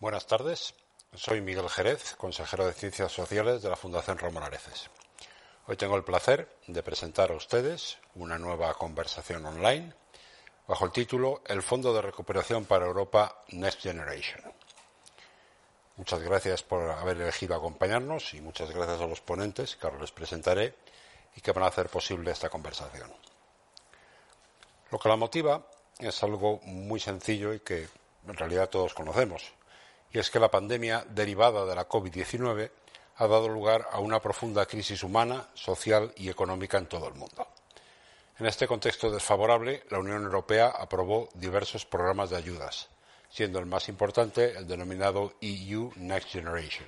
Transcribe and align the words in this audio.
Buenas 0.00 0.26
tardes. 0.26 0.72
Soy 1.12 1.42
Miguel 1.42 1.68
Jerez, 1.68 2.14
consejero 2.16 2.64
de 2.64 2.72
Ciencias 2.72 3.12
Sociales 3.12 3.60
de 3.60 3.68
la 3.68 3.76
Fundación 3.76 4.16
Ramón 4.16 4.42
Areces. 4.42 4.88
Hoy 5.66 5.76
tengo 5.76 5.94
el 5.94 6.04
placer 6.04 6.48
de 6.66 6.82
presentar 6.82 7.30
a 7.30 7.36
ustedes 7.36 7.98
una 8.14 8.38
nueva 8.38 8.72
conversación 8.72 9.44
online 9.44 9.92
bajo 10.66 10.86
el 10.86 10.92
título 10.92 11.42
El 11.46 11.60
Fondo 11.60 11.92
de 11.92 12.00
Recuperación 12.00 12.64
para 12.64 12.86
Europa 12.86 13.44
Next 13.48 13.82
Generation. 13.82 14.40
Muchas 15.96 16.20
gracias 16.20 16.62
por 16.62 16.90
haber 16.90 17.20
elegido 17.20 17.54
acompañarnos 17.54 18.32
y 18.32 18.40
muchas 18.40 18.70
gracias 18.70 19.02
a 19.02 19.06
los 19.06 19.20
ponentes 19.20 19.76
que 19.76 19.86
ahora 19.86 20.00
les 20.00 20.12
presentaré 20.12 20.76
y 21.36 21.42
que 21.42 21.52
van 21.52 21.64
a 21.64 21.66
hacer 21.66 21.90
posible 21.90 22.30
esta 22.30 22.48
conversación. 22.48 23.12
Lo 24.90 24.98
que 24.98 25.10
la 25.10 25.16
motiva 25.16 25.66
es 25.98 26.22
algo 26.22 26.58
muy 26.62 27.00
sencillo 27.00 27.52
y 27.52 27.60
que 27.60 27.86
en 28.26 28.34
realidad 28.34 28.70
todos 28.70 28.94
conocemos 28.94 29.59
y 30.12 30.18
es 30.18 30.30
que 30.30 30.40
la 30.40 30.50
pandemia 30.50 31.04
derivada 31.08 31.64
de 31.64 31.74
la 31.74 31.88
COVID-19 31.88 32.70
ha 33.16 33.26
dado 33.26 33.48
lugar 33.48 33.88
a 33.92 34.00
una 34.00 34.20
profunda 34.20 34.66
crisis 34.66 35.02
humana, 35.02 35.48
social 35.54 36.12
y 36.16 36.28
económica 36.30 36.78
en 36.78 36.86
todo 36.86 37.08
el 37.08 37.14
mundo. 37.14 37.46
En 38.38 38.46
este 38.46 38.66
contexto 38.66 39.10
desfavorable, 39.10 39.84
la 39.90 39.98
Unión 39.98 40.22
Europea 40.22 40.68
aprobó 40.68 41.28
diversos 41.34 41.84
programas 41.84 42.30
de 42.30 42.36
ayudas, 42.36 42.88
siendo 43.28 43.58
el 43.58 43.66
más 43.66 43.88
importante 43.90 44.56
el 44.56 44.66
denominado 44.66 45.34
EU 45.42 45.92
Next 45.96 46.30
Generation. 46.30 46.86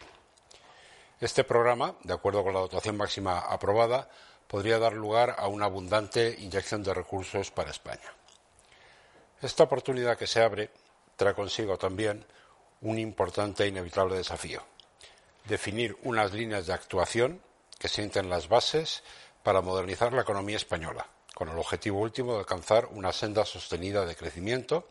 Este 1.21 1.45
programa, 1.45 1.95
de 2.03 2.15
acuerdo 2.15 2.43
con 2.43 2.55
la 2.55 2.61
dotación 2.61 2.97
máxima 2.97 3.39
aprobada, 3.39 4.09
podría 4.49 4.79
dar 4.79 4.95
lugar 4.95 5.37
a 5.39 5.47
una 5.47 5.67
abundante 5.67 6.35
inyección 6.39 6.83
de 6.83 6.95
recursos 6.95 7.51
para 7.51 7.71
España. 7.71 8.13
Esta 9.41 9.65
oportunidad 9.65 10.17
que 10.17 10.27
se 10.27 10.43
abre 10.43 10.71
trae 11.17 11.35
consigo 11.35 11.77
también 11.77 12.25
un 12.83 12.99
importante 12.99 13.65
e 13.65 13.69
inevitable 13.69 14.17
desafío. 14.17 14.63
Definir 15.45 15.97
unas 16.03 16.33
líneas 16.33 16.67
de 16.67 16.75
actuación 16.75 17.41
que 17.79 17.89
sienten 17.89 18.29
las 18.29 18.49
bases 18.49 19.03
para 19.43 19.61
modernizar 19.61 20.13
la 20.13 20.23
economía 20.23 20.57
española, 20.57 21.07
con 21.35 21.49
el 21.49 21.59
objetivo 21.59 22.01
último 22.01 22.35
de 22.35 22.41
alcanzar 22.41 22.87
una 22.93 23.13
senda 23.13 23.45
sostenida 23.45 24.05
de 24.05 24.15
crecimiento 24.15 24.89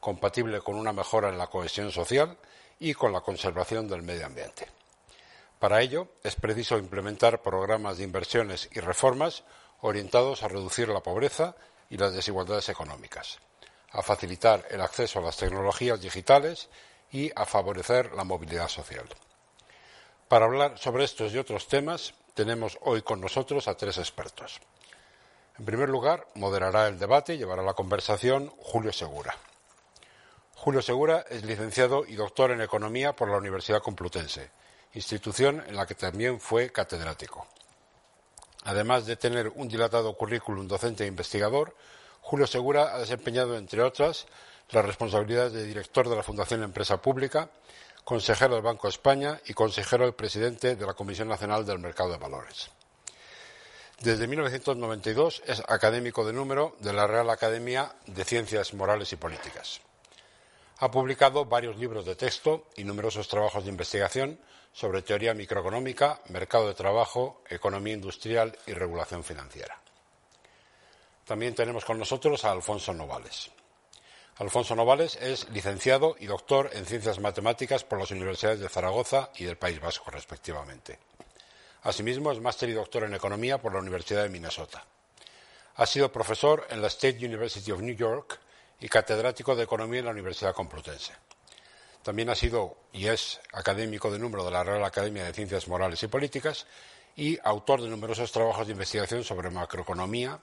compatible 0.00 0.60
con 0.60 0.76
una 0.76 0.92
mejora 0.92 1.28
en 1.28 1.38
la 1.38 1.46
cohesión 1.46 1.90
social 1.90 2.36
y 2.78 2.94
con 2.94 3.12
la 3.12 3.20
conservación 3.20 3.88
del 3.88 4.02
medio 4.02 4.26
ambiente. 4.26 4.68
Para 5.58 5.80
ello, 5.80 6.08
es 6.22 6.34
preciso 6.36 6.76
implementar 6.76 7.40
programas 7.40 7.98
de 7.98 8.04
inversiones 8.04 8.68
y 8.72 8.80
reformas 8.80 9.44
orientados 9.80 10.42
a 10.42 10.48
reducir 10.48 10.88
la 10.88 11.02
pobreza 11.02 11.56
y 11.88 11.96
las 11.96 12.12
desigualdades 12.12 12.68
económicas, 12.68 13.38
a 13.92 14.02
facilitar 14.02 14.66
el 14.70 14.80
acceso 14.80 15.20
a 15.20 15.22
las 15.22 15.36
tecnologías 15.36 16.00
digitales 16.00 16.68
y 17.14 17.30
a 17.36 17.46
favorecer 17.46 18.12
la 18.14 18.24
movilidad 18.24 18.66
social. 18.66 19.06
Para 20.26 20.46
hablar 20.46 20.76
sobre 20.78 21.04
estos 21.04 21.32
y 21.32 21.38
otros 21.38 21.68
temas, 21.68 22.12
tenemos 22.34 22.76
hoy 22.80 23.02
con 23.02 23.20
nosotros 23.20 23.68
a 23.68 23.76
tres 23.76 23.98
expertos. 23.98 24.60
En 25.56 25.64
primer 25.64 25.88
lugar, 25.88 26.26
moderará 26.34 26.88
el 26.88 26.98
debate 26.98 27.34
y 27.34 27.38
llevará 27.38 27.62
la 27.62 27.74
conversación 27.74 28.52
Julio 28.58 28.92
Segura. 28.92 29.36
Julio 30.56 30.82
Segura 30.82 31.24
es 31.30 31.44
licenciado 31.44 32.04
y 32.04 32.16
doctor 32.16 32.50
en 32.50 32.60
Economía 32.60 33.14
por 33.14 33.30
la 33.30 33.38
Universidad 33.38 33.80
Complutense, 33.80 34.50
institución 34.94 35.62
en 35.68 35.76
la 35.76 35.86
que 35.86 35.94
también 35.94 36.40
fue 36.40 36.72
catedrático. 36.72 37.46
Además 38.64 39.06
de 39.06 39.14
tener 39.14 39.52
un 39.54 39.68
dilatado 39.68 40.16
currículum 40.16 40.66
docente 40.66 41.04
e 41.04 41.06
investigador, 41.06 41.76
Julio 42.22 42.48
Segura 42.48 42.92
ha 42.92 42.98
desempeñado, 42.98 43.56
entre 43.56 43.82
otras, 43.82 44.26
las 44.70 44.84
responsabilidades 44.84 45.52
de 45.52 45.64
director 45.64 46.08
de 46.08 46.16
la 46.16 46.22
Fundación 46.22 46.62
Empresa 46.62 47.00
Pública, 47.00 47.50
consejero 48.04 48.54
del 48.54 48.62
Banco 48.62 48.86
de 48.86 48.92
España 48.92 49.40
y 49.46 49.54
consejero 49.54 50.04
del 50.04 50.14
presidente 50.14 50.76
de 50.76 50.86
la 50.86 50.94
Comisión 50.94 51.28
Nacional 51.28 51.64
del 51.64 51.78
Mercado 51.78 52.10
de 52.10 52.18
Valores. 52.18 52.70
Desde 54.00 54.26
1992 54.26 55.42
es 55.46 55.62
académico 55.68 56.26
de 56.26 56.32
número 56.32 56.76
de 56.80 56.92
la 56.92 57.06
Real 57.06 57.30
Academia 57.30 57.94
de 58.06 58.24
Ciencias 58.24 58.74
Morales 58.74 59.12
y 59.12 59.16
Políticas. 59.16 59.80
Ha 60.78 60.90
publicado 60.90 61.44
varios 61.44 61.76
libros 61.76 62.04
de 62.04 62.16
texto 62.16 62.66
y 62.76 62.84
numerosos 62.84 63.28
trabajos 63.28 63.64
de 63.64 63.70
investigación 63.70 64.38
sobre 64.72 65.02
teoría 65.02 65.32
microeconómica, 65.32 66.20
mercado 66.28 66.66
de 66.66 66.74
trabajo, 66.74 67.42
economía 67.48 67.94
industrial 67.94 68.58
y 68.66 68.72
regulación 68.72 69.22
financiera. 69.22 69.78
También 71.24 71.54
tenemos 71.54 71.84
con 71.84 71.98
nosotros 71.98 72.44
a 72.44 72.50
Alfonso 72.50 72.92
Novales. 72.92 73.50
Alfonso 74.36 74.74
Novales 74.74 75.16
es 75.20 75.48
licenciado 75.50 76.16
y 76.18 76.26
doctor 76.26 76.70
en 76.72 76.86
Ciencias 76.86 77.20
Matemáticas 77.20 77.84
por 77.84 78.00
las 78.00 78.10
Universidades 78.10 78.58
de 78.58 78.68
Zaragoza 78.68 79.30
y 79.36 79.44
del 79.44 79.56
País 79.56 79.80
Vasco, 79.80 80.10
respectivamente. 80.10 80.98
Asimismo, 81.84 82.32
es 82.32 82.40
máster 82.40 82.68
y 82.68 82.72
doctor 82.72 83.04
en 83.04 83.14
Economía 83.14 83.58
por 83.58 83.72
la 83.72 83.78
Universidad 83.78 84.24
de 84.24 84.30
Minnesota. 84.30 84.84
Ha 85.76 85.86
sido 85.86 86.10
profesor 86.10 86.66
en 86.70 86.82
la 86.82 86.88
State 86.88 87.24
University 87.24 87.70
of 87.70 87.82
New 87.82 87.94
York 87.94 88.40
y 88.80 88.88
catedrático 88.88 89.54
de 89.54 89.62
Economía 89.62 90.00
en 90.00 90.06
la 90.06 90.10
Universidad 90.12 90.52
Complutense. 90.52 91.12
También 92.02 92.28
ha 92.28 92.34
sido 92.34 92.76
y 92.92 93.06
es 93.06 93.40
académico 93.52 94.10
de 94.10 94.18
número 94.18 94.44
de 94.44 94.50
la 94.50 94.64
Real 94.64 94.84
Academia 94.84 95.24
de 95.24 95.32
Ciencias 95.32 95.68
Morales 95.68 96.02
y 96.02 96.08
Políticas 96.08 96.66
y 97.14 97.38
autor 97.44 97.82
de 97.82 97.88
numerosos 97.88 98.32
trabajos 98.32 98.66
de 98.66 98.72
investigación 98.72 99.22
sobre 99.22 99.50
macroeconomía, 99.50 100.40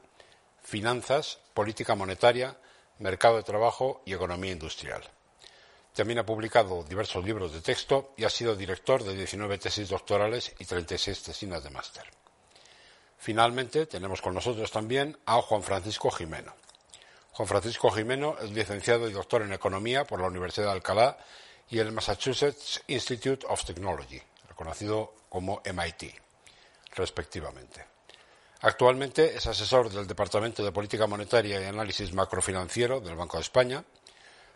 finanzas, 0.61 1.39
política 1.53 1.95
monetaria, 1.95 2.55
mercado 3.01 3.37
de 3.37 3.43
trabajo 3.43 4.01
y 4.05 4.13
economía 4.13 4.51
industrial. 4.51 5.03
También 5.93 6.19
ha 6.19 6.25
publicado 6.25 6.83
diversos 6.83 7.25
libros 7.25 7.51
de 7.51 7.61
texto 7.61 8.13
y 8.15 8.23
ha 8.23 8.29
sido 8.29 8.55
director 8.55 9.03
de 9.03 9.15
19 9.15 9.57
tesis 9.57 9.89
doctorales 9.89 10.53
y 10.59 10.65
36 10.65 11.23
tesinas 11.23 11.63
de 11.63 11.69
máster. 11.69 12.05
Finalmente, 13.17 13.85
tenemos 13.85 14.21
con 14.21 14.33
nosotros 14.33 14.71
también 14.71 15.17
a 15.25 15.41
Juan 15.41 15.61
Francisco 15.61 16.09
Jimeno. 16.09 16.53
Juan 17.33 17.47
Francisco 17.47 17.91
Jimeno 17.91 18.35
es 18.41 18.51
licenciado 18.51 19.09
y 19.09 19.13
doctor 19.13 19.41
en 19.41 19.53
Economía 19.53 20.05
por 20.05 20.21
la 20.21 20.27
Universidad 20.27 20.67
de 20.67 20.71
Alcalá 20.71 21.17
y 21.69 21.79
el 21.79 21.91
Massachusetts 21.91 22.81
Institute 22.87 23.45
of 23.47 23.63
Technology, 23.63 24.21
reconocido 24.47 25.13
como 25.29 25.61
MIT, 25.65 26.15
respectivamente. 26.95 27.90
Actualmente 28.63 29.35
es 29.35 29.47
asesor 29.47 29.89
del 29.89 30.05
Departamento 30.05 30.63
de 30.63 30.71
Política 30.71 31.07
Monetaria 31.07 31.59
y 31.59 31.65
Análisis 31.65 32.13
Macrofinanciero 32.13 33.01
del 33.01 33.15
Banco 33.15 33.37
de 33.37 33.41
España. 33.41 33.83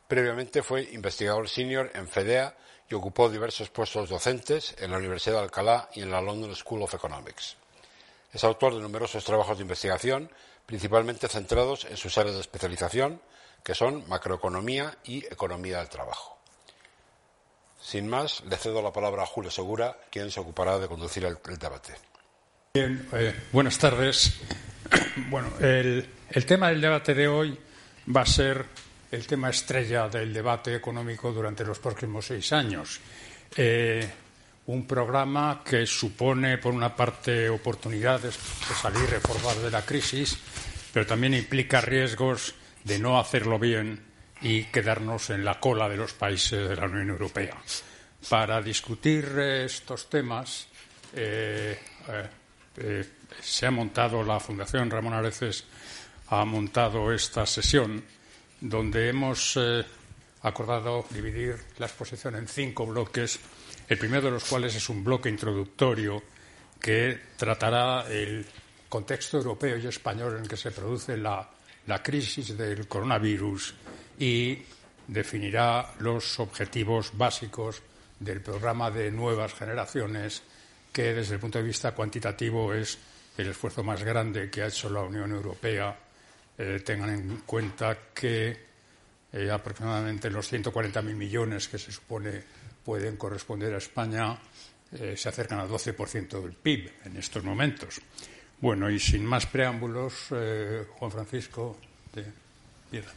Previamente 0.08 0.62
fue 0.62 0.84
investigador 0.94 1.50
senior 1.50 1.90
en 1.96 2.08
FEDEA 2.08 2.56
y 2.88 2.94
ocupó 2.94 3.30
diversos 3.30 3.72
puestos 3.72 4.08
docentes 4.08 4.76
en 4.78 4.92
la 4.92 4.98
Universidad 4.98 5.38
de 5.38 5.46
Alcalá 5.46 5.90
y 5.96 6.04
en 6.04 6.12
la 6.12 6.22
London 6.22 6.56
School 6.56 6.84
of 6.84 6.94
Economics. 6.94 7.58
Es 8.32 8.44
autor 8.44 8.76
de 8.76 8.82
numerosos 8.82 9.26
trabajos 9.26 9.58
de 9.58 9.64
investigación, 9.64 10.30
principalmente 10.68 11.28
centrados 11.28 11.86
en 11.86 11.98
sus 11.98 12.16
áreas 12.20 12.36
de 12.36 12.42
especialización, 12.42 13.20
que 13.64 13.74
son 13.74 14.08
macroeconomía 14.08 14.96
y 15.04 15.26
economía 15.26 15.80
del 15.80 15.90
trabajo. 15.90 16.38
Sin 17.82 18.08
más, 18.08 18.44
le 18.44 18.58
cedo 18.58 18.84
la 18.84 18.94
palabra 18.94 19.24
a 19.24 19.28
Julio 19.28 19.50
Segura, 19.50 19.98
quien 20.12 20.30
se 20.30 20.40
ocupará 20.40 20.78
de 20.78 20.88
conducir 20.88 21.26
el, 21.26 21.40
el 21.50 21.58
debate. 21.58 21.96
Eh, 22.78 23.34
buenas 23.54 23.78
tardes. 23.78 24.42
Bueno, 25.30 25.50
el, 25.62 26.06
tema 26.46 26.70
del 26.70 26.82
debate 26.82 27.14
de 27.14 27.28
hoy 27.28 27.58
va 28.14 28.22
a 28.22 28.26
ser 28.26 28.66
el 29.10 29.26
tema 29.26 29.50
estrella 29.50 30.10
del 30.10 30.34
debate 30.34 30.76
económico 30.76 31.32
durante 31.32 31.64
los 31.64 31.80
próximos 31.80 32.26
seis 32.26 32.52
años. 32.52 33.00
Eh, 33.56 34.06
un 34.66 34.86
programa 34.86 35.64
que 35.64 35.86
supone, 35.86 36.58
por 36.58 36.74
una 36.74 36.94
parte, 36.94 37.50
oportunidades 37.50 38.38
de 38.68 38.76
salir 38.76 39.10
reformados 39.10 39.64
de 39.64 39.72
la 39.72 39.86
crisis, 39.86 40.38
pero 40.94 41.06
también 41.06 41.34
implica 41.34 41.80
riesgos 41.80 42.56
de 42.84 43.00
no 43.00 43.18
hacerlo 43.18 43.58
bien 43.58 44.04
y 44.42 44.66
quedarnos 44.66 45.30
en 45.30 45.46
la 45.46 45.62
cola 45.62 45.88
de 45.88 45.98
los 45.98 46.14
países 46.14 46.68
de 46.68 46.76
la 46.76 46.86
Unión 46.88 47.10
Europea. 47.10 47.56
Para 48.30 48.62
discutir 48.62 49.26
estos 49.40 50.10
temas, 50.10 50.68
eh, 51.14 51.80
eh, 52.78 53.06
se 53.42 53.66
ha 53.66 53.72
montado, 53.72 54.24
la 54.24 54.40
Fundación 54.40 54.90
Ramón 54.90 55.14
Areces 55.14 55.66
ha 56.28 56.44
montado 56.46 57.12
esta 57.12 57.46
sesión 57.46 58.04
donde 58.60 59.10
hemos 59.10 59.58
eh, 59.58 59.84
acordado 60.42 61.06
dividir 61.10 61.56
la 61.78 61.86
exposición 61.86 62.36
en 62.36 62.48
cinco 62.48 62.86
bloques, 62.86 63.40
el 63.88 63.98
primero 63.98 64.26
de 64.26 64.32
los 64.32 64.46
cuales 64.46 64.76
es 64.76 64.90
un 64.90 65.04
bloque 65.04 65.30
introductorio 65.30 66.22
que 66.80 67.20
tratará 67.38 68.08
el 68.10 68.46
contexto 68.90 69.38
europeo 69.38 69.78
y 69.78 69.88
español 69.88 70.36
en 70.36 70.44
el 70.44 70.48
que 70.48 70.58
se 70.58 70.72
produce 70.72 71.18
la, 71.18 71.50
la 71.88 72.02
crisis 72.02 72.58
del 72.58 72.88
coronavirus 72.88 73.74
y 74.20 74.60
definirá 75.08 75.94
los 76.00 76.40
objetivos 76.40 77.12
básicos 77.14 77.82
del 78.20 78.42
programa 78.42 78.90
de 78.90 79.12
nuevas 79.12 79.54
generaciones, 79.54 80.42
que 80.96 81.14
desde 81.14 81.34
el 81.34 81.42
punto 81.42 81.58
de 81.58 81.66
vista 81.66 81.92
cuantitativo 81.92 82.74
es 82.74 82.98
el 83.38 83.50
esfuerzo 83.50 83.84
más 83.84 84.02
grande 84.02 84.50
que 84.50 84.62
ha 84.62 84.68
hecho 84.68 84.90
la 84.90 85.02
Unión 85.02 85.30
Europea. 85.30 85.94
Eh, 86.58 86.82
tengan 86.86 87.10
en 87.10 87.38
cuenta 87.46 87.98
que 88.14 88.58
eh, 89.34 89.52
aproximadamente 89.52 90.30
los 90.30 90.54
140.000 90.54 91.04
millones 91.04 91.68
que 91.68 91.78
se 91.78 91.92
supone 91.92 92.42
pueden 92.86 93.18
corresponder 93.18 93.74
a 93.74 93.80
España 93.80 94.40
eh, 94.94 95.16
se 95.18 95.28
acercan 95.28 95.60
al 95.60 95.68
12% 95.68 96.42
del 96.42 96.54
PIB 96.54 96.90
en 97.04 97.18
estos 97.18 97.44
momentos. 97.44 98.00
Bueno, 98.62 98.90
y 98.90 98.98
sin 98.98 99.26
más 99.26 99.46
preámbulos, 99.48 100.30
Juan 100.30 101.12
Francisco 101.12 101.78
de 102.14 102.24
Piedra. 102.90 103.12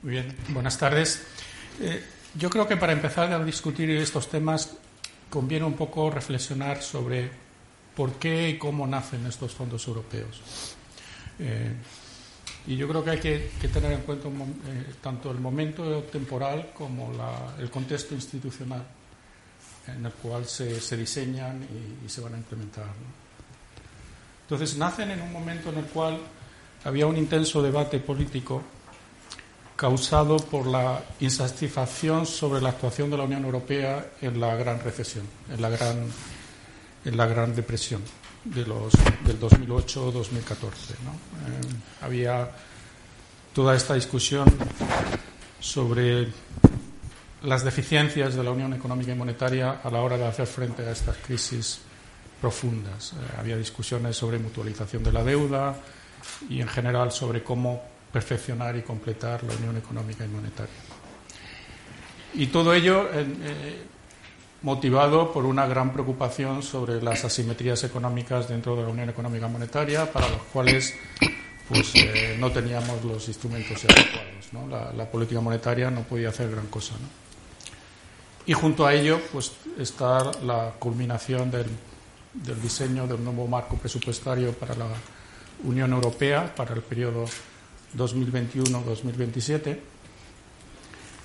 Muy 0.00 0.12
bien, 0.12 0.34
buenas 0.48 0.78
tardes. 0.78 1.26
Eh, 1.78 2.02
yo 2.34 2.48
creo 2.48 2.66
que 2.66 2.78
para 2.78 2.94
empezar 2.94 3.30
a 3.30 3.44
discutir 3.44 3.90
estos 3.90 4.30
temas 4.30 4.78
conviene 5.30 5.64
un 5.64 5.74
poco 5.74 6.10
reflexionar 6.10 6.82
sobre 6.82 7.30
por 7.94 8.12
qué 8.14 8.50
y 8.50 8.58
cómo 8.58 8.86
nacen 8.86 9.26
estos 9.26 9.52
fondos 9.52 9.86
europeos. 9.86 10.74
Eh, 11.38 11.74
y 12.66 12.76
yo 12.76 12.88
creo 12.88 13.04
que 13.04 13.10
hay 13.10 13.18
que, 13.18 13.68
tener 13.72 13.92
en 13.92 14.00
cuenta 14.00 14.28
eh, 14.28 14.94
tanto 15.00 15.30
el 15.30 15.38
momento 15.38 16.02
temporal 16.04 16.70
como 16.74 17.12
el 17.58 17.70
contexto 17.70 18.14
institucional 18.14 18.84
en 19.86 20.04
el 20.04 20.12
cual 20.12 20.46
se, 20.46 20.96
diseñan 20.96 21.62
y, 22.04 22.08
se 22.08 22.20
van 22.20 22.34
a 22.34 22.38
implementar. 22.38 22.86
Entonces, 24.42 24.76
nacen 24.76 25.10
en 25.10 25.22
un 25.22 25.32
momento 25.32 25.70
en 25.70 25.78
el 25.78 25.84
cual 25.86 26.18
había 26.84 27.06
un 27.06 27.16
intenso 27.16 27.62
debate 27.62 27.98
político 27.98 28.62
causado 29.76 30.38
por 30.38 30.66
la 30.66 31.04
insatisfacción 31.20 32.26
sobre 32.26 32.62
la 32.62 32.70
actuación 32.70 33.10
de 33.10 33.18
la 33.18 33.24
Unión 33.24 33.44
Europea 33.44 34.12
en 34.22 34.40
la 34.40 34.56
gran 34.56 34.80
recesión, 34.80 35.26
en 35.52 35.60
la 35.60 35.68
gran, 35.68 36.06
en 37.04 37.16
la 37.16 37.26
gran 37.26 37.54
depresión 37.54 38.00
de 38.44 38.66
los, 38.66 38.94
del 39.24 39.38
2008-2014. 39.38 40.32
Eh, 40.32 40.94
había 42.00 42.50
toda 43.52 43.76
esta 43.76 43.94
discusión 43.94 44.46
sobre 45.60 46.28
las 47.42 47.62
deficiencias 47.62 48.34
de 48.34 48.42
la 48.42 48.50
Unión 48.50 48.72
Económica 48.72 49.12
y 49.12 49.14
Monetaria 49.14 49.80
a 49.82 49.90
la 49.90 50.00
hora 50.00 50.16
de 50.16 50.26
hacer 50.26 50.46
frente 50.46 50.86
a 50.86 50.90
estas 50.90 51.16
crisis 51.18 51.80
profundas. 52.40 53.12
Eh, 53.12 53.16
había 53.38 53.56
discusiones 53.58 54.16
sobre 54.16 54.38
mutualización 54.38 55.02
de 55.02 55.12
la 55.12 55.22
deuda 55.22 55.76
y, 56.48 56.60
en 56.62 56.68
general, 56.68 57.12
sobre 57.12 57.42
cómo 57.42 57.95
perfeccionar 58.16 58.74
y 58.76 58.80
completar 58.80 59.44
la 59.44 59.52
Unión 59.56 59.76
Económica 59.76 60.24
y 60.24 60.28
Monetaria. 60.28 60.72
Y 62.32 62.46
todo 62.46 62.72
ello 62.72 63.10
eh, 63.12 63.84
motivado 64.62 65.34
por 65.34 65.44
una 65.44 65.66
gran 65.66 65.92
preocupación 65.92 66.62
sobre 66.62 67.02
las 67.02 67.26
asimetrías 67.26 67.84
económicas 67.84 68.48
dentro 68.48 68.74
de 68.74 68.84
la 68.84 68.88
Unión 68.88 69.10
Económica 69.10 69.48
y 69.48 69.50
Monetaria, 69.50 70.10
para 70.10 70.30
los 70.30 70.40
cuales 70.50 70.94
pues, 71.68 71.94
eh, 71.94 72.36
no 72.38 72.50
teníamos 72.50 73.04
los 73.04 73.28
instrumentos 73.28 73.84
adecuados. 73.84 74.94
La, 74.96 75.04
política 75.04 75.42
monetaria 75.42 75.90
no 75.90 76.00
podía 76.00 76.30
hacer 76.30 76.50
gran 76.50 76.68
cosa. 76.68 76.94
Y 78.46 78.54
junto 78.54 78.86
a 78.86 78.94
ello 78.94 79.20
pues, 79.30 79.52
está 79.78 80.30
la 80.42 80.72
culminación 80.78 81.50
del, 81.50 81.66
del 82.32 82.62
diseño 82.62 83.06
del 83.06 83.22
nuevo 83.22 83.46
marco 83.46 83.76
presupuestario 83.76 84.54
para 84.54 84.74
la 84.74 84.86
Unión 85.64 85.92
Europea 85.92 86.54
para 86.54 86.74
el 86.74 86.80
periodo 86.80 87.26
2021-2027, 87.96 89.78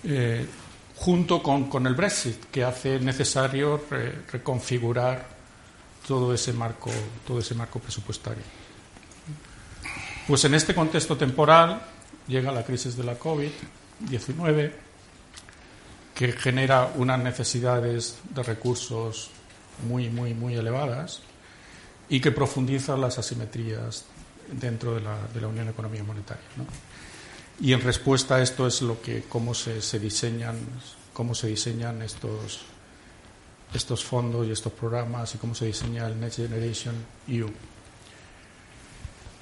eh, 0.03 0.45
junto 0.95 1.41
con, 1.43 1.87
el 1.87 1.95
Brexit, 1.95 2.45
que 2.45 2.63
hace 2.63 2.99
necesario 2.99 3.83
reconfigurar 4.31 5.27
todo 6.07 6.33
ese 6.33 6.53
marco, 6.53 6.91
todo 7.27 7.39
ese 7.39 7.55
marco 7.55 7.79
presupuestario. 7.79 8.43
Pues 10.27 10.45
en 10.45 10.53
este 10.53 10.73
contexto 10.73 11.17
temporal 11.17 11.81
llega 12.27 12.51
la 12.51 12.63
crisis 12.63 12.95
de 12.95 13.03
la 13.03 13.17
COVID-19, 13.19 14.71
que 16.15 16.31
genera 16.33 16.91
unas 16.95 17.19
necesidades 17.19 18.19
de 18.29 18.43
recursos 18.43 19.31
muy, 19.87 20.09
muy, 20.09 20.33
muy 20.33 20.55
elevadas 20.55 21.21
y 22.09 22.19
que 22.19 22.31
profundiza 22.31 22.97
las 22.97 23.17
asimetrías 23.17 24.05
dentro 24.51 24.95
de 24.95 25.01
la, 25.01 25.17
de 25.33 25.41
la 25.41 25.47
Unión 25.47 25.69
Económica 25.69 26.03
Monetaria. 26.03 26.43
Y 27.59 27.73
en 27.73 27.81
respuesta 27.81 28.35
a 28.35 28.41
esto 28.41 28.65
es 28.67 28.81
lo 28.81 29.01
que 29.01 29.23
cómo 29.23 29.53
se, 29.53 29.81
se 29.81 29.99
diseñan 29.99 30.57
cómo 31.13 31.35
se 31.35 31.47
diseñan 31.47 32.01
estos 32.01 32.65
fondos 34.03 34.47
y 34.47 34.51
estos 34.51 34.71
programas 34.73 35.35
y 35.35 35.37
cómo 35.37 35.53
se 35.53 35.65
diseña 35.65 36.07
el 36.07 36.19
Next 36.19 36.37
Generation 36.37 36.95
EU. 37.27 37.49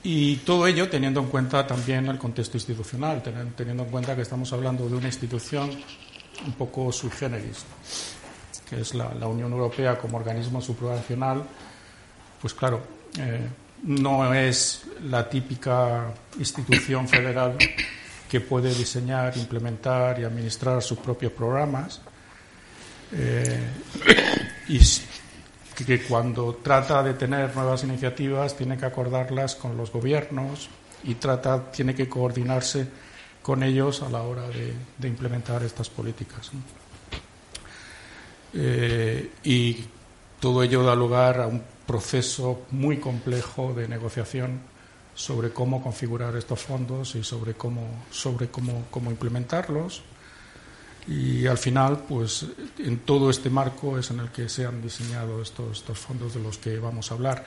Y 0.04 0.38
todo 0.38 0.66
ello 0.66 0.90
teniendo 0.90 1.20
en 1.20 1.28
cuenta 1.28 1.68
también 1.68 2.08
el 2.08 2.18
contexto 2.18 2.58
institucional, 2.58 3.22
teniendo 3.56 3.84
en 3.84 3.90
cuenta 3.90 4.16
que 4.16 4.22
estamos 4.22 4.52
hablando 4.54 4.88
de 4.88 4.96
una 4.96 5.08
institución 5.08 5.70
un 6.46 6.54
poco 6.54 6.92
sui 6.92 7.10
generis, 7.12 7.66
que 8.70 8.80
es 8.80 8.94
la, 8.94 9.14
la 9.14 9.28
Unión 9.28 9.52
Europea 9.52 9.98
como 9.98 10.18
organismo 10.18 10.62
supranacional, 10.62 11.44
pues 12.42 12.54
claro, 12.54 12.82
eh, 13.18 13.46
no 13.84 14.34
es 14.34 14.84
la 15.04 15.30
típica 15.30 16.14
institución 16.38 17.08
federal 17.08 17.58
que 18.30 18.42
puede 18.42 18.74
diseñar, 18.74 19.36
implementar 19.38 20.20
y 20.20 20.24
administrar 20.24 20.82
sus 20.82 21.00
propios 21.00 21.32
programas 21.32 22.02
eh, 23.12 23.60
y 24.68 24.80
que 25.86 26.04
cuando 26.04 26.60
trata 26.62 27.02
de 27.02 27.14
tener 27.14 27.56
nuevas 27.56 27.84
iniciativas 27.84 28.56
tiene 28.56 28.78
que 28.78 28.86
acordarlas 28.86 29.56
con 29.56 29.76
los 29.76 29.92
gobiernos 29.92 30.70
y 31.04 31.16
trata, 31.16 31.72
tiene 31.72 31.96
que 31.96 32.08
coordinarse 32.08 32.88
con 33.42 33.64
ellos 33.64 34.04
a 34.04 34.10
la 34.10 34.22
hora 34.22 34.44
de, 34.50 35.08
implementar 35.08 35.64
estas 35.64 35.90
políticas. 35.90 36.52
Eh, 38.54 39.32
y 39.44 39.86
todo 40.40 40.62
ello 40.62 40.84
da 40.84 40.94
lugar 40.94 41.42
a 41.42 41.48
un 41.48 41.64
proceso 41.88 42.66
muy 42.72 42.98
complejo 42.98 43.74
de 43.74 43.88
negociación 43.88 44.60
sobre 45.20 45.50
cómo 45.50 45.84
configurar 45.84 46.34
estos 46.38 46.62
fondos 46.62 47.14
y 47.16 47.26
sobre 47.26 47.54
cómo, 47.54 48.06
sobre 48.10 48.48
cómo, 48.48 48.86
cómo 48.90 49.12
implementarlos. 49.12 50.02
Y 51.10 51.46
al 51.46 51.58
final, 51.58 52.06
pues 52.08 52.46
en 52.78 53.00
todo 53.00 53.30
este 53.30 53.50
marco 53.50 54.00
es 54.00 54.12
en 54.12 54.22
el 54.22 54.30
que 54.30 54.48
se 54.48 54.66
han 54.66 54.82
diseñado 54.82 55.42
estos, 55.42 55.80
estos 55.80 56.00
fondos 56.00 56.36
de 56.36 56.40
los 56.40 56.58
que 56.58 56.80
vamos 56.80 57.12
a 57.12 57.16
hablar. 57.16 57.44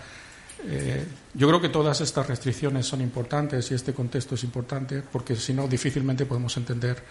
Eh, 0.66 1.06
yo 1.32 1.48
creo 1.48 1.62
que 1.62 1.70
todas 1.70 2.02
estas 2.02 2.26
restricciones 2.26 2.84
son 2.84 3.00
importantes 3.00 3.70
y 3.70 3.74
este 3.74 3.94
contexto 3.94 4.34
es 4.34 4.44
importante 4.44 5.00
porque 5.00 5.34
si 5.34 5.54
no, 5.54 5.66
difícilmente 5.66 6.26
podemos 6.26 6.54
entender 6.58 7.02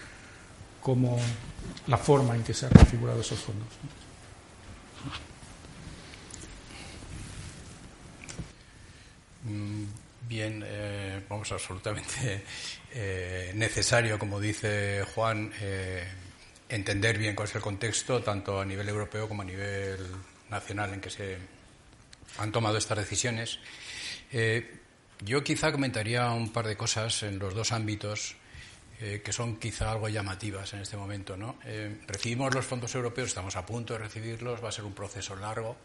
cómo 0.79 1.17
la 1.87 1.97
forma 1.97 2.35
en 2.35 2.43
que 2.43 2.53
se 2.53 2.67
han 2.67 2.73
configurado 2.73 3.21
esos 3.21 3.39
fondos. 3.39 3.67
Mm, 9.45 10.00
bien, 10.31 10.63
eh, 10.65 11.21
vamos, 11.27 11.51
absolutamente 11.51 12.45
eh, 12.93 13.51
necesario, 13.53 14.17
como 14.17 14.39
dice 14.39 15.03
Juan, 15.13 15.51
eh, 15.59 16.07
entender 16.69 17.17
bien 17.17 17.35
cuál 17.35 17.49
es 17.49 17.55
el 17.55 17.61
contexto, 17.61 18.23
tanto 18.23 18.61
a 18.61 18.65
nivel 18.65 18.87
europeo 18.87 19.27
como 19.27 19.41
a 19.41 19.45
nivel 19.45 19.99
nacional 20.49 20.93
en 20.93 21.01
que 21.01 21.09
se 21.09 21.37
han 22.37 22.49
tomado 22.49 22.77
estas 22.77 22.97
decisiones. 22.97 23.59
yo 25.19 25.43
quizá 25.43 25.73
comentaría 25.73 26.31
un 26.31 26.53
par 26.53 26.65
de 26.65 26.77
cosas 26.77 27.23
en 27.23 27.37
los 27.37 27.53
dos 27.53 27.73
ámbitos 27.73 28.37
que 28.99 29.33
son 29.33 29.57
quizá 29.57 29.91
algo 29.91 30.07
llamativas 30.07 30.73
en 30.73 30.79
este 30.79 30.95
momento. 30.95 31.35
¿no? 31.35 31.57
recibimos 32.07 32.53
los 32.53 32.65
fondos 32.65 32.95
europeos, 32.95 33.29
estamos 33.29 33.57
a 33.57 33.65
punto 33.65 33.93
de 33.93 33.99
recibirlos, 33.99 34.63
va 34.63 34.69
a 34.69 34.71
ser 34.71 34.85
un 34.85 34.93
proceso 34.93 35.35
largo, 35.35 35.75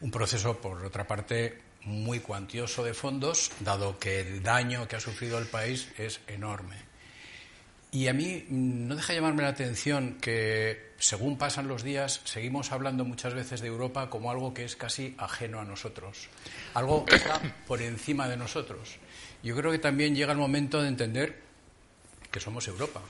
un 0.00 0.10
proceso, 0.10 0.60
por 0.60 0.84
otra 0.84 1.06
parte, 1.06 1.67
muy 1.88 2.20
cuantioso 2.20 2.84
de 2.84 2.94
fondos, 2.94 3.50
dado 3.60 3.98
que 3.98 4.20
el 4.20 4.42
daño 4.42 4.86
que 4.86 4.96
ha 4.96 5.00
sufrido 5.00 5.38
el 5.38 5.46
país 5.46 5.88
es 5.98 6.20
enorme. 6.26 6.76
Y 7.90 8.08
a 8.08 8.12
mí 8.12 8.44
mm, 8.48 8.88
no 8.88 8.96
deja 8.96 9.14
llamarme 9.14 9.42
la 9.42 9.48
atención 9.48 10.18
que, 10.20 10.92
según 10.98 11.38
pasan 11.38 11.68
los 11.68 11.82
días, 11.82 12.20
seguimos 12.24 12.70
hablando 12.70 13.04
muchas 13.04 13.34
veces 13.34 13.60
de 13.60 13.68
Europa 13.68 14.10
como 14.10 14.30
algo 14.30 14.52
que 14.52 14.64
es 14.64 14.76
casi 14.76 15.14
ajeno 15.16 15.60
a 15.60 15.64
nosotros, 15.64 16.28
algo 16.74 17.04
que 17.06 17.16
está 17.16 17.40
por 17.66 17.80
encima 17.80 18.28
de 18.28 18.36
nosotros. 18.36 18.96
Yo 19.42 19.56
creo 19.56 19.72
que 19.72 19.78
también 19.78 20.14
llega 20.14 20.32
el 20.32 20.38
momento 20.38 20.82
de 20.82 20.88
entender 20.88 21.40
que 22.30 22.40
somos 22.40 22.68
Europa. 22.68 23.00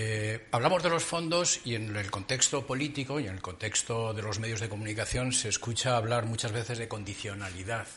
Eh, 0.00 0.46
hablamos 0.52 0.84
de 0.84 0.90
los 0.90 1.02
fondos 1.02 1.60
y 1.64 1.74
en 1.74 1.96
el 1.96 2.08
contexto 2.08 2.64
político 2.64 3.18
y 3.18 3.26
en 3.26 3.34
el 3.34 3.40
contexto 3.40 4.14
de 4.14 4.22
los 4.22 4.38
medios 4.38 4.60
de 4.60 4.68
comunicación 4.68 5.32
se 5.32 5.48
escucha 5.48 5.96
hablar 5.96 6.24
muchas 6.24 6.52
veces 6.52 6.78
de 6.78 6.86
condicionalidad. 6.86 7.88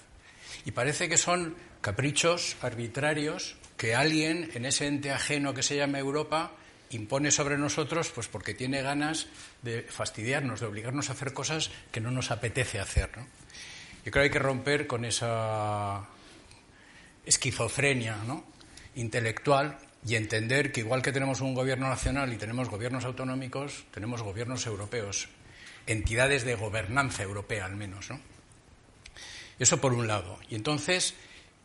Y 0.66 0.72
parece 0.72 1.08
que 1.10 1.18
son 1.18 1.56
caprichos 1.80 2.58
arbitrarios 2.64 3.56
que 3.78 3.94
alguien 3.94 4.50
en 4.56 4.66
ese 4.66 4.88
ente 4.88 5.12
ajeno 5.12 5.54
que 5.54 5.62
se 5.62 5.76
llama 5.76 6.00
Europa 6.00 6.54
impone 6.90 7.30
sobre 7.30 7.60
nosotros 7.60 8.10
pues 8.10 8.28
porque 8.28 8.56
tiene 8.56 8.82
ganas 8.82 9.28
de 9.62 9.84
fastidiarnos, 9.84 10.60
de 10.60 10.66
obligarnos 10.66 11.10
a 11.10 11.14
hacer 11.14 11.34
cosas 11.34 11.70
que 11.92 12.02
no 12.02 12.10
nos 12.10 12.32
apetece 12.32 12.80
hacer. 12.80 13.12
Yo 14.04 14.12
creo 14.12 14.14
que 14.14 14.20
hay 14.22 14.30
que 14.32 14.40
romper 14.40 14.88
con 14.88 15.06
esa 15.06 16.04
esquizofrenia 17.28 18.18
intelectual 18.96 19.78
y 20.06 20.16
entender 20.16 20.72
que 20.72 20.82
igual 20.82 21.02
que 21.02 21.12
tenemos 21.12 21.42
un 21.42 21.54
gobierno 21.54 21.88
nacional 21.88 22.34
y 22.34 22.38
tenemos 22.38 22.70
gobiernos 22.70 23.06
autonómicos, 23.06 23.86
tenemos 23.92 24.24
gobiernos 24.24 24.66
europeos, 24.66 25.30
entidades 25.86 26.44
de 26.44 26.56
gobernanza 26.56 27.24
europea 27.24 27.66
al 27.66 27.76
menos. 27.76 28.10
¿no? 28.10 28.20
Eso 29.60 29.80
por 29.80 29.94
un 29.94 30.08
lado. 30.08 30.40
Y 30.50 30.56
entonces, 30.56 31.14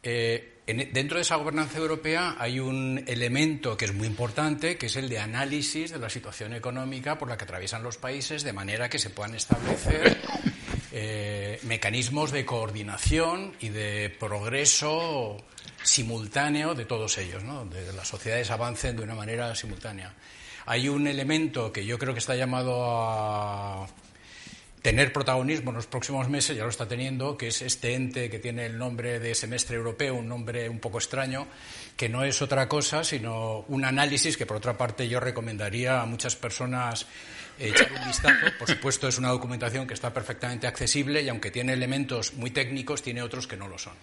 eh, 0.03 0.61
dentro 0.67 1.17
de 1.17 1.23
esa 1.23 1.37
gobernanza 1.37 1.79
europea 1.79 2.37
hay 2.39 2.61
un 2.61 3.03
elemento 3.07 3.77
que 3.77 3.87
es 3.87 3.95
muy 3.95 4.07
importante, 4.07 4.77
que 4.77 4.87
es 4.87 4.97
el 4.97 5.09
de 5.09 5.19
análisis 5.19 5.93
de 5.93 5.99
la 5.99 6.11
situación 6.11 6.53
económica 6.53 7.19
por 7.19 7.29
la 7.29 7.39
que 7.39 7.45
atraviesan 7.45 7.83
los 7.83 7.97
países, 7.97 8.43
de 8.43 8.53
manera 8.53 8.91
que 8.91 8.99
se 8.99 9.11
puedan 9.11 9.35
establecer 9.35 10.19
eh, 10.99 11.61
mecanismos 11.65 12.33
de 12.33 12.47
coordinación 12.47 13.53
y 13.61 13.69
de 13.69 14.09
progreso 14.09 15.37
simultáneo 15.83 16.75
de 16.75 16.87
todos 16.87 17.19
ellos, 17.19 17.45
¿no? 17.45 17.69
las 17.95 18.09
sociedades 18.09 18.51
avancen 18.51 18.97
de 18.97 19.03
una 19.03 19.15
manera 19.15 19.55
simultánea. 19.55 20.15
Hay 20.65 20.89
un 20.89 21.07
elemento 21.07 21.71
que 21.71 21.85
yo 21.85 21.99
creo 21.99 22.15
que 22.15 22.21
está 22.21 22.35
llamado 22.35 22.83
a 22.83 23.87
tener 24.81 25.13
protagonismo 25.13 25.69
en 25.69 25.77
los 25.77 25.87
próximos 25.87 26.31
meses, 26.31 26.57
ya 26.57 26.63
lo 26.63 26.71
está 26.71 26.89
teniendo, 26.89 27.37
que 27.37 27.49
es 27.49 27.61
este 27.61 27.93
ente 27.93 28.31
que 28.31 28.39
tiene 28.39 28.65
el 28.65 28.79
nombre 28.79 29.21
de 29.21 29.35
semestre 29.35 29.77
europeo, 29.77 30.15
un 30.15 30.29
nombre 30.29 30.67
un 30.71 30.79
poco 30.79 30.97
extraño, 30.97 31.47
que 31.95 32.09
no 32.09 32.25
es 32.25 32.41
otra 32.41 32.71
cosa 32.71 33.05
sino 33.05 33.67
un 33.69 33.85
análisis 33.85 34.39
que, 34.39 34.47
por 34.47 34.57
otra 34.57 34.79
parte, 34.79 35.09
yo 35.09 35.21
recomendaría 35.21 36.01
a 36.01 36.07
muchas 36.07 36.37
personas 36.37 37.07
echar 37.59 37.93
un 37.93 38.07
vistazo. 38.07 38.47
Por 38.59 38.69
supuesto, 38.69 39.09
es 39.09 39.19
una 39.19 39.29
documentación 39.29 39.87
que 39.87 39.95
está 39.95 40.13
perfectamente 40.13 40.67
accesible 40.67 41.23
y, 41.23 41.29
aunque 41.29 41.51
tiene 41.51 41.73
elementos 41.73 42.35
muy 42.35 42.51
técnicos, 42.51 43.03
tiene 43.03 43.23
otros 43.23 43.47
que 43.47 43.57
no 43.57 43.69
lo 43.69 43.79
son. 43.79 43.95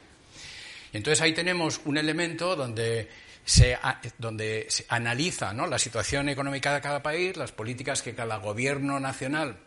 Entonces 0.94 1.22
ahí 1.22 1.34
tenemos 1.34 1.82
un 1.86 1.98
elemento 1.98 2.56
donde 2.56 3.10
se, 3.46 3.78
donde 4.18 4.68
se 4.70 4.86
analiza 4.90 5.54
la 5.54 5.80
situación 5.80 6.30
económica 6.30 6.74
de 6.74 6.82
cada 6.82 7.02
país, 7.02 7.36
las 7.36 7.52
políticas 7.52 8.02
que 8.02 8.16
cada 8.16 8.38
gobierno 8.38 9.00
nacional 9.00 9.58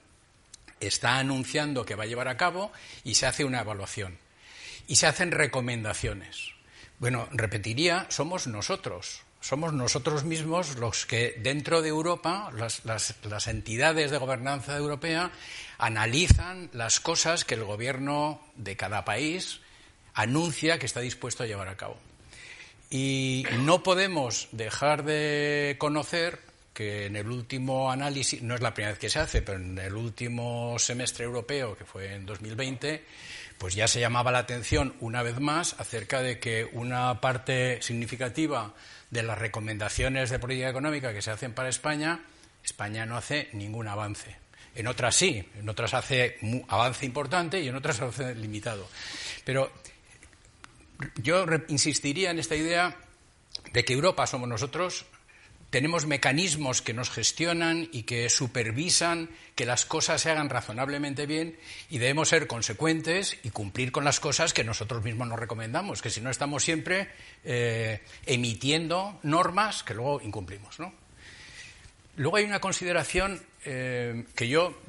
está 0.81 1.19
anunciando 1.19 1.85
que 1.85 1.95
va 1.95 2.05
a 2.05 2.07
llevar 2.07 2.28
a 2.28 2.37
cabo 2.37 2.73
y 3.02 3.14
se 3.14 3.26
hace 3.26 3.45
una 3.45 3.61
evaluación. 3.61 4.19
Y 4.87 4.97
se 4.97 5.07
hacen 5.07 5.33
recomendaciones. 5.33 6.52
Bueno, 6.99 7.28
repetiría, 7.33 8.07
somos 8.09 8.47
nosotros. 8.47 9.25
Somos 9.40 9.73
nosotros 9.73 10.25
mismos 10.25 10.76
los 10.76 11.07
que 11.07 11.38
dentro 11.38 11.83
de 11.83 11.90
Europa, 11.90 12.50
las, 12.55 13.47
entidades 13.47 14.11
de 14.11 14.19
gobernanza 14.19 14.76
europea, 14.76 15.31
analizan 15.78 16.71
las 16.73 17.00
cosas 17.00 17.45
que 17.45 17.55
el 17.55 17.64
gobierno 17.64 18.40
de 18.57 18.76
cada 18.76 19.05
país 19.05 19.61
anuncia 20.14 20.78
que 20.78 20.87
está 20.87 21.00
dispuesto 21.00 21.43
a 21.43 21.47
llevar 21.47 21.69
a 21.69 21.76
cabo. 21.76 21.97
Y 22.90 23.45
no 23.61 23.83
podemos 23.83 24.49
dejar 24.52 25.05
de 25.05 25.76
conocer 25.78 26.40
que 26.73 27.07
en 27.07 27.16
el 27.16 27.28
último 27.28 27.90
análisis, 27.90 28.43
no 28.43 28.55
es 28.55 28.61
la 28.61 28.75
primera 28.75 28.93
vez 28.93 28.99
que 28.99 29.09
se 29.09 29.19
hace, 29.19 29.43
pero 29.43 29.59
en 29.59 29.78
el 29.78 29.95
último 29.95 30.78
semestre 30.78 31.25
europeo, 31.25 31.76
que 31.76 31.85
fue 31.85 32.14
en 32.14 32.26
2020, 32.26 33.02
pues 33.59 33.75
ya 33.75 33.88
se 33.88 34.00
llamaba 34.00 34.31
la 34.31 34.40
atención 34.40 34.95
una 35.00 35.23
vez 35.23 35.40
más 35.40 35.75
acerca 35.78 36.21
de 36.21 36.38
que 36.38 36.69
una 36.73 37.21
parte 37.21 37.81
significativa 37.81 38.75
de 39.10 39.22
las 39.22 39.38
recomendaciones 39.38 40.30
de 40.30 40.38
política 40.38 40.68
económica 40.68 41.12
que 41.12 41.22
se 41.22 41.30
hacen 41.30 41.52
para 41.52 41.68
España, 41.68 42.20
España 42.64 43.06
no 43.06 43.16
hace 43.16 43.48
ningún 43.52 43.88
avance. 43.88 44.36
En 44.75 44.86
otras 44.88 45.14
sí, 45.14 45.48
en 45.58 45.68
otras 45.68 45.94
hace 45.94 46.38
avance 46.68 47.06
importante 47.06 47.60
y 47.60 47.68
en 47.68 47.76
otras 47.76 48.00
avance 48.02 48.34
limitado. 48.34 48.88
Pero 49.44 49.72
yo 51.16 51.44
insistiría 51.68 52.30
en 52.30 52.38
esta 52.38 52.56
idea 52.56 52.96
de 53.72 53.84
que 53.84 53.92
Europa 53.92 54.26
somos 54.26 54.48
nosotros, 54.48 55.06
tenemos 55.76 56.06
mecanismos 56.06 56.80
que 56.80 56.95
nos 56.95 57.11
gestionan 57.11 57.90
y 57.92 58.04
que 58.04 58.30
supervisan 58.30 59.28
que 59.54 59.66
las 59.66 59.85
cosas 59.85 60.23
se 60.23 60.30
hagan 60.30 60.49
razonablemente 60.49 61.26
bien 61.26 61.59
y 61.90 61.99
debemos 61.99 62.30
ser 62.30 62.47
consecuentes 62.47 63.37
y 63.42 63.50
cumplir 63.50 63.92
con 63.92 64.02
las 64.02 64.18
cosas 64.18 64.54
que 64.54 64.64
nosotros 64.64 65.04
mismos 65.04 65.28
nos 65.28 65.38
recomendamos, 65.38 66.00
que 66.00 66.09
si 66.09 66.23
no 66.23 66.30
estamos 66.30 66.64
siempre 66.64 67.11
eh, 67.45 68.00
emitiendo 68.25 69.21
normas 69.23 69.83
que 69.83 69.92
luego 69.92 70.23
incumplimos. 70.23 70.78
Luego 72.16 72.37
hay 72.38 72.45
una 72.45 72.61
consideración 72.61 73.45
eh, 73.66 74.25
que 74.35 74.49
yo 74.49 74.80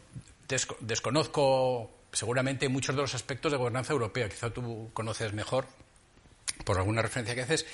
desconozco 0.79 1.91
seguramente 2.13 2.69
muchos 2.69 2.95
de 2.95 3.01
los 3.01 3.13
aspectos 3.13 3.51
de 3.51 3.57
gobernanza 3.57 3.91
europea, 3.91 4.29
quizá 4.29 4.51
tú 4.51 4.89
conoces 4.93 5.33
mejor, 5.33 5.67
por 6.63 6.77
alguna 6.77 7.01
referencia 7.01 7.35
que 7.35 7.41
haces. 7.41 7.65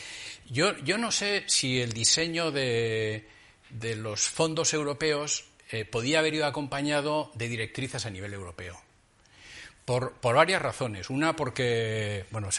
Yo, 0.50 0.78
yo 0.80 0.98
no 0.98 1.12
sé 1.12 1.44
si 1.48 1.82
el 1.82 1.94
diseño 1.94 2.52
de, 2.52 3.28
de 3.70 3.96
los 3.96 4.28
fondos 4.28 4.74
europeos 4.74 5.46
eh, 5.72 5.86
podía 5.86 6.20
haber 6.20 6.36
ido 6.36 6.46
acompañado 6.46 7.32
de 7.34 7.48
directrices 7.48 8.06
a 8.06 8.10
nivel 8.10 8.34
europeo. 8.34 8.80
Por, 9.86 10.14
por 10.14 10.36
varias 10.36 10.62
razones. 10.62 11.10
Una, 11.10 11.36
porque, 11.36 12.26
bueno, 12.32 12.50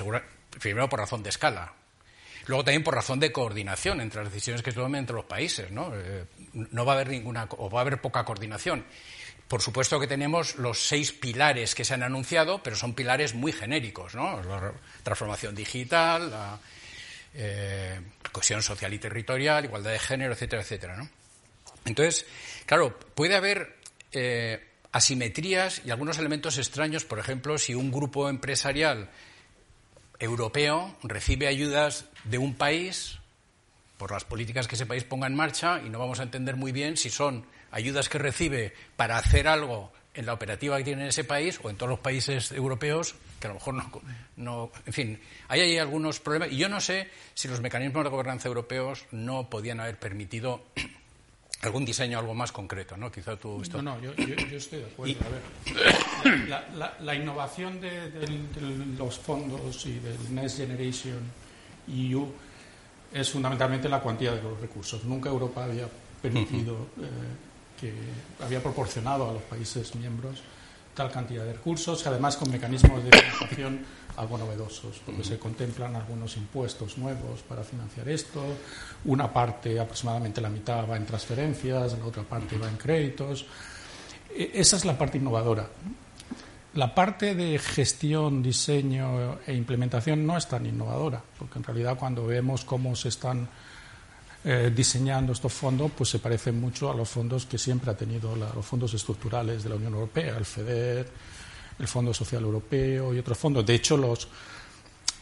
primero 0.61 0.89
por 0.89 0.99
razón 0.99 1.23
de 1.23 1.31
escala. 1.31 1.73
Luego 2.47 2.65
también 2.65 2.85
por 2.85 2.95
razón 2.95 3.21
de 3.21 3.33
coordinación 3.33 4.01
entre 4.01 4.23
las 4.23 4.33
decisiones 4.33 4.63
que 4.63 4.73
se 4.73 4.81
tomen 4.81 5.01
entre 5.01 5.17
los 5.17 5.25
países. 5.25 5.71
¿no? 5.71 5.91
Eh, 5.95 6.25
no 6.53 6.85
va 6.85 6.93
a 6.93 6.97
haber 6.97 7.09
ninguna, 7.09 7.47
o 7.51 7.71
va 7.71 7.81
a 7.81 7.83
haber 7.83 8.01
poca 8.01 8.25
coordinación. 8.25 8.85
Por 9.49 9.63
supuesto 9.63 10.01
que 10.01 10.07
tenemos 10.07 10.57
los 10.57 10.87
seis 10.87 11.13
pilares 11.13 11.75
que 11.75 11.85
se 11.85 11.95
han 11.95 12.03
anunciado, 12.03 12.63
pero 12.63 12.77
son 12.77 12.95
pilares 12.95 13.35
muy 13.35 13.53
genéricos, 13.53 14.15
¿no? 14.15 14.43
La 14.43 14.73
transformación 15.03 15.55
digital, 15.55 16.31
la 16.31 16.59
eh, 17.35 18.01
cohesión 18.33 18.63
social 18.63 18.93
y 18.93 18.99
territorial, 18.99 19.65
igualdad 19.65 19.93
de 19.93 19.99
género, 19.99 20.33
etcétera, 20.33 20.63
etcétera. 20.63 21.11
Entonces, 21.85 22.27
claro, 22.67 22.99
puede 23.15 23.35
haber 23.35 23.77
eh, 24.13 24.67
asimetrías 24.93 25.83
y 25.85 25.91
algunos 25.91 26.19
elementos 26.19 26.59
extraños, 26.59 27.05
por 27.05 27.19
ejemplo, 27.19 27.59
si 27.59 27.75
un 27.75 27.91
grupo 27.91 28.29
empresarial 28.29 29.11
europeo 30.19 30.97
recibe 31.03 31.49
ayudas 31.49 32.07
de 32.25 32.39
un 32.39 32.55
país 32.55 33.19
por 33.99 34.13
las 34.13 34.25
políticas 34.25 34.69
que 34.69 34.77
ese 34.77 34.87
país 34.87 35.05
ponga 35.05 35.27
en 35.27 35.35
marcha 35.35 35.81
y 35.85 35.91
no 35.91 35.99
vamos 35.99 36.21
a 36.21 36.23
entender 36.23 36.57
muy 36.57 36.73
bien 36.73 36.97
si 36.97 37.11
son 37.11 37.47
ayudas 37.71 38.09
que 38.09 38.19
recibe 38.19 38.73
para 38.97 39.19
hacer 39.19 39.49
algo 39.49 39.93
en 40.15 40.27
la 40.27 40.33
operativa 40.33 40.79
que 40.79 40.85
tiene 40.85 41.03
en 41.03 41.09
ese 41.09 41.25
país 41.25 41.59
o 41.63 41.71
en 41.71 41.77
todos 41.77 41.91
los 41.91 41.99
países 41.99 42.53
europeos 42.53 43.15
que 43.41 43.49
a 43.49 43.51
lo 43.51 43.55
mejor 43.55 43.75
no, 44.37 44.71
en 44.87 44.93
fin, 44.93 45.21
hay 45.49 45.61
ahí 45.61 45.79
algunos 45.79 46.21
problemas 46.21 46.51
y 46.51 46.57
yo 46.57 46.69
no 46.69 46.81
sé 46.81 47.09
si 47.35 47.49
los 47.49 47.61
mecanismos 47.61 48.05
de 48.05 48.11
gobernanza 48.11 48.49
europeos 48.49 49.05
no 49.11 49.51
podían 49.51 49.81
haber 49.81 49.99
permitido 49.99 50.63
algún 51.63 51.85
diseño 51.85 52.19
algo 52.19 52.35
más 52.35 52.53
concreto, 52.53 52.97
¿no? 52.97 53.11
Quizá 53.11 53.37
tú 53.37 53.63
No, 53.75 53.83
no, 53.83 54.01
yo, 54.01 54.13
estoy 54.13 54.81
de 54.81 54.87
acuerdo. 54.87 55.15
A 55.25 55.29
ver, 56.25 56.49
la, 57.01 57.15
innovación 57.15 57.81
de, 57.81 58.11
los 58.97 59.19
fondos 59.19 59.85
y 59.87 59.99
del 59.99 60.35
Next 60.35 60.59
Generation 60.59 61.21
EU 61.89 62.33
es 63.13 63.31
fundamentalmente 63.31 63.89
la 63.89 64.01
cuantía 64.01 64.33
de 64.33 64.43
los 64.43 64.61
recursos. 64.61 65.05
Nunca 65.05 65.29
Europa 65.29 65.65
había 65.65 65.89
permitido 66.21 66.89
eh, 66.99 67.09
que 67.91 68.45
había 68.45 68.63
proporcionado 68.63 69.29
a 69.29 69.33
los 69.33 69.43
países 69.43 69.95
miembros 69.95 70.43
tal 70.95 71.11
cantidad 71.11 71.45
de 71.45 71.53
recursos, 71.53 72.07
además 72.07 72.37
con 72.37 72.51
mecanismos 72.51 73.03
de 73.05 73.11
financiación 73.11 73.85
algo 74.17 74.39
novedosos, 74.39 75.03
porque 75.05 75.25
se 75.25 75.39
contemplan 75.41 75.97
algunos 75.97 76.37
impuestos 76.37 76.97
nuevos 76.99 77.43
para 77.43 77.65
financiar 77.65 78.09
esto, 78.09 78.41
una 79.07 79.33
parte, 79.33 79.79
aproximadamente 79.81 80.41
la 80.41 80.49
mitad, 80.49 80.89
va 80.89 80.97
en 80.97 81.05
transferencias, 81.05 81.99
la 81.99 82.07
otra 82.07 82.23
parte 82.23 82.57
va 82.57 82.69
en 82.69 82.77
créditos. 82.77 83.45
E, 84.31 84.53
esa 84.55 84.77
es 84.77 84.85
la 84.85 84.97
parte 84.97 85.19
innovadora. 85.19 85.69
La 86.75 86.95
parte 86.95 87.35
de 87.35 87.59
gestión, 87.59 88.41
diseño 88.41 89.41
e 89.47 89.53
implementación 89.55 90.25
no 90.25 90.37
es 90.37 90.47
tan 90.47 90.65
innovadora, 90.65 91.21
porque 91.37 91.59
en 91.59 91.65
realidad 91.65 91.99
cuando 91.99 92.25
vemos 92.25 92.65
cómo 92.65 92.95
se 92.95 93.09
están 93.09 93.49
eh, 94.47 94.71
diseñando 94.75 95.33
estos 95.33 95.53
fondos, 95.53 95.91
pues 95.97 96.11
se 96.11 96.19
parecen 96.19 96.61
mucho 96.61 96.91
a 96.91 96.95
los 96.95 97.09
fondos 97.09 97.47
que 97.47 97.57
siempre 97.57 97.91
ha 97.91 97.97
tenido 97.97 98.37
los 98.37 98.65
fondos 98.67 98.93
estructurales 98.93 99.63
de 99.63 99.71
la 99.71 99.77
Unión 99.77 99.95
Europea, 99.95 100.37
el 100.37 100.45
FEDER, 100.45 101.09
el 101.79 101.89
Fondo 101.89 102.13
Social 102.13 102.43
Europeo 102.43 103.15
y 103.15 103.19
otros 103.19 103.39
fondos. 103.39 103.65
De 103.65 103.75
hecho, 103.75 103.97
los, 103.97 104.29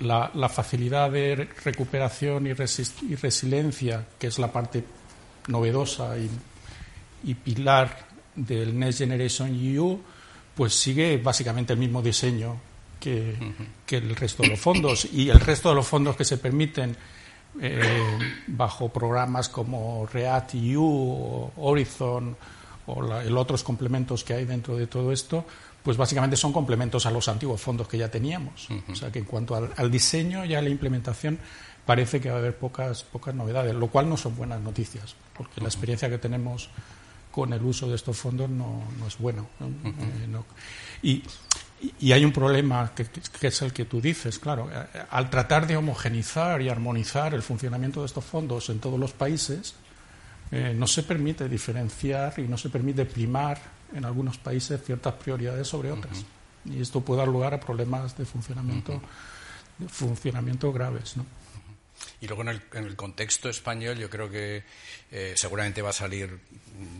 la, 0.00 0.49
facilidad 0.49 1.11
de 1.11 1.49
recuperación 1.64 2.47
y, 2.47 2.52
resiliencia, 2.52 4.07
que 4.19 4.26
es 4.26 4.38
la 4.38 4.50
parte 4.50 4.85
novedosa 5.49 6.17
y, 6.19 7.35
pilar 7.35 8.09
del 8.35 8.76
Next 8.76 8.99
Generation 8.99 9.55
EU, 9.55 10.00
pues 10.55 10.75
sigue 10.75 11.19
básicamente 11.19 11.73
el 11.73 11.79
mismo 11.79 12.02
diseño 12.02 12.61
que, 12.99 13.37
el 13.88 14.17
resto 14.17 14.43
de 14.43 14.50
los 14.50 14.61
fondos. 14.61 15.07
Y 15.12 15.29
el 15.29 15.41
resto 15.41 15.69
de 15.69 15.76
los 15.76 15.87
fondos 15.87 16.17
que 16.17 16.25
se 16.25 16.38
permiten 16.38 16.97
eh, 17.61 18.18
bajo 18.47 18.88
programas 18.88 19.49
como 19.49 20.06
React 20.06 20.54
EU 20.54 20.85
o 20.85 21.52
Horizon 21.56 22.37
o 22.87 23.02
los 23.02 23.38
otros 23.40 23.62
complementos 23.62 24.25
que 24.25 24.35
hay 24.35 24.44
dentro 24.44 24.76
de 24.76 24.87
todo 24.87 25.12
esto, 25.12 25.44
pues 25.82 25.97
básicamente 25.97 26.37
son 26.37 26.52
complementos 26.52 27.06
a 27.06 27.11
los 27.11 27.28
antiguos 27.28 27.61
fondos 27.61 27.88
que 27.88 27.99
ya 27.99 28.11
teníamos. 28.11 28.68
O 28.90 28.94
sea 28.94 29.11
que 29.11 29.18
en 29.18 29.25
cuanto 29.25 29.54
al, 29.54 29.90
diseño 29.90 30.44
y 30.44 30.54
a 30.54 30.62
la 30.62 30.68
implementación 30.68 31.38
parece 31.85 32.21
que 32.21 32.30
va 32.30 32.37
a 32.37 32.38
haber 32.38 32.56
pocas, 32.56 33.02
pocas 33.04 33.35
novedades, 33.35 33.75
lo 33.75 33.88
cual 33.88 34.09
no 34.09 34.16
son 34.16 34.37
buenas 34.37 34.61
noticias, 34.61 35.14
porque 35.37 35.61
la 35.61 35.68
experiencia 35.68 36.09
que 36.09 36.18
tenemos 36.18 36.71
con 37.32 37.52
el 37.52 37.62
uso 37.62 37.88
de 37.88 37.97
estos 37.97 38.16
fondos 38.16 38.49
no, 38.49 38.82
es 39.06 39.18
bueno. 39.18 39.47
Eh, 39.61 40.42
y, 41.02 41.23
hay 42.12 42.25
un 42.25 42.33
problema 42.33 42.93
que, 42.95 43.07
es 43.47 43.62
el 43.62 43.73
que 43.73 43.85
tú 43.85 44.01
dices, 44.01 44.39
claro. 44.39 44.71
Eh, 44.73 45.05
al 45.11 45.31
tratar 45.31 45.67
de 45.67 45.77
homogenizar 45.77 46.62
y 46.62 46.69
armonizar 46.69 47.35
el 47.35 47.43
funcionamiento 47.43 48.01
de 48.01 48.07
estos 48.07 48.25
fondos 48.25 48.69
en 48.71 48.79
todos 48.79 48.99
los 48.99 49.12
países, 49.12 49.75
eh, 50.51 50.75
no 50.77 50.87
se 50.87 51.03
permite 51.03 51.49
diferenciar 51.49 52.35
y 52.39 52.43
no 52.43 52.57
se 52.57 52.69
permite 52.69 53.05
primar 53.05 53.59
en 53.95 54.05
algunos 54.05 54.39
países 54.39 54.83
ciertas 54.85 55.15
prioridades 55.15 55.67
sobre 55.67 55.91
otras. 55.91 56.25
Y 56.65 56.81
esto 56.81 57.01
puede 57.01 57.21
dar 57.21 57.29
lugar 57.29 57.55
a 57.55 57.61
problemas 57.61 58.17
de 58.17 58.25
funcionamiento, 58.25 59.01
de 59.79 59.89
funcionamiento 59.89 60.73
graves. 60.73 61.17
¿no? 61.17 61.27
Y 62.21 62.27
luego 62.27 62.43
en 62.43 62.61
el, 62.85 62.97
contexto 62.97 63.49
español 63.49 63.99
yo 63.99 64.09
creo 64.09 64.31
que 64.31 64.65
eh, 65.11 65.33
seguramente 65.37 65.83
va 65.83 65.91
a 65.91 65.95
salir 65.95 66.39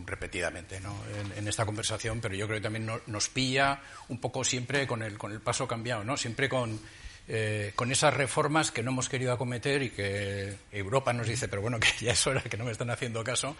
repetidamente 0.05 0.79
¿no? 0.79 0.95
en, 1.35 1.47
esta 1.47 1.65
conversación, 1.65 2.19
pero 2.21 2.35
yo 2.35 2.47
creo 2.47 2.59
que 2.59 2.63
también 2.63 2.89
nos 3.07 3.29
pilla 3.29 3.81
un 4.09 4.19
poco 4.19 4.43
siempre 4.43 4.87
con 4.87 5.01
el, 5.01 5.17
con 5.17 5.31
el 5.31 5.41
paso 5.41 5.67
cambiado, 5.67 6.03
¿no? 6.03 6.17
siempre 6.17 6.49
con, 6.49 6.79
eh, 7.27 7.73
con 7.75 7.91
esas 7.91 8.13
reformas 8.13 8.71
que 8.71 8.83
no 8.83 8.91
hemos 8.91 9.09
querido 9.09 9.33
acometer 9.33 9.81
y 9.83 9.89
que 9.89 10.55
Europa 10.71 11.13
nos 11.13 11.27
dice, 11.27 11.47
pero 11.47 11.61
bueno, 11.61 11.79
que 11.81 11.89
ya 12.05 12.11
es 12.11 12.27
hora, 12.27 12.41
que 12.41 12.57
no 12.57 12.65
me 12.65 12.71
están 12.71 12.89
haciendo 12.89 13.23
caso, 13.23 13.55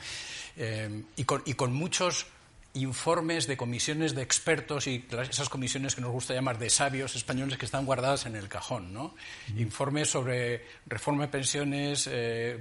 eh, 0.57 1.03
y, 1.15 1.23
con, 1.23 1.41
y 1.45 1.53
con 1.53 1.73
muchos 1.73 2.27
informes 2.73 3.45
de 3.45 3.55
comisiones 3.55 4.15
de 4.15 4.23
expertos 4.23 4.87
y 4.87 5.05
esas 5.29 5.49
comisiones 5.49 5.93
que 5.95 6.01
nos 6.01 6.11
gusta 6.11 6.33
llamar 6.33 6.57
de 6.57 6.69
sabios 6.69 7.15
españoles 7.15 7.57
que 7.57 7.65
están 7.65 7.85
guardadas 7.85 8.25
en 8.25 8.35
el 8.35 8.47
cajón, 8.47 8.93
¿no? 8.93 9.15
Informes 9.57 10.09
sobre 10.09 10.65
reforma 10.87 11.23
de 11.23 11.29
pensiones, 11.29 12.09
eh, 12.11 12.57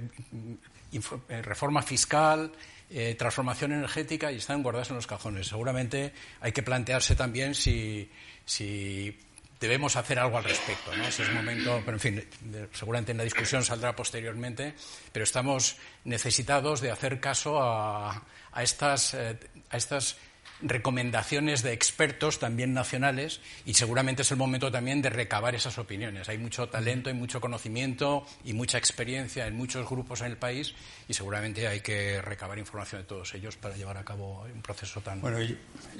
eh, 1.29 1.41
reforma 1.41 1.81
fiscal, 1.81 2.51
eh, 2.93 3.15
transformación 3.15 3.73
energética 3.73 4.31
y 4.31 4.37
están 4.37 4.63
guardadas 4.63 4.89
en 4.91 4.97
los 4.97 5.07
cajones. 5.07 5.47
Seguramente 5.47 6.13
hay 6.41 6.51
que 6.51 6.63
plantearse 6.63 7.15
también 7.15 7.55
si, 7.55 8.11
si 8.45 9.19
debemos 9.59 9.95
hacer 9.95 10.19
algo 10.19 10.37
al 10.37 10.43
respecto. 10.43 10.95
¿no? 10.95 11.03
Ese 11.05 11.23
es 11.23 11.31
momento, 11.31 11.81
pero 11.83 11.97
en 11.97 11.99
fin, 11.99 12.23
seguramente 12.71 13.11
en 13.11 13.17
la 13.17 13.23
discusión 13.23 13.63
saldrá 13.63 13.95
posteriormente, 13.95 14.75
pero 15.11 15.23
estamos 15.23 15.77
necesitados 16.05 16.81
de 16.81 16.91
hacer 16.91 17.19
caso 17.19 17.61
a, 17.61 18.23
a 18.51 18.63
estas 18.63 19.15
a 19.15 19.77
estas 19.77 20.17
recomendaciones 20.61 21.63
de 21.63 21.73
expertos 21.73 22.39
también 22.39 22.73
nacionales 22.73 23.41
y 23.65 23.73
seguramente 23.73 24.21
es 24.21 24.31
el 24.31 24.37
momento 24.37 24.71
también 24.71 25.01
de 25.01 25.09
recabar 25.09 25.55
esas 25.55 25.77
opiniones. 25.77 26.29
Hay 26.29 26.37
mucho 26.37 26.69
talento, 26.69 27.09
hay 27.09 27.15
mucho 27.15 27.41
conocimiento 27.41 28.25
y 28.43 28.53
mucha 28.53 28.77
experiencia 28.77 29.47
en 29.47 29.55
muchos 29.55 29.89
grupos 29.89 30.21
en 30.21 30.27
el 30.27 30.37
país 30.37 30.73
y 31.07 31.13
seguramente 31.13 31.67
hay 31.67 31.81
que 31.81 32.21
recabar 32.21 32.57
información 32.57 33.01
de 33.01 33.07
todos 33.07 33.33
ellos 33.33 33.57
para 33.57 33.75
llevar 33.75 33.97
a 33.97 34.05
cabo 34.05 34.45
un 34.53 34.61
proceso 34.61 35.01
tan. 35.01 35.21
Bueno, 35.21 35.39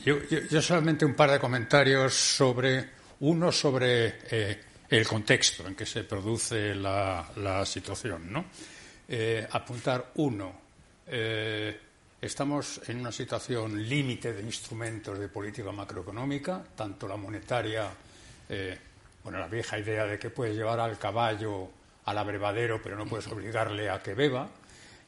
yo, 0.06 0.62
solamente 0.62 1.06
un 1.06 1.16
par 1.16 1.32
de 1.32 1.40
comentarios 1.40 2.14
sobre 2.14 2.90
uno 3.20 3.52
sobre 3.52 4.16
eh, 4.30 4.62
el 4.90 5.08
contexto 5.08 5.68
en 5.68 5.76
que 5.76 5.86
se 5.86 6.04
produce 6.04 6.76
la, 6.76 7.64
situación, 7.66 8.32
¿no? 8.32 8.46
Eh, 9.08 9.46
apuntar 9.52 10.12
uno. 10.16 10.62
Eh, 11.08 11.80
Estamos 12.24 12.80
en 12.88 13.02
una 13.02 13.12
situación 13.12 13.84
límite 13.86 14.32
de 14.32 14.42
instrumentos 14.44 15.20
de 15.20 15.28
política 15.28 15.74
macroeconómica, 15.74 16.64
tanto 16.74 17.06
la 17.06 17.18
monetaria, 17.18 17.90
eh, 18.48 18.80
bueno, 19.22 19.40
la 19.40 19.50
vieja 19.50 19.78
idea 19.78 20.06
de 20.06 20.18
que 20.18 20.30
puedes 20.30 20.56
llevar 20.56 20.80
al 20.80 20.98
caballo 20.98 21.70
al 22.06 22.18
abrevadero, 22.18 22.82
pero 22.82 22.96
no 22.96 23.06
puedes 23.08 23.28
obligarle 23.28 23.90
a 23.90 24.02
que 24.02 24.14
beba, 24.14 24.48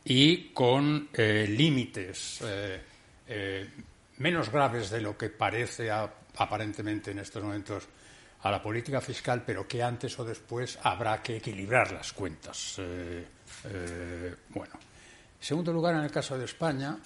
y 0.04 0.50
con 0.50 1.08
eh, 1.14 1.48
límites 1.48 2.44
eh, 2.44 3.70
menos 4.18 4.52
graves 4.52 4.90
de 4.90 5.00
lo 5.00 5.18
que 5.18 5.30
parece 5.30 5.90
aparentemente 5.90 7.12
en 7.12 7.20
estos 7.20 7.42
momentos 7.42 7.88
a 8.42 8.52
la 8.52 8.62
política 8.62 9.00
fiscal, 9.00 9.42
pero 9.46 9.66
que 9.66 9.82
antes 9.82 10.20
o 10.20 10.26
después 10.26 10.78
habrá 10.84 11.24
que 11.24 11.38
equilibrar 11.38 11.94
las 11.94 12.12
cuentas. 12.12 12.82
bueno, 14.50 14.74
en 15.46 15.50
segundo 15.50 15.72
lugar, 15.72 15.94
en 15.94 16.02
el 16.02 16.10
caso 16.10 16.36
de 16.40 16.46
España, 16.46 16.98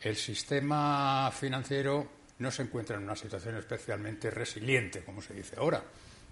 el 0.00 0.16
sistema 0.16 1.30
financiero 1.30 2.08
no 2.40 2.50
se 2.50 2.62
encuentra 2.62 2.96
en 2.96 3.04
una 3.04 3.14
situación 3.14 3.54
especialmente 3.54 4.28
resiliente, 4.28 5.04
como 5.04 5.22
se 5.22 5.34
dice 5.34 5.54
ahora. 5.56 5.84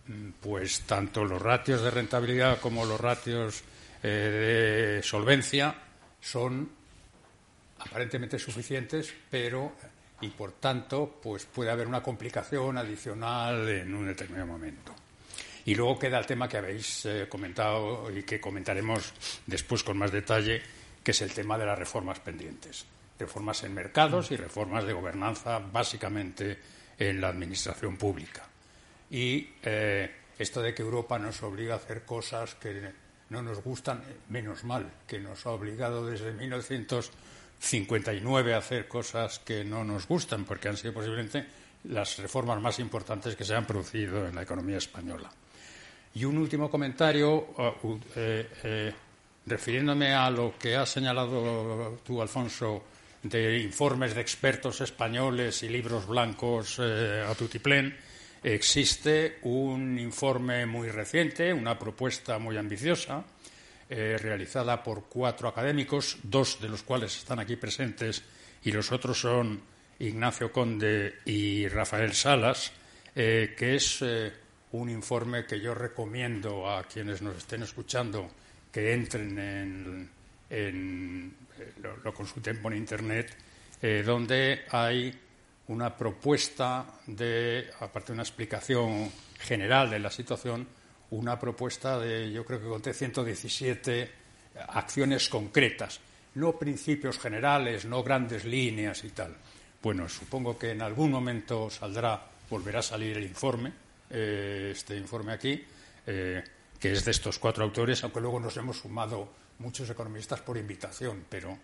Mm, 0.08 0.30
pues 0.42 0.80
tanto 0.80 1.24
los 1.24 1.40
ratios 1.40 1.80
de 1.82 1.92
rentabilidad 1.92 2.58
como 2.58 2.84
los 2.84 3.00
ratios 3.00 3.62
eh, 4.02 4.96
de 4.98 5.02
solvencia 5.04 5.76
son 6.20 6.68
aparentemente 7.78 8.36
suficientes, 8.36 9.14
pero 9.30 9.74
y 10.22 10.30
por 10.30 10.54
tanto, 10.54 11.20
pues 11.22 11.46
puede 11.46 11.70
haber 11.70 11.86
una 11.86 12.02
complicación 12.02 12.78
adicional 12.78 13.68
en 13.68 13.94
un 13.94 14.08
determinado 14.08 14.48
momento. 14.48 14.92
Y 15.66 15.76
luego 15.76 16.00
queda 16.00 16.18
el 16.18 16.26
tema 16.26 16.48
que 16.48 16.56
habéis 16.56 17.06
eh, 17.06 17.28
comentado 17.28 18.10
y 18.10 18.24
que 18.24 18.40
comentaremos 18.40 19.12
después 19.46 19.84
con 19.84 19.96
más 19.96 20.10
detalle, 20.10 20.60
que 21.04 21.12
es 21.12 21.22
el 21.22 21.32
tema 21.32 21.56
de 21.58 21.66
las 21.66 21.78
reformas 21.78 22.18
pendientes. 22.18 22.84
Reformas 23.18 23.62
en 23.62 23.74
mercados 23.74 24.32
y 24.32 24.36
reformas 24.36 24.84
de 24.84 24.94
gobernanza, 24.94 25.60
básicamente 25.60 26.58
en 26.98 27.20
la 27.20 27.28
administración 27.28 27.96
pública. 27.96 28.48
Y 29.10 29.50
eh, 29.62 30.10
esto 30.38 30.62
de 30.62 30.74
que 30.74 30.82
Europa 30.82 31.18
nos 31.18 31.42
obliga 31.42 31.74
a 31.74 31.76
hacer 31.76 32.04
cosas 32.04 32.54
que 32.56 32.90
no 33.28 33.42
nos 33.42 33.62
gustan, 33.62 34.02
menos 34.30 34.64
mal, 34.64 34.90
que 35.06 35.18
nos 35.18 35.44
ha 35.46 35.50
obligado 35.50 36.06
desde 36.06 36.32
1959 36.32 38.54
a 38.54 38.58
hacer 38.58 38.88
cosas 38.88 39.38
que 39.40 39.64
no 39.64 39.84
nos 39.84 40.08
gustan, 40.08 40.44
porque 40.44 40.68
han 40.68 40.76
sido 40.76 40.94
posiblemente 40.94 41.44
las 41.84 42.18
reformas 42.18 42.60
más 42.60 42.78
importantes 42.78 43.34
que 43.36 43.44
se 43.44 43.54
han 43.54 43.66
producido 43.66 44.26
en 44.26 44.34
la 44.34 44.42
economía 44.42 44.78
española. 44.78 45.30
Y 46.14 46.24
un 46.24 46.38
último 46.38 46.70
comentario. 46.70 47.34
Uh, 47.82 47.98
eh, 48.14 48.48
eh, 48.62 48.94
refiriéndome 49.46 50.14
a 50.14 50.30
lo 50.30 50.54
que 50.58 50.76
has 50.76 50.90
señalado 50.90 51.98
tú, 52.04 52.20
Alfonso, 52.22 52.84
de 53.22 53.58
informes 53.60 54.14
de 54.14 54.20
expertos 54.20 54.80
españoles 54.80 55.62
y 55.62 55.68
libros 55.68 56.06
blancos 56.06 56.78
eh, 56.78 57.24
a 57.26 57.34
tutiplén, 57.34 57.96
existe 58.42 59.38
un 59.42 59.98
informe 59.98 60.66
muy 60.66 60.88
reciente, 60.88 61.52
una 61.52 61.78
propuesta 61.78 62.38
muy 62.38 62.56
ambiciosa, 62.56 63.24
eh, 63.88 64.16
realizada 64.20 64.82
por 64.82 65.04
cuatro 65.04 65.48
académicos, 65.48 66.18
dos 66.22 66.60
de 66.60 66.68
los 66.68 66.82
cuales 66.82 67.16
están 67.16 67.38
aquí 67.38 67.56
presentes 67.56 68.22
y 68.62 68.72
los 68.72 68.92
otros 68.92 69.20
son 69.20 69.60
Ignacio 69.98 70.52
Conde 70.52 71.20
y 71.24 71.68
Rafael 71.68 72.12
Salas, 72.12 72.72
eh, 73.14 73.54
que 73.56 73.76
es 73.76 74.02
un 74.72 74.90
informe 74.90 75.46
que 75.46 75.60
yo 75.60 75.74
recomiendo 75.74 76.68
a 76.68 76.82
quienes 76.84 77.22
nos 77.22 77.36
estén 77.36 77.62
escuchando 77.62 78.28
que 78.74 78.92
entren 78.92 79.38
en, 79.38 80.10
eh, 80.50 81.32
lo, 82.02 82.12
consulten 82.12 82.60
por 82.60 82.74
Internet, 82.74 83.36
eh, 83.80 84.02
donde 84.04 84.64
hay 84.68 85.14
una 85.68 85.96
propuesta 85.96 86.84
de, 87.06 87.70
aparte 87.78 88.08
de 88.08 88.14
una 88.14 88.24
explicación 88.24 89.12
general 89.38 89.90
de 89.90 90.00
la 90.00 90.10
situación, 90.10 90.66
una 91.10 91.38
propuesta 91.38 92.00
de, 92.00 92.32
yo 92.32 92.44
creo 92.44 92.60
que 92.60 92.66
conté 92.66 92.92
117 92.92 94.10
acciones 94.70 95.28
concretas, 95.28 96.00
no 96.34 96.58
principios 96.58 97.20
generales, 97.20 97.84
no 97.84 98.02
grandes 98.02 98.44
líneas 98.44 99.04
y 99.04 99.10
tal. 99.10 99.36
Bueno, 99.80 100.08
supongo 100.08 100.58
que 100.58 100.72
en 100.72 100.82
algún 100.82 101.12
momento 101.12 101.70
saldrá, 101.70 102.26
volverá 102.50 102.80
a 102.80 102.82
salir 102.82 103.16
el 103.16 103.22
informe, 103.22 103.72
eh, 104.10 104.72
este 104.74 104.96
informe 104.96 105.32
aquí, 105.32 105.64
que 106.80 106.92
es 106.92 107.04
de 107.04 107.10
estos 107.10 107.38
cuatro 107.38 107.64
autores, 107.64 108.02
aunque 108.02 108.20
luego 108.20 108.40
nos 108.40 108.56
hemos 108.56 108.78
sumado 108.78 109.28
muchos 109.58 109.88
economistas 109.90 110.40
por 110.40 110.56
invitación, 110.56 111.24
pero 111.28 111.56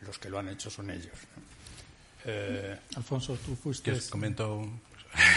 los 0.00 0.18
que 0.18 0.28
lo 0.28 0.38
han 0.38 0.48
hecho 0.48 0.70
son 0.70 0.90
ellos. 0.90 1.16
Eh, 2.24 2.76
Alfonso, 2.96 3.38
tú 3.44 3.56
fuiste. 3.56 3.92
Comento. 4.10 4.68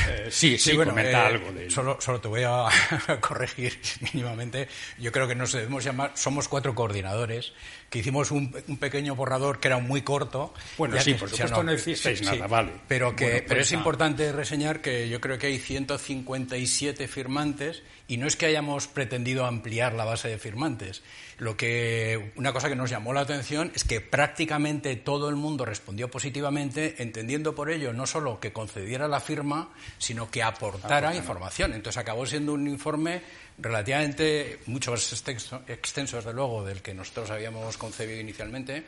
Eh, 0.09 0.27
sí, 0.29 0.57
sí, 0.57 0.75
bueno, 0.75 0.91
comenta 0.91 1.23
eh, 1.23 1.25
algo 1.25 1.51
de 1.53 1.71
Solo, 1.71 1.97
solo 2.01 2.19
te 2.19 2.27
voy 2.27 2.43
a 2.45 2.67
corregir 3.21 3.79
mínimamente. 4.13 4.67
Yo 4.99 5.11
creo 5.11 5.27
que 5.27 5.35
nos 5.35 5.53
debemos 5.53 5.83
llamar, 5.83 6.11
somos 6.15 6.47
cuatro 6.47 6.75
coordinadores, 6.75 7.53
que 7.89 7.99
hicimos 7.99 8.31
un, 8.31 8.51
pequeño 8.79 9.15
borrador 9.15 9.59
que 9.59 9.69
era 9.69 9.77
muy 9.77 10.01
corto. 10.01 10.53
Bueno, 10.77 10.99
sí, 10.99 11.13
por 11.13 11.29
supuesto 11.29 11.63
no, 11.63 11.73
hicisteis 11.73 12.21
nada, 12.21 12.47
vale. 12.47 12.73
Pero, 12.87 13.15
que, 13.15 13.43
pero 13.47 13.47
pues 13.47 13.67
es 13.67 13.71
importante 13.71 14.31
reseñar 14.31 14.81
que 14.81 15.07
yo 15.07 15.21
creo 15.21 15.37
que 15.37 15.47
hay 15.47 15.57
157 15.57 17.07
firmantes 17.07 17.81
y 18.11 18.17
no 18.17 18.27
es 18.27 18.35
que 18.35 18.45
hayamos 18.45 18.87
pretendido 18.87 19.45
ampliar 19.45 19.93
la 19.93 20.03
base 20.03 20.27
de 20.27 20.37
firmantes. 20.37 21.01
Lo 21.37 21.55
que, 21.55 22.33
una 22.35 22.51
cosa 22.51 22.67
que 22.67 22.75
nos 22.75 22.89
llamó 22.89 23.13
la 23.13 23.21
atención 23.21 23.71
es 23.73 23.85
que 23.85 24.01
prácticamente 24.01 24.97
todo 24.97 25.29
el 25.29 25.37
mundo 25.37 25.63
respondió 25.63 26.11
positivamente, 26.11 27.01
entendiendo 27.01 27.55
por 27.55 27.71
ello 27.71 27.93
no 27.93 28.05
solo 28.05 28.41
que 28.41 28.51
concediera 28.51 29.07
la 29.07 29.21
firma, 29.21 29.69
sino 29.97 30.29
que 30.29 30.43
aportara 30.43 31.15
información. 31.15 31.71
Entonces 31.71 32.01
acabó 32.01 32.25
siendo 32.25 32.51
un 32.51 32.67
informe 32.67 33.21
relativamente 33.57 34.59
mucho 34.65 34.91
más 34.91 35.09
extenso, 35.13 35.61
extenso, 35.69 36.17
desde 36.17 36.33
luego, 36.33 36.65
del 36.65 36.81
que 36.81 36.93
nosotros 36.93 37.31
habíamos 37.31 37.77
concebido 37.77 38.19
inicialmente. 38.19 38.87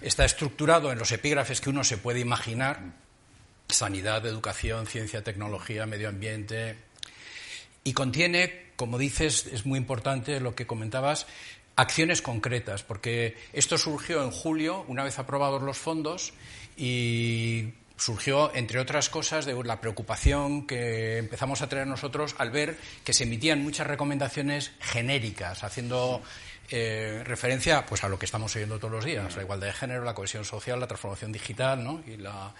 Está 0.00 0.24
estructurado 0.24 0.92
en 0.92 0.98
los 1.00 1.10
epígrafes 1.10 1.60
que 1.60 1.70
uno 1.70 1.82
se 1.82 1.98
puede 1.98 2.20
imaginar 2.20 2.78
sanidad, 3.68 4.24
educación, 4.26 4.86
ciencia, 4.86 5.24
tecnología, 5.24 5.86
medio 5.86 6.08
ambiente, 6.08 6.76
y 7.84 7.92
contiene, 7.92 8.72
como 8.76 8.98
dices, 8.98 9.46
es 9.52 9.66
muy 9.66 9.78
importante 9.78 10.40
lo 10.40 10.54
que 10.54 10.66
comentabas, 10.66 11.26
acciones 11.76 12.22
concretas, 12.22 12.82
porque 12.82 13.36
esto 13.52 13.78
surgió 13.78 14.24
en 14.24 14.30
julio, 14.30 14.84
una 14.88 15.04
vez 15.04 15.18
aprobados 15.18 15.62
los 15.62 15.76
fondos, 15.76 16.32
y 16.76 17.74
surgió, 17.96 18.52
entre 18.54 18.80
otras 18.80 19.08
cosas, 19.08 19.44
de 19.44 19.54
la 19.64 19.80
preocupación 19.80 20.66
que 20.66 21.18
empezamos 21.18 21.62
a 21.62 21.68
tener 21.68 21.86
nosotros 21.86 22.34
al 22.38 22.50
ver 22.50 22.76
que 23.04 23.12
se 23.12 23.24
emitían 23.24 23.62
muchas 23.62 23.86
recomendaciones 23.86 24.72
genéricas, 24.80 25.62
haciendo 25.62 26.22
eh, 26.70 27.22
referencia 27.24 27.86
pues, 27.86 28.02
a 28.02 28.08
lo 28.08 28.18
que 28.18 28.24
estamos 28.24 28.54
oyendo 28.56 28.78
todos 28.78 28.92
los 28.92 29.04
días, 29.04 29.36
la 29.36 29.42
igualdad 29.42 29.68
de 29.68 29.72
género, 29.74 30.02
la 30.02 30.14
cohesión 30.14 30.44
social, 30.44 30.80
la 30.80 30.86
transformación 30.86 31.30
digital 31.30 31.84
¿no? 31.84 32.02
y 32.06 32.16
la 32.16 32.52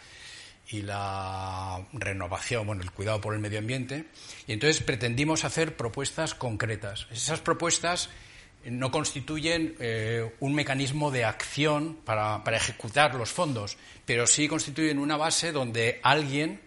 y 0.68 0.82
la 0.82 1.86
renovación, 1.92 2.66
bueno, 2.66 2.82
el 2.82 2.90
cuidado 2.90 3.20
por 3.20 3.34
el 3.34 3.40
medio 3.40 3.58
ambiente. 3.58 4.06
Y 4.46 4.52
entonces 4.52 4.82
pretendimos 4.82 5.44
hacer 5.44 5.76
propuestas 5.76 6.34
concretas. 6.34 7.06
Esas 7.10 7.40
propuestas 7.40 8.08
no 8.64 8.90
constituyen 8.90 9.76
eh, 9.78 10.32
un 10.40 10.54
mecanismo 10.54 11.10
de 11.10 11.24
acción 11.24 11.98
para, 12.04 12.42
ejecutar 12.52 13.14
los 13.14 13.30
fondos, 13.30 13.76
pero 14.06 14.26
sí 14.26 14.48
constituyen 14.48 14.98
una 14.98 15.16
base 15.16 15.52
donde 15.52 16.00
alguien, 16.02 16.60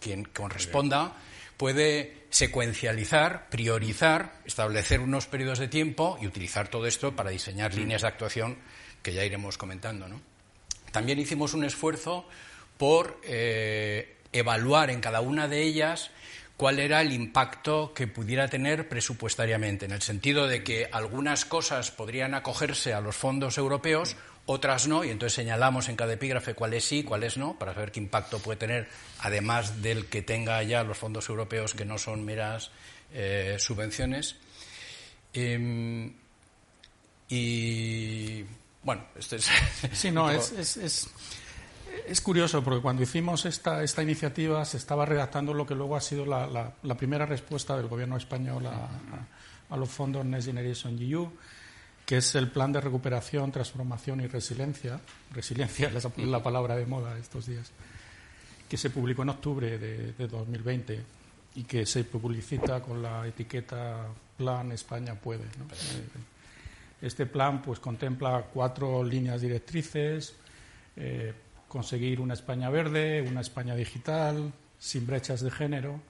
quien 0.00 0.24
corresponda, 0.24 1.14
puede 1.56 2.26
secuencializar, 2.30 3.48
priorizar, 3.48 4.40
establecer 4.44 5.00
unos 5.00 5.26
periodos 5.26 5.58
de 5.58 5.68
tiempo 5.68 6.18
y 6.20 6.26
utilizar 6.26 6.68
todo 6.68 6.86
esto 6.86 7.14
para 7.14 7.30
diseñar 7.30 7.72
mm. 7.72 7.78
líneas 7.78 8.02
de 8.02 8.08
actuación 8.08 8.58
que 9.02 9.12
ya 9.12 9.24
iremos 9.24 9.56
comentando. 9.56 10.06
También 10.90 11.18
hicimos 11.18 11.54
un 11.54 11.64
esfuerzo 11.64 12.28
por 12.78 13.20
eh, 13.22 14.16
evaluar 14.32 14.90
en 14.90 15.00
cada 15.00 15.20
una 15.20 15.48
de 15.48 15.62
ellas 15.62 16.10
cuál 16.56 16.78
era 16.78 17.00
el 17.02 17.12
impacto 17.12 17.92
que 17.94 18.06
pudiera 18.06 18.48
tener 18.48 18.88
presupuestariamente, 18.88 19.84
en 19.84 19.92
el 19.92 20.02
sentido 20.02 20.46
de 20.48 20.64
que 20.64 20.88
algunas 20.90 21.44
cosas 21.44 21.90
podrían 21.90 22.34
acogerse 22.34 22.94
a 22.94 23.00
los 23.00 23.14
fondos 23.14 23.58
europeos, 23.58 24.16
otras 24.46 24.86
no, 24.86 25.04
y 25.04 25.10
entonces 25.10 25.34
señalamos 25.34 25.88
en 25.88 25.96
cada 25.96 26.14
epígrafe 26.14 26.54
cuáles 26.54 26.84
sí, 26.84 27.02
cuáles 27.02 27.36
no, 27.36 27.58
para 27.58 27.74
saber 27.74 27.92
qué 27.92 28.00
impacto 28.00 28.38
puede 28.38 28.58
tener, 28.58 28.88
además 29.20 29.82
del 29.82 30.06
que 30.06 30.22
tenga 30.22 30.62
ya 30.62 30.82
los 30.82 30.96
fondos 30.96 31.28
europeos, 31.28 31.74
que 31.74 31.84
no 31.84 31.98
son 31.98 32.24
meras 32.24 32.70
eh, 33.12 33.56
subvenciones. 33.58 34.36
Em, 35.34 36.14
y 37.28 38.44
bueno, 38.82 39.04
esto 39.18 39.36
es. 39.36 39.50
Sí, 39.92 40.10
no, 40.10 40.30
es 40.30 40.52
es 40.52 41.10
curioso 42.20 42.62
porque 42.62 42.80
cuando 42.80 43.02
hicimos 43.02 43.44
esta, 43.46 43.82
esta 43.82 44.02
iniciativa 44.02 44.64
se 44.64 44.76
estaba 44.76 45.06
redactando 45.06 45.54
lo 45.54 45.66
que 45.66 45.74
luego 45.74 45.96
ha 45.96 46.00
sido 46.00 46.26
la, 46.26 46.72
primera 46.96 47.26
respuesta 47.26 47.76
del 47.76 47.88
gobierno 47.88 48.16
español 48.16 48.66
a, 48.66 49.76
los 49.76 49.88
fondos 49.88 50.24
Next 50.24 50.46
Generation 50.46 50.98
EU, 51.00 51.30
que 52.04 52.18
es 52.18 52.34
el 52.34 52.50
plan 52.50 52.72
de 52.72 52.80
recuperación, 52.80 53.50
transformación 53.50 54.20
y 54.20 54.26
resiliencia. 54.26 55.00
Resiliencia 55.32 55.88
es 55.88 56.06
la, 56.18 56.42
palabra 56.42 56.76
de 56.76 56.86
moda 56.86 57.18
estos 57.18 57.46
días, 57.46 57.70
que 58.68 58.76
se 58.76 58.90
publicó 58.90 59.22
en 59.22 59.30
octubre 59.30 59.78
de, 59.78 60.12
de 60.12 60.28
2020 60.28 61.02
y 61.56 61.64
que 61.64 61.86
se 61.86 62.04
publicita 62.04 62.80
con 62.80 63.02
la 63.02 63.26
etiqueta 63.26 64.06
Plan 64.36 64.72
España 64.72 65.14
Puede. 65.14 65.44
Este 67.00 67.26
plan 67.26 67.62
pues 67.62 67.78
contempla 67.78 68.46
cuatro 68.52 69.02
líneas 69.02 69.40
directrices. 69.40 70.34
Eh, 70.96 71.32
conseguir 71.76 72.22
una 72.22 72.32
España 72.32 72.70
verde, 72.70 73.20
una 73.20 73.42
España 73.42 73.74
digital, 73.76 74.50
sin 74.78 75.06
brechas 75.06 75.42
de 75.42 75.50
género 75.50 76.00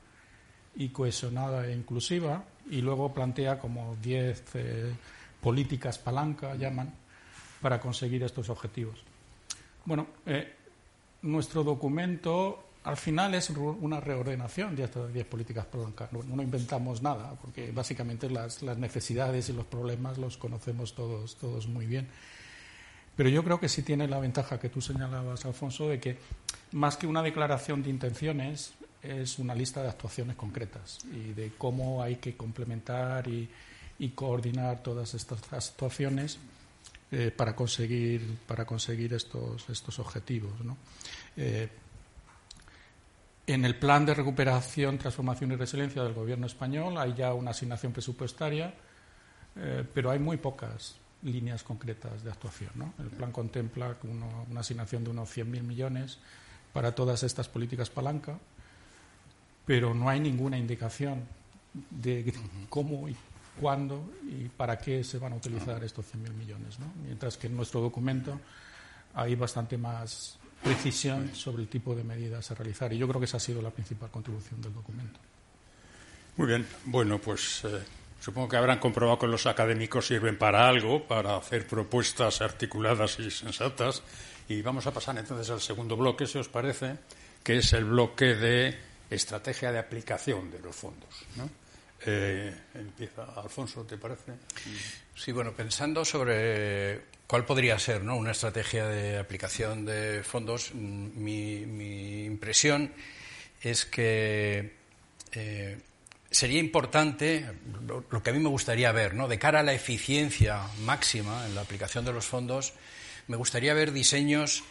y 0.77 0.91
cohesionada 0.91 1.67
e 1.67 1.73
inclusiva, 1.75 2.45
y 2.71 2.83
luego 2.83 3.13
plantea 3.13 3.59
como 3.59 3.97
10 4.01 4.45
eh, 4.55 4.93
políticas 5.41 5.99
palanca, 5.99 6.55
llaman, 6.55 6.95
para 7.61 7.81
conseguir 7.81 8.23
estos 8.23 8.49
objetivos. 8.49 9.03
Bueno, 9.85 10.07
eh, 10.25 10.55
nuestro 11.23 11.65
documento 11.65 12.63
al 12.85 12.97
final 12.97 13.35
es 13.35 13.51
una 13.51 13.99
reordenación 13.99 14.77
de 14.77 14.85
estas 14.85 15.13
10 15.13 15.27
políticas 15.27 15.67
palanca. 15.67 16.09
No, 16.13 16.23
no, 16.23 16.43
inventamos 16.45 17.03
nada, 17.03 17.35
porque 17.43 17.73
básicamente 17.73 18.31
las, 18.31 18.63
las, 18.63 18.79
necesidades 18.79 19.49
y 19.49 19.53
los 19.53 19.67
problemas 19.67 20.17
los 20.17 20.37
conocemos 20.37 20.95
todos, 20.95 21.35
todos 21.35 21.67
muy 21.67 21.87
bien. 21.87 22.07
Pero 23.17 23.31
yo 23.31 23.43
creo 23.43 23.59
que 23.59 23.69
sí 23.69 23.83
tiene 23.83 24.07
la 24.07 24.21
ventaja 24.21 24.61
que 24.61 24.69
tú 24.69 24.81
señalabas, 24.81 25.45
Alfonso, 25.47 25.89
de 25.89 25.99
que 25.99 26.19
más 26.73 26.97
que 26.97 27.07
una 27.07 27.23
declaración 27.23 27.83
de 27.83 27.89
intenciones, 27.89 28.75
es 29.03 29.39
una 29.39 29.55
lista 29.55 29.83
de 29.83 29.89
actuaciones 29.89 30.37
concretas 30.37 30.99
y 31.13 31.33
de 31.33 31.53
cómo 31.57 32.03
hay 32.03 32.17
que 32.17 32.37
complementar 32.37 33.29
y, 33.29 33.49
coordinar 34.15 34.83
todas 34.83 35.15
estas 35.15 35.41
actuaciones 35.51 36.39
eh, 37.11 37.31
para 37.35 37.57
conseguir 37.57 38.37
para 38.47 38.67
conseguir 38.67 39.15
estos 39.15 39.67
estos 39.71 39.99
objetivos. 39.99 40.53
Eh, 41.35 41.69
en 43.47 43.65
el 43.65 43.79
plan 43.79 44.05
de 44.05 44.13
recuperación, 44.13 44.99
transformación 44.99 45.53
y 45.53 45.57
resiliencia 45.57 46.03
del 46.03 46.13
Gobierno 46.13 46.47
español 46.47 46.99
hay 46.99 47.15
ya 47.15 47.33
una 47.33 47.53
asignación 47.53 47.93
presupuestaria, 47.93 48.75
eh, 49.57 49.85
pero 49.95 50.11
hay 50.11 50.19
muy 50.19 50.37
pocas 50.37 50.97
líneas 51.23 51.63
concretas 51.63 52.23
de 52.23 52.31
actuación. 52.31 52.71
¿no? 52.75 52.95
El 52.99 53.09
plan 53.09 53.33
contempla 53.33 53.97
una 54.49 54.61
asignación 54.61 55.05
de 55.05 55.11
unos 55.11 55.37
100.000 55.37 55.63
millones 55.63 56.19
para 56.73 56.95
todas 56.95 57.23
estas 57.23 57.49
políticas 57.49 57.91
palanca, 57.91 58.39
pero 59.65 59.95
no 59.95 60.09
hay 60.09 60.21
ninguna 60.21 60.59
indicación 60.59 61.25
de 61.91 62.33
cómo 62.69 63.09
y 63.09 63.17
cuándo 63.61 64.13
y 64.25 64.49
para 64.49 64.79
qué 64.79 65.03
se 65.03 65.19
van 65.19 65.33
a 65.33 65.37
utilizar 65.37 65.83
estos 65.83 66.07
100.000 66.15 66.33
millones. 66.35 66.79
¿no? 66.79 66.87
Mientras 67.05 67.37
que 67.37 67.47
en 67.47 67.57
nuestro 67.57 67.81
documento 67.81 68.39
hay 69.15 69.35
bastante 69.35 69.79
más 69.79 70.39
precisión 70.63 71.35
sobre 71.35 71.63
el 71.63 71.69
tipo 71.69 71.95
de 71.95 72.05
medidas 72.05 72.51
a 72.51 72.55
realizar. 72.55 72.93
Y 72.93 72.99
yo 72.99 73.09
creo 73.09 73.21
que 73.21 73.27
esa 73.27 73.39
ha 73.39 73.41
sido 73.41 73.63
la 73.63 73.71
principal 73.71 74.11
contribución 74.11 74.61
del 74.61 74.75
documento. 74.75 75.19
Muy 76.37 76.49
bien. 76.49 76.67
Bueno, 76.85 77.19
pues. 77.19 77.63
Eh, 77.65 77.83
Supongo 78.27 78.49
que 78.49 78.57
habrán 78.57 78.81
comprobado 78.81 79.21
que 79.21 79.29
los 79.29 79.47
académicos 79.47 80.09
sirven 80.09 80.37
para 80.37 80.67
algo, 80.67 81.07
para 81.07 81.37
hacer 81.37 81.65
propuestas 81.65 82.41
articuladas 82.41 83.21
y 83.21 83.31
sensatas. 83.31 84.03
Y 84.49 84.63
vamos 84.63 84.85
a 84.89 84.93
pasar 84.93 85.17
entonces 85.17 85.49
al 85.49 85.61
segundo 85.61 85.97
bloque, 85.97 86.27
si 86.27 86.37
os 86.37 86.49
parece, 86.49 86.97
que 87.45 87.59
es 87.59 87.73
el 87.73 87.85
bloque 87.85 88.35
de 88.35 88.77
estrategia 89.11 89.71
de 89.71 89.79
aplicación 89.79 90.51
de 90.51 90.59
los 90.59 90.75
fondos. 90.75 91.25
Eh, 92.05 92.53
empieza 92.75 93.27
Alfonso, 93.37 93.85
¿te 93.85 93.97
parece? 93.97 94.33
Sí, 95.15 95.31
bueno, 95.31 95.53
pensando 95.53 96.05
sobre 96.05 97.03
cuál 97.29 97.45
podría 97.45 97.79
ser 97.79 98.03
¿no? 98.03 98.17
una 98.17 98.33
estrategia 98.33 98.89
de 98.89 99.21
aplicación 99.21 99.85
de 99.85 100.25
fondos, 100.25 100.73
mm, 100.75 101.11
mi, 101.15 102.25
impresión 102.25 102.93
es 103.63 103.85
que 103.85 104.75
eh, 105.31 105.79
sería 106.37 106.61
importante, 106.61 107.47
lo, 107.87 108.23
que 108.23 108.31
a 108.31 108.33
mí 108.35 108.39
me 108.41 108.51
gustaría 108.51 108.93
ver, 108.93 109.15
¿no? 109.15 109.27
de 109.27 109.39
cara 109.39 109.61
a 109.61 109.63
la 109.63 109.73
eficiencia 109.73 110.61
máxima 110.81 111.47
en 111.47 111.55
la 111.55 111.63
aplicación 111.63 112.05
de 112.05 112.13
los 112.13 112.27
fondos, 112.27 112.75
me 113.27 113.37
gustaría 113.37 113.73
ver 113.73 113.91
diseños 113.91 114.63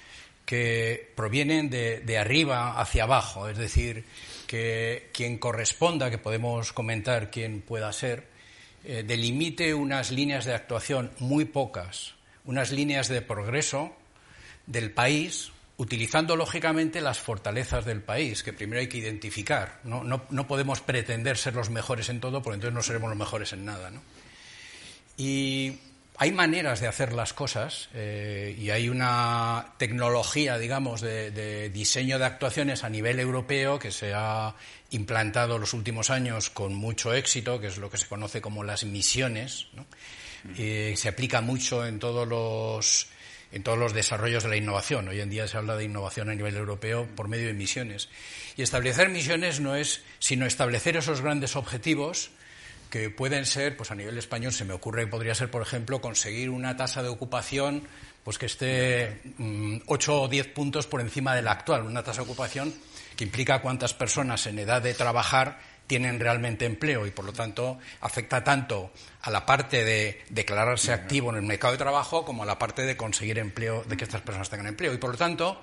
que 0.46 1.12
provienen 1.16 1.72
de, 1.72 2.18
arriba 2.20 2.80
hacia 2.80 3.04
abajo, 3.04 3.50
es 3.50 3.58
decir, 3.58 4.06
que 4.46 5.10
quien 5.12 5.40
corresponda, 5.40 6.12
que 6.12 6.20
podemos 6.20 6.72
comentar 6.72 7.32
quién 7.32 7.62
pueda 7.62 7.92
ser, 7.94 8.28
eh, 8.84 9.04
delimite 9.04 9.74
unas 9.74 10.12
líneas 10.12 10.46
de 10.46 10.54
actuación 10.54 11.12
muy 11.18 11.46
pocas, 11.46 12.14
unas 12.46 12.72
líneas 12.72 13.08
de 13.08 13.24
progreso 13.24 13.96
del 14.68 14.92
país 14.92 15.52
utilizando 15.78 16.36
lógicamente 16.36 17.02
las 17.02 17.20
fortalezas 17.20 17.86
del 17.86 18.02
país, 18.02 18.44
que 18.44 18.54
primero 18.54 18.80
hay 18.80 18.88
que 18.88 18.98
identificar. 18.98 19.80
No, 19.84 20.04
no, 20.04 20.48
podemos 20.48 20.82
pretender 20.82 21.38
ser 21.38 21.56
los 21.56 21.70
mejores 21.70 22.10
en 22.10 22.20
todo, 22.20 22.42
porque 22.42 22.56
entonces 22.56 22.74
no 22.74 22.82
seremos 22.82 23.10
los 23.10 23.18
mejores 23.18 23.52
en 23.52 23.66
nada. 23.66 23.92
¿no? 23.92 24.02
Y 25.18 25.80
hay 26.18 26.32
maneras 26.32 26.80
de 26.80 26.88
hacer 26.88 27.12
las 27.12 27.34
cosas 27.34 27.90
eh, 27.94 28.56
y 28.58 28.70
hay 28.70 28.88
una 28.88 29.74
tecnología, 29.78 30.58
digamos, 30.58 31.02
de, 31.02 31.70
diseño 31.70 32.20
de 32.20 32.26
actuaciones 32.26 32.86
a 32.86 32.90
nivel 32.90 33.20
europeo 33.20 33.78
que 33.78 33.92
se 33.92 34.14
ha 34.14 34.56
implantado 34.92 35.56
en 35.56 35.62
los 35.62 35.74
últimos 35.74 36.10
años 36.10 36.50
con 36.50 36.74
mucho 36.74 37.14
éxito, 37.14 37.60
que 37.60 37.68
es 37.68 37.78
lo 37.78 37.90
que 37.90 37.98
se 37.98 38.08
conoce 38.08 38.40
como 38.40 38.64
las 38.64 38.86
misiones. 38.86 39.68
¿no? 39.74 39.86
se 40.56 41.10
aplica 41.10 41.42
mucho 41.42 41.88
en 41.88 41.98
todos 41.98 42.28
los 42.28 43.08
en 43.56 43.64
todos 43.64 43.78
los 43.78 43.94
desarrollos 43.94 44.44
de 44.44 44.50
la 44.50 44.58
innovación. 44.58 45.08
Hoy 45.08 45.22
en 45.22 45.30
día 45.30 45.48
se 45.48 45.56
habla 45.56 45.78
de 45.78 45.86
innovación 45.86 46.30
a 46.30 46.36
nivel 46.36 46.58
europeo 46.58 47.08
por 47.16 47.30
medio 47.30 47.48
de 47.48 47.54
misiones. 47.54 48.10
Y 48.58 48.64
establecer 48.64 49.08
misiones 49.08 49.62
no 49.62 49.78
es 49.78 50.04
sino 50.20 50.46
establecer 50.46 50.98
esos 50.98 51.22
grandes 51.22 51.56
objetivos 51.56 52.32
que 52.90 53.10
pueden 53.10 53.46
ser, 53.46 53.78
pues 53.78 53.92
a 53.92 53.96
nivel 53.96 54.18
español 54.18 54.52
se 54.52 54.66
me 54.66 54.74
ocurre, 54.74 55.08
podría 55.08 55.34
ser, 55.36 55.50
por 55.50 55.62
ejemplo, 55.62 56.02
conseguir 56.02 56.50
una 56.50 56.76
tasa 56.76 57.02
de 57.02 57.08
ocupación 57.08 57.88
pues 58.26 58.38
que 58.38 58.48
esté 58.48 59.22
mm, 59.38 59.78
ocho 59.86 60.24
o 60.24 60.28
diez 60.28 60.48
puntos 60.48 60.86
por 60.86 61.00
encima 61.00 61.34
de 61.34 61.42
la 61.42 61.52
actual, 61.52 61.84
una 61.84 62.04
tasa 62.04 62.22
de 62.22 62.26
ocupación 62.26 62.74
que 63.16 63.24
implica 63.24 63.62
cuántas 63.62 63.94
personas 63.94 64.46
en 64.48 64.60
edad 64.60 64.82
de 64.82 64.94
trabajar 64.94 65.60
tienen 65.88 66.20
realmente 66.20 66.66
empleo 66.66 67.08
y, 67.08 67.12
por 67.12 67.24
lo 67.24 67.32
tanto, 67.32 67.78
afecta 68.02 68.44
tanto 68.44 68.92
a 69.26 69.32
la 69.32 69.44
parte 69.44 69.84
de 69.84 70.22
declararse 70.30 70.94
activo 70.94 71.32
en 71.32 71.38
el 71.38 71.42
mercado 71.42 71.72
de 71.72 71.80
trabajo 71.80 72.24
como 72.24 72.44
a 72.44 72.46
la 72.46 72.60
parte 72.60 72.84
de 72.84 72.96
conseguir 72.96 73.40
empleo, 73.40 73.84
de 73.84 73.98
que 73.98 74.04
estas 74.04 74.22
personas 74.22 74.52
tengan 74.52 74.68
empleo. 74.68 74.94
Y, 74.94 74.98
por 74.98 75.10
lo 75.10 75.18
tanto, 75.18 75.60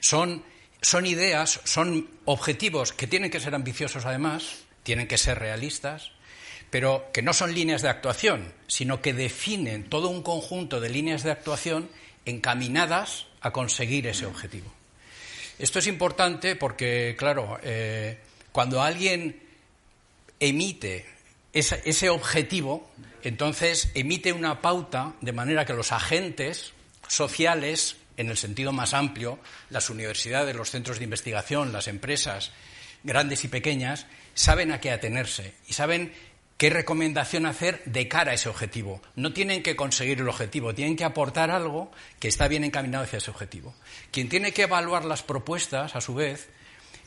son, 0.00 0.42
son 0.80 1.06
ideas, 1.06 1.60
son 1.62 2.10
objetivos 2.24 2.92
que 2.92 3.06
tienen 3.06 3.30
que 3.30 3.38
ser 3.38 3.54
ambiciosos, 3.54 4.06
además, 4.06 4.64
tienen 4.82 5.06
que 5.06 5.18
ser 5.18 5.38
realistas, 5.38 6.10
pero 6.68 7.10
que 7.12 7.22
no 7.22 7.32
son 7.32 7.54
líneas 7.54 7.80
de 7.80 7.90
actuación, 7.90 8.52
sino 8.66 9.00
que 9.00 9.14
definen 9.14 9.88
todo 9.88 10.08
un 10.08 10.24
conjunto 10.24 10.80
de 10.80 10.88
líneas 10.90 11.22
de 11.22 11.30
actuación 11.30 11.88
encaminadas 12.24 13.26
a 13.40 13.52
conseguir 13.52 14.08
ese 14.08 14.26
objetivo. 14.26 14.72
Esto 15.60 15.78
es 15.78 15.86
importante 15.86 16.56
porque, 16.56 17.14
claro, 17.16 17.60
eh, 17.62 18.18
cuando 18.50 18.82
alguien 18.82 19.40
emite 20.40 21.11
ese, 21.52 22.10
objetivo, 22.10 22.88
entonces 23.22 23.90
emite 23.94 24.32
una 24.32 24.60
pauta 24.60 25.14
de 25.20 25.32
manera 25.32 25.66
que 25.66 25.74
los 25.74 25.92
agentes 25.92 26.72
sociales, 27.08 27.96
en 28.16 28.30
el 28.30 28.36
sentido 28.36 28.72
más 28.72 28.94
amplio, 28.94 29.38
las 29.68 29.90
universidades, 29.90 30.56
los 30.56 30.70
centros 30.70 30.98
de 30.98 31.04
investigación, 31.04 31.72
las 31.72 31.88
empresas, 31.88 32.52
grandes 33.02 33.44
y 33.44 33.48
pequeñas, 33.48 34.06
saben 34.34 34.72
a 34.72 34.80
qué 34.80 34.90
atenerse 34.90 35.54
y 35.68 35.74
saben 35.74 36.12
qué 36.56 36.70
recomendación 36.70 37.44
hacer 37.44 37.82
de 37.84 38.08
cara 38.08 38.30
a 38.30 38.34
ese 38.34 38.48
objetivo. 38.48 39.02
No 39.16 39.32
tienen 39.32 39.62
que 39.62 39.76
conseguir 39.76 40.20
el 40.20 40.28
objetivo, 40.28 40.74
tienen 40.74 40.96
que 40.96 41.04
aportar 41.04 41.50
algo 41.50 41.90
que 42.18 42.28
está 42.28 42.48
bien 42.48 42.64
encaminado 42.64 43.04
hacia 43.04 43.18
ese 43.18 43.30
objetivo. 43.30 43.74
Quien 44.10 44.28
tiene 44.28 44.52
que 44.52 44.62
evaluar 44.62 45.04
las 45.04 45.22
propuestas, 45.22 45.96
a 45.96 46.00
su 46.00 46.14
vez, 46.14 46.48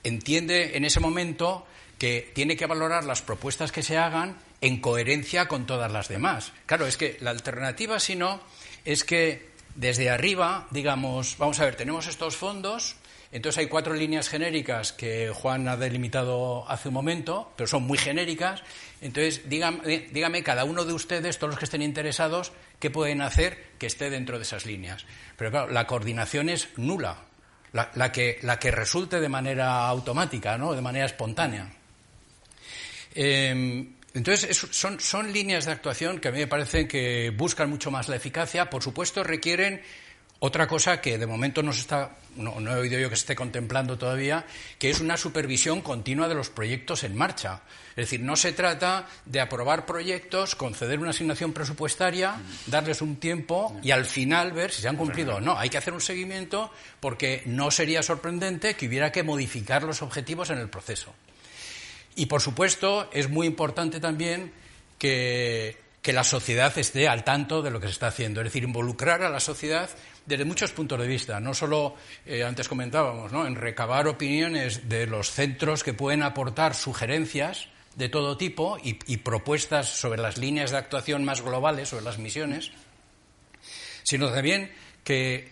entiende 0.04 0.78
en 0.78 0.86
ese 0.86 1.00
momento 1.00 1.66
que 1.98 2.32
tiene 2.34 2.56
que 2.58 2.66
valorar 2.66 3.06
las 3.06 3.22
propuestas 3.22 3.72
que 3.72 3.84
se 3.84 3.98
hagan 3.98 4.38
en 4.62 4.82
coherencia 4.82 5.48
con 5.48 5.66
todas 5.66 5.92
las 5.92 6.08
demás. 6.08 6.52
Claro, 6.66 6.88
es 6.88 6.98
que 6.98 7.18
la 7.22 7.32
alternativa, 7.32 8.00
si 8.00 8.16
no, 8.16 8.42
es 8.84 9.04
que 9.04 9.50
desde 9.76 10.10
arriba, 10.10 10.68
digamos, 10.72 11.38
vamos 11.38 11.60
a 11.60 11.66
ver, 11.66 11.76
tenemos 11.76 12.08
estos 12.08 12.36
fondos, 12.36 12.96
entonces 13.32 13.60
hay 13.60 13.68
cuatro 13.68 13.94
líneas 13.94 14.30
genéricas 14.30 14.94
que 14.94 15.30
Juan 15.34 15.68
ha 15.68 15.76
delimitado 15.76 16.70
hace 16.70 16.88
un 16.88 16.94
momento, 16.94 17.52
pero 17.58 17.68
son 17.68 17.84
muy 17.84 17.98
genéricas. 17.98 18.64
Entonces, 19.02 19.50
dígame, 19.50 20.08
dígame, 20.12 20.44
cada 20.44 20.64
uno 20.64 20.86
de 20.86 20.94
ustedes, 20.94 21.38
todos 21.38 21.52
los 21.52 21.60
que 21.60 21.66
estén 21.66 21.82
interesados, 21.82 22.54
qué 22.80 22.90
pueden 22.90 23.22
hacer 23.22 23.72
que 23.78 23.88
esté 23.88 24.10
dentro 24.10 24.38
de 24.38 24.44
esas 24.44 24.66
líneas. 24.66 25.06
Pero 25.38 25.52
claro, 25.52 25.72
la 25.72 25.86
coordinación 25.86 26.50
es 26.50 26.70
nula 26.78 27.18
la, 27.74 28.12
que, 28.12 28.40
la 28.42 28.58
que 28.58 28.72
resulte 28.72 29.20
de 29.20 29.30
manera 29.30 29.88
automática, 29.88 30.58
¿no? 30.58 30.74
de 30.74 30.82
manera 30.82 31.06
espontánea. 31.06 31.70
Em, 33.16 33.96
entonces, 34.14 34.58
son, 34.72 35.00
son 35.00 35.34
líneas 35.34 35.66
de 35.66 35.72
actuación 35.72 36.20
que 36.20 36.28
a 36.28 36.32
mí 36.32 36.38
me 36.38 36.48
parecen 36.48 36.88
que 36.88 37.34
buscan 37.36 37.70
mucho 37.70 37.92
más 37.92 38.08
la 38.08 38.16
eficacia. 38.16 38.70
Por 38.70 38.84
supuesto, 38.84 39.24
requieren 39.24 39.82
otra 40.40 40.68
cosa 40.68 41.02
que 41.02 41.18
de 41.18 41.26
momento 41.26 41.64
no, 41.64 41.72
está, 41.72 42.18
no, 42.36 42.60
he 42.60 42.80
oído 42.80 43.00
yo 43.00 43.10
que 43.10 43.16
se 43.16 43.22
esté 43.22 43.36
contemplando 43.36 43.98
todavía, 43.98 44.46
que 44.78 44.90
es 44.90 45.00
una 45.00 45.18
supervisión 45.18 45.82
continua 45.82 46.28
de 46.28 46.36
los 46.36 46.50
proyectos 46.50 47.04
en 47.04 47.16
marcha. 47.16 47.62
Es 47.92 48.08
decir, 48.08 48.20
no 48.20 48.36
se 48.36 48.52
trata 48.52 49.08
de 49.26 49.40
aprobar 49.40 49.86
proyectos, 49.86 50.56
conceder 50.56 51.00
una 51.00 51.12
asignación 51.12 51.54
presupuestaria, 51.54 52.36
darles 52.68 53.02
un 53.02 53.16
tiempo 53.16 53.80
y 53.82 53.92
al 53.92 54.06
final 54.06 54.52
ver 54.52 54.72
si 54.72 54.82
se 54.82 54.90
han 54.90 54.98
cumplido 54.98 55.38
o 55.38 55.42
no. 55.42 55.58
Hay 55.58 55.70
que 55.70 55.78
hacer 55.78 55.94
un 55.94 56.02
seguimiento 56.02 56.72
porque 57.00 57.42
no 57.46 57.72
sería 57.72 58.04
sorprendente 58.04 58.76
que 58.76 58.88
hubiera 58.88 59.12
que 59.12 59.24
modificar 59.24 59.84
los 59.84 60.02
objetivos 60.02 60.50
en 60.50 60.58
el 60.60 60.70
proceso. 60.70 61.16
Y, 62.16 62.28
por 62.28 62.42
supuesto, 62.42 63.10
es 63.12 63.30
muy 63.30 63.46
importante 63.46 64.00
también 64.00 64.52
que, 64.98 65.84
la 66.06 66.24
sociedad 66.24 66.78
esté 66.78 67.08
al 67.08 67.24
tanto 67.24 67.62
de 67.62 67.72
lo 67.72 67.80
que 67.80 67.88
se 67.88 67.94
está 67.94 68.08
haciendo. 68.08 68.42
Es 68.42 68.46
decir, 68.46 68.64
involucrar 68.64 69.24
a 69.24 69.30
la 69.30 69.40
sociedad 69.40 69.90
desde 70.26 70.46
muchos 70.46 70.72
puntos 70.72 71.00
de 71.00 71.08
vista. 71.08 71.40
No 71.40 71.54
solo, 71.54 71.96
eh, 72.26 72.44
antes 72.44 72.70
comentábamos, 72.70 73.32
¿no? 73.32 73.48
en 73.48 73.56
recabar 73.56 74.08
opiniones 74.08 74.88
de 74.88 75.08
los 75.08 75.32
centros 75.32 75.84
que 75.84 75.94
pueden 75.94 76.22
aportar 76.22 76.76
sugerencias 76.76 77.70
de 77.96 78.10
todo 78.10 78.38
tipo 78.38 78.78
y, 78.84 79.18
propuestas 79.18 79.88
sobre 79.88 80.22
las 80.22 80.38
líneas 80.38 80.72
de 80.72 80.78
actuación 80.78 81.24
más 81.26 81.42
globales, 81.42 81.90
sobre 81.90 82.04
las 82.04 82.20
misiones, 82.20 82.72
sino 84.04 84.32
también 84.32 84.72
que 85.04 85.50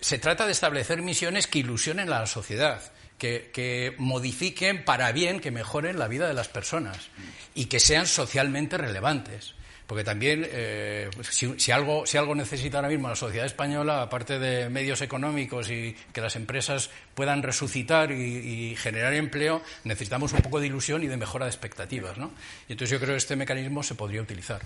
se 0.00 0.18
trata 0.18 0.46
de 0.46 0.52
establecer 0.52 1.02
misiones 1.02 1.46
que 1.46 1.60
ilusionen 1.60 2.08
a 2.08 2.20
la 2.20 2.26
sociedad, 2.26 2.80
que, 3.18 3.50
que, 3.52 3.94
modifiquen 3.98 4.84
para 4.84 5.12
bien, 5.12 5.40
que 5.40 5.50
mejoren 5.50 5.98
la 5.98 6.08
vida 6.08 6.28
de 6.28 6.34
las 6.34 6.48
personas 6.48 7.08
y 7.54 7.66
que 7.66 7.80
sean 7.80 8.06
socialmente 8.06 8.76
relevantes. 8.76 9.56
Porque 9.86 10.02
también, 10.02 10.44
eh, 10.50 11.08
si, 11.30 11.70
algo, 11.70 12.06
si 12.06 12.18
algo 12.18 12.34
necesita 12.34 12.78
ahora 12.78 12.88
mismo 12.88 13.08
la 13.08 13.14
sociedad 13.14 13.46
española, 13.46 14.02
aparte 14.02 14.40
de 14.40 14.68
medios 14.68 15.00
económicos 15.00 15.70
y 15.70 15.94
que 16.12 16.20
las 16.20 16.34
empresas 16.34 16.90
puedan 17.14 17.42
resucitar 17.42 18.10
y, 18.10 18.74
generar 18.76 19.14
empleo, 19.14 19.62
necesitamos 19.84 20.32
un 20.32 20.40
poco 20.40 20.58
de 20.58 20.66
ilusión 20.66 21.04
y 21.04 21.06
de 21.06 21.16
mejora 21.16 21.44
de 21.44 21.50
expectativas. 21.50 22.18
¿no? 22.18 22.32
Y 22.68 22.72
entonces 22.72 22.90
yo 22.90 22.98
creo 22.98 23.14
que 23.14 23.18
este 23.18 23.36
mecanismo 23.36 23.84
se 23.84 23.94
podría 23.94 24.22
utilizar. 24.22 24.60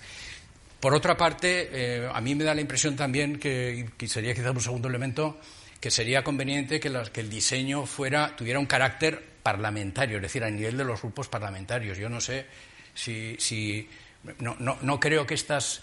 Por 0.81 0.95
otra 0.95 1.19
parte, 1.19 1.69
eh, 1.71 2.09
a 2.11 2.21
mí 2.23 2.35
me 2.35 2.45
da 2.45 2.55
la 2.55 2.63
impresión 2.63 2.97
también 2.97 3.39
que, 3.39 3.91
que 3.99 4.09
sería 4.09 4.35
quizás 4.35 4.53
un 4.53 4.63
segundo 4.63 4.89
elemento, 4.89 5.39
que 5.81 5.91
sería 5.91 6.23
conveniente 6.23 6.79
que, 6.79 6.89
el 6.89 7.31
diseño 7.31 7.87
fuera, 7.87 8.37
tuviera 8.37 8.59
un 8.59 8.67
carácter 8.67 9.25
parlamentario, 9.43 10.17
es 10.17 10.23
decir, 10.23 10.45
a 10.45 10.51
nivel 10.51 10.77
de 10.77 10.85
los 10.85 11.01
grupos 11.01 11.29
parlamentarios. 11.29 11.97
Yo 11.97 12.11
no 12.11 12.21
sé 12.21 12.47
si, 12.95 13.37
si 13.39 13.89
no, 14.39 14.57
no, 14.59 14.79
no 14.83 15.01
creo 15.01 15.27
que 15.27 15.35
estas. 15.35 15.81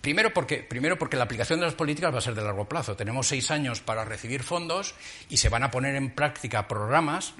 Primero 0.00 0.34
porque, 0.34 0.58
primero 0.58 0.98
porque 0.98 1.16
la 1.16 1.24
aplicación 1.24 1.60
de 1.60 1.66
las 1.66 1.74
políticas 1.74 2.12
va 2.12 2.18
a 2.18 2.22
ser 2.22 2.34
de 2.34 2.42
largo 2.42 2.68
plazo. 2.68 2.96
Tenemos 2.96 3.28
seis 3.28 3.50
años 3.50 3.80
para 3.80 4.04
recibir 4.04 4.42
fondos 4.42 4.94
y 5.30 5.38
se 5.38 5.48
van 5.48 5.62
a 5.62 5.70
poner 5.70 5.94
en 5.94 6.10
práctica 6.10 6.68
programas 6.68 7.32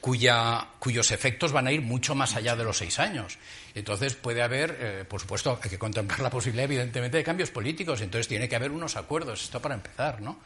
cuya, 0.00 0.66
cuyos 0.78 1.10
efectos 1.10 1.52
van 1.52 1.66
a 1.68 1.72
ir 1.72 1.80
mucho 1.80 2.14
más 2.14 2.34
allá 2.34 2.56
de 2.56 2.64
los 2.64 2.76
seis 2.76 2.98
años. 2.98 3.38
Entonces 3.74 4.14
puede 4.14 4.42
haber, 4.42 4.76
eh, 4.78 5.04
por 5.08 5.20
supuesto, 5.20 5.58
hay 5.62 5.70
que 5.70 5.78
contemplar 5.78 6.20
la 6.20 6.30
posibilidad, 6.30 6.64
evidentemente, 6.64 7.16
de 7.16 7.24
cambios 7.24 7.50
políticos. 7.50 8.00
Entonces 8.00 8.28
tiene 8.28 8.48
que 8.48 8.56
haber 8.56 8.72
unos 8.72 8.96
acuerdos. 8.96 9.42
Esto 9.42 9.62
para 9.62 9.74
empezar, 9.74 10.20
¿no? 10.20 10.38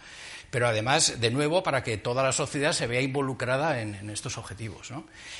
Pero 0.54 0.68
además, 0.68 1.20
de 1.20 1.32
nuevo, 1.32 1.64
para 1.64 1.82
que 1.82 1.96
toda 1.96 2.22
la 2.22 2.30
sociedad 2.30 2.70
se 2.70 2.86
vea 2.86 3.00
involucrada 3.00 3.80
en, 3.80 4.08
estos 4.08 4.38
objetivos. 4.38 4.92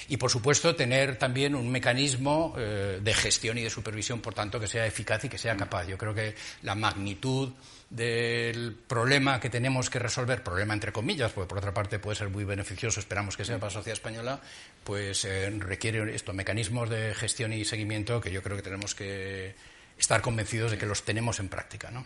Y, 0.09 0.17
por 0.17 0.29
supuesto, 0.29 0.75
tener 0.75 1.21
también 1.21 1.55
un 1.55 1.71
mecanismo 1.71 2.53
eh, 2.59 2.99
de 3.01 3.15
gestión 3.15 3.57
y 3.57 3.63
de 3.63 3.71
supervisión, 3.71 4.21
por 4.21 4.35
tanto, 4.35 4.59
que 4.59 4.67
sea 4.67 4.85
eficaz 4.85 5.25
y 5.25 5.29
que 5.29 5.39
sea 5.39 5.57
capaz. 5.57 5.87
Yo 5.87 5.97
creo 5.97 6.15
que 6.15 6.35
la 6.63 6.75
magnitud 6.75 7.53
del 7.91 8.75
problema 8.75 9.39
que 9.39 9.51
tenemos 9.51 9.89
que 9.89 10.01
resolver, 10.01 10.43
problema 10.43 10.75
entre 10.75 10.91
comillas, 10.91 11.31
porque 11.31 11.49
por 11.49 11.59
otra 11.59 11.73
parte 11.73 12.01
puede 12.01 12.17
ser 12.17 12.29
muy 12.31 12.43
beneficioso, 12.43 12.99
esperamos 12.99 13.37
que 13.37 13.45
sea 13.45 13.61
para 13.61 13.71
la 13.71 13.75
sociedad 13.75 13.97
española, 13.97 14.41
pues 14.83 15.25
eh, 15.27 15.49
requiere 15.61 16.13
estos 16.13 16.35
mecanismos 16.35 16.91
de 16.91 17.15
gestión 17.15 17.53
y 17.53 17.65
seguimiento 17.65 18.21
que 18.21 18.33
yo 18.33 18.43
creo 18.43 18.57
que 18.57 18.65
tenemos 18.65 18.97
que 18.97 19.55
estar 19.97 20.21
convencidos 20.23 20.73
de 20.73 20.79
que 20.79 20.87
los 20.87 21.05
tenemos 21.05 21.39
en 21.39 21.49
práctica. 21.49 21.93
¿no? 21.93 22.05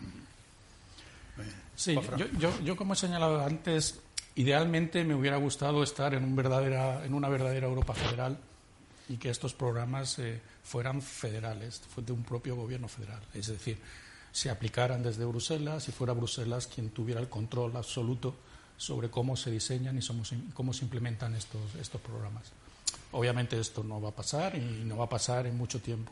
Sí, 1.79 1.95
yo, 2.37 2.75
como 2.75 2.91
he 2.91 2.97
señalado 2.97 3.41
antes, 3.41 4.01
idealmente 4.35 5.05
me 5.05 5.15
hubiera 5.15 5.37
gustado 5.37 5.81
estar 5.81 6.13
en, 6.13 6.25
un 6.25 6.35
verdadera, 6.35 7.05
en 7.05 7.13
una 7.13 7.29
verdadera 7.29 7.67
Europa 7.67 7.93
federal 7.93 8.37
y 9.07 9.15
que 9.15 9.29
estos 9.29 9.53
programas 9.53 10.19
eh, 10.19 10.41
fueran 10.61 11.01
federales, 11.01 11.81
de 11.95 12.11
un 12.11 12.23
propio 12.23 12.57
gobierno 12.57 12.89
federal. 12.89 13.21
Es 13.33 13.47
decir, 13.47 13.79
se 14.33 14.49
aplicaran 14.49 15.01
desde 15.01 15.23
Bruselas 15.23 15.87
y 15.87 15.93
fuera 15.93 16.11
Bruselas 16.11 16.67
quien 16.67 16.89
tuviera 16.89 17.21
el 17.21 17.29
control 17.29 17.73
absoluto 17.77 18.35
sobre 18.75 19.09
cómo 19.09 19.37
se 19.37 19.49
diseñan 19.49 19.97
y 19.97 20.01
cómo 20.53 20.73
se 20.73 20.83
implementan 20.83 21.33
estos, 21.35 21.75
estos 21.75 22.01
programas. 22.01 22.51
Obviamente 23.13 23.57
esto 23.57 23.85
no 23.85 24.01
va 24.01 24.09
a 24.09 24.15
pasar 24.15 24.53
y 24.55 24.83
no 24.83 24.97
va 24.97 25.05
a 25.05 25.09
pasar 25.09 25.47
en 25.47 25.57
mucho 25.57 25.79
tiempo. 25.79 26.11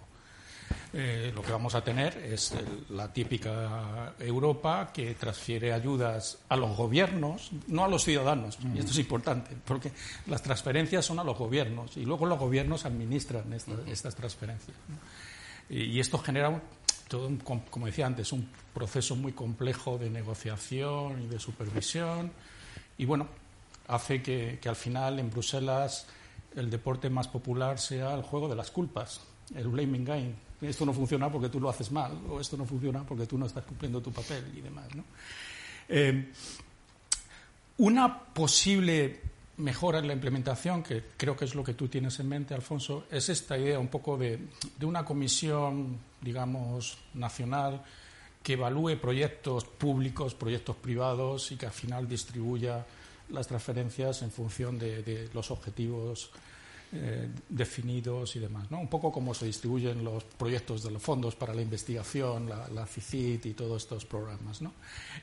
Eh, 0.94 1.32
lo 1.36 1.42
que 1.42 1.52
vamos 1.52 1.76
a 1.76 1.84
tener 1.84 2.18
es 2.18 2.54
la 2.90 3.12
típica 3.12 4.14
Europa 4.20 4.92
que 4.94 5.16
transfiere 5.16 5.74
ayudas 5.74 6.40
a 6.50 6.56
los 6.56 6.76
gobiernos, 6.76 7.52
no 7.68 7.86
a 7.86 7.88
los 7.88 8.04
ciudadanos. 8.04 8.58
Y 8.74 8.80
esto 8.80 8.92
es 8.92 9.00
importante, 9.00 9.56
porque 9.66 9.92
las 10.28 10.42
transferencias 10.42 11.06
son 11.06 11.20
a 11.20 11.24
los 11.24 11.38
gobiernos 11.38 11.98
y 11.98 12.06
luego 12.06 12.26
los 12.26 12.40
gobiernos 12.40 12.86
administran 12.86 13.54
estas 13.88 14.16
transferencias. 14.16 14.76
Y, 15.70 16.00
esto 16.00 16.18
genera 16.18 16.62
todo, 17.08 17.30
como 17.70 17.86
decía 17.86 18.06
antes, 18.06 18.32
un 18.32 18.50
proceso 18.74 19.16
muy 19.16 19.34
complejo 19.34 19.98
de 19.98 20.10
negociación 20.10 21.22
y 21.24 21.28
de 21.28 21.40
supervisión. 21.40 22.32
Y 22.98 23.06
bueno, 23.06 23.28
hace 23.88 24.22
que 24.22 24.60
al 24.66 24.76
final 24.76 25.20
en 25.20 25.30
Bruselas 25.30 26.08
el 26.56 26.70
deporte 26.70 27.10
más 27.10 27.28
popular 27.28 27.78
sea 27.78 28.16
el 28.16 28.24
juego 28.24 28.50
de 28.50 28.56
las 28.56 28.72
culpas, 28.72 29.22
el 29.56 29.68
blaming 29.68 30.06
game. 30.06 30.34
Esto 30.62 30.86
no 30.86 30.94
funciona 30.94 31.32
porque 31.32 31.50
tú 31.50 31.60
lo 31.60 31.70
haces 31.70 31.92
mal, 31.92 32.20
o 32.30 32.40
esto 32.40 32.58
no 32.58 32.66
funciona 32.66 33.04
porque 33.04 33.26
tú 33.26 33.38
no 33.38 33.46
estás 33.46 33.64
cumpliendo 33.64 34.02
tu 34.02 34.12
papel 34.12 34.52
y 34.56 34.62
demás. 34.62 34.88
Eh, 35.88 36.32
una 37.78 38.24
posible 38.26 39.22
mejora 39.58 40.00
en 40.00 40.08
la 40.08 40.14
implementación, 40.14 40.84
que 40.84 41.04
creo 41.16 41.36
que 41.36 41.46
es 41.46 41.56
lo 41.56 41.64
que 41.64 41.74
tú 41.74 41.88
tienes 41.88 42.20
en 42.20 42.30
mente, 42.30 42.54
Alfonso, 42.54 43.06
es 43.12 43.30
esta 43.30 43.58
idea 43.58 43.80
un 43.80 43.88
poco 43.88 44.18
de, 44.18 44.40
de 44.78 44.86
una 44.86 45.06
comisión, 45.06 45.98
digamos, 46.22 46.98
nacional 47.14 47.84
que 48.48 48.54
evalúe 48.54 48.98
proyectos 48.98 49.66
públicos, 49.66 50.34
proyectos 50.34 50.78
privados 50.78 51.52
y 51.52 51.58
que 51.58 51.66
al 51.66 51.72
final 51.74 52.08
distribuya 52.08 52.86
las 53.30 53.46
transferencias 53.46 54.22
en 54.22 54.32
función 54.32 54.80
de, 54.80 55.30
los 55.34 55.52
objetivos 55.52 56.32
eh, 56.94 57.30
definidos 57.50 58.36
y 58.38 58.40
demás. 58.40 58.72
¿no? 58.72 58.80
Un 58.80 58.88
poco 58.88 59.12
como 59.12 59.34
se 59.34 59.46
distribuyen 59.46 60.06
los 60.06 60.24
proyectos 60.24 60.84
de 60.84 60.92
los 60.92 61.02
fondos 61.02 61.36
para 61.36 61.54
la 61.54 61.62
investigación, 61.62 62.48
la, 62.48 62.86
CICIT 62.86 63.46
y 63.46 63.54
todos 63.54 63.84
estos 63.84 64.06
programas. 64.06 64.62
¿no? 64.62 64.74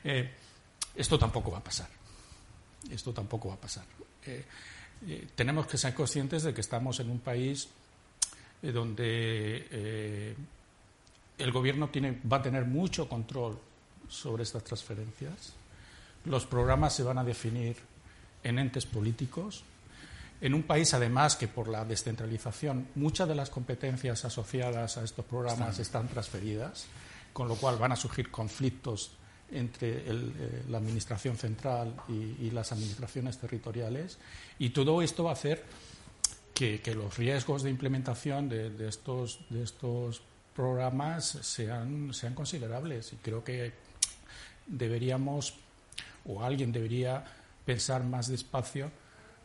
Eh, 0.05 0.31
esto 0.95 1.19
tampoco 1.19 1.51
va 1.51 1.59
a 1.59 1.65
pasar. 1.65 1.89
Esto 2.91 3.15
tampoco 3.15 3.49
va 3.49 3.55
a 3.55 3.61
pasar. 3.61 3.85
Eh, 4.27 4.45
tenemos 5.35 5.67
que 5.67 5.79
ser 5.79 5.95
conscientes 5.95 6.43
de 6.43 6.53
que 6.53 6.61
estamos 6.61 7.01
en 7.01 7.11
un 7.11 7.21
país 7.21 7.69
donde 8.61 10.35
el 11.37 11.53
gobierno 11.53 11.89
tiene, 11.89 12.21
va 12.31 12.39
a 12.39 12.43
tener 12.43 12.65
mucho 12.65 13.09
control 13.09 13.59
sobre 14.09 14.43
estas 14.43 14.65
transferencias. 14.65 15.53
Los 16.25 16.47
programas 16.47 16.95
se 16.95 17.03
van 17.03 17.19
a 17.19 17.25
definir 17.25 17.77
en 18.43 18.59
entes 18.59 18.87
políticos, 18.87 19.65
en 20.41 20.55
un 20.55 20.63
país, 20.65 20.93
además, 20.95 21.37
que 21.37 21.49
por 21.49 21.69
la 21.69 21.85
descentralización 21.85 22.89
muchas 22.97 23.29
de 23.29 23.35
las 23.35 23.51
competencias 23.51 24.25
asociadas 24.25 24.97
a 24.97 25.05
estos 25.05 25.25
programas 25.25 25.79
están, 25.79 26.09
transferidas, 26.09 26.87
con 27.33 27.49
lo 27.49 27.57
cual 27.57 27.77
van 27.77 27.93
a 27.93 27.97
surgir 27.97 28.31
conflictos 28.31 29.13
entre 29.51 30.03
eh, 30.07 30.65
la 30.69 30.79
Administración 30.79 31.37
central 31.37 31.95
y, 32.09 32.51
las 32.51 32.73
administraciones 32.73 33.39
territoriales. 33.39 34.19
Y 34.59 34.71
todo 34.71 35.03
esto 35.03 35.25
va 35.25 35.31
a 35.31 35.35
hacer 35.35 35.65
que, 36.53 36.81
los 36.95 37.17
riesgos 37.17 37.63
de 37.63 37.71
implementación 37.71 38.49
de, 38.49 38.89
estos, 38.89 39.41
de 39.51 39.63
estos 39.63 40.23
programas 40.55 41.25
sean, 41.25 42.13
sean 42.13 42.35
considerables. 42.35 43.13
Y 43.13 43.17
creo 43.17 43.43
que 43.45 43.73
deberíamos, 44.67 45.55
o 46.25 46.43
alguien 46.43 46.73
debería 46.73 47.25
pensar 47.65 48.05
más 48.05 48.29
despacio 48.29 48.91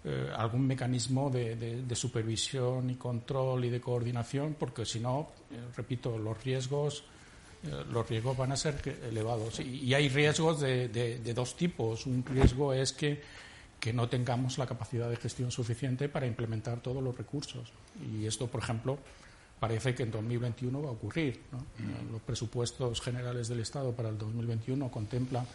eh, 0.02 0.32
algún 0.34 0.66
mecanismo 0.66 1.30
de, 1.30 1.84
supervisión 1.94 2.90
y 2.90 2.96
control 2.96 3.66
y 3.66 3.70
de 3.70 3.82
coordinación, 3.82 4.56
porque 4.58 4.86
si 4.86 5.02
no, 5.02 5.32
eh, 5.52 5.60
repito, 5.76 6.18
los 6.18 6.42
riesgos, 6.42 7.04
eh, 7.64 7.84
los 7.92 8.08
riesgos 8.08 8.38
van 8.38 8.54
a 8.54 8.56
ser 8.56 8.82
elevados. 9.10 9.60
Y, 9.60 9.94
hay 9.94 10.08
riesgos 10.08 10.62
de, 10.62 11.34
dos 11.36 11.58
tipos. 11.58 12.06
Un 12.06 12.24
riesgo 12.24 12.74
es 12.74 12.94
que, 12.94 13.22
que, 13.78 13.92
no 13.92 14.08
tengamos 14.08 14.58
la 14.58 14.66
capacidad 14.66 15.10
de 15.10 15.18
gestión 15.18 15.52
suficiente 15.52 16.08
para 16.08 16.26
implementar 16.26 16.80
todos 16.80 17.04
los 17.04 17.18
recursos. 17.18 17.74
Y 18.14 18.26
esto, 18.26 18.48
por 18.48 18.64
ejemplo, 18.64 18.98
parece 19.60 19.94
que 19.94 20.04
en 20.04 20.12
2021 20.12 20.82
va 20.82 20.88
a 20.88 20.94
ocurrir. 20.94 21.42
Mm. 21.52 22.14
Los 22.14 22.22
presupuestos 22.22 23.02
generales 23.02 23.50
del 23.50 23.60
Estado 23.60 23.92
para 23.92 24.08
el 24.08 24.18
2021 24.18 24.90
contemplan 24.90 25.46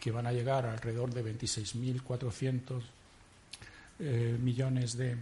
que 0.00 0.10
van 0.10 0.26
a 0.26 0.32
llegar 0.32 0.66
alrededor 0.66 1.14
de 1.14 1.24
26.400 1.32 2.82
eh, 4.06 4.36
millones 4.38 4.98
de, 4.98 5.16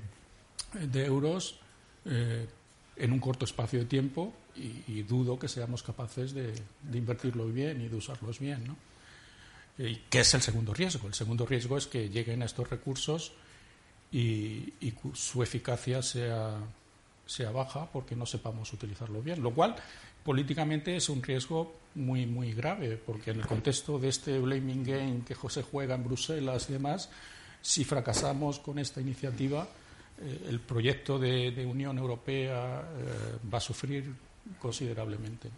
euros 1.04 1.60
eh, 2.04 2.48
en 2.96 3.12
un 3.12 3.20
corto 3.20 3.44
espacio 3.44 3.78
de 3.78 3.84
tiempo 3.84 4.34
y, 4.56 5.02
dudo 5.02 5.38
que 5.38 5.46
seamos 5.46 5.84
capaces 5.84 6.34
de, 6.34 6.52
invertirlos 6.92 7.54
bien 7.54 7.80
y 7.80 7.88
de 7.88 7.94
usarlos 7.94 8.40
bien. 8.40 8.64
¿no? 8.66 8.76
¿Qué 9.76 10.20
es 10.20 10.34
el 10.34 10.42
segundo 10.42 10.74
riesgo? 10.74 11.06
El 11.06 11.14
segundo 11.14 11.46
riesgo 11.46 11.78
es 11.78 11.86
que 11.86 12.08
lleguen 12.08 12.42
estos 12.42 12.68
recursos 12.68 13.32
y, 14.10 14.74
y 14.80 14.92
su 15.14 15.44
eficacia 15.44 16.02
sea, 16.02 16.58
sea 17.24 17.52
baja 17.52 17.86
porque 17.86 18.16
no 18.16 18.26
sepamos 18.26 18.72
utilizarlo 18.72 19.22
bien, 19.22 19.42
lo 19.42 19.54
cual 19.54 19.76
políticamente 20.24 20.96
es 20.96 21.08
un 21.08 21.22
riesgo 21.22 21.74
muy, 21.94 22.26
muy 22.26 22.52
grave, 22.52 22.96
porque 22.96 23.30
en 23.30 23.40
el 23.40 23.46
contexto 23.46 23.98
de 23.98 24.08
este 24.08 24.38
blaming 24.38 24.84
game 24.84 25.22
que 25.26 25.34
José 25.34 25.62
juega 25.62 25.94
en 25.94 26.04
Bruselas 26.04 26.68
y 26.68 26.72
demás, 26.72 27.10
si 27.62 27.84
fracasamos 27.84 28.58
con 28.58 28.78
esta 28.78 29.00
iniciativa, 29.00 29.66
eh, 30.20 30.46
el 30.48 30.60
proyecto 30.60 31.18
de, 31.18 31.64
Unión 31.64 31.96
Europea 31.96 32.82
eh, 32.82 33.38
va 33.52 33.58
a 33.58 33.60
sufrir 33.60 34.12
considerablemente. 34.58 35.48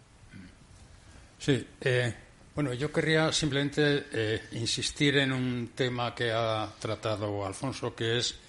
Sí, 1.37 1.67
eh, 1.81 2.15
bueno, 2.53 2.73
yo 2.73 2.91
querría 2.91 3.33
simplemente 3.33 4.45
insistir 4.53 5.17
en 5.17 5.33
un 5.33 5.71
tema 5.75 6.15
que 6.15 6.31
ha 6.31 6.69
tratado 6.79 7.45
Alfonso, 7.45 7.93
que 7.93 8.17
es 8.17 8.39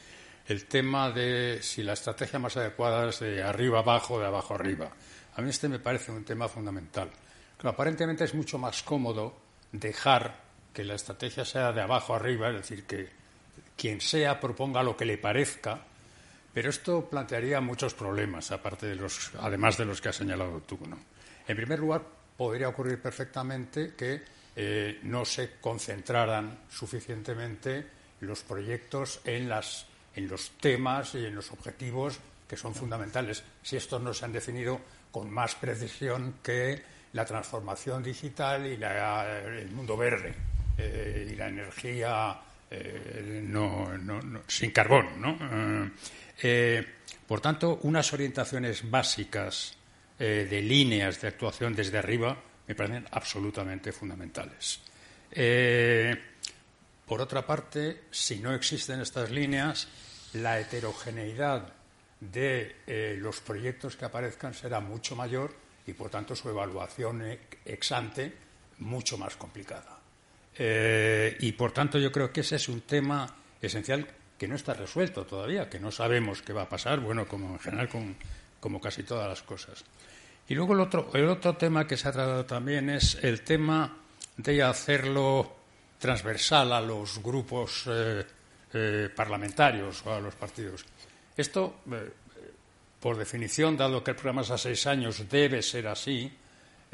el 0.47 0.67
tema 0.67 1.11
de 1.11 1.59
si 1.61 1.83
la 1.83 1.95
estrategia 1.95 2.39
más 2.39 2.57
adecuada 2.57 3.09
es 3.09 3.19
de 3.19 3.43
arriba 3.43 3.81
abajo 3.81 4.21
de 4.21 4.27
abajo 4.27 4.55
arriba. 4.55 4.93
A 5.35 5.43
mí 5.43 5.51
este 5.51 5.69
me 5.69 5.81
parece 5.81 6.13
un 6.13 6.25
tema 6.25 6.49
fundamental. 6.49 7.11
aparentemente 7.65 8.23
es 8.25 8.35
mucho 8.35 8.59
más 8.59 8.83
cómodo 8.85 9.37
dejar 9.73 10.41
que 10.73 10.85
la 10.85 10.95
estrategia 10.95 11.45
sea 11.45 11.73
de 11.73 11.81
abajo 11.81 12.15
arriba, 12.15 12.51
es 12.51 12.57
decir, 12.57 12.85
que 12.85 13.11
quien 13.77 14.01
sea 14.01 14.41
proponga 14.41 14.83
lo 14.83 14.97
que 14.97 15.05
le 15.05 15.19
parezca, 15.19 15.81
pero 16.53 16.71
esto 16.71 17.09
plantearía 17.09 17.61
muchos 17.61 17.95
problemas, 17.95 18.51
aparte 18.51 18.87
de 18.87 18.97
los, 18.97 19.33
además 19.41 19.77
de 19.77 19.85
los 19.85 20.01
que 20.01 20.09
has 20.09 20.17
señalado 20.17 20.61
tú. 20.63 20.79
En 21.47 21.57
primer 21.57 21.79
lugar, 21.79 22.03
podría 22.37 22.69
ocurrir 22.69 23.01
perfectamente 23.01 23.95
que 23.95 24.23
eh, 24.55 25.01
no 25.03 25.25
se 25.25 25.61
concentraran 25.61 26.61
suficientemente 26.71 27.87
los 28.21 28.43
proyectos 28.43 29.21
en 29.25 29.49
las 29.49 29.87
en 30.17 30.29
los 30.29 30.53
temas 30.59 31.15
y 31.15 31.27
en 31.27 31.35
los 31.35 31.53
objetivos 31.53 32.19
que 32.49 32.57
son 32.57 32.75
fundamentales. 32.75 33.45
Si 33.63 33.77
estos 33.77 34.01
no 34.01 34.15
se 34.15 34.25
han 34.25 34.33
definido 34.33 34.81
con 35.13 35.31
más 35.31 35.55
precisión 35.55 36.37
que 36.43 36.83
la 37.13 37.25
transformación 37.25 38.03
digital 38.03 38.67
y 38.67 38.83
el 38.83 39.71
mundo 39.71 39.97
verde 39.97 40.35
eh, 40.79 41.29
y 41.31 41.37
la 41.37 41.49
energía 41.49 42.41
eh, 42.77 44.43
sin 44.47 44.71
carbón. 44.71 45.95
Eh, 46.43 46.87
por 47.27 47.41
tanto, 47.41 47.81
unas 47.83 48.13
orientaciones 48.13 48.89
básicas 48.89 49.77
de 50.19 50.63
líneas 50.63 51.21
de 51.21 51.29
actuación 51.29 51.75
desde 51.75 51.99
arriba 51.99 52.37
me 52.67 52.75
parecen 52.75 53.07
absolutamente 53.11 53.93
fundamentales. 53.93 54.81
por 57.07 57.21
otra 57.21 57.45
parte, 57.47 58.05
si 58.11 58.39
no 58.39 58.55
existen 58.55 59.01
estas 59.01 59.31
líneas, 59.31 59.89
la 60.33 60.59
heterogeneidad 60.59 61.73
de 62.21 62.77
eh, 62.87 63.17
los 63.19 63.41
proyectos 63.41 63.97
que 63.97 64.05
aparezcan 64.05 64.55
será 64.55 64.81
mucho 64.81 65.17
mayor 65.17 65.55
y, 65.87 65.93
por 65.93 66.11
tanto, 66.11 66.35
su 66.35 66.49
evaluación 66.49 67.23
ex 67.65 67.93
ante 67.93 68.33
mucho 68.79 69.19
más 69.19 69.37
complicada. 69.37 69.96
Eh, 70.59 71.37
y, 71.41 71.53
por 71.53 71.73
tanto, 71.73 71.99
yo 71.99 72.11
creo 72.11 72.33
que 72.33 72.41
ese 72.41 72.57
es 72.57 72.69
un 72.69 72.83
tema 72.83 73.27
esencial 73.61 74.07
que 74.39 74.49
no 74.49 74.55
está 74.55 74.75
resuelto 74.75 75.25
todavía, 75.25 75.69
que 75.69 75.81
no 75.81 75.91
sabemos 75.91 76.43
qué 76.43 76.53
va 76.53 76.63
a 76.63 76.69
pasar, 76.69 77.01
bueno, 77.01 77.27
como 77.27 77.55
en 77.55 77.59
general, 77.59 77.89
con, 77.89 78.17
como 78.61 78.81
casi 78.81 79.03
todas 79.03 79.29
las 79.29 79.43
cosas. 79.43 79.85
Y 80.49 80.55
luego 80.55 80.75
el 80.75 80.81
otro, 80.81 81.11
el 81.15 81.29
otro 81.29 81.57
tema 81.57 81.87
que 81.87 81.97
se 81.97 82.09
ha 82.09 82.13
tratado 82.13 82.45
también 82.45 82.89
es 82.91 83.19
el 83.23 83.43
tema 83.43 83.99
de 84.37 84.63
hacerlo 84.63 85.57
transversal 85.99 86.73
a 86.73 86.81
los 86.81 87.23
grupos 87.23 87.85
eh, 87.87 88.25
eh, 88.73 89.09
parlamentarios 89.15 90.05
o 90.07 90.15
a 90.15 90.21
los 90.21 90.35
partidos. 90.35 90.85
Esto, 91.37 91.81
por 93.01 93.17
definición, 93.17 93.77
dado 93.77 94.03
que 94.03 94.13
el 94.13 94.17
programa 94.17 94.43
es 94.43 94.51
a 94.51 94.59
seis 94.59 94.87
años, 94.87 95.29
debe 95.29 95.63
ser 95.63 95.87
así, 95.89 96.33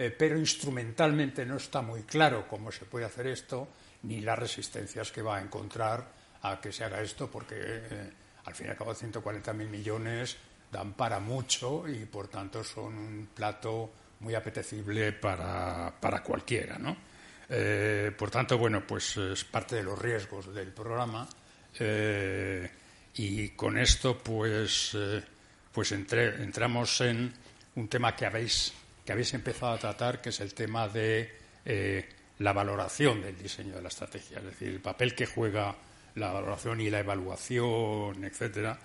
eh, 0.03 0.11
pero 0.11 0.37
instrumentalmente 0.37 1.47
no 1.47 1.59
está 1.59 1.81
muy 1.81 2.03
claro 2.03 2.49
cómo 2.49 2.73
se 2.73 2.87
puede 2.87 3.05
hacer 3.05 3.29
esto, 3.29 3.69
ni 4.03 4.21
las 4.21 4.37
resistencias 4.37 5.13
que 5.13 5.23
va 5.23 5.37
a 5.37 5.41
encontrar 5.41 6.11
a 6.43 6.61
que 6.61 6.73
se 6.73 6.83
haga 6.83 7.01
esto, 7.01 7.31
porque 7.31 7.55
eh, 7.57 8.13
al 8.45 8.53
fin 8.53 8.67
y 8.67 8.71
al 8.71 8.77
cabo 8.77 8.97
140.000 8.97 9.55
millones 9.55 10.37
dan 10.73 10.95
para 10.95 11.21
mucho 11.21 11.87
y 11.87 12.05
por 12.07 12.27
tanto 12.27 12.65
son 12.65 12.99
un 12.99 13.29
plato 13.33 13.93
muy 14.19 14.35
apetecible 14.35 15.13
para, 15.13 15.95
para 16.01 16.21
cualquiera, 16.21 16.79
¿no? 16.79 16.97
Eh, 17.49 18.11
por 18.19 18.29
tanto, 18.29 18.59
bueno, 18.59 18.85
pues 18.85 19.17
es 19.19 19.45
parte 19.45 19.77
de 19.77 19.85
los 19.85 19.97
riesgos 19.97 20.53
del 20.53 20.73
programa 20.73 21.29
y 23.15 23.49
con 23.51 23.79
esto, 23.79 24.19
pues, 24.19 24.97
pues 25.71 25.93
entramos 25.93 27.01
en 27.03 27.33
un 27.77 27.89
tema 27.89 28.17
que 28.17 28.27
habéis, 28.27 28.73
que 29.05 29.13
habéis 29.13 29.35
empezado 29.35 29.73
a 29.73 29.79
tratar, 29.79 30.21
que 30.21 30.31
es 30.31 30.41
el 30.41 30.55
tema 30.55 30.89
de 30.89 31.31
la 32.39 32.53
valoración 32.53 33.23
del 33.23 33.39
diseño 33.39 33.77
de 33.77 33.83
la 33.83 33.89
estrategia, 33.89 34.39
es 34.39 34.45
decir, 34.45 34.69
el 34.69 34.81
papel 34.81 35.15
que 35.15 35.27
juega 35.27 35.75
la 36.17 36.33
valoración 36.33 36.81
y 36.81 36.91
la 36.91 37.01
evaluación, 37.01 38.25
etcétera. 38.25 38.79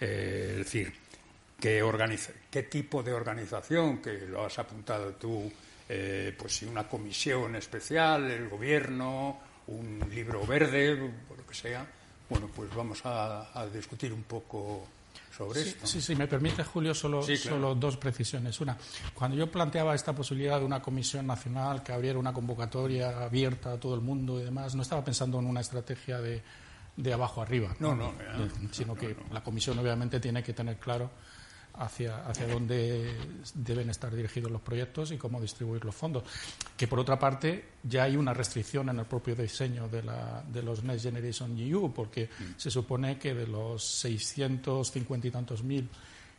es 0.00 0.56
decir, 0.56 0.92
qué, 2.50 2.62
tipo 2.64 3.02
de 3.02 3.12
organización, 3.12 4.02
que 4.02 4.26
lo 4.26 4.44
has 4.44 4.58
apuntado 4.58 5.14
tú, 5.14 5.50
eh, 5.88 6.34
pues 6.36 6.56
si 6.56 6.66
una 6.66 6.86
comisión 6.86 7.56
especial, 7.56 8.30
el 8.30 8.48
gobierno, 8.48 9.40
un 9.68 10.00
libro 10.10 10.46
verde, 10.46 10.94
lo 10.96 11.46
que 11.46 11.54
sea. 11.54 11.86
Bueno, 12.28 12.50
pues 12.54 12.74
vamos 12.74 13.00
a, 13.04 13.66
discutir 13.72 14.12
un 14.12 14.24
poco 14.24 14.86
sobre 15.36 15.62
esto. 15.62 15.86
Sí, 15.86 16.00
sí, 16.00 16.14
me 16.14 16.26
permite, 16.26 16.64
Julio, 16.64 16.94
solo, 16.94 17.22
solo 17.22 17.74
dos 17.74 17.96
precisiones. 17.96 18.60
Una, 18.60 18.76
cuando 19.14 19.36
yo 19.36 19.50
planteaba 19.50 19.94
esta 19.94 20.12
posibilidad 20.12 20.58
de 20.58 20.64
una 20.64 20.80
comisión 20.80 21.26
nacional 21.26 21.82
que 21.82 21.92
abriera 21.92 22.18
una 22.18 22.32
convocatoria 22.32 23.24
abierta 23.24 23.72
a 23.72 23.80
todo 23.80 23.94
el 23.94 24.00
mundo 24.00 24.40
y 24.40 24.44
demás, 24.44 24.74
no 24.74 24.82
estaba 24.82 25.04
pensando 25.04 25.38
en 25.38 25.46
una 25.46 25.60
estrategia 25.60 26.20
de, 26.20 26.42
de 26.96 27.12
abajo 27.12 27.42
arriba. 27.42 27.74
No, 27.80 27.94
no, 27.94 28.12
sino 28.70 28.94
que 28.94 29.16
la 29.32 29.42
comisión 29.42 29.78
obviamente 29.78 30.20
tiene 30.20 30.42
que 30.42 30.52
tener 30.52 30.78
claro 30.78 31.10
hacia, 31.76 32.26
hacia 32.26 32.46
dónde 32.46 33.16
deben 33.54 33.90
estar 33.90 34.14
dirigidos 34.14 34.50
los 34.50 34.60
proyectos 34.60 35.10
y 35.12 35.16
cómo 35.16 35.40
distribuir 35.40 35.84
los 35.84 35.94
fondos. 35.94 36.24
Que 36.76 36.86
por 36.86 36.98
otra 36.98 37.18
parte 37.18 37.64
ya 37.82 38.04
hay 38.04 38.16
una 38.16 38.32
restricción 38.32 38.88
en 38.88 38.98
el 39.00 39.06
propio 39.06 39.34
diseño 39.34 39.88
de, 39.88 40.02
la, 40.02 40.42
de 40.46 40.62
los 40.62 40.84
Next 40.84 41.04
Generation 41.04 41.58
EU, 41.58 41.92
porque 41.92 42.26
mm. 42.26 42.42
se 42.56 42.70
supone 42.70 43.18
que 43.18 43.34
de 43.34 43.46
los 43.46 43.84
650 43.84 45.26
y 45.26 45.30
tantos 45.30 45.62
mil 45.62 45.88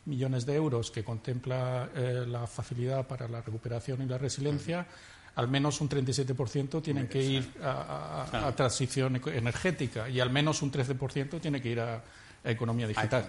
millones 0.06 0.46
de 0.46 0.54
euros 0.54 0.90
que 0.90 1.04
contempla 1.04 1.90
eh, 1.94 2.24
la 2.26 2.46
facilidad 2.46 3.06
para 3.06 3.28
la 3.28 3.42
recuperación 3.42 4.02
y 4.02 4.06
la 4.06 4.18
resiliencia, 4.18 4.86
al 5.34 5.48
menos 5.48 5.80
un 5.80 5.88
37% 5.88 6.80
tienen 6.80 7.08
que 7.08 7.22
ir 7.22 7.52
a, 7.62 8.52
transición 8.56 9.20
energética 9.26 10.08
y 10.08 10.20
al 10.20 10.30
menos 10.30 10.62
un 10.62 10.72
13% 10.72 11.40
tiene 11.40 11.60
que 11.60 11.68
ir 11.68 11.80
a, 11.80 12.02
economía 12.44 12.86
digital. 12.86 13.26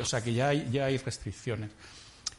O 0.00 0.04
sea 0.04 0.22
que 0.22 0.32
ya 0.32 0.48
hay, 0.48 0.68
ya 0.70 0.86
hay 0.86 0.98
restricciones. 0.98 1.70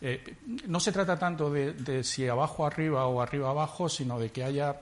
Eh, 0.01 0.35
no 0.65 0.79
se 0.79 0.91
trata 0.91 1.17
tanto 1.17 1.51
de, 1.51 2.03
si 2.03 2.27
abajo 2.27 2.65
arriba 2.65 3.05
o 3.05 3.21
arriba 3.21 3.51
abajo, 3.51 3.87
sino 3.87 4.19
de 4.19 4.31
que 4.31 4.43
haya, 4.43 4.75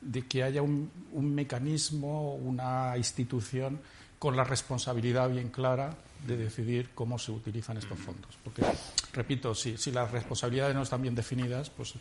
de 0.00 0.26
que 0.26 0.42
haya 0.42 0.62
un, 0.62 0.90
mecanismo, 1.14 2.34
una 2.34 2.96
institución 2.96 3.80
con 4.18 4.34
la 4.34 4.42
responsabilidad 4.42 5.30
bien 5.30 5.50
clara 5.50 5.94
de 6.26 6.36
decidir 6.36 6.90
cómo 6.92 7.20
se 7.20 7.30
utilizan 7.30 7.76
estos 7.76 7.98
fondos. 8.00 8.36
Porque, 8.42 8.64
repito, 9.12 9.54
si, 9.54 9.76
si 9.76 9.92
las 9.92 10.10
responsabilidades 10.10 10.74
no 10.74 10.82
están 10.82 11.02
bien 11.02 11.14
definidas, 11.14 11.70
pues 11.70 11.94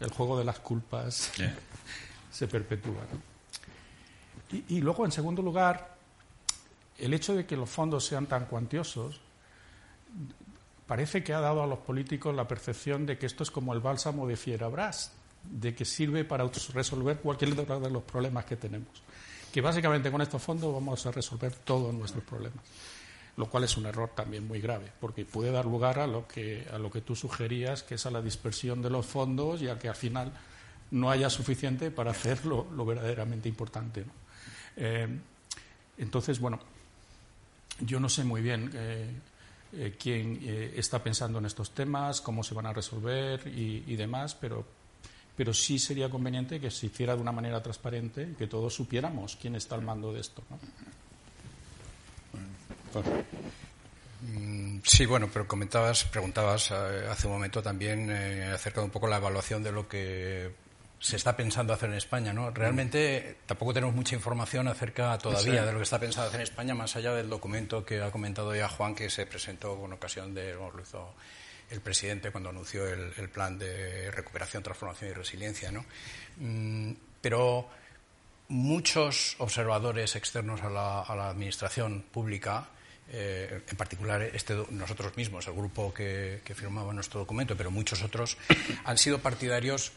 el 0.00 0.10
juego 0.10 0.38
de 0.38 0.44
las 0.44 0.58
culpas 0.58 1.32
se 2.30 2.48
perpetúa. 2.48 3.02
y, 4.50 4.80
luego, 4.80 5.04
en 5.04 5.12
segundo 5.12 5.42
lugar, 5.42 5.91
el 7.02 7.12
hecho 7.14 7.34
de 7.34 7.44
que 7.44 7.56
los 7.56 7.68
fondos 7.68 8.06
sean 8.06 8.26
tan 8.26 8.46
cuantiosos 8.46 9.20
parece 10.86 11.24
que 11.24 11.34
ha 11.34 11.40
dado 11.40 11.62
a 11.62 11.66
los 11.66 11.80
políticos 11.80 12.34
la 12.34 12.46
percepción 12.46 13.06
de 13.06 13.18
que 13.18 13.26
esto 13.26 13.42
es 13.42 13.50
como 13.50 13.72
el 13.72 13.80
bálsamo 13.80 14.26
de 14.26 14.36
Fierabras, 14.36 15.12
de 15.42 15.74
que 15.74 15.84
sirve 15.84 16.24
para 16.24 16.48
resolver 16.72 17.18
cualquier 17.18 17.56
de 17.56 17.90
los 17.90 18.04
problemas 18.04 18.44
que 18.44 18.54
tenemos. 18.54 19.02
Que 19.52 19.60
básicamente 19.60 20.12
con 20.12 20.22
estos 20.22 20.40
fondos 20.40 20.72
vamos 20.72 21.04
a 21.04 21.10
resolver 21.10 21.52
todos 21.56 21.92
nuestros 21.92 22.22
problemas. 22.22 22.64
Lo 23.36 23.46
cual 23.46 23.64
es 23.64 23.76
un 23.76 23.86
error 23.86 24.10
también 24.14 24.46
muy 24.46 24.60
grave, 24.60 24.92
porque 25.00 25.24
puede 25.24 25.50
dar 25.50 25.64
lugar 25.64 25.98
a 25.98 26.06
lo 26.06 26.28
que, 26.28 26.68
a 26.72 26.78
lo 26.78 26.90
que 26.90 27.00
tú 27.00 27.16
sugerías, 27.16 27.82
que 27.82 27.96
es 27.96 28.06
a 28.06 28.12
la 28.12 28.22
dispersión 28.22 28.80
de 28.80 28.90
los 28.90 29.06
fondos 29.06 29.60
y 29.60 29.68
a 29.68 29.78
que 29.78 29.88
al 29.88 29.96
final 29.96 30.32
no 30.92 31.10
haya 31.10 31.28
suficiente 31.30 31.90
para 31.90 32.12
hacer 32.12 32.44
lo, 32.46 32.64
verdaderamente 32.84 33.48
importante. 33.48 34.04
Eh, 34.76 35.08
entonces, 35.96 36.38
bueno, 36.38 36.60
yo 37.80 38.00
no 38.00 38.08
sé 38.08 38.24
muy 38.24 38.42
bien 38.42 38.70
eh, 38.74 39.10
eh, 39.72 39.96
quién 39.98 40.38
eh, 40.42 40.74
está 40.76 41.02
pensando 41.02 41.38
en 41.38 41.46
estos 41.46 41.70
temas, 41.70 42.20
cómo 42.20 42.42
se 42.42 42.54
van 42.54 42.66
a 42.66 42.72
resolver 42.72 43.46
y, 43.46 43.96
demás, 43.96 44.34
pero, 44.34 44.64
pero 45.36 45.54
sí 45.54 45.78
sería 45.78 46.10
conveniente 46.10 46.60
que 46.60 46.70
se 46.70 46.86
hiciera 46.86 47.14
de 47.14 47.22
una 47.22 47.32
manera 47.32 47.62
transparente 47.62 48.30
y 48.32 48.34
que 48.34 48.46
todos 48.46 48.74
supiéramos 48.74 49.36
quién 49.36 49.56
está 49.56 49.74
al 49.74 49.82
mando 49.82 50.12
de 50.12 50.20
esto. 50.20 50.42
Mm, 54.22 54.78
sí, 54.84 55.06
bueno, 55.06 55.28
pero 55.32 55.48
comentabas, 55.48 56.04
preguntabas 56.04 56.70
hace 56.70 57.26
un 57.26 57.32
momento 57.32 57.62
también 57.62 58.10
acerca 58.10 58.80
de 58.80 58.86
un 58.86 58.92
poco 58.92 59.08
la 59.08 59.16
evaluación 59.16 59.62
de 59.62 59.72
lo 59.72 59.88
que 59.88 60.52
se 61.02 61.16
está 61.16 61.36
pensando 61.36 61.72
hacer 61.72 61.90
en 61.90 61.96
España, 61.96 62.32
¿no? 62.32 62.52
Realmente 62.52 63.38
tampoco 63.44 63.74
tenemos 63.74 63.92
mucha 63.92 64.14
información 64.14 64.68
acerca 64.68 65.18
todavía 65.18 65.64
de 65.66 65.72
lo 65.72 65.78
que 65.78 65.82
está 65.82 65.98
pensado 65.98 66.28
hacer 66.28 66.38
en 66.38 66.44
España, 66.44 66.76
más 66.76 66.94
allá 66.94 67.12
del 67.12 67.28
documento 67.28 67.84
que 67.84 68.00
ha 68.00 68.12
comentado 68.12 68.54
ya 68.54 68.68
Juan, 68.68 68.94
que 68.94 69.10
se 69.10 69.26
presentó 69.26 69.74
con 69.80 69.92
ocasión 69.92 70.32
de, 70.32 70.54
lo 70.54 70.72
hizo 70.80 71.12
el 71.70 71.80
presidente 71.80 72.30
cuando 72.30 72.50
anunció 72.50 72.86
el, 72.86 73.28
plan 73.30 73.58
de 73.58 74.12
recuperación, 74.12 74.62
transformación 74.62 75.10
y 75.10 75.14
resiliencia, 75.14 75.72
¿no? 75.72 75.84
Mm, 76.36 76.92
pero 77.20 77.68
muchos 78.46 79.34
observadores 79.38 80.14
externos 80.14 80.62
a 80.62 80.70
la, 80.70 81.30
administración 81.30 82.04
pública, 82.12 82.68
eh, 83.10 83.62
en 83.68 83.76
particular 83.76 84.22
este, 84.22 84.54
nosotros 84.70 85.16
mismos, 85.16 85.48
el 85.48 85.54
grupo 85.54 85.92
que, 85.92 86.42
que 86.44 86.54
firmaba 86.54 86.92
nuestro 86.92 87.18
documento, 87.18 87.56
pero 87.56 87.72
muchos 87.72 88.04
otros, 88.04 88.38
han 88.84 88.98
sido 88.98 89.18
partidarios 89.18 89.90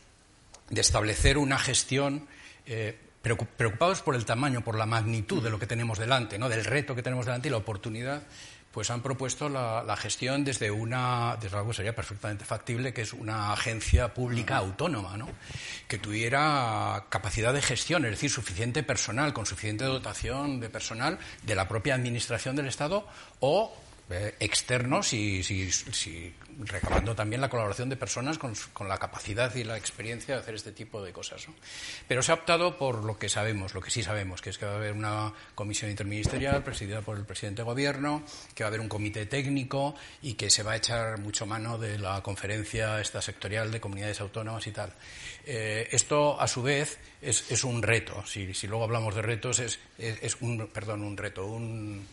de 0.69 0.81
establecer 0.81 1.37
una 1.37 1.59
gestión 1.59 2.27
eh, 2.65 2.97
preocupados 3.21 4.01
por 4.01 4.15
el 4.15 4.25
tamaño, 4.25 4.63
por 4.63 4.77
la 4.77 4.85
magnitud 4.85 5.41
de 5.41 5.49
lo 5.49 5.59
que 5.59 5.67
tenemos 5.67 5.97
delante, 5.97 6.37
¿no? 6.37 6.49
del 6.49 6.63
reto 6.63 6.95
que 6.95 7.01
tenemos 7.01 7.25
delante 7.25 7.47
y 7.47 7.51
la 7.51 7.57
oportunidad, 7.57 8.23
pues 8.71 8.91
han 8.91 9.01
propuesto 9.01 9.47
la, 9.47 9.95
gestión 9.95 10.43
desde 10.43 10.69
una, 10.69 11.37
desde 11.41 11.55
algo 11.55 11.69
que 11.69 11.77
sería 11.77 11.95
perfectamente 11.95 12.43
factible, 12.43 12.93
que 12.93 13.03
es 13.03 13.13
una 13.13 13.53
agencia 13.53 14.13
pública 14.13 14.57
autónoma, 14.57 15.15
¿no? 15.17 15.29
que 15.87 15.97
tuviera 15.97 17.05
capacidad 17.09 17.53
de 17.53 17.61
gestión, 17.61 18.03
es 18.05 18.11
decir, 18.11 18.29
suficiente 18.29 18.83
personal, 18.83 19.33
con 19.33 19.45
suficiente 19.45 19.85
dotación 19.85 20.59
de 20.59 20.69
personal 20.69 21.17
de 21.43 21.55
la 21.55 21.67
propia 21.67 21.95
administración 21.95 22.57
del 22.57 22.67
Estado 22.67 23.07
o 23.39 23.73
eh, 24.07 24.35
externos 24.39 25.13
y 25.13 25.41
si, 25.41 26.33
recabando 26.59 27.15
también 27.15 27.41
la 27.41 27.49
colaboración 27.49 27.89
de 27.89 27.95
personas 27.95 28.37
con, 28.37 28.53
la 28.87 28.99
capacidad 28.99 29.53
y 29.55 29.63
la 29.63 29.77
experiencia 29.77 30.35
de 30.35 30.41
hacer 30.41 30.53
este 30.53 30.71
tipo 30.71 31.01
de 31.01 31.11
cosas. 31.11 31.47
Pero 32.07 32.21
se 32.21 32.31
ha 32.31 32.35
optado 32.35 32.77
por 32.77 33.03
lo 33.03 33.17
que 33.17 33.29
sabemos, 33.29 33.73
lo 33.73 33.81
que 33.81 33.89
sí 33.89 34.03
sabemos, 34.03 34.43
que 34.43 34.51
es 34.51 34.59
que 34.59 34.67
va 34.67 34.73
a 34.73 34.75
haber 34.75 34.93
una 34.93 35.33
comisión 35.55 35.89
interministerial 35.89 36.63
presidida 36.63 37.01
por 37.01 37.17
el 37.17 37.25
presidente 37.25 37.63
de 37.63 37.65
gobierno, 37.65 38.23
que 38.53 38.63
va 38.63 38.67
a 38.67 38.69
haber 38.69 38.79
un 38.79 38.89
comité 38.89 39.25
técnico 39.25 39.95
y 40.21 40.35
que 40.35 40.51
se 40.51 40.61
va 40.61 40.73
a 40.73 40.75
echar 40.75 41.17
mucho 41.19 41.47
mano 41.47 41.79
de 41.79 41.97
la 41.97 42.21
conferencia 42.21 43.01
esta 43.01 43.23
sectorial 43.23 43.71
de 43.71 43.81
comunidades 43.81 44.21
autónomas 44.21 44.67
y 44.67 44.71
tal. 44.71 44.93
Eh, 45.45 45.87
esto, 45.91 46.39
a 46.39 46.47
su 46.47 46.61
vez, 46.61 46.99
es, 47.21 47.63
un 47.63 47.81
reto. 47.81 48.23
Si, 48.27 48.53
luego 48.67 48.83
hablamos 48.83 49.15
de 49.15 49.23
retos, 49.23 49.57
es, 49.57 49.79
es 49.97 50.37
un, 50.41 50.67
perdón, 50.67 51.01
un 51.01 51.17
reto, 51.17 51.47
un 51.47 52.05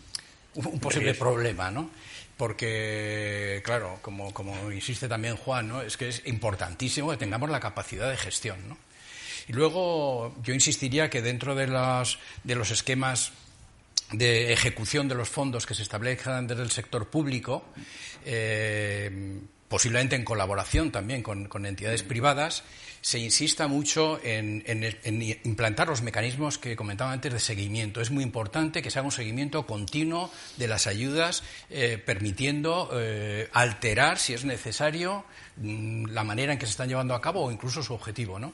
un 0.54 0.80
posible 0.80 1.14
problema, 1.14 1.70
¿no? 1.70 1.90
Porque, 2.36 3.62
claro, 3.64 3.98
como, 4.02 4.32
como 4.32 4.72
insiste 4.72 5.08
también 5.08 5.36
Juan, 5.36 5.68
¿no? 5.68 5.82
es 5.82 5.96
que 5.96 6.08
es 6.08 6.22
importantísimo 6.26 7.10
que 7.10 7.16
tengamos 7.16 7.50
la 7.50 7.60
capacidad 7.60 8.10
de 8.10 8.16
gestión. 8.16 8.68
¿no? 8.68 8.76
Y 9.48 9.52
luego 9.52 10.34
yo 10.42 10.54
insistiría 10.54 11.10
que 11.10 11.22
dentro 11.22 11.54
de, 11.54 11.66
las, 11.66 12.18
de 12.42 12.54
los 12.54 12.70
esquemas 12.70 13.32
de 14.12 14.52
ejecución 14.52 15.08
de 15.08 15.14
los 15.14 15.28
fondos 15.28 15.66
que 15.66 15.74
se 15.74 15.82
establezcan 15.82 16.46
desde 16.46 16.62
el 16.62 16.70
sector 16.70 17.08
público, 17.08 17.64
eh, 18.24 19.40
posiblemente 19.68 20.16
en 20.16 20.24
colaboración 20.24 20.92
también 20.92 21.22
con, 21.22 21.66
entidades 21.66 22.02
privadas, 22.02 22.62
se 23.02 23.18
insista 23.18 23.66
mucho 23.66 24.20
en, 24.22 24.62
implantar 25.42 25.88
los 25.88 26.02
mecanismos 26.02 26.56
que 26.56 26.76
comentaba 26.76 27.12
antes 27.12 27.32
de 27.32 27.40
seguimiento. 27.40 28.00
Es 28.00 28.12
muy 28.12 28.22
importante 28.22 28.80
que 28.80 28.92
se 28.92 29.00
haga 29.00 29.06
un 29.06 29.12
seguimiento 29.12 29.66
continuo 29.66 30.30
de 30.56 30.68
las 30.68 30.86
ayudas, 30.86 31.42
eh, 31.68 32.00
permitiendo 32.04 32.90
eh, 32.94 33.48
alterar, 33.52 34.18
si 34.18 34.34
es 34.34 34.44
necesario, 34.44 35.24
mm, 35.56 36.06
la 36.06 36.22
manera 36.22 36.52
en 36.52 36.60
que 36.60 36.66
se 36.66 36.70
están 36.70 36.88
llevando 36.88 37.16
a 37.16 37.20
cabo 37.20 37.44
o 37.44 37.50
incluso 37.50 37.82
su 37.82 37.92
objetivo. 37.92 38.38
¿no? 38.38 38.52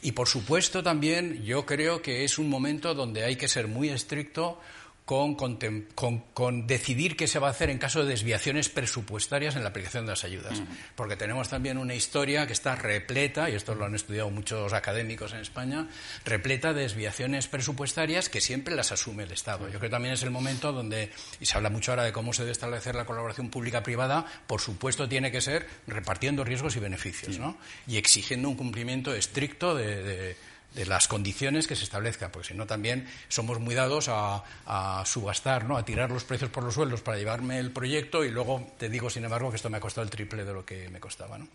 Y, 0.00 0.12
por 0.12 0.28
supuesto, 0.28 0.80
también 0.84 1.42
yo 1.42 1.66
creo 1.66 2.00
que 2.00 2.22
es 2.22 2.38
un 2.38 2.48
momento 2.48 2.94
donde 2.94 3.24
hay 3.24 3.34
que 3.34 3.48
ser 3.48 3.66
muy 3.66 3.88
estricto 3.88 4.60
con, 5.08 6.66
decidir 6.66 7.16
qué 7.16 7.26
se 7.26 7.38
va 7.38 7.48
a 7.48 7.50
hacer 7.50 7.70
en 7.70 7.78
caso 7.78 8.02
de 8.04 8.10
desviaciones 8.10 8.68
presupuestarias 8.68 9.56
en 9.56 9.62
la 9.62 9.70
aplicación 9.70 10.04
de 10.04 10.10
las 10.10 10.24
ayudas. 10.24 10.62
Porque 10.94 11.16
tenemos 11.16 11.48
también 11.48 11.78
una 11.78 11.94
historia 11.94 12.46
que 12.46 12.52
está 12.52 12.76
repleta, 12.76 13.48
y 13.48 13.54
esto 13.54 13.74
lo 13.74 13.86
han 13.86 13.94
estudiado 13.94 14.30
muchos 14.30 14.72
académicos 14.72 15.32
en 15.32 15.40
España, 15.40 15.88
repleta 16.24 16.72
de 16.72 16.82
desviaciones 16.82 17.48
presupuestarias 17.48 18.28
que 18.28 18.40
siempre 18.40 18.76
las 18.76 18.92
asume 18.92 19.22
el 19.22 19.32
Estado. 19.32 19.66
Yo 19.68 19.78
creo 19.78 19.82
que 19.82 19.88
también 19.88 20.14
es 20.14 20.22
el 20.22 20.30
momento 20.30 20.72
donde, 20.72 21.10
y 21.40 21.46
se 21.46 21.56
habla 21.56 21.70
mucho 21.70 21.92
ahora 21.92 22.04
de 22.04 22.12
cómo 22.12 22.32
se 22.32 22.42
debe 22.42 22.52
establecer 22.52 22.94
la 22.94 23.06
colaboración 23.06 23.48
pública-privada, 23.48 24.26
por 24.46 24.60
supuesto 24.60 25.08
tiene 25.08 25.32
que 25.32 25.40
ser 25.40 25.66
repartiendo 25.86 26.44
riesgos 26.44 26.76
y 26.76 26.80
beneficios, 26.80 27.38
¿no? 27.38 27.56
Y 27.86 27.96
exigiendo 27.96 28.48
un 28.48 28.56
cumplimiento 28.56 29.14
estricto 29.14 29.74
de 29.74 29.88
de 30.02 30.36
las 30.74 31.08
condiciones 31.08 31.66
que 31.66 31.76
se 31.76 31.84
establezcan, 31.84 32.30
porque 32.30 32.48
si 32.48 32.54
no 32.54 32.66
también 32.66 33.08
somos 33.28 33.58
muy 33.58 33.74
dados 33.74 34.08
a, 34.08 35.02
subastar, 35.04 35.64
¿no? 35.64 35.76
a 35.76 35.84
tirar 35.84 36.10
los 36.10 36.24
precios 36.24 36.50
por 36.50 36.62
los 36.62 36.74
sueldos 36.74 37.00
para 37.00 37.18
llevarme 37.18 37.58
el 37.58 37.72
proyecto 37.72 38.24
y 38.24 38.30
luego 38.30 38.70
te 38.78 38.88
digo, 38.88 39.10
sin 39.10 39.24
embargo, 39.24 39.50
que 39.50 39.56
esto 39.56 39.70
me 39.70 39.78
ha 39.78 39.80
costado 39.80 40.04
el 40.04 40.10
triple 40.10 40.44
de 40.44 40.52
lo 40.52 40.64
que 40.64 40.88
me 40.88 41.00
costaba. 41.00 41.38
¿no? 41.38 41.48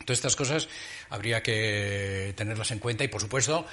Entonces, 0.00 0.18
estas 0.18 0.36
cosas 0.36 0.68
habría 1.10 1.42
que 1.42 2.32
tenerlas 2.36 2.70
en 2.70 2.78
cuenta 2.78 3.04
y, 3.04 3.08
por 3.08 3.20
supuesto, 3.20 3.66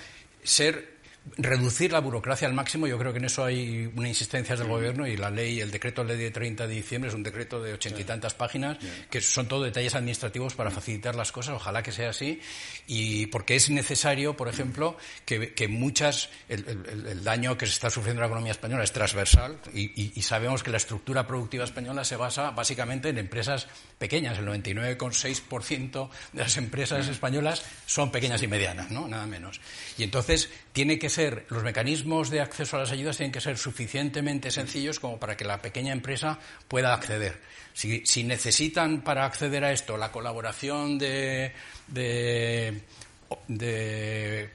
ser 0.44 0.95
reducir 1.38 1.92
la 1.92 2.00
burocracia 2.00 2.48
al 2.48 2.54
máximo, 2.54 2.88
yo 2.88 2.98
creo 3.00 3.12
que 3.12 3.18
en 3.18 3.26
eso 3.26 3.44
hay 3.44 3.92
una 3.96 4.08
insistencia 4.08 4.56
del 4.56 4.68
Gobierno 4.68 5.08
y 5.08 5.18
la 5.18 5.32
ley, 5.32 5.60
el 5.60 5.72
decreto 5.72 6.04
ley 6.04 6.18
de 6.18 6.32
30 6.32 6.68
de 6.68 6.76
diciembre 6.76 7.10
es 7.10 7.16
un 7.16 7.24
decreto 7.24 7.62
de 7.62 7.74
ochenta 7.74 8.00
y 8.00 8.04
tantas 8.04 8.36
páginas, 8.36 8.78
que 9.10 9.22
son 9.22 9.48
todo 9.48 9.64
detalles 9.64 9.96
administrativos 9.96 10.54
para 10.54 10.70
facilitar 10.70 11.16
las 11.16 11.32
cosas, 11.32 11.56
ojalá 11.56 11.82
que 11.82 11.92
sea 11.92 12.12
así, 12.12 12.40
y 12.88 13.26
porque 13.28 13.56
es 13.56 13.70
necesario, 13.70 14.38
por 14.38 14.48
ejemplo, 14.48 14.98
que, 15.26 15.68
muchas, 15.68 16.30
el, 16.48 17.24
daño 17.24 17.58
que 17.58 17.66
se 17.66 17.74
está 17.74 17.90
sufriendo 17.90 18.22
la 18.22 18.28
economía 18.28 18.52
española 18.52 18.84
es 18.84 18.92
transversal 18.92 19.60
y, 19.74 20.22
sabemos 20.22 20.64
que 20.64 20.72
la 20.72 20.78
estructura 20.78 21.28
productiva 21.28 21.66
española 21.66 22.04
se 22.04 22.16
basa 22.16 22.50
básicamente 22.52 23.10
en 23.10 23.20
empresas 23.20 23.68
pequeñas, 24.00 24.40
el 24.40 24.46
99,6% 24.48 26.10
de 26.34 26.42
las 26.42 26.58
empresas 26.58 27.08
españolas 27.08 27.64
son 27.86 28.12
pequeñas 28.12 28.42
y 28.42 28.48
medianas, 28.48 28.90
¿no? 28.90 29.08
Nada 29.08 29.28
menos. 29.28 29.62
Y 29.98 30.04
entonces 30.04 30.50
tiene 30.74 30.98
que 30.98 31.10
ser, 31.16 31.46
los 31.50 31.64
mecanismos 31.64 32.30
de 32.30 32.42
acceso 32.42 32.76
a 32.76 32.82
las 32.82 32.92
ayudas 32.92 33.18
tienen 33.18 33.32
que 33.32 33.42
ser 33.42 33.58
suficientemente 33.58 34.52
sencillos 34.52 35.00
como 35.00 35.18
para 35.18 35.38
que 35.38 35.46
la 35.46 35.62
pequeña 35.62 35.94
empresa 35.94 36.38
pueda 36.68 36.94
acceder. 36.94 37.40
Si, 37.74 38.24
necesitan 38.24 39.02
para 39.02 39.26
acceder 39.26 39.64
a 39.64 39.72
esto 39.72 39.98
la 39.98 40.12
colaboración 40.12 40.98
de, 40.98 41.54
de, 41.88 42.82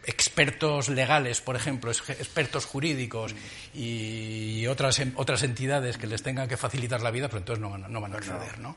expertos 0.04 0.88
legales, 0.88 1.40
por 1.40 1.56
ejemplo, 1.56 1.90
expertos 1.90 2.66
jurídicos 2.66 3.34
y 3.74 4.66
otras, 4.66 5.02
otras 5.16 5.42
entidades 5.42 5.98
que 5.98 6.06
les 6.06 6.22
tengan 6.22 6.48
que 6.48 6.56
facilitar 6.56 7.00
la 7.00 7.10
vida, 7.10 7.28
pues 7.28 7.40
entonces 7.40 7.60
no, 7.62 7.76
no 7.76 8.00
van 8.00 8.12
a 8.14 8.18
acceder, 8.18 8.58
¿no? 8.58 8.76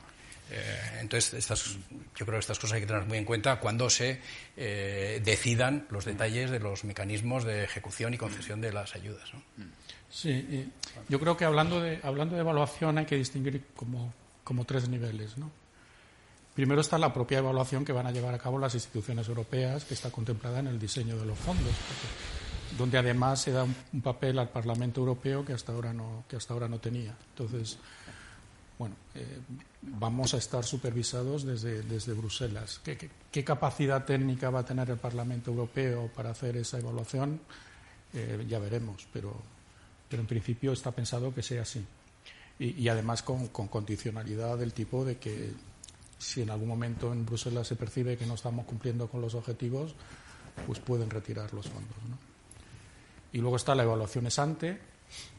Eh, 0.56 0.98
entonces, 1.00 1.34
estas, 1.34 1.76
yo 2.14 2.24
creo 2.24 2.34
que 2.34 2.38
estas 2.38 2.58
cosas 2.58 2.76
hay 2.76 2.82
que 2.82 2.86
tener 2.86 3.04
muy 3.06 3.18
en 3.18 3.24
cuenta 3.24 3.58
cuando 3.58 3.90
se 3.90 4.20
eh, 4.56 5.20
decidan 5.24 5.86
los 5.90 6.04
detalles 6.04 6.50
de 6.50 6.60
los 6.60 6.84
mecanismos 6.84 7.42
de 7.44 7.64
ejecución 7.64 8.14
y 8.14 8.18
concesión 8.18 8.60
de 8.60 8.72
las 8.72 8.94
ayudas. 8.94 9.30
Sí, 10.08 10.70
yo 11.08 11.18
creo 11.18 11.36
que 11.36 11.44
hablando 11.44 11.80
de, 11.80 11.98
hablando 12.04 12.36
de 12.36 12.42
evaluación 12.42 12.98
hay 12.98 13.06
que 13.06 13.16
distinguir 13.16 13.64
como, 13.74 14.14
como 14.44 14.64
tres 14.64 14.88
niveles. 14.88 15.36
¿no? 15.36 15.50
Primero 16.54 16.82
está 16.82 16.98
la 16.98 17.12
propia 17.12 17.38
evaluación 17.38 17.84
que 17.84 17.92
van 17.92 18.06
a 18.06 18.12
llevar 18.12 18.32
a 18.32 18.38
cabo 18.38 18.60
las 18.60 18.74
instituciones 18.74 19.26
europeas, 19.26 19.84
que 19.84 19.94
está 19.94 20.10
contemplada 20.10 20.60
en 20.60 20.68
el 20.68 20.78
diseño 20.78 21.16
de 21.16 21.26
los 21.26 21.36
fondos, 21.36 21.72
donde 22.78 22.96
además 22.96 23.40
se 23.40 23.50
da 23.50 23.64
un, 23.64 24.00
papel 24.00 24.38
al 24.38 24.50
Parlamento 24.50 25.00
Europeo 25.00 25.44
que 25.44 25.52
hasta 25.52 25.72
ahora 25.72 25.92
no, 25.92 26.22
que 26.28 26.36
hasta 26.36 26.54
ahora 26.54 26.68
no 26.68 26.78
tenía. 26.78 27.12
Entonces, 27.30 27.76
bueno, 28.78 28.96
eh, 29.14 29.38
vamos 29.82 30.34
a 30.34 30.38
estar 30.38 30.64
supervisados 30.64 31.44
desde, 31.44 31.82
desde 31.82 32.12
Bruselas. 32.12 32.80
¿Qué, 32.82 33.44
capacidad 33.44 34.04
técnica 34.04 34.50
va 34.50 34.60
a 34.60 34.64
tener 34.64 34.90
el 34.90 34.96
Parlamento 34.96 35.50
Europeo 35.50 36.10
para 36.14 36.30
hacer 36.30 36.56
esa 36.56 36.78
evaluación? 36.78 37.40
Eh, 38.12 38.44
ya 38.48 38.58
veremos, 38.58 39.06
pero, 39.12 39.34
pero 40.08 40.22
en 40.22 40.26
principio 40.26 40.72
está 40.72 40.90
pensado 40.90 41.32
que 41.32 41.42
sea 41.42 41.62
así. 41.62 41.84
Y, 42.58 42.86
además 42.88 43.22
con, 43.22 43.48
condicionalidad 43.48 44.58
del 44.58 44.72
tipo 44.72 45.04
de 45.04 45.18
que 45.18 45.52
si 46.18 46.42
en 46.42 46.50
algún 46.50 46.68
momento 46.68 47.12
en 47.12 47.26
Bruselas 47.26 47.66
se 47.66 47.74
percibe 47.74 48.16
que 48.16 48.26
no 48.26 48.34
estamos 48.34 48.64
cumpliendo 48.64 49.08
con 49.08 49.20
los 49.20 49.34
objetivos, 49.34 49.94
pues 50.66 50.78
pueden 50.78 51.10
retirar 51.10 51.52
los 51.52 51.68
fondos. 51.68 51.96
Y 53.32 53.38
luego 53.38 53.56
está 53.56 53.74
la 53.74 53.82
evaluación 53.82 54.26
ex 54.26 54.38
ante 54.38 54.80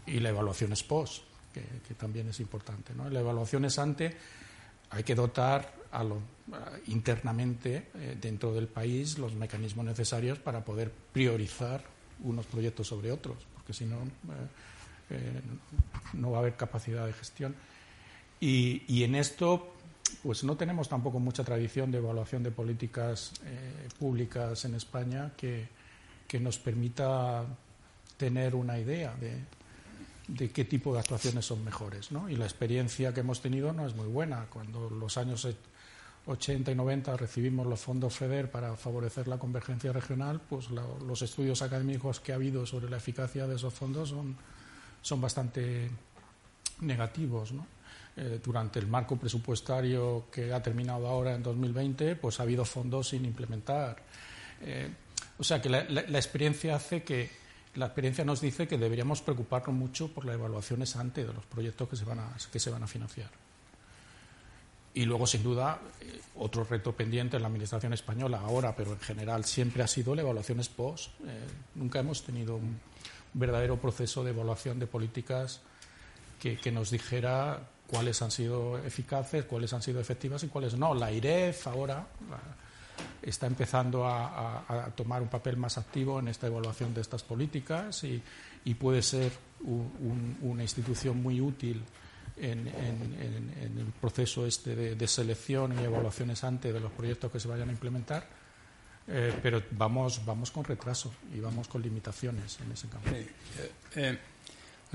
y 0.05 0.19
la 0.19 0.29
evaluación 0.29 0.71
ex 0.71 0.83
post 0.83 1.23
que, 1.88 1.93
también 1.95 2.30
es 2.30 2.39
importante. 2.39 2.93
La 3.10 3.20
evaluación 3.20 3.66
es 3.66 3.80
ante, 3.80 4.16
hay 4.89 5.03
que 5.03 5.16
dotar 5.16 5.74
internamente 6.88 7.88
eh, 7.95 8.18
dentro 8.20 8.53
del 8.53 8.68
país 8.68 9.18
los 9.18 9.34
mecanismos 9.34 9.86
necesarios 9.86 10.39
para 10.39 10.64
poder 10.64 10.91
priorizar 10.91 11.84
unos 12.24 12.45
proyectos 12.45 12.88
sobre 12.88 13.12
otros, 13.12 13.38
porque 13.53 13.74
si 13.74 13.86
no, 13.86 13.97
eh, 13.97 14.08
eh, 15.12 15.41
no 16.14 16.32
va 16.32 16.38
a 16.38 16.39
haber 16.41 16.56
capacidad 16.56 17.06
de 17.06 17.14
gestión. 17.14 17.56
Y, 18.39 19.03
en 19.03 19.16
esto, 19.16 19.74
pues 20.22 20.43
no 20.43 20.56
tenemos 20.56 20.88
tampoco 20.88 21.20
mucha 21.20 21.43
tradición 21.43 21.89
de 21.89 21.97
evaluación 21.97 22.43
de 22.43 22.51
políticas 22.51 23.32
públicas 23.97 24.66
en 24.66 24.76
España 24.76 25.32
que, 25.36 25.68
que 26.28 26.39
nos 26.39 26.60
permita 26.60 27.43
tener 28.18 28.53
una 28.53 28.78
idea 28.78 29.16
de, 29.16 29.39
de 30.28 30.49
qué 30.49 30.65
tipo 30.65 30.93
de 30.93 30.99
actuaciones 30.99 31.45
son 31.45 31.63
mejores. 31.63 32.11
¿no? 32.11 32.30
Y 32.30 32.36
la 32.36 32.45
experiencia 32.45 33.13
que 33.13 33.19
hemos 33.19 33.41
tenido 33.41 33.73
no 33.73 33.86
es 33.86 33.95
muy 33.95 34.07
buena. 34.07 34.47
Cuando 34.49 34.89
los 34.89 35.17
años 35.17 35.47
80 36.26 36.71
y 36.71 36.76
90 36.76 37.17
recibimos 37.17 37.67
los 37.67 37.80
fondos 37.80 38.15
FEDER 38.15 38.49
para 38.49 38.76
favorecer 38.76 39.28
la 39.28 39.38
convergencia 39.38 39.93
regional, 39.93 40.41
pues 40.49 40.69
los 40.69 41.21
estudios 41.21 41.61
académicos 41.61 42.19
que 42.19 42.32
ha 42.32 42.36
habido 42.36 42.65
sobre 42.65 42.89
la 42.89 42.97
eficacia 42.97 43.47
de 43.47 43.55
esos 43.55 43.73
fondos 43.73 44.09
son, 44.09 44.36
son 45.01 45.21
bastante 45.21 45.89
negativos. 46.82 47.51
¿no? 47.51 47.67
Eh, 48.17 48.39
durante 48.43 48.80
el 48.80 48.88
marco 48.88 49.17
presupuestario 49.17 50.26
que 50.32 50.51
ha 50.53 50.61
terminado 50.61 51.07
ahora 51.07 51.36
en 51.36 51.43
2020, 51.43 52.15
pues 52.15 52.39
ha 52.39 52.43
habido 52.43 52.65
fondos 52.65 53.09
sin 53.09 53.26
implementar. 53.26 54.01
Eh, 54.61 54.89
o 55.38 55.43
sea 55.43 55.61
que 55.61 55.69
la 55.69 56.17
experiencia 56.17 56.78
hace 56.78 57.03
que 57.03 57.44
la 57.76 57.88
experiencia 57.88 58.23
nos 58.23 58.41
dice 58.41 58.67
que 58.67 58.78
deberíamos 58.78 59.21
preocuparnos 59.21 59.76
mucho 59.76 60.07
por 60.09 60.26
la 60.26 60.34
evaluación 60.34 60.82
ex 60.82 60.95
ante 60.95 61.26
de 61.26 61.34
los 61.34 61.45
proyectos 61.45 61.89
que 61.89 61.95
se 61.95 62.05
van 62.05 62.19
a, 62.19 62.36
que 62.51 62.59
se 62.59 62.69
van 62.69 62.84
a 62.84 62.88
financiar. 62.88 63.30
Y 64.93 65.03
luego, 65.03 65.28
sin 65.28 65.43
duda, 65.43 65.80
eh, 65.99 66.21
otro 66.36 66.63
reto 66.63 66.93
pendiente 66.93 67.36
en 67.36 67.41
la 67.41 67.49
Administración 67.49 67.91
española 67.91 68.39
ahora, 68.39 68.76
pero 68.76 68.93
en 68.93 68.99
general 68.99 69.43
siempre 69.43 69.84
ha 69.84 69.88
sido 69.88 70.15
la 70.15 70.21
evaluación 70.21 70.59
ex 70.59 70.69
post. 70.69 71.09
Eh, 71.28 71.45
nunca 71.76 71.99
hemos 71.99 72.23
tenido 72.23 72.55
un 72.55 72.80
verdadero 73.34 73.78
proceso 73.78 74.23
de 74.23 74.32
evaluación 74.32 74.80
de 74.80 74.88
políticas 74.88 75.59
que, 76.39 76.57
que, 76.57 76.71
nos 76.71 76.91
dijera 76.91 77.59
cuáles 77.88 78.21
han 78.21 78.32
sido 78.32 78.78
eficaces, 78.78 79.43
cuáles 79.43 79.73
han 79.73 79.82
sido 79.82 79.99
efectivas 79.99 80.43
y 80.43 80.47
cuáles 80.47 80.76
no. 80.76 80.93
La 80.93 81.11
IREF 81.11 81.67
ahora, 81.67 82.07
está 83.21 83.47
empezando 83.47 84.07
a, 84.07 84.91
tomar 84.95 85.21
un 85.21 85.29
papel 85.29 85.57
más 85.57 85.77
activo 85.77 86.19
en 86.19 86.27
esta 86.27 86.47
evaluación 86.47 86.93
de 86.93 87.01
estas 87.01 87.23
políticas 87.23 88.03
y, 88.03 88.21
puede 88.75 89.01
ser 89.01 89.31
una 89.61 90.63
institución 90.63 91.21
muy 91.21 91.39
útil 91.39 91.83
en, 92.37 92.67
el 92.67 93.93
proceso 93.99 94.45
este 94.45 94.95
de, 94.95 95.07
selección 95.07 95.79
y 95.79 95.83
evaluaciones 95.83 96.43
antes 96.43 96.73
de 96.73 96.79
los 96.79 96.91
proyectos 96.91 97.31
que 97.31 97.39
se 97.39 97.47
vayan 97.47 97.69
a 97.69 97.71
implementar. 97.71 98.27
Eh, 99.07 99.37
pero 99.41 99.61
vamos, 99.71 100.25
vamos 100.25 100.49
con 100.49 100.63
retraso 100.63 101.13
y 101.31 101.39
vamos 101.39 101.67
con 101.67 101.81
limitaciones 101.81 102.57
en 102.65 102.71
ese 102.71 102.87
campo. 102.87 103.09
Eh, 103.11 103.27
eh, 103.95 104.19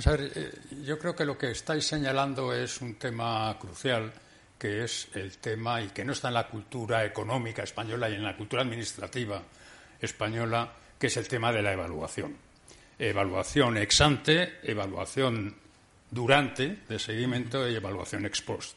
a 0.05 0.11
ver, 0.11 0.53
yo 0.83 0.99
creo 0.99 1.15
que 1.15 1.25
lo 1.25 1.39
que 1.39 1.53
estáis 1.53 1.87
señalando 1.87 2.53
es 2.53 2.81
un 2.81 2.97
tema 2.97 3.57
crucial 3.61 4.13
que 4.61 4.85
es 4.85 5.09
el 5.15 5.39
tema 5.39 5.81
y 5.81 5.89
que 5.89 6.05
no 6.05 6.13
está 6.13 6.29
en 6.29 6.35
la 6.35 6.47
cultura 6.47 7.03
económica 7.03 7.63
española 7.63 8.11
y 8.11 8.15
en 8.17 8.23
la 8.23 8.37
cultura 8.37 8.61
administrativa 8.61 9.43
española, 9.99 10.71
que 10.99 11.07
es 11.07 11.17
el 11.17 11.27
tema 11.27 11.51
de 11.51 11.63
la 11.63 11.73
evaluación. 11.73 12.37
Evaluación 12.99 13.79
ex 13.79 14.03
ante, 14.03 14.61
evaluación 14.63 15.57
durante 16.11 16.77
de 16.87 16.99
seguimiento 16.99 17.67
y 17.67 17.75
evaluación 17.75 18.27
ex 18.27 18.43
post. 18.43 18.77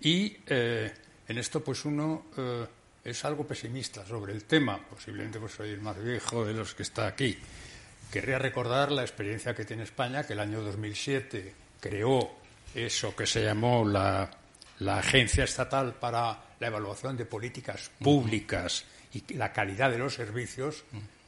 Y 0.00 0.34
eh, 0.46 0.90
en 1.28 1.36
esto 1.36 1.62
pues 1.62 1.84
uno 1.84 2.28
eh, 2.38 2.66
es 3.04 3.22
algo 3.26 3.46
pesimista 3.46 4.06
sobre 4.06 4.32
el 4.32 4.44
tema, 4.44 4.78
posiblemente 4.78 5.38
pues 5.38 5.52
soy 5.52 5.72
el 5.72 5.82
más 5.82 6.02
viejo 6.02 6.46
de 6.46 6.54
los 6.54 6.74
que 6.74 6.84
está 6.84 7.06
aquí. 7.06 7.36
Querría 8.10 8.38
recordar 8.38 8.90
la 8.90 9.02
experiencia 9.02 9.54
que 9.54 9.66
tiene 9.66 9.82
España, 9.82 10.26
que 10.26 10.32
el 10.32 10.40
año 10.40 10.62
2007 10.62 11.54
creó 11.80 12.30
eso 12.74 13.14
que 13.14 13.26
se 13.26 13.44
llamó 13.44 13.84
la, 13.84 14.30
la 14.82 14.98
Agencia 14.98 15.44
Estatal 15.44 15.94
para 15.94 16.38
la 16.58 16.66
Evaluación 16.66 17.16
de 17.16 17.24
Políticas 17.24 17.90
Públicas 17.98 18.84
y 19.14 19.34
la 19.34 19.52
calidad 19.52 19.90
de 19.90 19.98
los 19.98 20.14
servicios, 20.14 20.84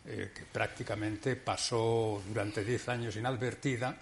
eh, 0.07 0.31
que 0.35 0.43
prácticamente 0.45 1.37
pasó 1.37 2.23
durante 2.29 2.65
diez 2.65 2.89
años 2.89 3.17
inadvertida 3.17 3.97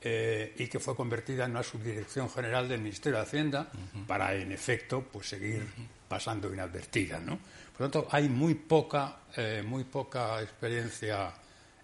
eh, 0.00 0.54
y 0.58 0.66
que 0.66 0.80
fue 0.80 0.96
convertida 0.96 1.44
en 1.44 1.52
una 1.52 1.62
subdirección 1.62 2.30
general 2.30 2.68
del 2.68 2.80
Ministerio 2.80 3.18
de 3.18 3.24
Hacienda 3.24 3.70
para, 4.06 4.34
en 4.34 4.52
efecto, 4.52 5.02
pues 5.02 5.28
seguir 5.28 5.66
pasando 6.08 6.52
inadvertida. 6.52 7.20
¿no? 7.20 7.38
Por 7.72 7.80
lo 7.86 7.90
tanto, 7.90 8.08
hay 8.10 8.28
muy 8.28 8.54
poca, 8.54 9.16
eh, 9.36 9.62
muy 9.64 9.84
poca 9.84 10.40
experiencia 10.42 11.32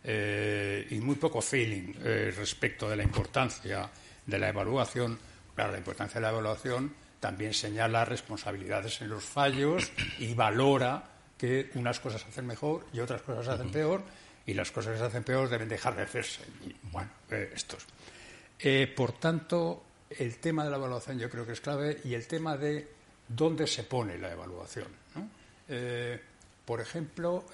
y 0.09 1.01
muy 1.01 1.17
poco 1.17 1.43
feeling 1.43 1.93
respecto 2.37 2.89
de 2.89 2.95
la 2.95 3.03
importancia 3.03 3.91
de 4.25 4.39
la 4.39 4.51
evaluación. 4.51 5.19
Claro, 5.53 5.73
la 5.73 5.79
importancia 5.79 6.21
de 6.21 6.27
la 6.27 6.31
evaluación 6.31 6.95
también 7.21 7.55
señala 7.55 8.05
responsabilidades 8.05 9.01
en 9.01 9.09
los 9.09 9.25
fallos 9.25 9.91
y 10.19 10.35
valora 10.35 11.05
que 11.39 11.71
unas 11.75 12.01
cosas 12.01 12.23
se 12.23 12.29
hacen 12.29 12.47
mejor 12.47 12.87
y 12.93 13.01
otras 13.01 13.23
cosas 13.23 13.45
se 13.45 13.51
hacen 13.53 13.71
peor 13.71 14.03
y 14.47 14.55
las 14.55 14.71
cosas 14.71 14.93
que 14.93 14.99
se 14.99 15.05
hacen 15.05 15.25
peor 15.25 15.49
deben 15.49 15.69
dejar 15.69 15.97
de 15.97 16.03
hacerse. 16.03 16.43
Y, 16.65 16.75
bueno, 16.91 17.11
eh, 17.31 17.51
estos. 17.55 17.85
Eh, 18.59 18.93
por 18.95 19.13
tanto, 19.19 19.85
el 20.09 20.39
tema 20.39 20.65
de 20.65 20.71
la 20.71 20.77
evaluación 20.77 21.19
yo 21.19 21.29
creo 21.29 21.45
que 21.45 21.53
es 21.53 21.61
clave 21.61 22.01
y 22.05 22.15
el 22.15 22.27
tema 22.27 22.57
de 22.57 22.89
dónde 23.29 23.67
se 23.67 23.83
pone 23.83 24.19
la 24.19 24.33
evaluación. 24.33 24.87
Eh, 25.69 26.21
por 26.65 26.81
ejemplo, 26.81 27.45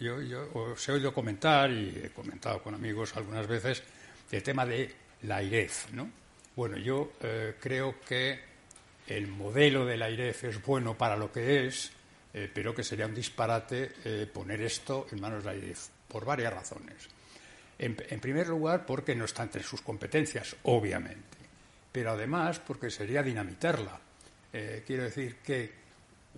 yo, 0.00 0.22
yo, 0.22 0.48
os 0.54 0.88
he 0.88 0.92
oído 0.92 1.12
comentar 1.12 1.70
y 1.70 2.04
he 2.04 2.10
comentado 2.10 2.62
con 2.62 2.74
amigos 2.74 3.14
algunas 3.16 3.46
veces 3.46 3.82
el 4.30 4.42
tema 4.42 4.64
de 4.64 4.94
la 5.22 5.42
IREF. 5.42 5.92
¿no? 5.92 6.10
Bueno, 6.56 6.78
yo 6.78 7.12
creo 7.60 8.00
que 8.00 8.53
el 9.06 9.26
modelo 9.28 9.84
de 9.84 9.96
la 9.96 10.10
IREF 10.10 10.44
es 10.44 10.62
bueno 10.62 10.96
para 10.96 11.16
lo 11.16 11.30
que 11.30 11.66
es, 11.66 11.90
eh, 12.32 12.50
pero 12.52 12.74
que 12.74 12.82
sería 12.82 13.06
un 13.06 13.14
disparate 13.14 13.92
eh, 14.04 14.28
poner 14.32 14.60
esto 14.62 15.06
en 15.12 15.20
manos 15.20 15.44
de 15.44 15.50
la 15.50 15.56
IREF, 15.56 15.88
por 16.08 16.24
varias 16.24 16.52
razones. 16.52 17.08
En, 17.76 18.20
primer 18.20 18.48
lugar, 18.48 18.86
porque 18.86 19.14
no 19.14 19.24
está 19.24 19.42
entre 19.42 19.62
sus 19.62 19.82
competencias, 19.82 20.56
obviamente, 20.62 21.36
pero 21.90 22.12
además 22.12 22.60
porque 22.60 22.88
sería 22.88 23.22
dinamitarla. 23.22 24.00
Eh, 24.52 24.84
quiero 24.86 25.02
decir 25.02 25.36
que 25.44 25.72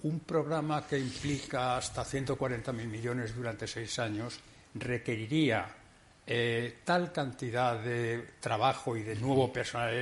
un 0.02 0.20
programa 0.20 0.86
que 0.86 0.98
implica 0.98 1.76
hasta 1.76 2.04
140.000 2.04 2.72
millones 2.72 3.36
durante 3.36 3.66
seis 3.66 3.98
años 3.98 4.40
requeriría 4.74 5.68
tal 6.84 7.12
cantidad 7.12 7.78
de 7.78 8.26
trabajo 8.40 8.96
y 8.96 9.02
de 9.04 9.14
nuevo 9.14 9.52
personal 9.52 9.94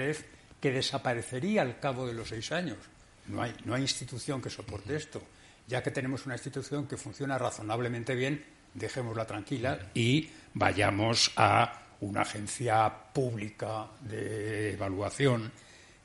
que 0.64 0.72
desaparecería 0.72 1.60
al 1.60 1.78
cabo 1.78 2.06
de 2.06 2.14
los 2.14 2.30
seis 2.30 2.50
años. 2.50 2.78
No 3.26 3.42
hay, 3.42 3.54
no 3.66 3.74
hay 3.74 3.82
institución 3.82 4.40
que 4.40 4.48
soporte 4.48 4.96
esto. 4.96 5.22
Ya 5.68 5.82
que 5.82 5.90
tenemos 5.90 6.24
una 6.24 6.36
institución 6.36 6.86
que 6.86 6.96
funciona 6.96 7.36
razonablemente 7.36 8.14
bien, 8.14 8.42
dejémosla 8.72 9.26
tranquila 9.26 9.90
y 9.92 10.30
vayamos 10.54 11.32
a 11.36 11.82
una 12.00 12.22
agencia 12.22 12.90
pública 13.12 13.88
de 14.00 14.72
evaluación 14.72 15.52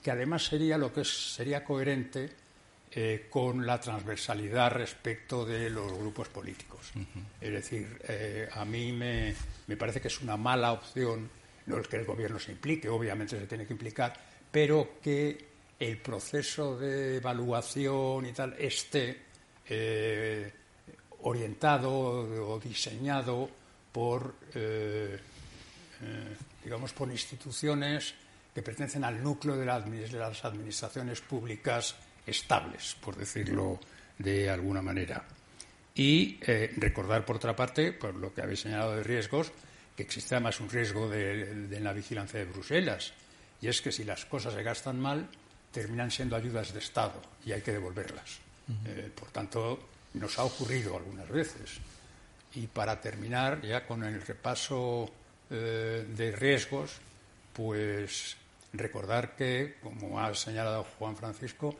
que 0.03 0.11
además 0.11 0.43
sería 0.43 0.77
lo 0.77 0.91
que 0.91 1.05
sería 1.05 1.63
coherente 1.63 2.29
eh, 2.91 3.27
con 3.29 3.65
la 3.65 3.79
transversalidad 3.79 4.73
respecto 4.73 5.45
de 5.45 5.69
los 5.69 5.89
grupos 5.93 6.27
políticos. 6.27 6.91
Es 7.39 7.51
decir, 7.53 8.01
eh, 8.09 8.49
a 8.51 8.65
mí 8.65 8.91
me, 8.91 9.33
me, 9.67 9.77
parece 9.77 10.01
que 10.01 10.09
es 10.09 10.19
una 10.19 10.35
mala 10.35 10.73
opción 10.73 11.29
no 11.69 11.77
es 11.77 11.87
que 11.87 11.97
el 11.97 12.05
gobierno 12.05 12.39
se 12.39 12.51
implique, 12.51 12.89
obviamente 12.89 13.39
se 13.39 13.45
tiene 13.45 13.65
que 13.65 13.73
implicar, 13.73 14.13
pero 14.51 14.99
que 15.01 15.49
el 15.79 15.97
proceso 15.97 16.77
de 16.77 17.17
evaluación 17.17 18.25
y 18.25 18.33
tal 18.33 18.55
esté 18.59 19.17
eh, 19.69 20.51
orientado 21.21 21.91
o 21.91 22.59
diseñado 22.59 23.49
por, 23.91 24.35
eh, 24.53 25.17
eh, 26.01 26.35
digamos, 26.63 26.91
por 26.93 27.09
instituciones 27.09 28.13
que 28.53 28.61
pertenecen 28.61 29.03
al 29.03 29.23
núcleo 29.23 29.55
de, 29.55 29.65
las 29.65 30.43
administraciones 30.45 31.21
públicas 31.21 31.95
estables, 32.25 32.95
por 32.99 33.15
decirlo 33.15 33.79
de 34.17 34.49
alguna 34.49 34.81
manera. 34.81 35.23
Y 35.95 36.39
recordar, 36.77 37.25
por 37.25 37.37
otra 37.37 37.55
parte, 37.55 37.93
por 37.93 38.15
lo 38.15 38.33
que 38.33 38.41
habéis 38.41 38.61
señalado 38.61 38.95
de 38.95 39.03
riesgos, 39.03 39.51
que 39.95 40.03
existe 40.03 40.35
además 40.35 40.59
un 40.61 40.69
riesgo 40.69 41.09
de, 41.09 41.67
de, 41.67 41.79
la 41.79 41.93
vigilancia 41.93 42.39
de 42.39 42.45
Bruselas, 42.45 43.13
y 43.61 43.67
es 43.67 43.81
que 43.81 43.91
si 43.91 44.03
las 44.03 44.25
cosas 44.25 44.53
se 44.53 44.63
gastan 44.63 44.99
mal, 44.99 45.27
terminan 45.71 46.11
siendo 46.11 46.35
ayudas 46.35 46.73
de 46.73 46.79
Estado 46.79 47.21
y 47.45 47.51
hay 47.51 47.61
que 47.61 47.73
devolverlas. 47.73 48.39
Eh, 48.85 49.11
por 49.13 49.29
tanto, 49.31 49.79
nos 50.13 50.37
ha 50.39 50.43
ocurrido 50.43 50.95
algunas 50.95 51.27
veces. 51.29 51.79
Y 52.55 52.67
para 52.67 52.99
terminar 52.99 53.61
ya 53.61 53.85
con 53.85 54.03
el 54.03 54.21
repaso 54.21 55.09
eh, 55.49 56.05
de 56.07 56.31
riesgos, 56.31 56.97
pues 57.53 58.37
recordar 58.73 59.35
que, 59.35 59.77
como 59.81 60.19
ha 60.19 60.33
señalado 60.35 60.85
Juan 60.97 61.15
Francisco, 61.15 61.75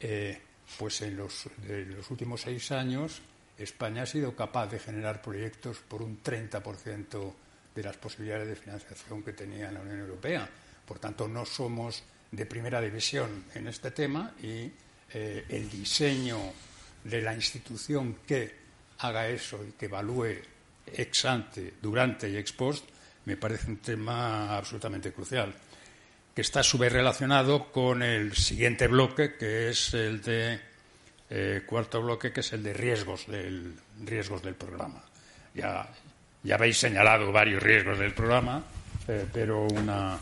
eh, 0.00 0.40
pues 0.78 1.02
en 1.02 1.16
los, 1.16 1.48
los, 1.66 2.10
últimos 2.10 2.42
seis 2.42 2.70
años 2.72 3.20
España 3.58 4.02
ha 4.02 4.06
sido 4.06 4.36
capaz 4.36 4.68
de 4.68 4.78
generar 4.78 5.20
proyectos 5.20 5.78
por 5.78 6.02
un 6.02 6.22
30% 6.22 7.32
de 7.74 7.82
las 7.82 7.96
posibilidades 7.96 8.48
de 8.48 8.56
financiación 8.56 9.22
que 9.22 9.32
tenía 9.32 9.72
la 9.72 9.80
Unión 9.80 10.00
Europea. 10.00 10.48
Por 10.88 10.98
tanto, 10.98 11.28
no 11.28 11.44
somos 11.44 12.02
de 12.30 12.46
primera 12.46 12.80
división 12.80 13.44
en 13.54 13.68
este 13.68 13.90
tema 13.90 14.32
y 14.42 14.72
eh, 15.12 15.44
el 15.50 15.68
diseño 15.68 16.38
de 17.04 17.20
la 17.20 17.34
institución 17.34 18.20
que 18.26 18.56
haga 19.00 19.28
eso 19.28 19.62
y 19.64 19.72
que 19.72 19.84
evalúe 19.84 20.40
ex 20.86 21.26
ante, 21.26 21.74
durante 21.82 22.30
y 22.30 22.36
ex 22.38 22.52
post, 22.52 22.88
me 23.26 23.36
parece 23.36 23.68
un 23.68 23.76
tema 23.78 24.56
absolutamente 24.56 25.12
crucial, 25.12 25.54
que 26.34 26.40
está 26.40 26.60
a 26.60 26.62
su 26.62 26.78
vez 26.78 26.90
relacionado 26.90 27.70
con 27.70 28.02
el 28.02 28.34
siguiente 28.34 28.86
bloque, 28.88 29.36
que 29.36 29.68
es 29.68 29.92
el 29.92 30.22
de 30.22 30.58
eh, 31.28 31.62
cuarto 31.66 32.00
bloque, 32.00 32.32
que 32.32 32.40
es 32.40 32.52
el 32.54 32.62
de 32.62 32.72
riesgos 32.72 33.26
del, 33.26 33.74
riesgos 34.04 34.42
del 34.42 34.54
programa. 34.54 35.04
Ya, 35.54 35.86
ya 36.42 36.54
habéis 36.54 36.78
señalado 36.78 37.30
varios 37.30 37.62
riesgos 37.62 37.98
del 37.98 38.14
programa, 38.14 38.64
eh, 39.06 39.26
pero 39.30 39.66
una, 39.66 40.18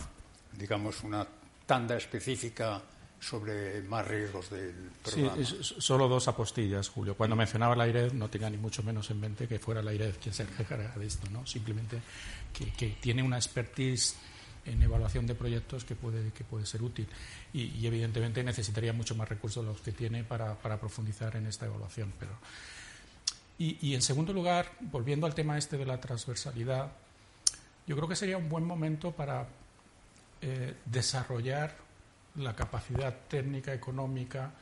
digamos, 0.58 1.02
una 1.02 1.26
tanda 1.66 1.96
específica 1.96 2.82
sobre 3.20 3.82
más 3.82 4.06
riesgos 4.06 4.50
del 4.50 4.74
programa. 5.02 5.44
Sí, 5.44 5.56
solo 5.60 6.08
dos 6.08 6.28
apostillas, 6.28 6.88
Julio. 6.88 7.16
Cuando 7.16 7.34
mencionaba 7.34 7.74
la 7.74 7.88
IRED, 7.88 8.12
no 8.12 8.28
tenga 8.28 8.50
ni 8.50 8.56
mucho 8.56 8.82
menos 8.82 9.10
en 9.10 9.20
mente 9.20 9.48
que 9.48 9.58
fuera 9.58 9.82
la 9.82 9.92
IRED 9.92 10.16
quien 10.22 10.34
se 10.34 10.42
encargara 10.42 10.92
de 10.96 11.06
esto, 11.06 11.28
¿no? 11.30 11.46
Simplemente 11.46 12.00
que, 12.52 12.96
tiene 13.00 13.22
una 13.22 13.36
expertise 13.36 14.16
en 14.64 14.82
evaluación 14.82 15.26
de 15.26 15.34
proyectos 15.34 15.84
que 15.84 15.94
puede, 15.94 16.32
que 16.32 16.44
puede 16.44 16.66
ser 16.66 16.82
útil. 16.82 17.08
Y, 17.52 17.86
evidentemente 17.86 18.42
necesitaría 18.42 18.92
mucho 18.92 19.14
más 19.14 19.28
recursos 19.28 19.64
de 19.64 19.72
los 19.72 19.80
que 19.80 19.92
tiene 19.92 20.24
para, 20.24 20.56
profundizar 20.78 21.36
en 21.36 21.46
esta 21.46 21.66
evaluación. 21.66 22.12
Pero... 22.18 22.32
Y, 23.58 23.94
en 23.94 24.02
segundo 24.02 24.32
lugar, 24.32 24.70
volviendo 24.80 25.26
al 25.26 25.34
tema 25.34 25.56
este 25.56 25.78
de 25.78 25.86
la 25.86 25.98
transversalidad, 25.98 26.92
yo 27.86 27.96
creo 27.96 28.08
que 28.08 28.16
sería 28.16 28.36
un 28.36 28.48
buen 28.48 28.64
momento 28.64 29.12
para 29.12 29.48
eh, 30.40 30.76
desarrollar 30.84 31.76
la 32.36 32.54
capacidad 32.54 33.14
técnica, 33.28 33.72
económica 33.72 34.52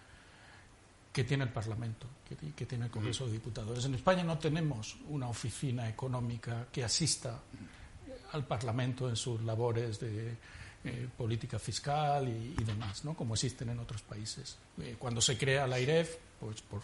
que 1.12 1.24
tiene 1.24 1.44
el 1.44 1.50
Parlamento, 1.50 2.06
que, 2.28 2.52
que 2.52 2.66
tiene 2.66 2.86
el 2.86 2.90
Congreso 2.90 3.26
de 3.26 3.32
Diputados. 3.32 3.84
En 3.84 3.94
España 3.94 4.24
no 4.24 4.38
tenemos 4.38 4.96
una 5.08 5.28
oficina 5.28 5.88
económica 5.88 6.66
que 6.72 6.84
asista 6.84 7.40
al 8.32 8.44
Parlamento 8.46 9.08
en 9.08 9.16
sus 9.16 9.40
labores 9.42 10.00
de 10.00 10.36
eh, 10.86 11.08
política 11.16 11.58
fiscal 11.58 12.28
y, 12.28 12.62
demás, 12.62 13.06
¿no? 13.06 13.14
como 13.14 13.32
existen 13.32 13.70
en 13.70 13.78
otros 13.78 14.02
países. 14.02 14.58
Eh, 14.82 14.96
cuando 14.98 15.22
se 15.22 15.38
crea 15.38 15.66
la 15.66 15.80
IREF, 15.80 16.16
pues 16.38 16.60
por 16.60 16.82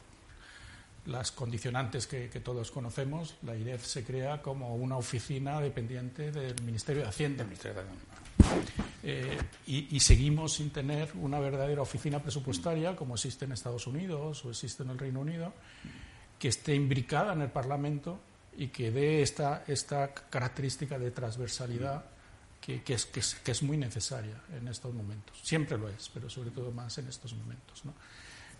las 1.05 1.32
condicionantes 1.32 2.07
que, 2.07 2.28
todos 2.43 2.70
conocemos, 2.70 3.34
la 3.43 3.55
IREF 3.55 3.84
se 3.84 4.03
crea 4.03 4.41
como 4.41 4.74
una 4.74 4.97
oficina 4.97 5.61
dependiente 5.61 6.32
del 6.32 6.62
Ministerio 6.62 7.03
de 7.03 7.09
Hacienda. 7.09 7.45
Eh, 9.03 9.39
y, 9.66 10.01
seguimos 10.01 10.55
sin 10.55 10.70
tener 10.70 11.12
una 11.14 11.39
verdadera 11.39 11.81
oficina 11.81 12.22
presupuestaria 12.22 12.95
como 12.97 13.14
existe 13.14 13.47
en 13.47 13.53
Estados 13.53 13.87
Unidos 13.87 14.45
o 14.45 14.51
existe 14.51 14.83
en 14.83 14.91
el 14.91 14.99
Reino 14.99 15.20
Unido, 15.20 15.55
que 16.39 16.49
esté 16.49 16.74
imbricada 16.74 17.33
en 17.33 17.41
el 17.41 17.51
Parlamento 17.51 18.20
y 18.59 18.68
que 18.68 18.91
dé 18.91 19.22
esta, 19.22 19.64
esta 19.66 20.12
característica 20.12 20.99
de 20.99 21.12
transversalidad 21.12 22.05
que, 22.61 22.83
es, 22.87 23.07
que, 23.07 23.51
es, 23.51 23.62
muy 23.62 23.78
necesaria 23.78 24.39
en 24.55 24.68
estos 24.68 24.93
momentos. 24.93 25.39
Siempre 25.43 25.78
lo 25.78 25.89
es, 25.89 26.11
pero 26.12 26.28
sobre 26.28 26.51
todo 26.51 26.70
más 26.70 26.99
en 26.99 27.09
estos 27.09 27.33
momentos. 27.33 27.83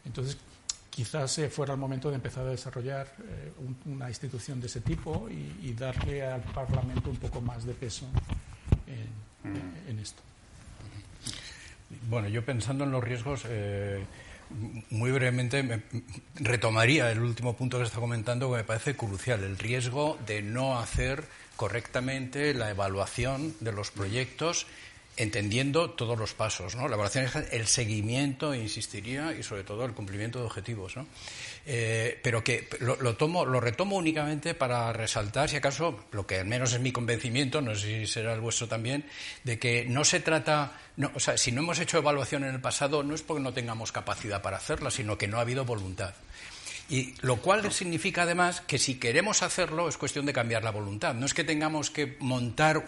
Entonces, 0.07 0.39
quizás 0.89 1.39
eh, 1.39 1.51
fuera 1.51 1.75
el 1.75 1.79
momento 1.79 2.09
de 2.09 2.15
empezar 2.15 2.47
a 2.47 2.51
desarrollar 2.51 3.15
eh, 3.29 3.53
una 3.85 4.09
institución 4.09 4.59
de 4.59 4.69
ese 4.69 4.81
tipo 4.81 5.29
y, 5.29 5.75
darle 5.75 6.25
al 6.25 6.43
Parlamento 6.43 7.11
un 7.11 7.17
poco 7.17 7.43
más 7.43 7.65
de 7.65 7.75
peso 7.75 8.07
esto. 10.01 10.23
Bueno, 12.09 12.29
yo 12.29 12.45
pensando 12.45 12.85
en 12.85 12.93
los 12.93 13.03
riesgos, 13.03 13.45
eh, 13.49 14.05
muy 14.91 15.11
brevemente 15.13 15.83
retomaría 16.35 17.11
el 17.11 17.21
último 17.21 17.55
punto 17.57 17.79
que 17.79 17.85
está 17.85 18.01
comentando 18.01 18.51
que 18.51 18.59
me 18.59 18.65
parece 18.65 18.97
crucial, 18.97 19.45
el 19.45 19.59
riesgo 19.59 20.19
de 20.27 20.43
no 20.43 20.79
hacer 20.79 21.25
correctamente 21.57 22.55
la 22.55 22.71
evaluación 22.71 23.55
de 23.61 23.73
los 23.73 23.91
proyectos 23.91 24.67
entendiendo 25.21 25.91
todos 25.91 26.19
los 26.19 26.33
pasos. 26.33 26.75
¿no? 26.75 26.89
La 26.89 26.95
evaluación 26.95 27.27
es 27.27 27.35
el 27.53 27.67
seguimiento, 27.67 28.55
insistiría, 28.55 29.35
y 29.39 29.43
sobre 29.43 29.65
todo 29.65 29.85
el 29.85 29.93
cumplimiento 29.93 30.39
de 30.39 30.47
objetivos. 30.47 30.97
¿no? 30.97 31.07
Eh, 31.67 32.19
pero 32.23 32.43
que 32.43 32.69
lo, 32.81 33.17
tomo, 33.17 33.45
lo 33.45 33.61
retomo 33.61 33.97
únicamente 33.97 34.55
para 34.55 34.93
resaltar, 34.93 35.51
si 35.51 35.57
acaso, 35.57 36.07
lo 36.13 36.27
que 36.27 36.39
al 36.39 36.47
menos 36.47 36.73
es 36.73 36.81
mi 36.81 36.91
convencimiento, 36.91 37.61
no 37.61 37.75
sé 37.75 38.01
si 38.01 38.07
será 38.07 38.33
el 38.33 38.41
vuestro 38.41 38.67
también, 38.67 39.05
de 39.45 39.59
que 39.59 39.85
no 39.85 40.05
se 40.05 40.21
trata, 40.21 40.81
no, 40.97 41.11
o 41.15 41.21
sea, 41.21 41.37
si 41.37 41.53
no 41.53 41.61
hemos 41.61 41.79
hecho 41.79 41.99
evaluación 41.99 42.45
en 42.45 42.55
el 42.55 42.61
pasado, 42.61 43.03
no 43.03 43.15
es 43.15 43.21
porque 43.21 43.43
no 43.43 43.53
tengamos 43.53 43.93
capacidad 43.93 44.41
para 44.41 44.57
hacerla, 44.57 44.91
sino 44.91 45.19
que 45.19 45.29
no 45.29 45.37
ha 45.37 45.43
habido 45.43 45.67
voluntad. 45.67 46.15
Y 46.91 47.15
lo 47.21 47.37
cual 47.37 47.71
significa 47.73 48.23
además 48.23 48.63
que 48.63 48.77
si 48.77 48.97
queremos 48.97 49.45
hacerlo 49.45 49.89
es 49.89 49.97
cuestión 49.97 50.27
de 50.27 50.33
cambiar 50.33 50.65
la 50.65 50.73
voluntad. 50.73 51.15
No 51.15 51.25
es 51.25 51.35
que 51.35 51.45
tengamos 51.45 51.89
que 51.89 52.17
montar 52.19 52.87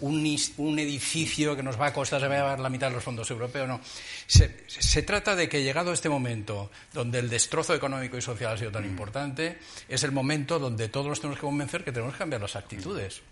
un, 0.00 0.78
edificio 0.78 1.56
que 1.56 1.62
nos 1.62 1.80
va 1.80 1.86
a 1.86 1.92
costar, 1.92 2.20
se 2.20 2.28
va 2.28 2.34
a 2.34 2.38
llevar 2.38 2.60
la 2.60 2.68
mitad 2.68 2.88
de 2.88 2.94
los 2.94 3.04
fondos 3.04 3.30
europeos, 3.30 3.68
no. 3.68 3.80
Se, 4.26 5.02
trata 5.02 5.34
de 5.34 5.48
que 5.48 5.62
llegado 5.62 5.92
este 5.92 6.08
momento, 6.08 6.70
donde 6.92 7.18
el 7.18 7.28
destrozo 7.28 7.74
económico 7.74 8.16
y 8.16 8.22
social 8.22 8.54
ha 8.54 8.58
sido 8.58 8.70
tan 8.70 8.84
importante, 8.84 9.58
es 9.88 10.02
el 10.04 10.12
momento 10.12 10.58
donde 10.58 10.88
todos 10.88 11.08
nos 11.08 11.20
tenemos 11.20 11.38
que 11.38 11.46
convencer 11.46 11.84
que 11.84 11.92
tenemos 11.92 12.14
que 12.14 12.18
cambiar 12.18 12.40
las 12.40 12.56
actitudes. 12.56 13.22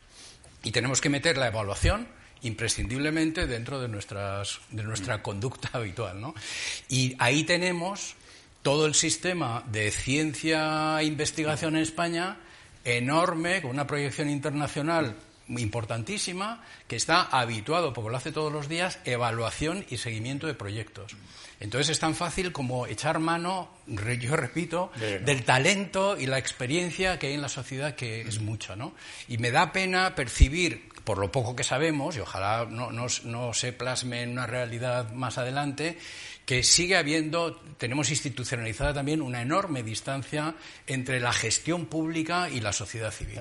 Y 0.62 0.73
tenemos 0.73 1.01
que 1.01 1.09
meter 1.09 1.37
la 1.37 1.49
evaluación 1.49 2.09
imprescindiblemente 2.43 3.47
dentro 3.47 3.81
de, 3.81 3.89
nuestras, 3.89 4.61
de 4.71 4.83
nuestra 4.83 5.23
conducta 5.23 5.71
habitual. 5.73 6.21
¿no? 6.21 6.35
Y 6.89 7.14
ahí 7.19 7.45
tenemos 7.45 8.14
todo 8.62 8.87
el 8.87 8.95
sistema 8.95 9.62
de 9.71 9.93
ciencia 9.93 11.01
e 11.01 11.05
investigación 11.05 11.77
en 11.77 11.83
España 11.83 12.39
enorme, 12.85 13.62
con 13.62 13.71
una 13.73 13.87
proyección 13.87 14.29
internacional 14.29 15.17
importantísima, 15.49 16.64
que 16.88 16.97
está 16.97 17.22
habituado, 17.22 17.92
porque 17.92 18.11
lo 18.11 18.16
hace 18.16 18.32
todos 18.32 18.53
los 18.53 18.68
días, 18.68 18.99
evaluación 19.05 19.84
y 19.88 19.99
seguimiento 19.99 20.47
de 20.47 20.55
proyectos. 20.55 21.16
Entonces 21.61 21.90
es 21.90 21.99
tan 21.99 22.14
fácil 22.14 22.53
como 22.53 22.86
echar 22.86 23.18
mano, 23.18 23.70
yo 23.86 24.36
repito, 24.36 24.90
del 25.24 25.44
talento 25.44 26.18
y 26.18 26.26
la 26.26 26.38
experiencia 26.38 27.18
que 27.18 27.28
hay 27.28 27.34
en 27.34 27.42
la 27.42 27.49
sociedad, 27.49 27.94
que 27.94 28.22
es 28.22 28.40
mucho, 28.40 28.76
¿no? 28.76 28.94
Y 29.28 29.38
me 29.38 29.51
da 29.51 29.72
pena 29.72 30.14
percibir, 30.14 30.90
por 31.05 31.18
lo 31.18 31.32
poco 31.32 31.57
que 31.57 31.64
sabemos, 31.64 32.16
y 32.16 32.20
ojalá 32.20 32.66
no, 32.68 32.90
no 32.90 33.55
se 33.55 33.72
plasme 33.72 34.22
en 34.22 34.30
una 34.32 34.47
realidad 34.47 35.12
más 35.12 35.38
adelante, 35.38 35.97
que 36.44 36.62
sigue 36.62 36.97
habiendo, 36.97 37.57
tenemos 37.76 38.11
institucionalizada 38.11 38.94
también 38.94 39.22
una 39.22 39.42
enorme 39.42 39.82
distancia 39.82 40.55
entre 40.86 41.20
la 41.20 41.32
gestión 41.32 41.86
pública 41.86 42.49
y 42.51 42.61
la 42.61 42.72
sociedad 42.72 43.11
civil. 43.11 43.40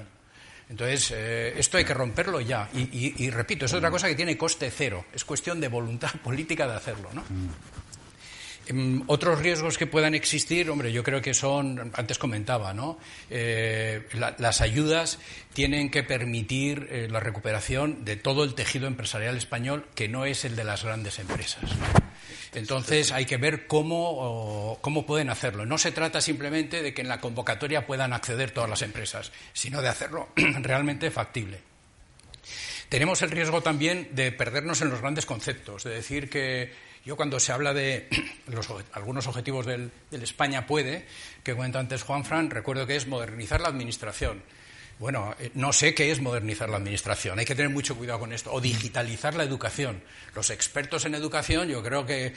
Entonces, 0.69 1.11
eh, 1.15 1.53
esto 1.57 1.77
hay 1.77 1.85
que 1.85 1.93
romperlo 1.93 2.41
ya. 2.41 2.69
Y, 2.73 3.29
repito, 3.29 3.65
es 3.65 3.73
otra 3.73 3.91
cosa 3.91 4.07
que 4.07 4.15
tiene 4.15 4.37
coste 4.37 4.71
cero. 4.71 5.05
Es 5.13 5.23
cuestión 5.23 5.59
de 5.59 5.67
voluntad 5.67 6.11
política 6.23 6.67
de 6.67 6.75
hacerlo, 6.75 7.09
¿no? 7.13 7.23
Em, 8.67 9.03
otros 9.07 9.39
riesgos 9.39 9.77
que 9.77 9.85
puedan 9.85 10.15
existir, 10.15 10.69
hombre, 10.69 10.91
yo 10.91 11.03
creo 11.03 11.21
que 11.21 11.33
son, 11.33 11.91
antes 11.93 12.17
comentaba, 12.17 12.73
¿no? 12.73 12.97
Eh, 13.29 14.07
las 14.39 14.61
ayudas 14.61 15.19
tienen 15.53 15.91
que 15.91 16.01
permitir 16.01 16.87
eh, 16.89 17.07
la 17.09 17.19
recuperación 17.19 18.03
de 18.03 18.15
todo 18.15 18.43
el 18.43 18.55
tejido 18.55 18.87
empresarial 18.87 19.37
español, 19.37 19.85
que 19.93 20.07
no 20.07 20.25
es 20.25 20.45
el 20.45 20.55
de 20.55 20.63
las 20.63 20.83
grandes 20.83 21.19
empresas. 21.19 21.63
Entonces 22.55 23.11
hay 23.11 23.25
que 23.25 23.37
ver 23.37 23.67
cómo, 23.67 24.77
cómo 24.81 25.05
pueden 25.05 25.29
hacerlo. 25.29 25.65
No 25.65 25.77
se 25.77 25.91
trata 25.91 26.21
simplemente 26.21 26.81
de 26.81 26.93
que 26.93 27.01
en 27.01 27.09
la 27.09 27.19
convocatoria 27.19 27.85
puedan 27.85 28.13
acceder 28.13 28.51
todas 28.51 28.69
las 28.69 28.81
empresas, 28.81 29.31
sino 29.53 29.81
de 29.81 29.89
hacerlo 29.89 30.29
realmente 30.35 31.11
factible. 31.11 31.59
Tenemos 32.89 33.21
el 33.21 33.31
riesgo 33.31 33.61
también 33.61 34.09
de 34.11 34.31
perdernos 34.31 34.81
en 34.81 34.89
los 34.89 35.01
grandes 35.01 35.25
conceptos, 35.25 35.83
de 35.83 35.91
decir 35.91 36.29
que 36.29 36.71
yo 37.03 37.15
cuando 37.15 37.39
se 37.39 37.51
habla 37.51 37.73
de 37.73 38.07
algunos 38.93 39.27
objetivos 39.27 39.65
del, 39.65 39.91
España 40.11 40.65
puede, 40.65 41.05
que 41.43 41.53
cuenta 41.53 41.79
antes 41.79 42.03
Juan 42.03 42.25
Fran, 42.25 42.49
recuerdo 42.49 42.87
que 42.87 42.95
es 42.95 43.07
modernizar 43.07 43.61
la 43.61 43.67
administración. 43.67 44.41
Bueno, 44.97 45.35
eh, 45.39 45.51
no 45.55 45.73
sé 45.73 45.93
qué 45.93 46.11
es 46.11 46.21
modernizar 46.21 46.69
la 46.69 46.77
administración, 46.77 47.37
hay 47.37 47.45
que 47.45 47.55
tener 47.55 47.71
mucho 47.71 47.97
cuidado 47.97 48.19
con 48.19 48.31
esto, 48.31 48.51
o 48.53 48.61
digitalizar 48.61 49.35
la 49.35 49.43
educación. 49.43 50.01
Los 50.33 50.49
expertos 50.49 51.03
en 51.05 51.15
educación 51.15 51.67
yo 51.67 51.83
creo 51.83 52.05
que, 52.05 52.33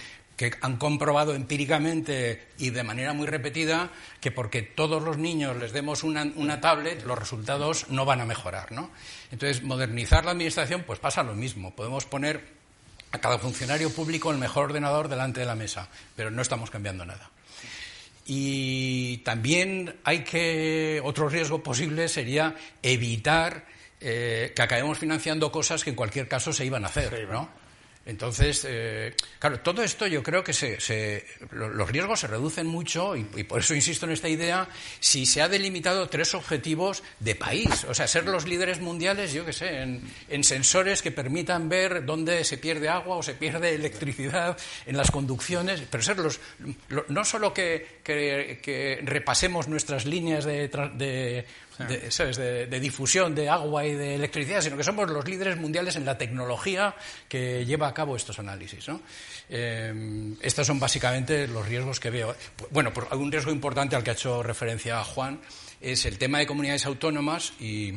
han 0.60 0.76
comprobado 0.76 1.34
empíricamente 1.34 2.46
y 2.58 2.70
de 2.70 2.84
manera 2.84 3.12
muy 3.12 3.26
repetida 3.26 3.90
que 4.20 4.30
porque 4.30 4.62
todos 4.62 5.02
los 5.02 5.18
niños 5.18 5.56
les 5.56 5.72
demos 5.72 6.04
una, 6.04 6.60
tablet, 6.60 7.04
los 7.04 7.18
resultados 7.18 7.90
no 7.90 8.04
van 8.04 8.20
a 8.20 8.24
mejorar. 8.24 8.70
¿no? 8.70 8.88
Entonces, 9.32 9.64
modernizar 9.64 10.24
la 10.24 10.30
administración, 10.30 10.84
pues 10.86 11.00
pasa 11.00 11.24
lo 11.24 11.34
mismo. 11.34 11.74
Podemos 11.74 12.04
poner 12.04 12.54
a 13.10 13.18
cada 13.18 13.40
funcionario 13.40 13.90
público 13.90 14.30
el 14.30 14.38
mejor 14.38 14.66
ordenador 14.66 15.08
delante 15.08 15.40
de 15.40 15.46
la 15.46 15.56
mesa, 15.56 15.88
pero 16.14 16.30
no 16.30 16.40
estamos 16.40 16.70
cambiando 16.70 17.04
nada. 17.04 17.32
Y 18.30 19.16
también 19.24 19.96
hay 20.04 20.22
que, 20.22 21.00
otro 21.02 21.30
riesgo 21.30 21.62
posible 21.62 22.08
sería 22.08 22.54
evitar 22.82 23.64
eh, 24.02 24.52
que 24.54 24.60
acabemos 24.60 24.98
financiando 24.98 25.50
cosas 25.50 25.82
que 25.82 25.90
en 25.90 25.96
cualquier 25.96 26.28
caso 26.28 26.52
se 26.52 26.66
iban 26.66 26.84
a 26.84 26.88
hacer, 26.88 27.26
¿no? 27.26 27.48
Entonces, 28.08 28.64
eh, 28.66 29.14
claro, 29.38 29.60
todo 29.60 29.82
esto 29.82 30.06
yo 30.06 30.22
creo 30.22 30.42
que 30.42 30.54
se, 30.54 31.26
los 31.50 31.90
riesgos 31.90 32.20
se 32.20 32.26
reducen 32.26 32.66
mucho 32.66 33.14
y, 33.14 33.24
por 33.44 33.60
eso 33.60 33.74
insisto 33.74 34.06
en 34.06 34.12
esta 34.12 34.30
idea, 34.30 34.66
si 34.98 35.26
se 35.26 35.42
ha 35.42 35.48
delimitado 35.48 36.08
tres 36.08 36.32
objetivos 36.32 37.02
de 37.20 37.34
país, 37.34 37.84
o 37.84 37.92
sea, 37.92 38.08
ser 38.08 38.24
los 38.24 38.48
líderes 38.48 38.80
mundiales, 38.80 39.34
yo 39.34 39.44
qué 39.44 39.52
sé, 39.52 39.82
en, 39.82 40.44
sensores 40.44 41.02
que 41.02 41.10
permitan 41.10 41.68
ver 41.68 42.06
dónde 42.06 42.44
se 42.44 42.56
pierde 42.56 42.88
agua 42.88 43.16
o 43.16 43.22
se 43.22 43.34
pierde 43.34 43.74
electricidad 43.74 44.56
en 44.86 44.96
las 44.96 45.10
conducciones, 45.10 45.82
pero 45.90 46.02
ser 46.02 46.16
los, 46.16 46.40
no 47.08 47.26
solo 47.26 47.52
que, 47.52 48.00
repasemos 49.04 49.68
nuestras 49.68 50.06
líneas 50.06 50.46
de 50.46 50.68
de, 50.94 51.44
difusión 52.80 53.34
de 53.34 53.48
agua 53.48 53.86
y 53.86 53.94
de 53.94 54.14
electricidad, 54.14 54.60
sino 54.60 54.76
que 54.76 54.84
somos 54.84 55.10
los 55.10 55.26
líderes 55.26 55.56
mundiales 55.56 55.96
en 55.96 56.04
la 56.04 56.18
tecnología 56.18 56.94
que 57.28 57.64
lleva 57.64 57.88
a 57.88 57.94
cabo 57.94 58.16
estos 58.16 58.38
análisis. 58.38 58.86
Eh, 59.48 60.34
estos 60.40 60.66
son 60.66 60.80
básicamente 60.80 61.46
los 61.46 61.66
riesgos 61.66 62.00
que 62.00 62.10
veo. 62.10 62.34
Bueno, 62.70 62.92
por, 62.92 63.12
un 63.14 63.30
riesgo 63.30 63.50
importante 63.50 63.96
al 63.96 64.02
que 64.02 64.10
ha 64.10 64.14
hecho 64.14 64.42
referencia 64.42 65.02
Juan 65.04 65.40
es 65.80 66.04
el 66.06 66.18
tema 66.18 66.38
de 66.38 66.46
comunidades 66.46 66.86
autónomas 66.86 67.52
y 67.60 67.92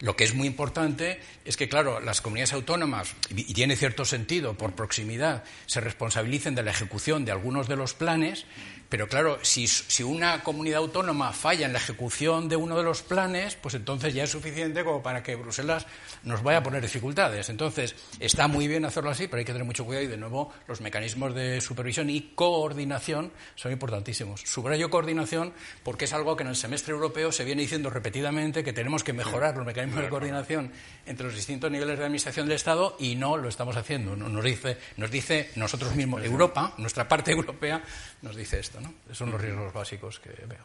lo 0.00 0.14
que 0.14 0.24
es 0.24 0.34
muy 0.34 0.46
importante 0.46 1.20
es 1.44 1.56
que, 1.56 1.68
claro, 1.68 2.00
las 2.00 2.20
comunidades 2.20 2.52
autónomas, 2.52 3.14
y 3.30 3.54
tiene 3.54 3.76
cierto 3.76 4.04
sentido 4.04 4.54
por 4.54 4.74
proximidad, 4.74 5.44
se 5.64 5.80
responsabilicen 5.80 6.54
de 6.54 6.62
la 6.62 6.70
ejecución 6.70 7.24
de 7.24 7.32
algunos 7.32 7.66
de 7.66 7.76
los 7.76 7.94
planes, 7.94 8.44
pero 8.88 9.08
claro, 9.08 9.38
si, 9.42 9.66
una 10.02 10.42
comunidad 10.42 10.78
autónoma 10.78 11.32
falla 11.32 11.66
en 11.66 11.72
la 11.72 11.78
ejecución 11.78 12.48
de 12.48 12.56
uno 12.56 12.76
de 12.76 12.84
los 12.84 13.02
planes, 13.02 13.56
pues 13.56 13.74
entonces 13.74 14.14
ya 14.14 14.24
es 14.24 14.30
suficiente 14.30 14.84
como 14.84 15.02
para 15.02 15.22
que 15.22 15.34
Bruselas 15.34 15.86
nos 16.22 16.42
vaya 16.42 16.58
a 16.58 16.62
poner 16.62 16.82
dificultades. 16.82 17.48
Entonces, 17.48 17.96
está 18.20 18.46
muy 18.46 18.68
bien 18.68 18.84
hacerlo 18.84 19.10
así, 19.10 19.26
pero 19.26 19.38
hay 19.38 19.44
que 19.44 19.52
tener 19.52 19.66
mucho 19.66 19.84
cuidado 19.84 20.04
y, 20.04 20.08
de 20.08 20.16
nuevo, 20.16 20.52
los 20.68 20.80
mecanismos 20.80 21.34
de 21.34 21.60
supervisión 21.60 22.10
y 22.10 22.32
coordinación 22.34 23.32
son 23.56 23.72
importantísimos. 23.72 24.42
Subrayo 24.42 24.88
coordinación 24.88 25.52
porque 25.82 26.04
es 26.04 26.12
algo 26.12 26.36
que 26.36 26.44
en 26.44 26.50
el 26.50 26.56
semestre 26.56 26.92
europeo 26.92 27.32
se 27.32 27.44
viene 27.44 27.62
diciendo 27.62 27.90
repetidamente 27.90 28.62
que 28.62 28.72
tenemos 28.72 29.02
que 29.02 29.12
mejorar 29.12 29.56
los 29.56 29.66
mecanismos 29.66 30.04
de 30.04 30.08
coordinación 30.08 30.72
entre 31.06 31.26
los 31.26 31.34
distintos 31.34 31.70
niveles 31.70 31.98
de 31.98 32.04
administración 32.04 32.46
del 32.46 32.56
Estado 32.56 32.96
y 33.00 33.16
no 33.16 33.36
lo 33.36 33.48
estamos 33.48 33.76
haciendo. 33.76 34.14
Nos 34.16 34.44
dice, 34.44 34.78
nos 34.96 35.10
dice 35.10 35.50
nosotros 35.56 35.94
mismos, 35.94 36.24
Europa, 36.24 36.74
nuestra 36.78 37.08
parte 37.08 37.32
europea, 37.36 37.82
nos 38.22 38.36
dice 38.36 38.60
esto. 38.60 38.75
Esos 39.04 39.18
son 39.18 39.30
los 39.30 39.40
riesgos 39.40 39.72
básicos 39.72 40.20
que 40.20 40.30
veo. 40.30 40.64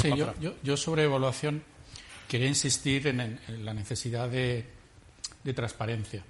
Sí, 0.00 0.10
yo, 0.62 0.76
sobre 0.76 1.04
evaluación 1.04 1.62
quería 2.28 2.48
insistir 2.48 3.06
en, 3.06 3.40
la 3.64 3.74
necesidad 3.74 4.28
de, 4.28 4.66
transparencia. 5.54 6.24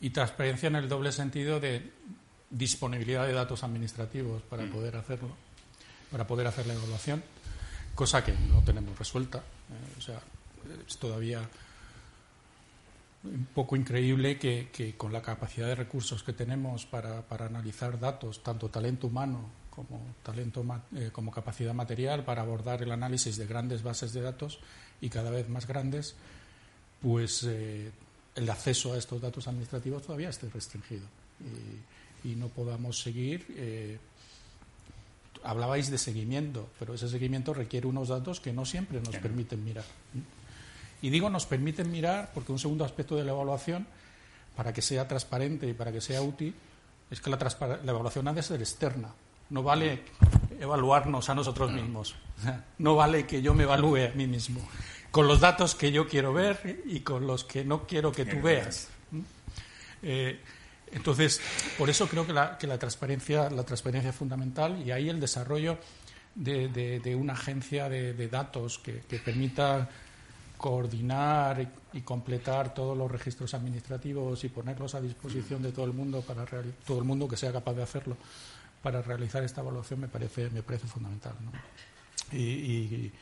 Y 0.00 0.10
transparencia 0.10 0.66
en 0.66 0.76
el 0.76 0.88
doble 0.88 1.12
sentido 1.12 1.60
de 1.60 1.92
disponibilidad 2.50 3.26
de 3.26 3.32
datos 3.32 3.62
administrativos 3.62 4.42
para 4.42 4.66
poder 4.66 4.96
hacerlo, 4.96 5.34
para 6.10 6.26
poder 6.26 6.46
hacer 6.48 6.66
la 6.66 6.74
evaluación, 6.74 7.22
cosa 7.94 8.24
que 8.24 8.32
no 8.32 8.62
tenemos 8.62 8.98
resuelta. 8.98 9.38
Eh, 9.38 9.98
o 9.98 10.00
sea, 10.00 10.20
es 10.86 10.98
todavía 10.98 11.48
un 13.24 13.46
poco 13.54 13.76
increíble 13.76 14.38
que, 14.38 14.94
con 14.96 15.12
la 15.12 15.22
capacidad 15.22 15.66
de 15.66 15.74
recursos 15.74 16.22
que 16.22 16.32
tenemos 16.32 16.86
para, 16.86 17.24
analizar 17.28 17.98
datos, 17.98 18.42
tanto 18.42 18.68
talento 18.68 19.06
humano 19.06 19.48
como, 19.70 20.00
talento, 20.22 20.64
eh, 20.96 21.10
como 21.12 21.30
capacidad 21.30 21.72
material 21.72 22.24
para 22.24 22.42
abordar 22.42 22.82
el 22.82 22.90
análisis 22.90 23.36
de 23.36 23.46
grandes 23.46 23.82
bases 23.82 24.12
de 24.12 24.20
datos 24.20 24.60
y 25.00 25.08
cada 25.08 25.30
vez 25.30 25.48
más 25.48 25.66
grandes, 25.66 26.14
pues 27.00 27.44
eh, 27.44 27.90
el 28.34 28.50
acceso 28.50 28.92
a 28.92 28.98
estos 28.98 29.20
datos 29.20 29.46
administrativos 29.48 30.02
todavía 30.02 30.28
esté 30.28 30.48
restringido 30.50 31.06
y, 32.24 32.34
no 32.36 32.48
podamos 32.48 33.00
seguir. 33.00 33.46
Eh, 33.56 33.98
hablabais 35.42 35.90
de 35.90 35.98
seguimiento, 35.98 36.68
pero 36.78 36.94
ese 36.94 37.08
seguimiento 37.08 37.52
requiere 37.52 37.88
unos 37.88 38.08
datos 38.08 38.38
que 38.38 38.52
no 38.52 38.64
siempre 38.64 39.00
nos 39.00 39.16
permiten 39.16 39.64
mirar. 39.64 39.84
Y 41.02 41.10
digo 41.10 41.28
nos 41.28 41.46
permiten 41.46 41.90
mirar 41.90 42.30
porque 42.32 42.52
un 42.52 42.58
segundo 42.58 42.84
aspecto 42.84 43.16
de 43.16 43.24
la 43.24 43.32
evaluación, 43.32 43.86
para 44.56 44.72
que 44.72 44.82
sea 44.82 45.06
transparente 45.06 45.68
y 45.68 45.74
para 45.74 45.92
que 45.92 46.00
sea 46.00 46.22
útil, 46.22 46.54
es 47.10 47.20
que 47.20 47.30
la, 47.30 47.38
la 47.84 47.92
evaluación 47.92 48.28
ha 48.28 48.32
de 48.32 48.42
ser 48.42 48.60
externa. 48.60 49.12
No 49.50 49.62
vale 49.62 50.02
evaluarnos 50.60 51.28
a 51.28 51.34
nosotros 51.34 51.70
mismos. 51.72 52.14
No 52.78 52.96
vale 52.96 53.24
que 53.24 53.40
yo 53.40 53.54
me 53.54 53.62
evalúe 53.62 54.08
a 54.10 54.16
mí 54.16 54.26
mismo 54.26 54.60
con 55.12 55.28
los 55.28 55.38
datos 55.38 55.76
que 55.76 55.92
yo 55.92 56.08
quiero 56.08 56.32
ver 56.32 56.82
y 56.86 57.00
con 57.00 57.26
los 57.26 57.44
que 57.44 57.64
no 57.64 57.86
quiero 57.86 58.10
que 58.10 58.24
tú 58.24 58.40
veas. 58.40 58.88
Eh, 60.02 60.40
entonces, 60.90 61.40
por 61.78 61.88
eso 61.90 62.08
creo 62.08 62.26
que 62.26 62.32
la, 62.32 62.58
transparencia, 62.78 63.48
la 63.50 63.62
transparencia 63.62 64.10
es 64.10 64.16
fundamental 64.16 64.82
y 64.84 64.90
ahí 64.90 65.10
el 65.10 65.20
desarrollo 65.20 65.78
de, 66.34 67.16
una 67.16 67.34
agencia 67.34 67.90
de, 67.90 68.28
datos 68.28 68.78
que, 68.78 68.94
permita 69.18 69.88
coordinar 70.62 71.68
y, 71.92 72.00
completar 72.02 72.72
todos 72.72 72.96
los 72.96 73.10
registros 73.10 73.52
administrativos 73.52 74.44
y 74.44 74.48
ponerlos 74.48 74.94
a 74.94 75.00
disposición 75.00 75.60
de 75.60 75.72
todo 75.72 75.84
el 75.86 75.92
mundo 75.92 76.22
para 76.22 76.46
todo 76.86 76.98
el 76.98 77.04
mundo 77.04 77.26
que 77.26 77.36
sea 77.36 77.52
capaz 77.52 77.74
de 77.74 77.82
hacerlo 77.82 78.16
para 78.80 79.02
realizar 79.02 79.42
esta 79.42 79.60
evaluación 79.60 80.00
me 80.00 80.08
parece 80.08 80.48
me 80.50 80.62
parece 80.62 80.86
fundamental 80.86 81.34
y, 82.30 83.12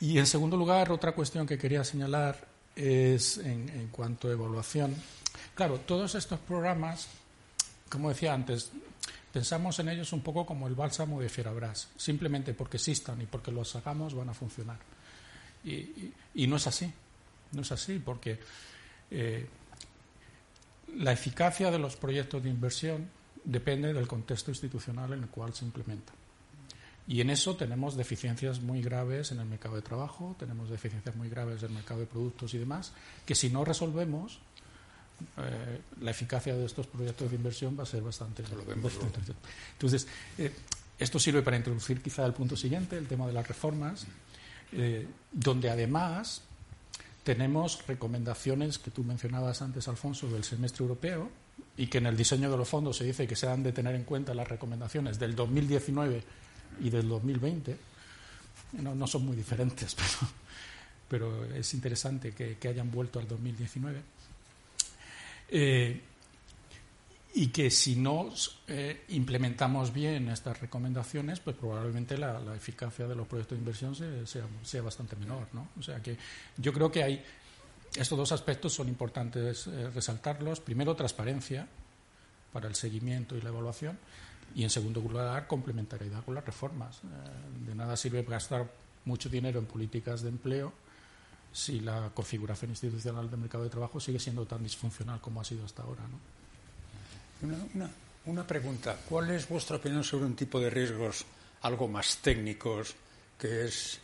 y, 0.00 0.18
en 0.18 0.26
segundo 0.26 0.56
lugar 0.56 0.90
otra 0.90 1.12
cuestión 1.12 1.46
que 1.46 1.56
quería 1.56 1.84
señalar 1.84 2.36
es 2.74 3.38
en, 3.38 3.88
cuanto 3.90 4.28
a 4.28 4.32
evaluación. 4.32 4.94
Claro 5.54 5.78
todos 5.86 6.16
estos 6.16 6.40
programas 6.40 7.06
como 7.88 8.08
decía 8.08 8.34
antes 8.34 8.72
pensamos 9.32 9.78
en 9.78 9.90
ellos 9.90 10.12
un 10.12 10.22
poco 10.22 10.44
como 10.44 10.66
el 10.66 10.74
bálsamo 10.74 11.20
de 11.20 11.28
Fierabras 11.28 11.88
simplemente 11.96 12.52
porque 12.52 12.78
existan 12.78 13.22
y 13.22 13.26
porque 13.26 13.52
los 13.52 13.76
hagamos 13.76 14.12
van 14.12 14.30
a 14.30 14.34
funcionar 14.34 14.95
y, 15.66 16.46
no 16.46 16.56
es 16.56 16.66
así, 16.66 16.92
no 17.52 17.62
es 17.62 17.72
así, 17.72 17.98
porque 17.98 18.38
eh, 19.10 19.46
la 20.96 21.12
eficacia 21.12 21.70
de 21.70 21.78
los 21.78 21.96
proyectos 21.96 22.42
de 22.42 22.50
inversión 22.50 23.08
depende 23.44 23.92
del 23.92 24.06
contexto 24.06 24.50
institucional 24.50 25.12
en 25.12 25.24
el 25.24 25.28
cual 25.28 25.54
se 25.54 25.64
implementa. 25.64 26.12
Y 27.08 27.20
en 27.20 27.30
eso 27.30 27.56
tenemos 27.56 27.96
deficiencias 27.96 28.60
muy 28.60 28.82
graves 28.82 29.30
en 29.30 29.38
el 29.38 29.46
mercado 29.46 29.76
de 29.76 29.82
trabajo, 29.82 30.34
tenemos 30.38 30.70
deficiencias 30.70 31.14
muy 31.14 31.28
graves 31.28 31.62
en 31.62 31.68
el 31.68 31.74
mercado 31.74 32.00
de 32.00 32.06
productos 32.06 32.52
y 32.54 32.58
demás, 32.58 32.92
que 33.24 33.34
si 33.34 33.48
no 33.48 33.64
resolvemos, 33.64 34.40
eh, 35.38 35.80
la 36.00 36.10
eficacia 36.10 36.54
de 36.54 36.64
estos 36.64 36.86
proyectos 36.86 37.30
de 37.30 37.36
inversión 37.36 37.76
va 37.78 37.84
a 37.84 37.86
ser 37.86 38.02
bastante. 38.02 38.42
Entonces, 39.72 40.08
eh, 40.36 40.52
esto 40.98 41.18
sirve 41.18 41.42
para 41.42 41.56
introducir 41.56 42.02
quizá 42.02 42.24
el 42.26 42.32
punto 42.32 42.56
siguiente, 42.56 42.96
el 42.96 43.06
tema 43.06 43.26
de 43.26 43.32
las 43.32 43.46
reformas. 43.46 44.06
Eh, 44.72 45.06
donde 45.32 45.70
además 45.70 46.42
tenemos 47.22 47.86
recomendaciones 47.86 48.78
que 48.78 48.90
tú 48.90 49.04
mencionabas 49.04 49.62
antes, 49.62 49.88
Alfonso, 49.88 50.28
del 50.28 50.44
semestre 50.44 50.82
europeo, 50.82 51.30
y 51.76 51.88
que 51.88 51.98
en 51.98 52.06
el 52.06 52.16
diseño 52.16 52.50
de 52.50 52.56
los 52.56 52.68
fondos 52.68 52.96
se 52.96 53.04
dice 53.04 53.26
que 53.26 53.36
se 53.36 53.48
han 53.48 53.62
de 53.62 53.72
tener 53.72 53.94
en 53.94 54.04
cuenta 54.04 54.34
las 54.34 54.48
recomendaciones 54.48 55.18
del 55.18 55.34
2019 55.34 56.22
y 56.80 56.90
del 56.90 57.08
2020. 57.08 57.76
No, 58.82 58.94
no 58.94 59.06
son 59.06 59.24
muy 59.26 59.36
diferentes, 59.36 59.94
pero, 61.08 61.34
pero 61.40 61.44
es 61.54 61.74
interesante 61.74 62.32
que, 62.32 62.68
hayan 62.68 62.90
vuelto 62.90 63.18
al 63.18 63.28
2019. 63.28 64.00
Eh, 65.48 66.00
y 67.38 67.48
que 67.48 67.70
si 67.70 67.96
no 67.96 68.30
eh, 68.66 69.04
implementamos 69.08 69.92
bien 69.92 70.30
estas 70.30 70.58
recomendaciones, 70.58 71.38
pues 71.38 71.54
probablemente 71.54 72.16
la, 72.16 72.40
eficacia 72.56 73.06
de 73.06 73.14
los 73.14 73.26
proyectos 73.26 73.58
de 73.58 73.60
inversión 73.60 73.94
sea, 73.94 74.80
bastante 74.82 75.16
menor. 75.16 75.46
¿no? 75.52 75.68
O 75.78 75.82
sea 75.82 76.02
que 76.02 76.16
yo 76.56 76.72
creo 76.72 76.90
que 76.90 77.02
hay 77.02 77.22
estos 77.94 78.16
dos 78.16 78.32
aspectos 78.32 78.72
son 78.72 78.88
importantes 78.88 79.66
eh, 79.66 79.90
resaltarlos. 79.90 80.60
Primero, 80.60 80.96
transparencia 80.96 81.68
para 82.54 82.68
el 82.68 82.74
seguimiento 82.74 83.36
y 83.36 83.42
la 83.42 83.50
evaluación. 83.50 83.98
Y 84.54 84.62
en 84.62 84.70
segundo 84.70 85.02
lugar, 85.02 85.46
complementariedad 85.46 86.24
con 86.24 86.36
las 86.36 86.44
reformas. 86.46 87.02
Eh, 87.04 87.66
de 87.66 87.74
nada 87.74 87.98
sirve 87.98 88.22
gastar 88.22 88.66
mucho 89.04 89.28
dinero 89.28 89.58
en 89.58 89.66
políticas 89.66 90.22
de 90.22 90.30
empleo 90.30 90.72
si 91.52 91.80
la 91.80 92.10
configuración 92.14 92.70
institucional 92.70 93.28
del 93.28 93.40
mercado 93.40 93.64
de 93.64 93.70
trabajo 93.70 94.00
sigue 94.00 94.18
siendo 94.18 94.46
tan 94.46 94.62
disfuncional 94.62 95.20
como 95.20 95.42
ha 95.42 95.44
sido 95.44 95.66
hasta 95.66 95.82
ahora. 95.82 96.02
¿no? 96.08 96.35
Una, 97.42 98.46
pregunta. 98.46 98.96
¿Cuál 99.08 99.30
es 99.30 99.48
vuestra 99.48 99.76
opinión 99.76 100.02
sobre 100.02 100.24
un 100.24 100.34
tipo 100.34 100.58
de 100.58 100.70
riesgos 100.70 101.24
algo 101.62 101.86
más 101.88 102.18
técnicos, 102.18 102.94
que 103.38 103.66
es, 103.66 104.00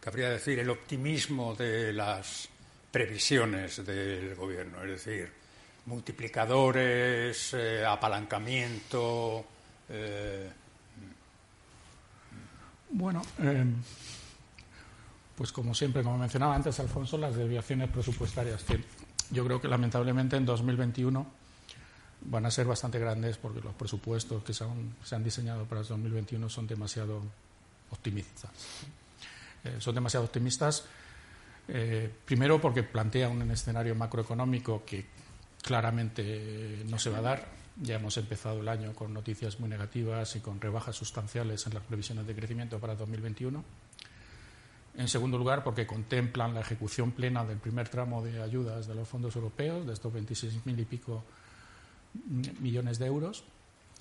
cabría 0.00 0.30
decir, 0.30 0.58
el 0.58 0.70
optimismo 0.70 1.54
de 1.54 1.92
las 1.92 2.48
previsiones 2.90 3.84
del 3.84 4.34
gobierno? 4.34 4.82
Es 4.84 5.04
decir, 5.04 5.32
multiplicadores, 5.86 7.54
eh, 7.54 7.84
apalancamiento. 7.84 9.44
Eh, 9.88 10.50
bueno, 12.90 13.22
em, 13.38 13.74
pues 15.34 15.52
como 15.52 15.74
siempre, 15.74 16.02
como 16.02 16.18
mencionaba 16.18 16.54
antes 16.54 16.78
Alfonso, 16.80 17.18
las 17.18 17.34
desviaciones 17.34 17.90
presupuestarias. 17.90 18.64
Yo 19.30 19.44
creo 19.44 19.60
que 19.60 19.68
lamentablemente 19.68 20.36
en 20.36 20.46
2021 20.46 21.45
van 22.28 22.46
a 22.46 22.50
ser 22.50 22.66
bastante 22.66 22.98
grandes 22.98 23.36
porque 23.36 23.60
los 23.60 23.74
presupuestos 23.74 24.42
que 24.42 24.52
se 24.52 24.64
han, 24.64 25.24
diseñado 25.24 25.64
para 25.64 25.80
el 25.80 25.86
2021 25.86 26.48
son 26.48 26.66
demasiado 26.66 27.22
optimistas. 27.90 28.50
Eh, 29.64 29.76
son 29.78 29.94
demasiado 29.94 30.26
optimistas, 30.26 30.84
eh, 31.68 32.12
primero 32.24 32.60
porque 32.60 32.82
plantean 32.82 33.32
un 33.32 33.50
escenario 33.50 33.94
macroeconómico 33.94 34.84
que 34.84 35.06
claramente 35.62 36.82
no 36.88 36.98
se 36.98 37.10
va 37.10 37.18
a 37.18 37.22
dar. 37.22 37.48
Ya 37.80 37.96
hemos 37.96 38.16
empezado 38.16 38.60
el 38.60 38.68
año 38.68 38.94
con 38.94 39.12
noticias 39.12 39.60
muy 39.60 39.68
negativas 39.68 40.34
y 40.36 40.40
con 40.40 40.60
rebajas 40.60 40.96
sustanciales 40.96 41.66
en 41.66 41.74
las 41.74 41.82
previsiones 41.82 42.26
de 42.26 42.34
crecimiento 42.34 42.78
para 42.78 42.94
2021. 42.94 43.62
En 44.96 45.08
segundo 45.08 45.36
lugar, 45.36 45.62
porque 45.62 45.86
contemplan 45.86 46.54
la 46.54 46.60
ejecución 46.60 47.12
plena 47.12 47.44
del 47.44 47.58
primer 47.58 47.90
tramo 47.90 48.24
de 48.24 48.42
ayudas 48.42 48.86
de 48.86 48.94
los 48.94 49.06
fondos 49.06 49.36
europeos, 49.36 49.86
de 49.86 49.92
estos 49.92 50.12
26.000 50.12 50.80
y 50.80 50.84
pico 50.86 51.22
millones 52.60 52.98
de 52.98 53.06
euros, 53.06 53.44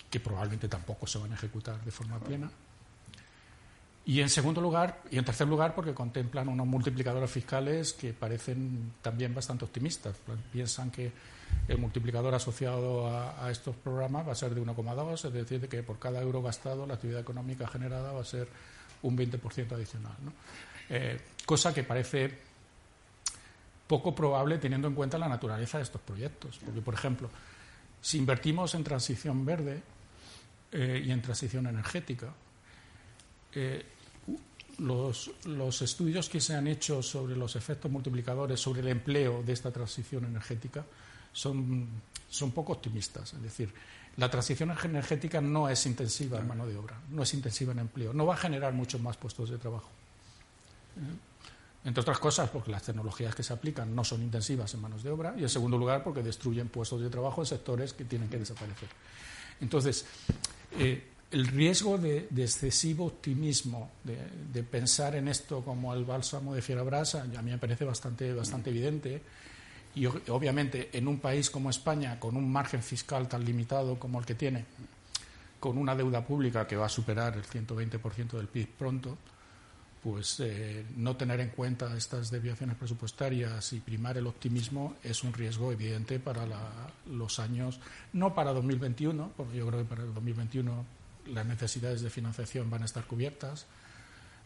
que 0.09 0.19
probablemente 0.19 0.67
tampoco 0.67 1.07
se 1.07 1.17
van 1.17 1.31
a 1.31 1.35
ejecutar 1.35 1.83
de 1.83 1.91
forma 1.91 2.19
plena. 2.19 2.49
Y 4.07 4.21
en 4.21 4.29
segundo 4.29 4.61
lugar, 4.61 5.01
y 5.09 5.17
en 5.17 5.25
tercer 5.25 5.47
lugar, 5.47 5.73
porque 5.73 5.93
contemplan 5.93 6.47
unos 6.47 6.67
multiplicadores 6.67 7.29
fiscales 7.31 7.93
que 7.93 8.13
parecen 8.13 8.93
también 9.01 9.33
bastante 9.33 9.65
optimistas. 9.65 10.15
Piensan 10.53 10.91
que 10.91 11.11
el 11.67 11.77
multiplicador 11.79 12.35
asociado 12.35 13.07
a, 13.07 13.49
estos 13.49 13.75
programas 13.75 14.27
va 14.27 14.33
a 14.33 14.35
ser 14.35 14.53
de 14.53 14.61
1,2, 14.61 15.25
es 15.25 15.33
decir, 15.33 15.67
que 15.67 15.81
por 15.81 15.97
cada 15.97 16.21
euro 16.21 16.43
gastado 16.43 16.85
la 16.85 16.93
actividad 16.93 17.21
económica 17.21 17.67
generada 17.67 18.11
va 18.11 18.21
a 18.21 18.25
ser 18.25 18.47
un 19.01 19.17
20% 19.17 19.71
adicional. 19.71 20.13
Eh, 20.89 21.19
cosa 21.45 21.73
que 21.73 21.83
parece 21.83 22.31
poco 23.87 24.13
probable 24.13 24.57
teniendo 24.57 24.87
en 24.87 24.95
cuenta 24.95 25.17
la 25.17 25.27
naturaleza 25.27 25.77
de 25.77 25.83
estos 25.83 26.01
proyectos. 26.01 26.59
Porque, 26.63 26.81
por 26.81 26.93
ejemplo, 26.93 27.29
si 28.05 28.19
invertimos 28.19 28.75
en 28.75 28.83
transición 28.83 29.43
verde 29.43 29.81
eh, 30.71 31.01
y 31.03 31.09
en 31.09 31.23
transición 31.23 31.65
energética, 31.65 32.31
eh, 33.51 33.83
los, 34.77 35.81
estudios 35.81 36.29
que 36.29 36.39
se 36.39 36.53
han 36.53 36.67
hecho 36.67 37.01
sobre 37.01 37.35
los 37.35 37.55
efectos 37.55 37.89
multiplicadores, 37.89 38.59
sobre 38.59 38.81
el 38.81 38.89
empleo 38.89 39.41
de 39.41 39.53
esta 39.53 39.71
transición 39.71 40.25
energética, 40.25 40.85
son, 41.33 41.87
son 42.29 42.51
poco 42.51 42.73
optimistas. 42.73 43.33
Es 43.33 43.41
decir, 43.41 43.73
la 44.17 44.29
transición 44.29 44.69
energética 44.83 45.41
no 45.41 45.67
es 45.67 45.83
intensiva 45.87 46.37
en 46.37 46.47
mano 46.47 46.67
de 46.67 46.77
obra, 46.77 47.01
no 47.09 47.23
es 47.23 47.33
intensiva 47.33 47.71
en 47.71 47.79
empleo, 47.79 48.13
no 48.13 48.27
va 48.27 48.35
a 48.35 48.37
generar 48.37 48.71
muchos 48.71 49.01
más 49.01 49.17
puestos 49.17 49.49
de 49.49 49.57
trabajo. 49.57 49.89
Entre 51.85 52.01
otras 52.01 52.17
cosas, 52.17 52.49
porque 52.49 52.71
las 52.71 52.81
tecnologías 52.81 53.35
que 53.35 53.43
se 53.43 53.53
aplican 53.53 53.95
no 53.95 54.03
son 54.03 54.23
intensivas 54.23 54.73
en 54.73 54.81
manos 54.81 55.03
de 55.03 55.11
obra 55.11 55.35
y, 55.37 55.43
en 55.43 55.49
segundo 55.49 55.77
lugar, 55.77 56.03
porque 56.03 56.23
destruyen 56.23 56.67
puestos 56.67 56.99
de 56.99 57.09
trabajo 57.11 57.43
en 57.43 57.45
sectores 57.45 57.93
que 57.93 58.05
tienen 58.05 58.27
que 58.27 58.39
desaparecer. 58.39 58.89
Entonces, 59.61 60.03
eh, 60.79 61.03
el 61.31 61.47
riesgo 61.47 61.99
de, 61.99 62.27
excesivo 62.37 63.05
optimismo, 63.05 63.91
de, 64.03 64.63
pensar 64.63 65.15
en 65.15 65.27
esto 65.27 65.63
como 65.63 65.93
el 65.93 66.05
bálsamo 66.05 66.55
de 66.55 66.63
Fierabrasa, 66.63 67.21
a 67.21 67.41
mí 67.43 67.51
me 67.51 67.57
parece 67.59 67.85
bastante, 67.85 68.33
bastante 68.33 68.71
evidente 68.71 69.21
y 69.93 70.07
obviamente 70.07 70.89
en 70.91 71.07
un 71.07 71.19
país 71.19 71.49
como 71.49 71.69
España, 71.69 72.19
con 72.19 72.35
un 72.35 72.51
margen 72.51 72.81
fiscal 72.81 73.27
tan 73.27 73.45
limitado 73.45 73.99
como 73.99 74.19
el 74.19 74.25
que 74.25 74.35
tiene, 74.35 74.65
con 75.59 75.77
una 75.77 75.95
deuda 75.95 76.25
pública 76.25 76.67
que 76.67 76.75
va 76.75 76.87
a 76.87 76.89
superar 76.89 77.35
el 77.35 77.43
120% 77.43 78.31
del 78.31 78.47
PIB 78.47 78.67
pronto, 78.77 79.17
pues 80.05 80.39
eh, 80.39 80.85
no 80.97 81.17
tener 81.17 81.39
en 81.39 81.49
cuenta 81.49 81.97
estas 81.97 82.29
desviaciones 82.29 82.75
presupuestarias 82.75 83.73
y 83.73 83.79
primar 83.79 84.15
el 84.19 84.27
optimismo 84.27 84.97
es 85.03 85.23
un 85.23 85.33
riesgo 85.33 85.71
evidente 85.71 86.19
para 86.19 86.45
los 87.07 87.39
años, 87.39 87.79
no 88.13 88.35
para 88.35 88.53
2021, 88.53 89.31
porque 89.35 89.57
yo 89.57 89.65
creo 89.65 89.79
que 89.79 89.89
para 89.89 90.03
el 90.03 90.13
2021 90.13 90.85
las 91.25 91.45
necesidades 91.47 92.03
de 92.03 92.11
financiación 92.11 92.69
van 92.69 92.83
a 92.83 92.85
estar 92.85 93.03
cubiertas, 93.05 93.65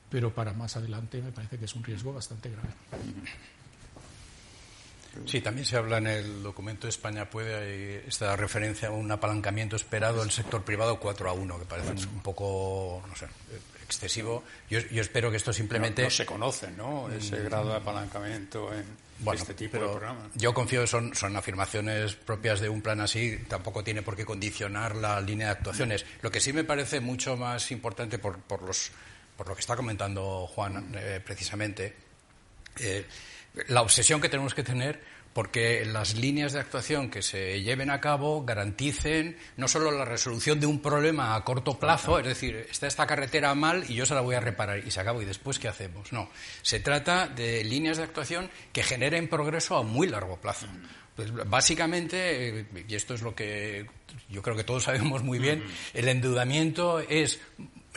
pero 0.10 0.34
para 0.34 0.54
más 0.54 0.78
adelante 0.78 1.22
me 1.22 1.34
parece 1.34 1.58
que 1.58 1.66
es 1.66 1.76
un 1.76 1.84
riesgo 1.84 2.14
bastante 2.14 2.52
grave. 2.52 2.70
Sí, 5.26 5.42
también 5.42 5.66
se 5.66 5.76
habla 5.76 5.98
en 5.98 6.08
el 6.08 6.42
documento 6.42 6.88
de 6.88 6.92
España 6.92 7.30
puede 7.30 8.08
esta 8.08 8.34
referencia 8.38 8.88
a 8.88 8.92
un 8.92 9.12
apalancamiento 9.12 9.76
esperado 9.76 10.22
del 10.22 10.32
sector 10.32 10.64
privado 10.64 11.02
4 11.02 11.30
a 11.30 11.34
1, 11.34 11.60
que 11.60 11.66
parece 11.66 12.08
un 12.08 12.22
poco, 12.22 13.04
no 13.06 13.16
sé, 13.18 13.28
excesivo. 13.90 14.44
Yo, 14.70 14.80
espero 14.80 15.32
que 15.32 15.38
esto 15.38 15.52
simplemente... 15.52 16.04
No, 16.04 16.10
se 16.10 16.26
conoce, 16.26 16.70
¿no? 16.72 17.10
Ese 17.12 17.40
mm. 17.40 17.46
grado 17.46 17.70
de 17.70 17.76
apalancamiento 17.78 18.72
en 18.72 18.86
este 19.34 19.54
tipo 19.56 19.78
de 19.78 19.88
programas. 19.88 20.32
Yo 20.36 20.54
confío, 20.54 20.86
son, 20.86 21.16
son 21.16 21.36
afirmaciones 21.36 22.16
propias 22.16 22.60
de 22.60 22.70
un 22.70 22.82
plan 22.82 23.02
así, 23.02 23.38
tampoco 23.48 23.84
tiene 23.84 24.02
por 24.02 24.16
qué 24.16 24.26
condicionar 24.26 24.96
la 24.96 25.20
línea 25.20 25.48
de 25.48 25.54
actuaciones. 25.54 26.06
Lo 26.22 26.32
que 26.32 26.40
sí 26.40 26.54
me 26.54 26.64
parece 26.64 27.00
mucho 27.00 27.36
más 27.36 27.72
importante 27.72 28.20
por, 28.20 28.38
por, 28.40 28.62
los, 28.62 28.92
por 29.36 29.48
lo 29.48 29.56
que 29.56 29.62
está 29.62 29.76
comentando 29.76 30.48
Juan 30.48 30.92
eh, 30.96 31.20
precisamente, 31.26 31.96
eh, 32.80 33.06
la 33.68 33.82
obsesión 33.82 34.22
que 34.22 34.30
tenemos 34.30 34.54
que 34.54 34.64
tener 34.64 35.02
porque 35.34 35.86
las 35.86 36.16
líneas 36.16 36.54
de 36.54 36.60
actuación 36.60 37.10
que 37.10 37.22
se 37.22 37.62
lleven 37.62 37.90
a 37.90 38.02
cabo 38.02 38.44
garanticen 38.44 39.38
no 39.58 39.68
solo 39.68 39.92
la 39.92 40.06
resolución 40.06 40.60
de 40.60 40.66
un 40.66 40.82
problema 40.82 41.36
a 41.36 41.44
corto 41.44 41.80
plazo, 41.80 42.20
es 42.20 42.26
decir, 42.26 42.68
está 42.70 42.88
esta 42.88 43.06
carretera 43.06 43.54
mal 43.56 43.86
y 43.88 43.96
yo 43.96 44.06
se 44.06 44.16
la 44.16 44.22
voy 44.22 44.36
a 44.36 44.40
reparar 44.40 44.80
y 44.80 44.92
se 44.92 45.00
acabó 45.00 45.22
y 45.22 45.26
después 45.26 45.60
qué 45.60 45.68
hacemos. 45.68 46.12
No, 46.12 46.30
se 46.62 46.80
trata 46.80 47.28
de 47.28 47.64
líneas 47.64 47.98
de 47.98 48.04
actuación 48.04 48.50
que 48.74 48.84
generen 48.84 49.28
progreso 49.28 49.78
a 49.78 49.84
muy 49.84 50.08
largo 50.08 50.38
plazo. 50.38 50.68
Pues 51.16 51.34
básicamente, 51.50 52.66
y 52.88 52.96
esto 52.96 53.14
es 53.14 53.22
lo 53.22 53.36
que 53.36 53.86
yo 54.30 54.42
creo 54.42 54.56
que 54.56 54.64
todos 54.64 54.84
sabemos 54.84 55.24
muy 55.24 55.38
bien, 55.38 55.64
el 55.94 56.08
endeudamiento 56.08 57.00
es 57.00 57.40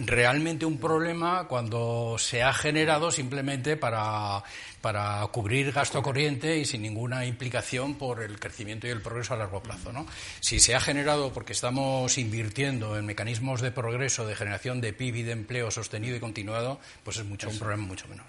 realmente 0.07 0.66
un 0.66 0.78
problema 0.78 1.46
cuando 1.48 2.16
se 2.18 2.42
ha 2.42 2.53
generado 2.53 3.11
simplemente 3.11 3.76
para, 3.76 4.42
para 4.80 5.26
cubrir 5.28 5.72
gasto 5.72 6.03
corriente 6.03 6.59
y 6.59 6.64
sin 6.64 6.82
ninguna 6.82 7.24
implicación 7.26 7.94
por 7.94 8.22
el 8.22 8.38
crecimiento 8.38 8.86
y 8.86 8.90
el 8.90 9.00
progreso 9.00 9.34
a 9.34 9.36
largo 9.36 9.62
plazo. 9.62 9.92
¿no? 9.92 10.07
Si 10.40 10.61
se 10.61 10.74
ha 10.74 10.80
generado 10.80 11.32
porque 11.32 11.53
estamos 11.53 12.18
invirtiendo 12.18 12.98
en 12.98 13.07
mecanismos 13.07 13.61
de 13.61 13.70
progreso, 13.70 14.26
de 14.26 14.36
generación 14.36 14.80
de 14.80 14.92
PIB 14.92 15.16
y 15.16 15.22
de 15.22 15.32
empleo 15.32 15.70
sostenido 15.70 16.16
y 16.16 16.20
continuado, 16.20 16.80
pues 17.05 17.18
es 17.18 17.24
mucho, 17.24 17.48
un 17.48 17.59
problema 17.59 17.84
mucho 17.84 18.09
menor. 18.09 18.26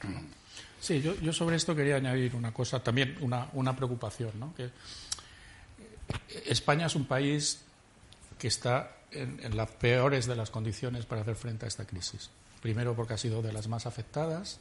Sí, 0.80 1.02
yo, 1.02 1.16
yo, 1.22 1.32
sobre 1.32 1.56
esto 1.56 1.76
quería 1.76 1.96
añadir 1.96 2.36
una 2.36 2.54
cosa, 2.54 2.84
también 2.84 3.18
una, 3.22 3.48
una 3.54 3.76
preocupación. 3.76 4.32
¿no? 4.40 4.54
Que 4.54 4.70
España 6.46 6.88
es 6.88 6.96
un 6.96 7.06
país 7.06 7.62
que 8.38 8.48
está 8.48 8.92
en, 9.14 9.56
las 9.56 9.70
peores 9.72 10.26
de 10.26 10.36
las 10.36 10.50
condiciones 10.50 11.06
para 11.06 11.22
hacer 11.22 11.36
frente 11.36 11.66
a 11.66 11.68
esta 11.68 11.86
crisis. 11.86 12.30
Primero 12.62 12.96
porque 12.96 13.14
ha 13.14 13.18
sido 13.18 13.42
de 13.42 13.54
las 13.54 13.68
más 13.68 13.86
afectadas 13.86 14.60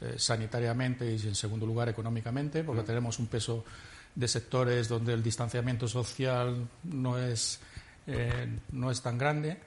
eh, 0.00 0.14
sanitariamente 0.16 1.10
y 1.10 1.20
en 1.26 1.34
segundo 1.34 1.66
lugar 1.66 1.88
económicamente, 1.88 2.64
porque 2.64 2.82
mm. 2.82 2.86
tenemos 2.86 3.18
un 3.18 3.26
peso 3.26 3.64
de 4.14 4.28
sectores 4.28 4.88
donde 4.88 5.14
el 5.14 5.22
distanciamiento 5.22 5.88
social 5.88 6.68
no 6.84 7.18
es, 7.18 7.60
eh, 8.06 8.58
no 8.72 8.90
es 8.90 9.00
tan 9.00 9.16
grande 9.18 9.58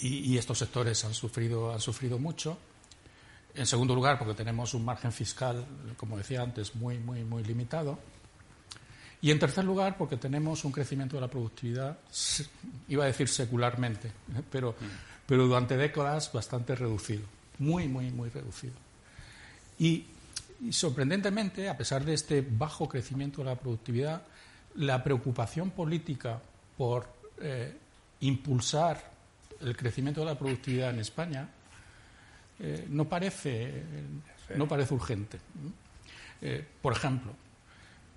y, 0.00 0.36
estos 0.36 0.58
sectores 0.58 1.04
han 1.04 1.14
sufrido, 1.14 1.72
han 1.72 1.80
sufrido 1.80 2.18
mucho. 2.18 2.58
En 3.54 3.66
segundo 3.66 3.94
lugar, 3.94 4.18
porque 4.18 4.34
tenemos 4.34 4.74
un 4.74 4.84
margen 4.84 5.12
fiscal, 5.12 5.64
como 5.96 6.16
decía 6.16 6.42
antes, 6.42 6.74
muy, 6.74 6.98
muy, 6.98 7.24
muy 7.24 7.42
limitado. 7.42 7.98
Y 9.20 9.30
en 9.30 9.38
tercer 9.38 9.64
lugar, 9.64 9.96
porque 9.96 10.16
tenemos 10.16 10.64
un 10.64 10.72
crecimiento 10.72 11.16
de 11.16 11.22
la 11.22 11.28
productividad, 11.28 11.98
iba 12.88 13.04
a 13.04 13.06
decir 13.08 13.28
secularmente, 13.28 14.08
¿eh? 14.08 14.42
pero, 14.50 14.74
pero 15.26 15.46
durante 15.46 15.76
décadas 15.76 16.32
bastante 16.32 16.74
reducido, 16.74 17.22
muy, 17.58 17.88
muy, 17.88 18.10
muy 18.10 18.28
reducido. 18.28 18.74
Y, 19.78 20.06
sorprendentemente, 20.70 21.68
a 21.68 21.76
pesar 21.76 22.04
de 22.04 22.14
este 22.14 22.46
bajo 22.48 22.88
crecimiento 22.88 23.42
de 23.42 23.46
la 23.46 23.56
productividad, 23.56 24.22
la 24.76 25.02
preocupación 25.02 25.70
política 25.70 26.40
por 26.76 27.06
eh, 27.40 27.76
impulsar 28.20 29.12
el 29.60 29.76
crecimiento 29.76 30.20
de 30.20 30.26
la 30.26 30.38
productividad 30.38 30.90
en 30.90 31.00
España 31.00 31.48
eh, 32.60 32.86
no, 32.88 33.08
parece, 33.08 33.82
no 34.54 34.66
parece 34.68 34.94
urgente. 34.94 35.38
por 36.80 36.92
ejemplo, 36.92 37.32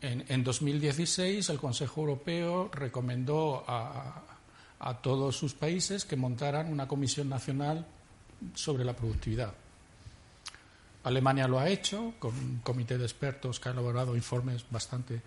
en, 0.02 0.44
2016 0.44 1.50
el 1.50 1.60
Consejo 1.60 2.02
Europeo 2.02 2.70
recomendó 2.74 3.64
a, 3.68 4.24
todos 5.04 5.38
sus 5.38 5.54
países 5.54 6.06
que 6.06 6.16
montaran 6.16 6.72
una 6.72 6.88
comisión 6.88 7.30
nacional 7.30 7.86
sobre 8.56 8.84
la 8.84 8.96
productividad. 8.96 9.54
Alemania 11.04 11.48
lo 11.48 11.60
ha 11.60 11.70
hecho 11.70 12.16
con 12.18 12.36
un 12.36 12.60
comité 12.64 12.98
de 12.98 13.04
expertos 13.04 13.60
que 13.60 13.70
ha 13.70 13.74
elaborado 13.74 14.16
informes 14.16 14.66
bastante, 14.72 15.22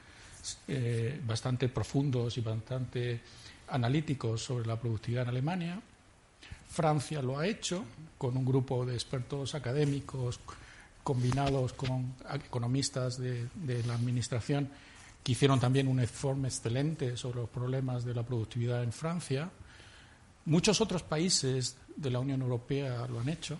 eh, 0.66 1.20
bastante 1.25 1.68
profundos 1.68 2.37
y 2.37 2.41
bastante 2.41 3.20
analíticos 3.68 4.43
sobre 4.43 4.66
la 4.66 4.79
productividad 4.79 5.22
en 5.22 5.29
Alemania. 5.29 5.81
Francia 6.68 7.22
lo 7.22 7.39
ha 7.39 7.47
hecho 7.47 7.85
con 8.18 8.37
un 8.37 8.45
grupo 8.45 8.85
de 8.85 8.95
expertos 8.95 9.55
académicos 9.55 10.41
combinados 11.05 11.75
con 11.75 12.15
economistas 12.33 13.19
de, 13.19 13.47
la 13.87 13.95
Administración 13.95 14.69
que 15.23 15.33
hicieron 15.33 15.61
también 15.61 15.87
un 15.87 16.01
informe 16.01 16.49
excelente 16.49 17.17
sobre 17.17 17.41
los 17.41 17.49
problemas 17.49 18.05
de 18.05 18.15
la 18.15 18.23
productividad 18.23 18.83
en 18.83 18.93
Francia. 18.93 19.51
Muchos 20.47 20.81
otros 20.81 21.03
países 21.03 21.77
de 21.95 22.11
la 22.11 22.19
Unión 22.19 22.43
Europea 22.43 23.07
lo 23.07 23.21
han 23.21 23.29
hecho. 23.29 23.59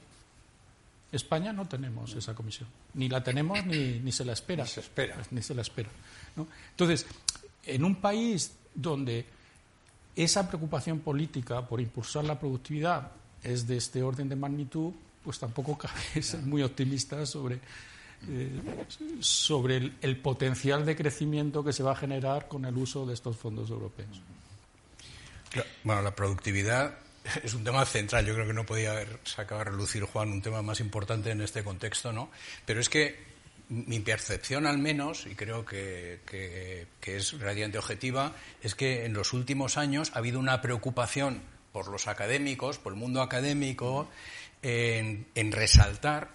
España 1.13 1.53
no 1.53 1.67
tenemos 1.69 2.15
esa 2.15 2.35
comisión. 2.35 2.69
Ni 2.95 3.09
la 3.09 3.23
tenemos 3.23 3.65
ni, 3.65 4.11
se 4.11 4.25
la 4.25 4.33
espera. 4.33 4.65
Ni 4.65 4.69
se 4.69 4.81
espera. 4.81 5.17
Ni 5.31 5.43
se 5.43 5.55
la 5.55 5.63
espera. 5.63 5.89
Entonces, 6.71 7.07
en 7.65 7.85
un 7.85 7.97
país 7.97 8.53
donde 8.75 9.27
esa 10.17 10.49
preocupación 10.49 11.01
política 11.01 11.67
por 11.67 11.81
impulsar 11.81 12.25
la 12.25 12.39
productividad 12.39 13.13
es 13.43 13.67
de 13.67 13.77
este 13.77 14.03
orden 14.03 14.29
de 14.29 14.37
magnitud, 14.37 14.93
pues 15.25 15.39
tampoco 15.39 15.77
cabe 15.79 16.23
ser 16.23 16.41
muy 16.41 16.63
optimista 16.63 17.25
sobre, 17.27 17.59
eh, 18.29 18.61
sobre 19.21 19.93
el, 20.01 20.17
potencial 20.19 20.85
de 20.85 20.95
crecimiento 20.95 21.65
que 21.65 21.73
se 21.73 21.83
va 21.83 21.93
a 21.93 21.97
generar 21.97 22.47
con 22.49 22.65
el 22.65 22.77
uso 22.77 23.07
de 23.07 23.15
estos 23.15 23.37
fondos 23.37 23.71
europeos. 23.71 24.21
Bueno, 25.85 26.03
la 26.03 26.15
productividad 26.15 26.99
es 27.43 27.55
un 27.55 27.65
tema 27.65 27.85
central. 27.85 28.27
Yo 28.27 28.35
creo 28.35 28.47
que 28.47 28.53
no 28.53 28.67
podía 28.67 28.93
haber 28.93 29.21
sacado 29.25 29.61
a 29.61 29.65
relucir, 29.65 30.05
Juan, 30.05 30.31
un 30.31 30.43
tema 30.43 30.63
más 30.63 30.81
importante 30.81 31.31
en 31.31 31.41
este 31.41 31.63
contexto, 31.63 32.13
¿no? 32.13 32.31
Pero 32.67 32.81
es 32.81 32.89
que 32.89 33.35
mi 33.69 34.01
percepción 34.01 34.67
al 34.67 34.79
menos, 34.79 35.27
y 35.27 35.35
creo 35.35 35.65
que, 35.65 36.21
que, 36.27 37.17
es 37.17 37.33
relativamente 37.39 37.79
objetiva, 37.79 38.35
es 38.63 38.75
que 38.75 39.05
en 39.05 39.15
los 39.15 39.33
últimos 39.33 39.79
años 39.79 40.13
ha 40.15 40.19
habido 40.19 40.39
una 40.39 40.61
preocupación 40.61 41.41
por 41.73 41.89
los 41.89 42.07
académicos, 42.07 42.79
por 42.79 42.93
el 42.93 42.99
mundo 42.99 43.23
académico, 43.23 44.09
en, 44.65 45.53
resaltar 45.53 46.31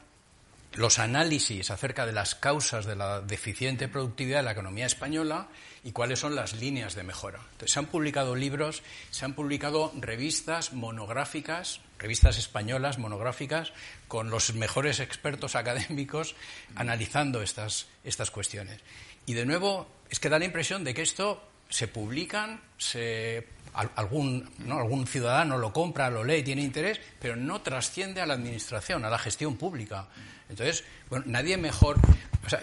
los 0.74 1.00
análisis 1.00 1.72
acerca 1.72 2.06
de 2.06 2.12
las 2.12 2.36
causas 2.36 2.86
de 2.86 2.96
la 2.96 3.22
deficiente 3.22 3.88
productividad 3.88 4.38
de 4.40 4.44
la 4.44 4.52
economía 4.52 4.86
española 4.86 5.48
y 5.84 5.92
cuáles 5.92 6.20
son 6.20 6.36
las 6.36 6.54
líneas 6.54 6.94
de 6.94 7.02
mejora. 7.02 7.40
se 7.66 7.80
han 7.80 7.88
publicado 7.88 8.36
libros, 8.36 8.84
se 9.10 9.26
han 9.26 9.34
publicado 9.34 9.92
revistas 10.00 10.74
monográficas, 10.74 11.82
revistas 11.98 12.38
españolas 12.38 13.00
monográficas, 13.00 13.74
con 14.08 14.30
los 14.30 14.54
mejores 14.54 15.00
expertos 15.00 15.56
académicos 15.56 16.36
analizando 16.76 17.42
estas, 17.42 17.88
estas 18.04 18.30
cuestiones. 18.30 18.80
Y 19.26 19.34
de 19.34 19.48
nuevo, 19.48 19.88
es 20.10 20.20
que 20.20 20.30
da 20.30 20.38
la 20.38 20.46
impresión 20.46 20.84
de 20.84 20.94
que 20.94 21.02
esto 21.02 21.44
se 21.70 21.88
publican, 21.88 22.62
se 22.78 23.48
algún, 23.74 24.50
algún 24.70 25.08
ciudadano 25.08 25.58
lo 25.58 25.72
compra, 25.72 26.10
lo 26.10 26.24
lee, 26.24 26.44
tiene 26.44 26.62
interés, 26.62 27.00
pero 27.20 27.36
no 27.36 27.62
trasciende 27.62 28.22
a 28.22 28.26
la 28.26 28.34
administración, 28.34 29.06
a 29.06 29.10
la 29.10 29.20
gestión 29.20 29.56
pública. 29.58 30.08
Entonces, 30.50 30.84
bueno, 31.10 31.26
nadie 31.28 31.58
mejor. 31.58 31.98
O 32.46 32.50
sea, 32.50 32.62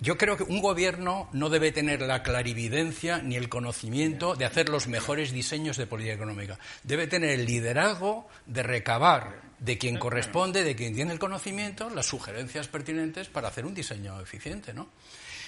yo 0.00 0.18
creo 0.18 0.36
que 0.36 0.42
un 0.42 0.60
gobierno 0.60 1.28
no 1.32 1.48
debe 1.50 1.70
tener 1.70 2.02
la 2.02 2.22
clarividencia 2.22 3.18
ni 3.18 3.36
el 3.36 3.48
conocimiento 3.48 4.34
de 4.34 4.44
hacer 4.44 4.68
los 4.68 4.88
mejores 4.88 5.32
diseños 5.32 5.76
de 5.76 5.86
política 5.86 6.14
económica. 6.14 6.58
Debe 6.82 7.06
tener 7.06 7.30
el 7.30 7.46
liderazgo 7.46 8.28
de 8.46 8.62
recabar 8.64 9.42
de 9.58 9.78
quien 9.78 9.98
corresponde, 9.98 10.64
de 10.64 10.74
quien 10.74 10.94
tiene 10.94 11.12
el 11.12 11.18
conocimiento, 11.18 11.90
las 11.90 12.06
sugerencias 12.06 12.68
pertinentes 12.68 13.28
para 13.28 13.48
hacer 13.48 13.66
un 13.66 13.74
diseño 13.74 14.20
eficiente, 14.20 14.72
¿no? 14.72 14.88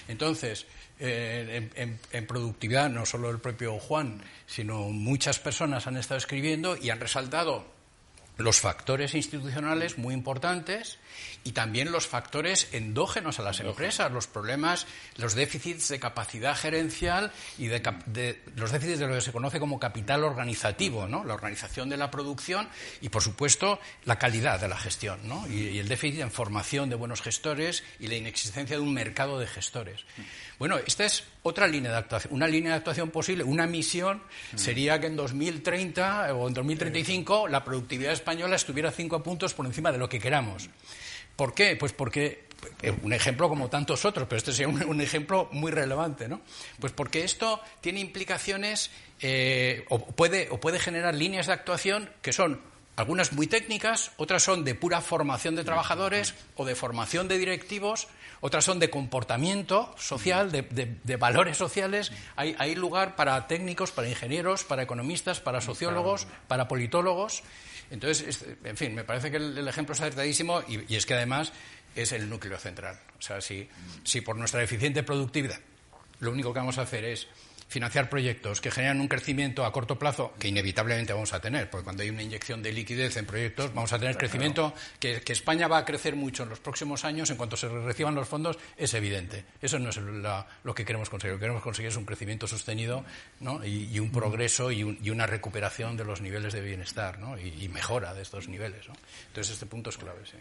Entonces, 0.07 0.65
eh, 0.99 1.97
en, 2.11 2.27
productividad, 2.27 2.89
no 2.89 3.05
solo 3.05 3.29
el 3.29 3.39
propio 3.39 3.79
Juan, 3.79 4.21
sino 4.45 4.89
muchas 4.89 5.39
personas 5.39 5.87
han 5.87 5.97
estado 5.97 6.17
escribiendo 6.17 6.77
y 6.77 6.89
han 6.89 6.99
resaltado 6.99 7.65
los 8.37 8.59
factores 8.59 9.15
institucionales 9.15 9.97
muy 9.97 10.13
importantes 10.13 10.99
y 11.43 11.53
también 11.53 11.91
los 11.91 12.07
factores 12.07 12.69
endógenos 12.71 13.39
a 13.39 13.43
las 13.43 13.59
empresas, 13.59 14.11
los 14.11 14.27
problemas, 14.27 14.87
los 15.17 15.33
déficits 15.33 15.89
de 15.89 15.99
capacidad 15.99 16.55
gerencial 16.55 17.31
y 17.57 17.67
de, 17.67 18.41
los 18.55 18.71
déficits 18.71 18.99
de 18.99 19.07
lo 19.07 19.15
que 19.15 19.21
se 19.21 19.31
conoce 19.31 19.59
como 19.59 19.79
capital 19.79 20.23
organizativo, 20.23 21.07
¿no? 21.07 21.23
la 21.23 21.33
organización 21.33 21.89
de 21.89 21.97
la 21.97 22.11
producción 22.11 22.69
y, 23.01 23.09
por 23.09 23.23
supuesto, 23.23 23.79
la 24.05 24.19
calidad 24.19 24.59
de 24.59 24.67
la 24.67 24.77
gestión 24.77 25.19
¿no? 25.27 25.47
y, 25.47 25.79
el 25.79 25.87
déficit 25.87 26.21
en 26.21 26.31
formación 26.31 26.89
de 26.89 26.95
buenos 26.95 27.21
gestores 27.21 27.83
y 27.99 28.07
la 28.07 28.15
inexistencia 28.15 28.75
de 28.75 28.81
un 28.81 28.93
mercado 28.93 29.39
de 29.39 29.47
gestores. 29.47 30.05
Bueno, 30.59 30.77
esta 30.77 31.05
es 31.05 31.23
otra 31.43 31.67
línea 31.67 31.91
de 31.91 31.97
actuación. 31.97 32.33
Una 32.33 32.47
línea 32.47 32.71
de 32.71 32.77
actuación 32.77 33.09
posible, 33.09 33.43
una 33.43 33.65
misión, 33.65 34.21
sería 34.55 34.99
que 34.99 35.07
en 35.07 35.15
2030 35.15 36.35
o 36.35 36.47
en 36.47 36.53
2035 36.53 37.47
la 37.47 37.63
productividad 37.63 38.13
española 38.13 38.55
estuviera 38.55 38.91
cinco 38.91 39.23
puntos 39.23 39.53
por 39.53 39.65
encima 39.65 39.91
de 39.91 39.97
lo 39.97 40.07
que 40.07 40.19
queramos. 40.19 40.69
¿Por 41.35 41.53
qué? 41.53 41.75
Pues 41.75 41.93
porque 41.93 42.45
eh, 42.81 42.93
un 43.03 43.13
ejemplo 43.13 43.49
como 43.49 43.69
tantos 43.69 44.05
otros, 44.05 44.27
pero 44.27 44.37
este 44.37 44.53
sería 44.53 44.67
un, 44.67 45.01
ejemplo 45.01 45.49
muy 45.51 45.71
relevante, 45.71 46.27
¿no? 46.27 46.41
Pues 46.79 46.93
porque 46.93 47.23
esto 47.23 47.59
tiene 47.81 47.99
implicaciones 47.99 48.91
eh, 49.19 49.85
o, 49.89 49.99
puede, 49.99 50.49
o 50.51 50.59
puede 50.59 50.79
generar 50.79 51.15
líneas 51.15 51.47
de 51.47 51.53
actuación 51.53 52.09
que 52.21 52.33
son 52.33 52.61
algunas 52.95 53.33
muy 53.33 53.47
técnicas, 53.47 54.11
otras 54.17 54.43
son 54.43 54.63
de 54.63 54.75
pura 54.75 55.01
formación 55.01 55.55
de 55.55 55.63
trabajadores 55.63 56.35
o 56.55 56.65
de 56.65 56.75
formación 56.75 57.27
de 57.27 57.37
directivos, 57.37 58.07
otras 58.41 58.65
son 58.65 58.79
de 58.79 58.89
comportamiento 58.89 59.93
social, 59.97 60.51
de, 60.51 61.15
valores 61.17 61.57
sociales. 61.57 62.11
Hay, 62.35 62.55
hay, 62.59 62.75
lugar 62.75 63.15
para 63.15 63.47
técnicos, 63.47 63.91
para 63.91 64.09
ingenieros, 64.09 64.63
para 64.63 64.83
economistas, 64.83 65.39
para 65.39 65.61
sociólogos, 65.61 66.27
para 66.47 66.67
politólogos. 66.67 67.43
Entonces, 67.91 68.45
en 68.63 68.77
fin, 68.77 68.95
me 68.95 69.03
parece 69.03 69.29
que 69.29 69.37
el, 69.37 69.67
ejemplo 69.67 69.93
es 69.93 70.01
acertadísimo 70.01 70.63
y, 70.67 70.95
es 70.95 71.05
que 71.05 71.13
además 71.13 71.51
es 71.95 72.13
el 72.13 72.29
núcleo 72.29 72.57
central. 72.57 72.99
O 73.19 73.21
sea, 73.21 73.41
si, 73.41 73.69
si 74.03 74.21
por 74.21 74.37
nuestra 74.37 74.63
eficiente 74.63 75.03
productividad 75.03 75.59
lo 76.21 76.31
único 76.31 76.53
que 76.53 76.59
vamos 76.59 76.77
a 76.77 76.83
hacer 76.83 77.03
es 77.03 77.27
financiar 77.71 78.09
proyectos 78.09 78.59
que 78.59 78.69
generan 78.69 78.99
un 78.99 79.07
crecimiento 79.07 79.63
a 79.63 79.71
corto 79.71 79.97
plazo, 79.97 80.33
que 80.37 80.49
inevitablemente 80.49 81.13
vamos 81.13 81.31
a 81.31 81.39
tener, 81.39 81.69
porque 81.69 81.85
cuando 81.85 82.03
hay 82.03 82.09
una 82.09 82.21
inyección 82.21 82.61
de 82.61 82.73
liquidez 82.73 83.15
en 83.15 83.25
proyectos, 83.25 83.73
vamos 83.73 83.93
a 83.93 83.97
tener 83.97 84.17
crecimiento, 84.17 84.73
que, 84.99 85.23
España 85.31 85.69
va 85.69 85.77
a 85.77 85.85
crecer 85.85 86.17
mucho 86.17 86.43
en 86.43 86.49
los 86.49 86.59
próximos 86.59 87.05
años 87.05 87.29
en 87.29 87.37
cuanto 87.37 87.55
se 87.55 87.69
reciban 87.69 88.13
los 88.13 88.27
fondos, 88.27 88.59
es 88.75 88.93
evidente. 88.93 89.45
Eso 89.61 89.79
no 89.79 89.89
es 89.89 89.97
lo 89.97 90.75
que 90.75 90.83
queremos 90.83 91.09
conseguir. 91.09 91.31
Lo 91.31 91.37
que 91.39 91.43
queremos 91.43 91.63
conseguir 91.63 91.87
es 91.89 91.95
un 91.95 92.03
crecimiento 92.03 92.45
sostenido 92.45 93.05
y, 93.63 93.97
un 93.99 94.11
progreso 94.11 94.69
y, 94.69 95.09
una 95.09 95.25
recuperación 95.25 95.95
de 95.95 96.03
los 96.03 96.19
niveles 96.19 96.51
de 96.51 96.59
bienestar 96.59 97.19
y, 97.41 97.69
mejora 97.69 98.13
de 98.13 98.21
estos 98.21 98.49
niveles. 98.49 98.85
Entonces, 99.27 99.53
este 99.53 99.65
punto 99.65 99.91
es 99.91 99.97
clave. 99.97 100.19
Sí. 100.25 100.37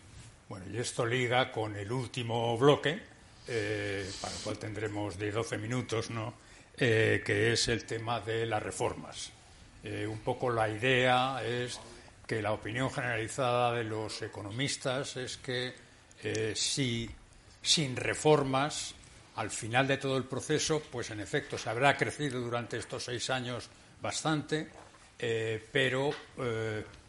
Bueno, 0.48 0.66
y 0.68 0.78
esto 0.78 1.06
liga 1.06 1.52
con 1.52 1.76
el 1.76 1.92
último 1.92 2.58
bloque, 2.58 3.00
eh, 3.46 4.10
para 4.20 4.34
el 4.34 4.40
cual 4.40 4.58
tendremos 4.58 5.16
de 5.16 5.30
12 5.30 5.58
minutos, 5.58 6.10
¿no? 6.10 6.49
Eh, 6.82 7.20
que 7.22 7.52
es 7.52 7.68
el 7.68 7.84
tema 7.84 8.20
de 8.20 8.46
las 8.46 8.62
reformas. 8.62 9.30
Eh, 9.84 10.06
un 10.06 10.20
poco 10.20 10.48
la 10.50 10.66
idea 10.66 11.44
es 11.44 11.78
que 12.26 12.40
la 12.40 12.52
opinión 12.52 12.90
generalizada 12.90 13.74
de 13.74 13.84
los 13.84 14.22
economistas 14.22 15.18
es 15.18 15.36
que 15.36 15.74
eh, 16.22 16.54
si 16.56 17.10
sin 17.60 17.94
reformas, 17.96 18.94
al 19.36 19.50
final 19.50 19.86
de 19.88 19.98
todo 19.98 20.16
el 20.16 20.24
proceso, 20.24 20.82
pues 20.90 21.10
en 21.10 21.20
efecto 21.20 21.58
se 21.58 21.68
habrá 21.68 21.98
crecido 21.98 22.40
durante 22.40 22.78
estos 22.78 23.04
seis 23.04 23.28
años 23.28 23.68
bastante, 24.00 24.70
pero 25.70 26.10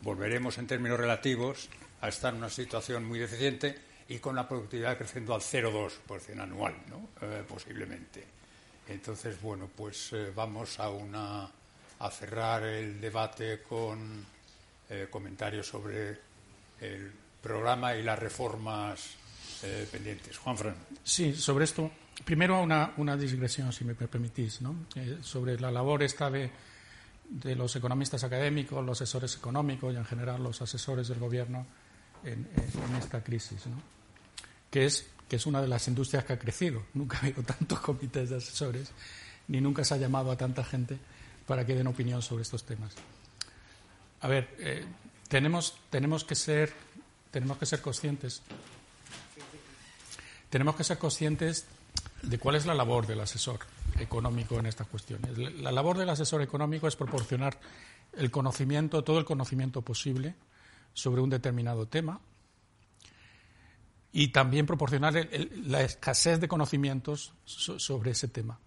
volveremos 0.01 0.57
en 0.57 0.67
términos 0.67 0.99
relativos 0.99 1.69
a 2.01 2.09
estar 2.09 2.33
en 2.33 2.39
una 2.39 2.49
situación 2.49 3.05
muy 3.05 3.19
deficiente 3.19 3.73
y 4.09 4.19
con 4.19 4.35
la 4.35 4.49
productividad 4.49 4.97
creciendo 4.97 5.33
al 5.33 5.39
0,2% 5.39 6.41
anual, 6.41 6.75
¿no? 6.89 7.07
posiblemente. 7.47 8.40
Entonces, 8.93 9.41
bueno, 9.41 9.69
pues 9.75 10.13
eh, 10.13 10.31
vamos 10.35 10.79
a, 10.79 10.89
una, 10.89 11.49
a 11.99 12.11
cerrar 12.11 12.63
el 12.63 12.99
debate 12.99 13.61
con 13.61 14.25
eh, 14.89 15.07
comentarios 15.09 15.67
sobre 15.67 16.19
el 16.79 17.11
programa 17.41 17.95
y 17.95 18.03
las 18.03 18.19
reformas 18.19 19.11
eh, 19.63 19.87
pendientes. 19.91 20.37
Juan 20.37 20.57
Fran. 20.57 20.75
Sí, 21.03 21.33
sobre 21.33 21.65
esto. 21.65 21.91
Primero 22.25 22.61
una, 22.61 22.93
una 22.97 23.17
digresión, 23.17 23.71
si 23.71 23.85
me 23.85 23.95
permitís, 23.95 24.61
¿no? 24.61 24.75
sobre 25.21 25.59
la 25.59 25.71
labor 25.71 26.03
esta 26.03 26.29
de, 26.29 26.51
los 27.55 27.75
economistas 27.75 28.23
académicos, 28.23 28.85
los 28.85 29.01
asesores 29.01 29.35
económicos 29.37 29.93
y 29.93 29.97
en 29.97 30.05
general 30.05 30.43
los 30.43 30.61
asesores 30.61 31.07
del 31.07 31.19
gobierno 31.19 31.65
en, 32.23 32.47
en 32.55 32.95
esta 32.95 33.23
crisis, 33.23 33.65
¿no? 33.65 33.81
que 34.69 34.85
es 34.85 35.07
que 35.31 35.37
es 35.37 35.45
una 35.45 35.61
de 35.61 35.69
las 35.69 35.87
industrias 35.87 36.25
que 36.25 36.33
ha 36.33 36.37
crecido. 36.37 36.83
Nunca 36.93 37.15
ha 37.15 37.21
habido 37.21 37.41
tantos 37.41 37.79
comités 37.79 38.29
de 38.29 38.35
asesores, 38.35 38.91
ni 39.47 39.61
nunca 39.61 39.85
se 39.85 39.93
ha 39.93 39.97
llamado 39.97 40.29
a 40.29 40.35
tanta 40.35 40.61
gente 40.61 40.97
para 41.47 41.65
que 41.65 41.73
den 41.73 41.87
opinión 41.87 42.21
sobre 42.21 42.41
estos 42.41 42.65
temas. 42.65 42.93
A 44.19 44.27
ver, 44.27 44.53
eh, 44.59 44.83
tenemos, 45.29 45.77
tenemos, 45.89 46.25
que 46.25 46.35
ser, 46.35 46.73
tenemos 47.31 47.57
que 47.57 47.65
ser 47.65 47.81
conscientes. 47.81 48.41
Tenemos 50.49 50.75
que 50.75 50.83
ser 50.83 50.97
conscientes 50.97 51.65
de 52.23 52.37
cuál 52.37 52.55
es 52.55 52.65
la 52.65 52.75
labor 52.75 53.07
del 53.07 53.21
asesor 53.21 53.59
económico 53.99 54.59
en 54.59 54.65
estas 54.65 54.87
cuestiones. 54.87 55.37
La 55.37 55.71
labor 55.71 55.97
del 55.97 56.09
asesor 56.09 56.41
económico 56.41 56.89
es 56.89 56.97
proporcionar 56.97 57.57
el 58.17 58.31
conocimiento, 58.31 59.05
todo 59.05 59.17
el 59.17 59.23
conocimiento 59.23 59.81
posible 59.81 60.35
sobre 60.93 61.21
un 61.21 61.29
determinado 61.29 61.87
tema, 61.87 62.19
y 64.13 64.29
también 64.29 64.65
proporcionar 64.65 65.13
la 65.65 65.81
escasez 65.81 66.39
de 66.39 66.47
conocimientos 66.47 67.33
sobre 67.45 68.11
ese 68.11 68.27
tema, 68.27 68.59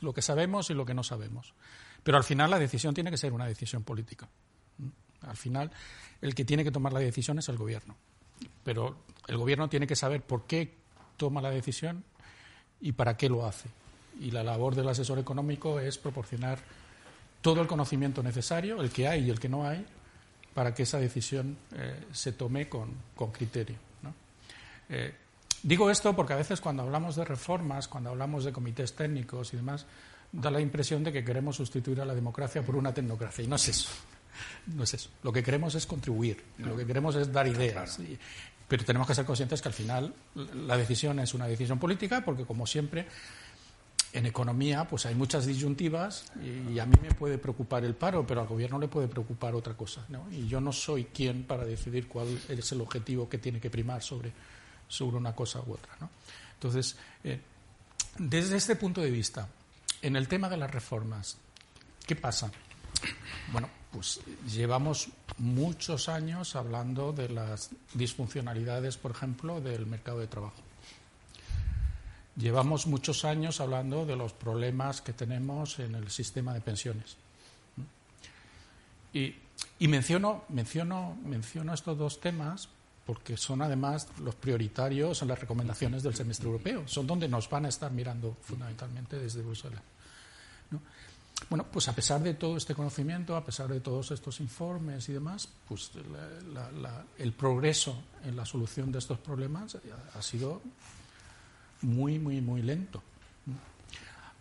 lo 0.00 0.12
que 0.12 0.22
sabemos 0.22 0.70
y 0.70 0.74
lo 0.74 0.84
que 0.84 0.94
no 0.94 1.02
sabemos. 1.02 1.54
Pero 2.02 2.18
al 2.18 2.24
final 2.24 2.50
la 2.50 2.58
decisión 2.58 2.94
tiene 2.94 3.10
que 3.10 3.16
ser 3.16 3.32
una 3.32 3.46
decisión 3.46 3.84
política. 3.84 4.28
Al 5.22 5.36
final 5.36 5.70
el 6.20 6.34
que 6.34 6.44
tiene 6.44 6.64
que 6.64 6.70
tomar 6.70 6.92
la 6.92 7.00
decisión 7.00 7.38
es 7.38 7.48
el 7.48 7.56
gobierno. 7.56 7.96
Pero 8.64 9.04
el 9.28 9.38
gobierno 9.38 9.68
tiene 9.68 9.86
que 9.86 9.96
saber 9.96 10.22
por 10.22 10.46
qué 10.46 10.74
toma 11.16 11.40
la 11.40 11.50
decisión 11.50 12.04
y 12.80 12.92
para 12.92 13.16
qué 13.16 13.28
lo 13.28 13.46
hace. 13.46 13.68
Y 14.20 14.30
la 14.30 14.42
labor 14.42 14.74
del 14.74 14.88
asesor 14.88 15.18
económico 15.18 15.80
es 15.80 15.96
proporcionar 15.96 16.58
todo 17.40 17.60
el 17.62 17.66
conocimiento 17.66 18.22
necesario, 18.22 18.80
el 18.82 18.90
que 18.90 19.08
hay 19.08 19.24
y 19.26 19.30
el 19.30 19.40
que 19.40 19.48
no 19.48 19.66
hay, 19.66 19.86
para 20.54 20.74
que 20.74 20.82
esa 20.82 20.98
decisión 20.98 21.56
eh, 21.74 22.04
se 22.12 22.32
tome 22.32 22.68
con 22.68 22.92
criterio. 23.32 23.91
Eh, 24.92 25.14
digo 25.62 25.90
esto 25.90 26.14
porque 26.14 26.34
a 26.34 26.36
veces 26.36 26.60
cuando 26.60 26.82
hablamos 26.82 27.16
de 27.16 27.24
reformas, 27.24 27.88
cuando 27.88 28.10
hablamos 28.10 28.44
de 28.44 28.52
comités 28.52 28.94
técnicos 28.94 29.54
y 29.54 29.56
demás, 29.56 29.86
da 30.30 30.50
la 30.50 30.60
impresión 30.60 31.02
de 31.02 31.12
que 31.12 31.24
queremos 31.24 31.56
sustituir 31.56 32.00
a 32.00 32.04
la 32.04 32.14
democracia 32.14 32.62
por 32.62 32.76
una 32.76 32.92
tecnocracia. 32.92 33.44
Y 33.44 33.48
no 33.48 33.56
es 33.56 33.68
eso. 33.68 33.88
No 34.74 34.84
es 34.84 34.94
eso. 34.94 35.10
Lo 35.22 35.30
que 35.30 35.42
queremos 35.42 35.74
es 35.74 35.86
contribuir. 35.86 36.42
Lo 36.56 36.74
que 36.74 36.86
queremos 36.86 37.14
es 37.16 37.30
dar 37.30 37.46
ideas. 37.46 37.98
pero 38.66 38.82
tenemos 38.82 39.06
que 39.06 39.14
ser 39.14 39.26
conscientes 39.26 39.60
que 39.60 39.68
al 39.68 39.74
final 39.74 40.14
la 40.66 40.78
decisión 40.78 41.18
es 41.18 41.34
una 41.34 41.46
decisión 41.46 41.78
política 41.78 42.24
porque, 42.24 42.46
como 42.46 42.66
siempre, 42.66 43.06
en 44.12 44.26
economía 44.26 44.86
pues 44.86 45.06
hay 45.06 45.14
muchas 45.14 45.46
disyuntivas 45.46 46.32
y, 46.42 46.78
a 46.78 46.86
mí 46.86 46.96
me 47.02 47.12
puede 47.12 47.38
preocupar 47.38 47.84
el 47.84 47.94
paro, 47.94 48.26
pero 48.26 48.40
al 48.40 48.46
gobierno 48.46 48.78
le 48.78 48.88
puede 48.88 49.08
preocupar 49.08 49.54
otra 49.54 49.74
cosa. 49.74 50.06
Y 50.30 50.46
yo 50.46 50.60
no 50.60 50.72
soy 50.72 51.04
quien 51.04 51.44
para 51.44 51.64
decidir 51.64 52.08
cuál 52.08 52.26
es 52.48 52.72
el 52.72 52.80
objetivo 52.80 53.28
que 53.28 53.38
tiene 53.38 53.60
que 53.60 53.68
primar 53.70 54.02
sobre 54.02 54.32
sobre 54.92 55.16
una 55.16 55.34
cosa 55.34 55.60
u 55.60 55.72
otra. 55.72 55.96
¿no? 56.00 56.10
Entonces, 56.54 56.96
eh, 57.24 57.40
desde 58.18 58.58
este 58.58 58.76
punto 58.76 59.00
de 59.00 59.10
vista, 59.10 59.48
en 60.02 60.16
el 60.16 60.28
tema 60.28 60.50
de 60.50 60.58
las 60.58 60.70
reformas, 60.70 61.38
¿qué 62.06 62.14
pasa? 62.14 62.52
Bueno, 63.52 63.70
pues 63.90 64.20
llevamos 64.46 65.08
muchos 65.38 66.10
años 66.10 66.56
hablando 66.56 67.12
de 67.12 67.30
las 67.30 67.70
disfuncionalidades, 67.94 68.98
por 68.98 69.12
ejemplo, 69.12 69.62
del 69.62 69.86
mercado 69.86 70.20
de 70.20 70.26
trabajo. 70.26 70.60
Llevamos 72.36 72.86
muchos 72.86 73.24
años 73.24 73.60
hablando 73.60 74.04
de 74.04 74.16
los 74.16 74.34
problemas 74.34 75.00
que 75.00 75.14
tenemos 75.14 75.78
en 75.78 75.94
el 75.94 76.10
sistema 76.10 76.52
de 76.52 76.60
pensiones. 76.60 77.16
Y, 79.14 79.36
y 79.78 79.88
menciono, 79.88 80.44
menciono, 80.50 81.16
menciono 81.24 81.72
estos 81.72 81.96
dos 81.96 82.20
temas 82.20 82.68
porque 83.06 83.36
son 83.36 83.62
además 83.62 84.08
los 84.20 84.34
prioritarios 84.34 85.22
en 85.22 85.28
las 85.28 85.40
recomendaciones 85.40 86.02
del 86.02 86.14
semestre 86.14 86.46
europeo. 86.46 86.86
Son 86.86 87.06
donde 87.06 87.28
nos 87.28 87.48
van 87.48 87.66
a 87.66 87.68
estar 87.68 87.90
mirando 87.90 88.36
fundamentalmente 88.42 89.18
desde 89.18 89.42
Bruselas. 89.42 89.82
Bueno, 91.50 91.66
pues 91.70 91.88
a 91.88 91.94
pesar 91.94 92.22
de 92.22 92.34
todo 92.34 92.56
este 92.56 92.74
conocimiento, 92.74 93.36
a 93.36 93.44
pesar 93.44 93.68
de 93.68 93.80
todos 93.80 94.12
estos 94.12 94.40
informes 94.40 95.08
y 95.08 95.12
demás, 95.12 95.48
pues 95.68 95.90
el 97.18 97.32
progreso 97.32 98.02
en 98.24 98.36
la 98.36 98.46
solución 98.46 98.92
de 98.92 99.00
estos 99.00 99.18
problemas 99.18 99.76
ha 100.14 100.22
sido 100.22 100.62
muy, 101.82 102.18
muy, 102.18 102.40
muy 102.40 102.62
lento. 102.62 103.02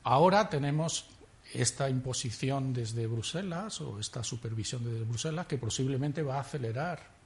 Ahora 0.03 0.49
tenemos 0.49 1.05
esta 1.53 1.89
imposición 1.89 2.73
desde 2.73 3.07
Bruselas 3.07 3.81
o 3.81 3.99
esta 3.99 4.23
supervisión 4.23 4.83
desde 4.83 5.03
Bruselas 5.03 5.47
que 5.47 5.57
posiblemente 5.57 6.21
va 6.21 6.37
a 6.37 6.41
acelerar 6.41 7.20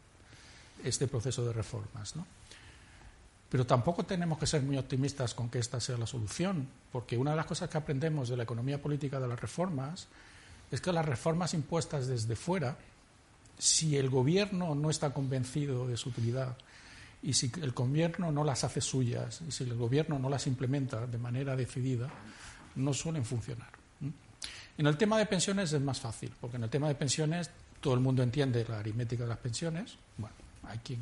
este 0.88 1.07
proceso 1.07 1.45
de 1.45 1.53
reformas. 1.53 2.16
¿no? 2.16 2.26
Pero 3.49 3.66
tampoco 3.66 4.03
tenemos 4.06 4.38
que 4.38 4.48
ser 4.48 4.62
muy 4.62 4.78
optimistas 4.78 5.34
con 5.34 5.49
que 5.49 5.60
esta 5.60 5.80
sea 5.80 5.98
la 5.98 6.07
solución, 6.07 6.68
porque 6.91 7.18
una 7.18 7.32
de 7.32 7.38
las 7.38 7.45
cosas 7.45 7.70
que 7.70 7.78
aprendemos 7.78 8.30
de 8.30 8.38
la 8.38 8.44
economía 8.44 8.82
política 8.82 9.20
de 9.20 9.28
las 9.28 9.40
reformas 9.40 10.07
es 10.72 10.82
que 10.82 10.91
las 10.91 11.06
reformas 11.06 11.53
impuestas 11.53 12.07
desde 12.07 12.36
fuera, 12.36 12.78
si 13.57 13.98
el 13.98 14.10
gobierno 14.10 14.76
no 14.76 14.90
está 14.90 15.14
convencido 15.14 15.88
de 15.88 15.95
su 15.95 16.10
utilidad 16.10 16.57
y 17.24 17.34
si 17.34 17.52
el 17.62 17.72
gobierno 17.72 18.32
no 18.32 18.44
las 18.44 18.64
hace 18.64 18.82
suyas 18.82 19.41
y 19.48 19.52
si 19.52 19.64
el 19.64 19.76
gobierno 19.76 20.20
no 20.20 20.30
las 20.30 20.48
implementa 20.48 21.07
de 21.07 21.18
manera 21.18 21.56
decidida, 21.56 22.10
no 22.76 22.94
suelen 22.94 23.24
funcionar. 23.24 23.70
En 24.78 24.88
el 24.88 24.98
tema 24.98 25.18
de 25.18 25.26
pensiones 25.26 25.72
es 25.72 25.82
más 25.82 26.02
fácil, 26.02 26.32
porque 26.41 26.57
en 26.57 26.64
el 26.64 26.70
tema 26.70 26.90
de 26.90 26.95
pensiones 26.95 27.49
todo 27.80 27.94
el 27.94 28.02
mundo 28.02 28.22
entiende 28.22 28.66
la 28.68 28.80
aritmética 28.80 29.24
de 29.24 29.30
las 29.30 29.38
pensiones. 29.38 29.98
Bueno, 30.18 30.36
hay 30.67 30.79
quien 30.79 30.99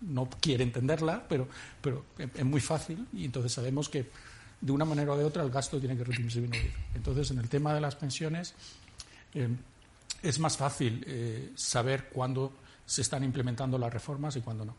no 0.00 0.28
quiere 0.40 0.64
entenderla, 0.64 1.24
pero, 1.28 1.48
pero 1.80 2.04
es 2.18 2.44
muy 2.44 2.60
fácil 2.60 3.06
y 3.12 3.24
entonces 3.24 3.52
sabemos 3.52 3.88
que 3.88 4.10
de 4.60 4.72
una 4.72 4.84
manera 4.84 5.12
o 5.12 5.16
de 5.16 5.24
otra 5.24 5.42
el 5.42 5.50
gasto 5.50 5.78
tiene 5.78 5.96
que 5.96 6.04
disminuir. 6.04 6.72
Entonces, 6.94 7.30
en 7.30 7.38
el 7.38 7.48
tema 7.48 7.74
de 7.74 7.80
las 7.80 7.94
pensiones 7.94 8.54
eh, 9.34 9.48
es 10.22 10.38
más 10.38 10.56
fácil 10.56 11.04
eh, 11.06 11.52
saber 11.54 12.08
cuándo 12.08 12.52
se 12.84 13.02
están 13.02 13.24
implementando 13.24 13.78
las 13.78 13.92
reformas 13.92 14.36
y 14.36 14.40
cuándo 14.40 14.64
no. 14.64 14.74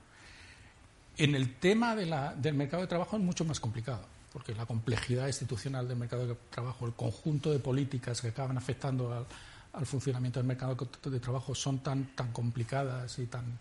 En 1.17 1.35
el 1.35 1.55
tema 1.55 1.95
del 1.95 2.53
mercado 2.53 2.81
de 2.83 2.87
trabajo 2.87 3.17
es 3.17 3.23
mucho 3.23 3.43
más 3.43 3.59
complicado, 3.59 4.05
porque 4.31 4.53
la 4.53 4.65
complejidad 4.65 5.27
institucional 5.27 5.87
del 5.87 5.97
mercado 5.97 6.27
de 6.27 6.35
trabajo, 6.51 6.85
el 6.85 6.93
conjunto 6.93 7.51
de 7.51 7.59
políticas 7.59 8.21
que 8.21 8.27
acaban 8.27 8.57
afectando 8.57 9.25
al, 9.73 9.85
funcionamiento 9.85 10.39
del 10.39 10.47
mercado 10.47 10.75
de 10.75 11.19
trabajo 11.19 11.53
son 11.53 11.79
tan, 11.79 12.15
tan 12.15 12.31
complicadas 12.31 13.19
y 13.19 13.25
tan, 13.25 13.59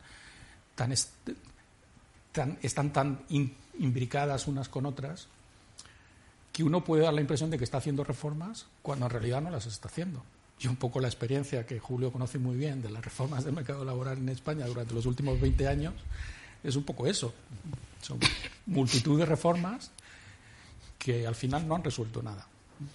tan, 0.76 0.92
están 2.62 2.92
tan 2.92 3.24
imbricadas 3.78 4.46
unas 4.46 4.68
con 4.68 4.86
otras 4.86 5.26
que 6.52 6.62
uno 6.62 6.84
puede 6.84 7.02
dar 7.02 7.12
la 7.12 7.20
impresión 7.20 7.50
de 7.50 7.58
que 7.58 7.64
está 7.64 7.78
haciendo 7.78 8.04
reformas 8.04 8.66
cuando 8.82 9.06
en 9.06 9.10
realidad 9.10 9.42
no 9.42 9.50
las 9.50 9.66
está 9.66 9.88
haciendo. 9.88 10.22
Y 10.58 10.68
un 10.68 10.76
poco 10.76 11.00
la 11.00 11.08
experiencia 11.08 11.66
que 11.66 11.78
Julio 11.78 12.10
conoce 12.10 12.38
muy 12.38 12.56
bien 12.56 12.80
de 12.80 12.88
las 12.88 13.04
reformas 13.04 13.44
del 13.44 13.52
mercado 13.52 13.84
laboral 13.84 14.16
en 14.16 14.28
España 14.30 14.64
durante 14.66 14.94
los 14.94 15.04
últimos 15.04 15.38
20 15.38 15.68
años 15.68 15.92
es 16.64 16.76
un 16.76 16.84
poco 16.84 17.06
eso. 17.06 17.34
Son 18.00 18.18
multitud 18.66 19.18
de 19.18 19.26
reformas 19.26 19.90
que 20.98 21.26
al 21.26 21.34
final 21.34 21.68
no 21.68 21.74
han 21.74 21.84
resuelto 21.84 22.22
nada. 22.22 22.46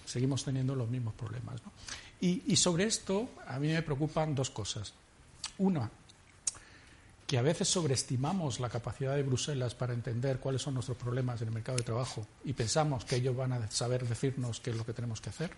Seguimos 0.04 0.44
teniendo 0.44 0.74
los 0.74 0.88
mismos 0.88 1.14
problemas. 1.14 1.60
Y, 2.20 2.42
y, 2.46 2.56
sobre 2.56 2.84
esto 2.84 3.30
a 3.46 3.58
mí 3.58 3.68
me 3.68 3.82
preocupan 3.82 4.34
dos 4.34 4.50
cosas. 4.50 4.92
Una, 5.58 5.88
que 7.32 7.38
a 7.38 7.40
veces 7.40 7.66
sobreestimamos 7.66 8.60
la 8.60 8.68
capacidad 8.68 9.16
de 9.16 9.22
Bruselas 9.22 9.74
para 9.74 9.94
entender 9.94 10.38
cuáles 10.38 10.60
son 10.60 10.74
nuestros 10.74 10.98
problemas 10.98 11.40
en 11.40 11.48
el 11.48 11.54
mercado 11.54 11.78
de 11.78 11.82
trabajo 11.82 12.26
y 12.44 12.52
pensamos 12.52 13.06
que 13.06 13.16
ellos 13.16 13.34
van 13.34 13.54
a 13.54 13.70
saber 13.70 14.06
decirnos 14.06 14.60
qué 14.60 14.68
es 14.68 14.76
lo 14.76 14.84
que 14.84 14.92
tenemos 14.92 15.22
que 15.22 15.30
hacer. 15.30 15.50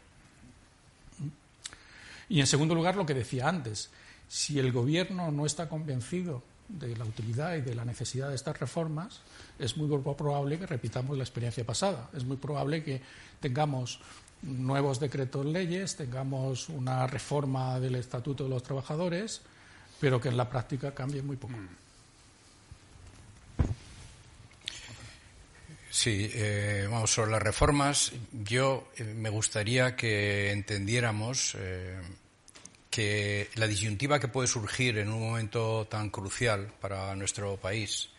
Y 2.29 2.39
en 2.39 2.47
segundo 2.47 2.77
lugar, 2.77 2.95
lo 2.95 3.05
que 3.05 3.15
decía 3.15 3.49
antes, 3.49 3.91
si 4.29 4.61
el 4.61 4.71
Gobierno 4.71 5.33
no 5.33 5.47
está 5.47 5.69
convencido 5.69 6.45
de 6.69 6.97
la 6.97 7.05
utilidad 7.05 7.57
y 7.57 7.63
de 7.63 7.75
la 7.75 7.85
necesidad 7.85 8.29
de 8.29 8.37
estas 8.37 8.61
reformas, 8.61 9.23
es 9.59 9.77
muy 9.77 9.89
probable 10.15 10.61
que 10.61 10.67
repitamos 10.67 11.19
la 11.19 11.25
experiencia 11.25 11.67
pasada. 11.67 12.09
Es 12.15 12.25
muy 12.25 12.37
probable 12.37 12.85
que 12.85 13.03
tengamos 13.41 13.99
nuevos 14.43 15.01
decretos 15.01 15.45
leyes, 15.45 15.97
tengamos 15.97 16.69
una 16.69 17.09
reforma 17.09 17.81
del 17.81 17.97
Estatuto 17.97 18.45
de 18.45 18.51
los 18.51 18.63
Trabajadores, 18.63 19.43
pero 20.05 20.21
que 20.21 20.29
en 20.29 20.37
la 20.37 20.51
práctica 20.51 20.93
cambie 20.93 21.23
muy 21.23 21.35
poco. 21.39 21.55
Sí, 25.91 26.31
eh, 26.35 26.87
vamos, 26.91 27.11
sobre 27.11 27.31
las 27.31 27.43
reformas, 27.43 28.13
yo 28.31 28.91
eh, 28.99 29.05
me 29.05 29.31
gustaría 29.31 29.97
que 29.97 30.53
entendiéramos 30.53 31.57
eh, 31.59 31.99
que 32.91 33.49
la 33.55 33.67
disyuntiva 33.67 34.21
que 34.21 34.29
puede 34.29 34.47
surgir 34.47 34.99
en 34.99 35.09
un 35.09 35.21
momento 35.21 35.87
tan 35.87 36.11
crucial 36.11 36.71
para 36.83 37.17
nuestro 37.17 37.57
país 37.57 38.11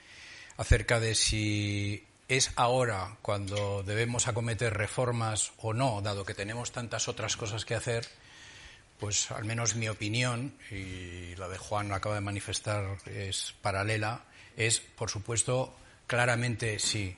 acerca 0.58 1.00
de 1.00 1.14
si 1.14 2.04
es 2.28 2.50
ahora 2.56 3.18
cuando 3.22 3.84
debemos 3.84 4.28
acometer 4.28 4.74
reformas 4.74 5.52
o 5.58 5.72
no, 5.76 6.02
dado 6.02 6.26
que 6.26 6.34
tenemos 6.34 6.72
tantas 6.72 7.08
otras 7.08 7.38
cosas 7.38 7.64
que 7.64 7.76
hacer, 7.76 8.08
pues 9.00 9.32
al 9.32 9.46
menos 9.46 9.76
mi 9.76 9.90
opinión, 9.90 10.54
y 10.72 11.36
la 11.36 11.48
de 11.48 11.58
Juan 11.58 11.92
acaba 11.92 12.16
de 12.16 12.22
manifestar, 12.22 12.98
es 13.06 13.54
paralela, 13.62 14.24
es, 14.56 14.80
por 14.80 15.10
supuesto, 15.10 15.76
claramente 16.08 16.80
sí. 16.80 17.16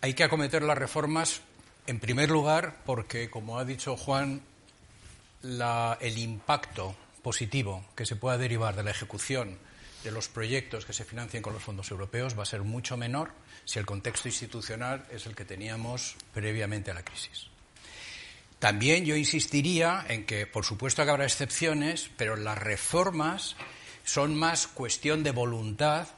Hay 0.00 0.14
que 0.14 0.24
acometer 0.24 0.62
las 0.62 0.78
reformas, 0.78 1.42
en 1.86 2.00
primer 2.00 2.30
lugar, 2.30 2.76
porque, 2.86 3.30
como 3.30 3.58
ha 3.58 3.64
dicho 3.64 3.96
Juan, 3.96 4.42
el 5.42 6.18
impacto 6.18 6.96
positivo 7.22 7.84
que 7.94 8.06
se 8.06 8.16
pueda 8.16 8.38
derivar 8.38 8.74
de 8.74 8.82
la 8.82 8.90
ejecución 8.90 9.58
de 10.04 10.10
los 10.12 10.28
proyectos 10.28 10.86
que 10.86 10.92
se 10.92 11.04
financien 11.04 11.42
con 11.42 11.52
los 11.52 11.62
fondos 11.62 11.90
europeos 11.90 12.38
va 12.38 12.44
a 12.44 12.46
ser 12.46 12.62
mucho 12.62 12.96
menor 12.96 13.32
si 13.64 13.78
el 13.78 13.86
contexto 13.86 14.28
institucional 14.28 15.04
es 15.10 15.26
el 15.26 15.34
que 15.34 15.44
teníamos 15.44 16.16
previamente 16.32 16.90
a 16.90 16.94
la 16.94 17.02
crisis. 17.02 17.48
También 18.58 19.04
yo 19.04 19.14
insistiría 19.14 20.04
en 20.08 20.26
que, 20.26 20.46
por 20.46 20.64
supuesto 20.64 21.04
que 21.04 21.10
habrá 21.10 21.24
excepciones, 21.24 22.10
pero 22.16 22.34
las 22.34 22.58
reformas 22.58 23.56
son 24.04 24.34
más 24.34 24.66
cuestión 24.66 25.22
de 25.22 25.30
voluntad 25.30 26.08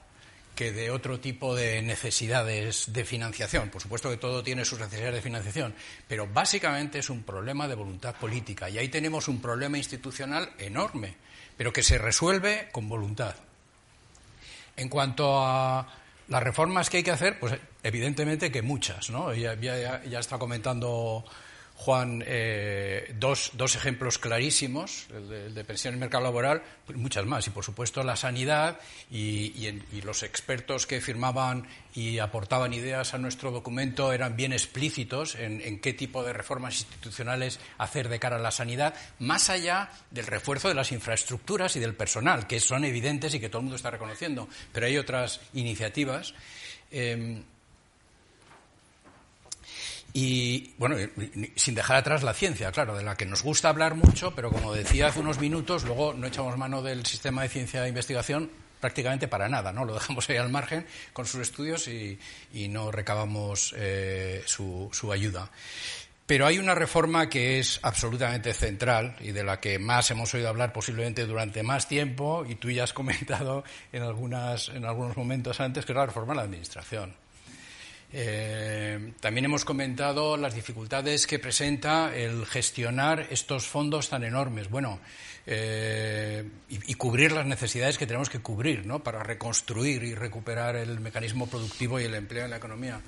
que 0.55 0.73
de 0.73 0.91
otro 0.91 1.21
tipo 1.21 1.55
de 1.55 1.83
necesidades 1.83 2.93
de 2.93 3.05
financiación. 3.05 3.69
Por 3.69 3.83
supuesto 3.83 4.11
que 4.11 4.17
todo 4.17 4.43
tiene 4.43 4.65
sus 4.65 4.79
necesidades 4.79 5.15
de 5.15 5.23
financiación, 5.23 5.75
pero 6.09 6.27
básicamente 6.27 6.99
es 6.99 7.11
un 7.11 7.23
problema 7.23 7.69
de 7.69 7.75
voluntad 7.75 8.15
política. 8.15 8.71
Y 8.71 8.79
ahí 8.79 8.89
tenemos 8.89 9.29
un 9.29 9.41
problema 9.41 9.79
institucional 9.79 10.51
enorme, 10.59 11.17
pero 11.57 11.73
que 11.73 11.83
se 11.83 11.99
resuelve 11.99 12.69
con 12.73 12.89
voluntad. 12.89 13.35
En 14.77 14.89
cuanto 14.89 15.43
a 15.45 15.87
las 16.29 16.43
reformas 16.43 16.89
que 16.89 16.99
hay 16.99 17.03
que 17.03 17.11
hacer, 17.11 17.39
pues 17.39 17.55
evidentemente 17.83 18.51
que 18.51 18.63
muchas, 18.63 19.11
¿no? 19.11 19.35
Ya, 19.35 19.55
ya 19.55 20.19
está 20.19 20.39
comentando 20.39 21.25
Juan, 21.81 22.23
eh, 22.27 23.15
dos, 23.19 23.53
dos, 23.55 23.75
ejemplos 23.75 24.19
clarísimos, 24.19 25.07
el 25.15 25.55
de, 25.55 25.65
pensión 25.65 25.95
y 25.95 25.97
mercado 25.97 26.23
laboral, 26.25 26.63
pues 26.85 26.99
muchas 26.99 27.25
más, 27.25 27.47
y 27.47 27.51
por 27.51 27.65
supuesto 27.65 28.03
la 28.03 28.17
sanidad 28.17 28.79
y, 29.11 29.81
los 30.03 30.23
expertos 30.23 30.87
que 30.87 31.01
firmaban 31.01 31.67
y 31.95 32.19
aportaban 32.19 32.75
ideas 32.75 33.15
a 33.15 33.19
nuestro 33.19 33.51
documento 33.51 34.13
eran 34.13 34.37
bien 34.37 34.53
explícitos 34.53 35.37
en, 35.37 35.81
qué 35.81 35.95
tipo 35.95 36.23
de 36.23 36.35
reformas 36.35 36.81
institucionales 36.81 37.59
hacer 37.79 38.11
de 38.11 38.19
cara 38.19 38.37
a 38.37 38.41
la 38.41 38.51
sanidad, 38.51 38.93
más 39.19 39.49
allá 39.49 39.91
del 40.11 40.27
refuerzo 40.27 40.69
de 40.69 40.75
las 40.75 40.93
infraestructuras 40.93 41.77
y 41.77 41.81
del 41.81 41.95
personal, 41.95 42.47
que 42.47 42.61
son 42.61 42.85
evidentes 42.85 43.33
y 43.33 43.41
que 43.41 43.49
todo 43.49 43.61
el 43.61 43.65
mundo 43.65 43.77
está 43.77 43.91
reconociendo. 43.91 44.51
Pero 44.71 44.85
hay 44.85 44.99
otras 44.99 45.41
iniciativas. 45.55 46.35
Eh, 46.91 47.43
y 50.13 50.75
bueno, 50.79 50.97
sin 51.55 51.75
dejar 51.75 51.97
atrás 51.97 52.23
la 52.23 52.35
ciencia, 52.35 52.73
claro, 52.73 52.97
de 52.97 53.05
la 53.05 53.17
que 53.17 53.27
nos 53.27 53.43
gusta 53.43 53.69
hablar 53.69 53.95
mucho, 53.95 54.35
pero 54.35 54.51
como 54.51 54.73
decía 54.75 55.09
hace 55.09 55.21
unos 55.21 55.39
minutos, 55.39 55.85
luego 55.85 56.15
no 56.15 56.27
echamos 56.27 56.57
mano 56.57 56.83
del 56.83 57.07
sistema 57.07 57.43
de 57.43 57.49
ciencia 57.49 57.83
de 57.83 57.89
investigación 57.89 58.51
prácticamente 58.81 59.29
para 59.29 59.49
nada, 59.49 59.73
¿no? 59.73 59.85
Lo 59.85 59.95
dejamos 59.95 60.29
ahí 60.31 60.39
al 60.39 60.49
margen 60.49 60.87
con 61.13 61.27
sus 61.27 61.43
estudios 61.43 61.87
y, 61.87 62.19
no 62.69 62.91
recabamos 62.91 63.75
eh, 63.77 64.43
su, 64.47 64.89
su 64.93 65.13
ayuda. 65.13 65.51
Pero 66.31 66.47
hay 66.47 66.59
una 66.59 66.77
reforma 66.77 67.29
que 67.29 67.59
es 67.59 67.81
absolutamente 67.83 68.55
central 68.55 69.17
y 69.19 69.33
de 69.33 69.43
la 69.43 69.59
que 69.59 69.81
más 69.81 70.13
hemos 70.13 70.33
oído 70.33 70.49
hablar 70.49 70.73
posiblemente 70.73 71.27
durante 71.27 71.65
más 71.65 71.89
tiempo, 71.89 72.45
y 72.49 72.55
tú 72.55 72.71
ya 72.71 72.85
has 72.85 72.93
comentado 72.93 73.65
en, 73.93 74.03
algunas, 74.03 74.69
en 74.69 74.85
algunos 74.85 75.17
momentos 75.17 75.61
antes, 75.61 75.85
que 75.85 75.93
es 75.93 75.97
la 75.97 76.07
reforma 76.07 76.33
de 76.33 76.37
la 76.37 76.45
Administración. 76.45 77.17
Eh, 78.13 79.13
también 79.21 79.45
hemos 79.45 79.65
comentado 79.65 80.37
las 80.37 80.55
dificultades 80.55 81.27
que 81.27 81.39
presenta 81.39 82.15
el 82.15 82.45
gestionar 82.45 83.29
estos 83.31 83.67
fondos 83.67 84.09
tan 84.09 84.25
enormes. 84.25 84.69
Bueno, 84.69 85.01
eh, 85.47 86.45
y, 86.69 86.95
cubrir 86.95 87.33
las 87.33 87.47
necesidades 87.47 87.99
que 87.99 88.07
tenemos 88.07 88.29
que 88.29 88.41
cubrir, 88.41 88.85
¿no? 88.85 89.03
Para 89.03 89.23
reconstruir 89.23 90.03
y 90.03 90.15
recuperar 90.15 90.77
el 90.77 91.01
mecanismo 91.01 91.47
productivo 91.47 92.01
y 92.01 92.05
el 92.05 92.15
empleo 92.15 92.45
en 92.45 92.51
la 92.51 92.57
economía. 92.57 93.01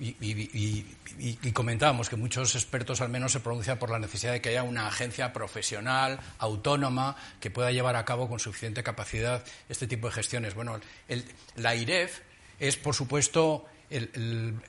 Y, 0.00 0.14
y, 0.20 1.52
comentábamos 1.52 2.08
que 2.08 2.14
muchos 2.14 2.54
expertos 2.54 3.00
al 3.00 3.08
menos 3.08 3.32
se 3.32 3.40
pronuncian 3.40 3.78
por 3.78 3.90
la 3.90 3.98
necesidad 3.98 4.32
de 4.32 4.40
que 4.40 4.50
haya 4.50 4.62
una 4.62 4.86
agencia 4.86 5.32
profesional, 5.32 6.20
autónoma, 6.38 7.16
que 7.40 7.50
pueda 7.50 7.72
llevar 7.72 7.96
a 7.96 8.04
cabo 8.04 8.28
con 8.28 8.38
suficiente 8.38 8.84
capacidad 8.84 9.44
este 9.68 9.88
tipo 9.88 10.06
de 10.06 10.14
gestiones. 10.14 10.54
Bueno, 10.54 10.78
el, 11.08 11.24
la 11.56 11.74
IREF 11.74 12.20
es, 12.60 12.76
por 12.76 12.94
supuesto, 12.94 13.66
el, 13.90 14.60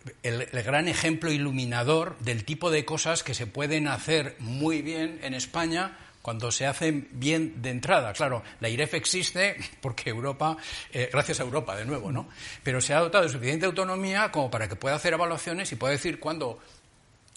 gran 0.66 0.88
ejemplo 0.88 1.32
iluminador 1.32 2.18
del 2.20 2.46
tipo 2.46 2.72
de 2.72 2.86
cosas 2.86 3.24
que 3.24 3.34
se 3.34 3.48
pueden 3.48 3.88
hacer 3.88 4.36
muy 4.40 4.82
bien 4.82 5.20
en 5.24 5.34
España 5.34 5.98
cuando 6.22 6.52
se 6.52 6.68
hacen 6.68 7.08
bien 7.12 7.62
de 7.62 7.70
entrada. 7.70 8.14
Claro, 8.14 8.44
la 8.60 8.70
IREF 8.70 8.94
existe 8.94 9.56
porque 9.82 10.10
Europa, 10.10 10.58
eh, 10.92 11.10
gracias 11.12 11.40
a 11.40 11.44
Europa 11.44 11.76
de 11.76 11.86
nuevo, 11.86 12.12
¿no? 12.12 12.28
Pero 12.64 12.82
se 12.82 12.94
ha 12.94 13.00
dotado 13.00 13.24
de 13.24 13.30
suficiente 13.30 13.66
autonomía 13.66 14.32
como 14.32 14.52
para 14.52 14.68
que 14.68 14.76
pueda 14.76 14.96
hacer 14.96 15.14
evaluaciones 15.14 15.72
y 15.72 15.76
pueda 15.76 15.94
decir 15.94 16.20
cuándo 16.20 16.60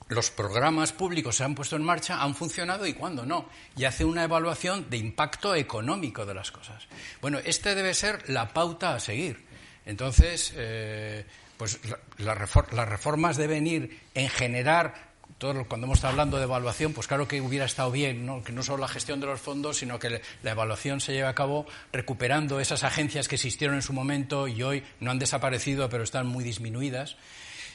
los 0.08 0.30
programas 0.30 0.92
públicos 0.92 1.36
se 1.36 1.44
han 1.44 1.54
puesto 1.54 1.76
en 1.76 1.84
marcha, 1.84 2.22
han 2.22 2.34
funcionado 2.34 2.86
y 2.86 2.92
cuándo 2.92 3.24
no. 3.24 3.48
Y 3.76 3.84
hace 3.84 4.04
una 4.04 4.24
evaluación 4.24 4.90
de 4.90 4.98
impacto 4.98 5.54
económico 5.54 6.26
de 6.26 6.34
las 6.34 6.50
cosas. 6.50 6.86
Bueno, 7.20 7.38
esta 7.44 7.74
debe 7.74 7.94
ser 7.94 8.28
la 8.28 8.52
pauta 8.52 8.94
a 8.94 9.00
seguir. 9.00 9.44
Entonces, 9.86 10.52
eh, 10.56 11.24
pues 11.62 11.78
las 12.18 12.88
reformas 12.88 13.36
deben 13.36 13.68
ir 13.68 14.00
en 14.16 14.28
generar 14.28 15.12
todo, 15.38 15.64
cuando 15.68 15.86
hemos 15.86 15.98
estado 15.98 16.10
hablando 16.10 16.36
de 16.38 16.42
evaluación, 16.42 16.92
pues 16.92 17.06
claro 17.06 17.28
que 17.28 17.40
hubiera 17.40 17.66
estado 17.66 17.92
bien, 17.92 18.42
que 18.42 18.50
no 18.50 18.64
solo 18.64 18.78
la 18.78 18.88
gestión 18.88 19.20
de 19.20 19.26
los 19.26 19.40
fondos, 19.40 19.76
sino 19.76 20.00
que 20.00 20.20
la 20.42 20.50
evaluación 20.50 21.00
se 21.00 21.12
lleve 21.12 21.28
a 21.28 21.36
cabo 21.36 21.64
recuperando 21.92 22.58
esas 22.58 22.82
agencias 22.82 23.28
que 23.28 23.36
existieron 23.36 23.76
en 23.76 23.82
su 23.82 23.92
momento 23.92 24.48
y 24.48 24.60
hoy 24.64 24.82
no 24.98 25.12
han 25.12 25.20
desaparecido, 25.20 25.88
pero 25.88 26.02
están 26.02 26.26
muy 26.26 26.42
disminuidas. 26.42 27.16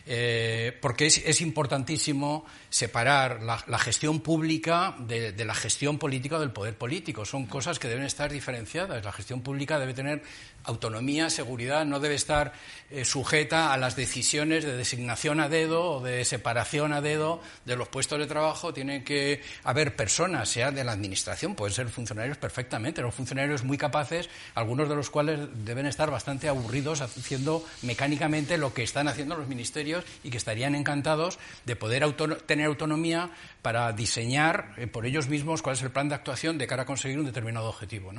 Eh, 0.09 0.77
porque 0.81 1.05
es, 1.05 1.41
importantísimo 1.41 2.45
separar 2.69 3.43
la, 3.43 3.77
gestión 3.77 4.21
pública 4.21 4.95
de, 4.99 5.33
de, 5.33 5.45
la 5.45 5.53
gestión 5.53 5.97
política 5.97 6.37
o 6.37 6.39
del 6.39 6.51
poder 6.51 6.77
político. 6.77 7.25
Son 7.25 7.45
cosas 7.45 7.77
que 7.77 7.89
deben 7.89 8.05
estar 8.05 8.31
diferenciadas. 8.31 9.03
La 9.03 9.11
gestión 9.11 9.41
pública 9.41 9.77
debe 9.79 9.93
tener 9.93 10.23
autonomía, 10.67 11.29
seguridad, 11.29 11.85
no 11.85 11.99
debe 11.99 12.15
estar 12.15 12.53
eh, 12.91 13.03
sujeta 13.03 13.73
a 13.73 13.77
las 13.77 13.95
decisiones 13.95 14.63
de 14.63 14.77
designación 14.77 15.39
a 15.39 15.49
dedo 15.49 15.91
o 15.91 16.03
de 16.03 16.23
separación 16.25 16.93
a 16.93 17.01
dedo 17.01 17.41
de 17.65 17.75
los 17.75 17.87
puestos 17.87 18.19
de 18.19 18.27
trabajo. 18.27 18.73
Tiene 18.73 19.03
que 19.03 19.41
haber 19.63 19.95
personas, 19.95 20.49
sea 20.49 20.71
de 20.71 20.83
la 20.83 20.91
administración, 20.91 21.55
pueden 21.55 21.73
ser 21.73 21.89
funcionarios 21.89 22.37
perfectamente, 22.37 23.01
los 23.01 23.15
funcionarios 23.15 23.63
muy 23.63 23.77
capaces, 23.77 24.29
algunos 24.55 24.87
de 24.89 24.95
los 24.95 25.09
cuales 25.09 25.39
deben 25.65 25.85
estar 25.85 26.11
bastante 26.11 26.49
aburridos 26.49 27.01
haciendo 27.01 27.65
mecánicamente 27.81 28.57
lo 28.57 28.73
que 28.73 28.83
están 28.83 29.07
haciendo 29.07 29.35
los 29.35 29.47
ministerios 29.47 30.05
y 30.23 30.29
que 30.29 30.37
estarían 30.37 30.75
encantados 30.75 31.39
de 31.65 31.75
poder 31.75 32.05
tener 32.45 32.67
autonomía 32.67 33.31
para 33.67 33.91
diseñar 33.91 34.75
eh, 34.77 34.87
por 34.87 35.05
ellos 35.05 35.27
mismos 35.27 35.61
cuál 35.61 35.75
es 35.75 35.81
el 35.81 35.91
plan 35.91 36.07
de 36.07 36.15
actuación 36.15 36.57
de 36.57 36.67
cara 36.67 36.83
a 36.83 36.85
conseguir 36.85 37.19
un 37.19 37.25
determinado 37.25 37.67
objetivo. 37.67 38.13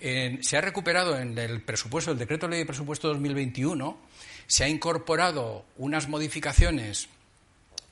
se 0.00 0.56
ha 0.56 0.60
recuperado 0.62 1.18
en 1.18 1.36
el 1.36 1.60
presupuesto, 1.60 2.12
el 2.12 2.18
decreto 2.18 2.48
ley 2.48 2.60
de 2.60 2.64
presupuesto 2.64 3.08
2021, 3.08 3.98
se 4.46 4.64
ha 4.64 4.68
incorporado 4.70 5.66
unas 5.76 6.08
modificaciones 6.08 7.10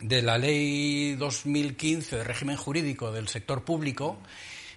de 0.01 0.23
la 0.23 0.39
ley 0.39 1.15
2015 1.17 2.17
de 2.17 2.25
régimen 2.25 2.57
jurídico 2.57 3.13
del 3.13 3.29
sector 3.29 3.67
público, 3.67 4.17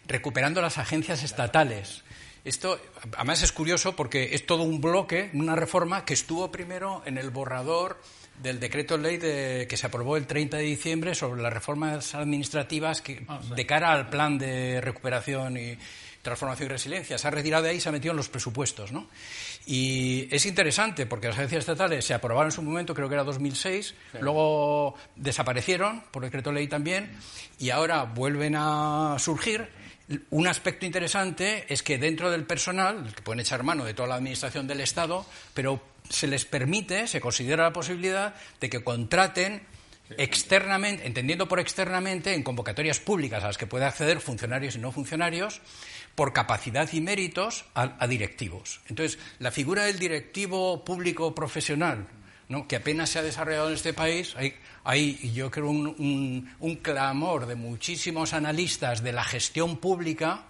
recuperando 0.06 0.62
las 0.62 0.80
agencias 0.80 1.24
estatales. 1.24 2.04
Esto, 2.44 2.78
además, 3.16 3.41
es 3.41 3.54
curioso 3.54 3.95
porque 3.95 4.36
es 4.36 4.45
todo 4.45 4.64
un 4.64 4.82
bloque, 4.82 5.30
una 5.34 5.56
reforma 5.56 6.04
que 6.04 6.14
estuvo 6.14 6.52
primero 6.52 7.04
en 7.06 7.18
el 7.18 7.30
borrador 7.30 8.02
del 8.41 8.59
decreto 8.59 8.97
ley 8.97 9.18
que 9.18 9.77
se 9.77 9.88
aprobó 9.88 10.18
el 10.18 10.27
30 10.27 10.57
de 10.57 10.64
diciembre 10.64 11.15
sobre 11.15 11.41
las 11.41 11.53
reformas 11.53 12.15
administrativas 12.15 13.01
que, 13.01 13.26
ah, 13.27 13.39
de 13.55 13.65
cara 13.65 13.91
al 13.91 14.09
plan 14.09 14.38
de 14.38 14.81
recuperación 14.81 15.57
y 15.57 15.77
transformación 16.27 16.68
y 16.68 16.69
resiliencia. 16.69 17.18
Se 17.18 17.27
ha 17.27 17.31
retirado 17.31 17.64
de 17.64 17.69
ahí 17.69 17.77
y 17.77 17.80
se 17.80 17.88
ha 17.88 17.91
metido 17.91 18.11
en 18.11 18.18
los 18.18 18.27
presupuestos. 18.27 18.91
¿no? 18.91 19.07
Y 19.65 20.27
es 20.30 20.45
interesante 20.45 21.05
porque 21.05 21.27
las 21.27 21.38
agencias 21.38 21.61
estatales 21.61 22.05
se 22.05 22.14
aprobaron 22.14 22.49
en 22.49 22.51
su 22.51 22.61
momento, 22.61 22.93
creo 22.93 23.07
que 23.07 23.15
era 23.15 23.23
2006, 23.23 23.95
luego 24.19 24.95
desaparecieron 25.15 26.03
por 26.11 26.23
decreto 26.23 26.51
ley 26.51 26.68
también 26.68 27.11
y 27.59 27.69
ahora 27.69 28.03
vuelven 28.03 28.55
a 28.57 29.15
surgir. 29.19 29.69
Un 30.30 30.47
aspecto 30.47 30.85
interesante 30.85 31.65
es 31.68 31.84
que 31.84 31.97
dentro 31.97 32.31
del 32.31 32.45
personal, 32.45 33.14
que 33.14 33.22
pueden 33.22 33.41
echar 33.41 33.64
mano 33.64 33.84
de 33.84 33.93
toda 33.93 34.07
la 34.07 34.15
administración 34.15 34.65
del 34.65 34.80
Estado, 34.80 35.26
pero 35.53 35.81
se 36.09 36.27
les 36.27 36.45
permite, 36.45 37.07
se 37.07 37.21
considera 37.21 37.63
la 37.63 37.73
posibilidad 37.73 38.35
de 38.59 38.69
que 38.69 38.84
contraten 38.84 39.63
externamente, 40.17 41.05
entendiendo 41.05 41.47
por 41.47 41.59
externamente, 41.59 42.34
en 42.34 42.43
convocatorias 42.43 42.99
públicas 42.99 43.43
a 43.43 43.47
las 43.47 43.57
que 43.57 43.67
pueden 43.67 43.88
acceder 43.88 44.19
funcionarios 44.21 44.75
y 44.75 44.79
no 44.79 44.91
funcionarios, 44.91 45.61
por 46.15 46.34
capacidad 46.34 46.91
y 46.93 47.01
méritos 47.01 47.65
a, 47.75 48.07
directivos. 48.07 48.81
Entonces, 48.88 49.19
la 49.39 49.51
figura 49.51 49.84
del 49.84 49.99
directivo 49.99 50.84
público 50.84 51.35
profesional, 51.35 52.07
¿no? 52.49 52.67
que 52.67 52.77
apenas 52.77 53.09
se 53.09 53.19
ha 53.19 53.23
desarrollado 53.23 53.67
en 53.67 53.75
este 53.75 53.93
país, 53.93 54.34
hay, 54.35 54.55
hay 54.84 55.31
yo 55.34 55.51
creo, 55.51 55.69
un 55.69 56.79
clamor 56.81 57.45
de 57.45 57.55
muchísimos 57.55 58.34
analistas 58.34 59.03
de 59.03 59.11
la 59.11 59.23
gestión 59.23 59.77
pública 59.77 60.45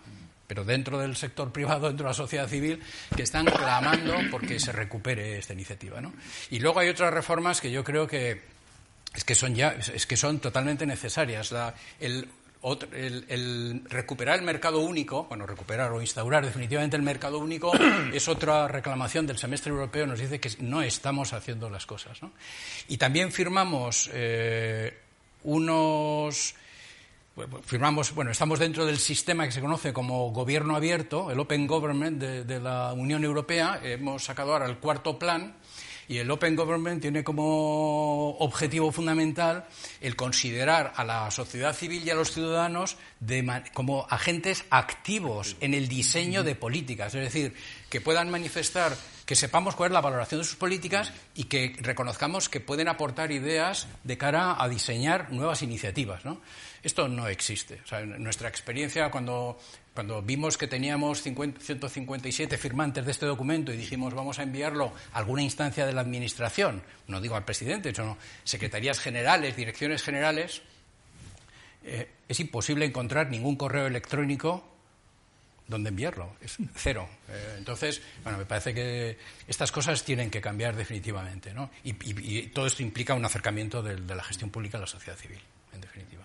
pero 0.48 0.64
dentro 0.64 0.98
del 0.98 1.16
sector 1.16 1.52
privado, 1.52 1.88
dentro 1.88 2.06
de 2.06 2.12
la 2.12 2.14
sociedad 2.14 2.48
civil, 2.48 2.82
que 3.16 3.24
están 3.24 3.46
clamando 3.46 4.16
porque 4.32 4.60
se 4.60 4.72
recupere 4.72 5.38
esta 5.38 5.54
iniciativa. 5.54 6.00
¿no? 6.00 6.14
Y 6.50 6.60
luego 6.60 6.80
hay 6.80 6.90
otras 6.90 7.14
reformas 7.14 7.60
que 7.60 7.70
yo 7.70 7.84
creo 7.84 8.08
que 8.08 8.42
es 9.14 9.24
que 9.24 9.36
son 9.36 9.56
ya 9.56 9.70
es 9.72 10.06
que 10.06 10.16
son 10.16 10.40
totalmente 10.40 10.86
necesarias. 10.86 11.54
el, 12.00 12.28
recuperar 13.90 14.40
el 14.40 14.46
mercado 14.46 14.80
único, 14.80 15.26
bueno, 15.26 15.46
recuperar 15.46 15.92
o 15.92 16.02
instaurar 16.02 16.46
definitivamente 16.46 16.96
el 16.96 17.04
mercado 17.04 17.40
único 17.40 17.72
es 18.14 18.28
otra 18.28 18.68
reclamación 18.68 19.28
del 19.28 19.38
semestre 19.38 19.72
europeo. 19.72 20.08
Nos 20.08 20.20
dice 20.20 20.40
que 20.40 20.50
no 20.60 20.82
estamos 20.82 21.34
haciendo 21.34 21.70
las 21.70 21.86
cosas. 21.86 22.22
¿no? 22.22 22.32
Y 22.88 22.98
también 22.98 23.32
firmamos 23.32 24.10
eh, 24.14 24.98
unos 25.44 26.56
firmamos, 27.64 28.14
bueno, 28.14 28.32
estamos 28.32 28.60
dentro 28.60 28.86
del 28.86 28.98
sistema 28.98 29.46
que 29.46 29.52
se 29.52 29.62
conoce 29.62 29.94
como 29.94 30.32
gobierno 30.32 30.76
abierto, 30.76 31.30
el 31.32 31.40
Open 31.40 31.68
Government 31.68 32.20
de, 32.20 32.60
la 32.60 32.94
Unión 32.94 33.24
Europea. 33.24 33.80
Hemos 33.84 34.26
sacado 34.26 34.54
ahora 34.54 34.66
el 34.66 34.78
cuarto 34.78 35.20
plan 35.20 35.56
y 36.08 36.18
el 36.18 36.32
Open 36.32 36.56
Government 36.56 37.02
tiene 37.02 37.24
como 37.24 38.38
objetivo 38.38 38.92
fundamental 38.92 39.66
el 40.02 40.16
considerar 40.16 40.94
a 40.96 41.04
la 41.04 41.30
sociedad 41.32 41.76
civil 41.76 42.04
y 42.06 42.10
a 42.10 42.16
los 42.16 42.32
ciudadanos 42.32 42.98
como 43.74 44.08
agentes 44.10 44.66
activos 44.70 45.58
en 45.60 45.74
el 45.74 45.88
diseño 45.88 46.44
de 46.44 46.56
políticas, 46.56 47.14
es 47.14 47.22
decir, 47.22 47.54
que 47.90 48.02
puedan 48.02 48.32
manifestar, 48.32 48.96
que 49.26 49.36
sepamos 49.36 49.76
cuál 49.76 49.92
es 49.92 49.94
la 49.94 50.02
valoración 50.02 50.42
de 50.42 50.46
sus 50.46 50.56
políticas 50.56 51.12
y 51.36 51.46
que 51.46 51.76
reconozcamos 51.82 52.50
que 52.50 52.62
pueden 52.62 52.88
aportar 52.88 53.32
ideas 53.32 53.88
de 54.04 54.18
cara 54.18 54.56
a 54.62 54.70
diseñar 54.70 55.32
nuevas 55.32 55.62
iniciativas. 55.62 56.24
¿no? 56.26 56.42
Esto 56.88 57.10
no 57.10 57.28
existe. 57.28 57.82
en 57.92 58.24
nuestra 58.24 58.48
experiencia, 58.48 59.12
cuando, 59.12 59.60
cuando 59.94 60.22
vimos 60.22 60.58
que 60.58 60.68
teníamos 60.68 61.22
157 61.22 62.58
firmantes 62.58 63.04
de 63.04 63.12
este 63.12 63.26
documento 63.26 63.74
y 63.74 63.76
dijimos 63.76 64.14
vamos 64.14 64.40
a 64.40 64.44
enviarlo 64.44 64.94
a 65.12 65.18
alguna 65.18 65.42
instancia 65.42 65.86
de 65.86 65.92
la 65.92 66.00
Administración, 66.00 66.82
no 67.08 67.20
digo 67.20 67.36
al 67.36 67.44
presidente, 67.44 67.94
sino 67.94 68.18
secretarías 68.46 69.02
generales, 69.02 69.58
direcciones 69.58 70.02
generales, 70.02 70.62
eh, 71.84 72.08
es 72.26 72.40
imposible 72.40 72.86
encontrar 72.86 73.30
ningún 73.30 73.58
correo 73.58 73.86
electrónico 73.86 74.64
donde 75.68 75.90
enviarlo. 75.90 76.38
Es 76.40 76.56
cero. 76.74 77.10
Eh, 77.28 77.56
entonces, 77.58 78.02
bueno, 78.24 78.38
me 78.38 78.46
parece 78.46 78.74
que 78.74 79.18
estas 79.46 79.74
cosas 79.74 80.06
tienen 80.06 80.32
que 80.32 80.40
cambiar 80.40 80.74
definitivamente, 80.74 81.54
¿no? 81.54 81.70
Y, 81.84 82.44
todo 82.48 82.66
esto 82.66 82.82
implica 82.82 83.14
un 83.14 83.26
acercamiento 83.26 83.84
de, 83.84 84.00
la 84.00 84.24
gestión 84.24 84.52
pública 84.52 84.78
a 84.78 84.82
la 84.82 84.88
sociedad 84.88 85.18
civil, 85.18 85.40
en 85.74 85.82
definitiva. 85.82 86.17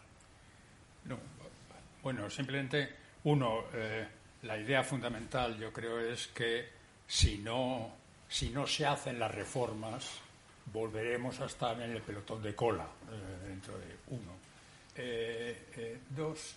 Bueno, 2.03 2.29
simplemente, 2.29 2.89
uno, 3.24 3.65
eh, 3.73 4.07
la 4.43 4.59
idea 4.59 4.83
fundamental, 4.83 5.59
yo 5.59 5.73
creo, 5.73 6.01
es 6.01 6.29
que 6.29 6.69
si 7.07 7.39
no, 7.39 7.93
si 8.29 8.51
no 8.51 8.66
se 8.66 8.87
hacen 8.87 9.19
las 9.19 9.33
reformas, 9.33 10.20
volveremos 10.73 11.41
a 11.41 11.47
estar 11.47 11.81
en 11.81 11.93
el 11.93 12.03
pelotón 12.03 12.43
de 12.43 12.55
cola 12.55 12.85
eh, 12.85 13.49
dentro 13.49 13.79
de 13.79 13.97
uno. 14.09 14.33
dos, 16.11 16.57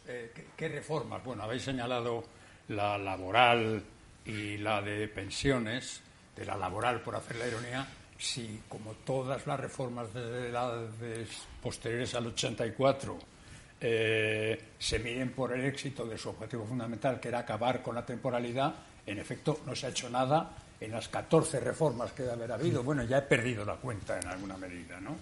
¿qué 0.57 0.67
reformas? 0.67 1.23
Bueno, 1.23 1.43
habéis 1.43 1.63
señalado 1.63 2.23
la 2.69 2.97
laboral 2.97 3.83
y 4.25 4.57
la 4.57 4.81
de 4.81 5.07
pensiones, 5.07 6.01
de 6.35 6.45
la 6.45 6.57
laboral 6.57 7.01
por 7.01 7.15
hacer 7.15 7.37
la 7.37 7.47
ironía, 7.47 7.87
si 8.17 8.61
como 8.67 8.93
todas 9.05 9.45
las 9.45 9.59
reformas 9.59 10.13
de 10.13 10.49
edades 10.49 11.29
posteriores 11.61 12.15
al 12.15 12.27
84 12.27 13.34
eh, 13.81 14.73
se 14.77 14.99
miren 14.99 15.31
por 15.31 15.53
el 15.53 15.65
éxito 15.65 16.05
de 16.05 16.17
su 16.17 16.29
objetivo 16.29 16.65
fundamental, 16.65 17.19
que 17.19 17.27
era 17.27 17.39
acabar 17.39 17.81
con 17.81 17.95
la 17.95 18.05
temporalidad, 18.05 18.73
en 19.05 19.19
efecto 19.19 19.61
no 19.65 19.75
se 19.75 19.87
ha 19.87 19.89
hecho 19.89 20.09
nada 20.09 20.51
en 20.79 20.91
las 20.91 21.07
14 21.07 21.59
reformas 21.59 22.11
que 22.11 22.23
debe 22.23 22.33
haber 22.33 22.51
habido. 22.51 22.83
Bueno, 22.83 23.03
ya 23.03 23.19
he 23.19 23.21
perdido 23.23 23.63
la 23.65 23.75
cuenta 23.75 24.19
en 24.19 24.27
alguna 24.27 24.57
medida, 24.57 24.99
¿no? 24.99 25.15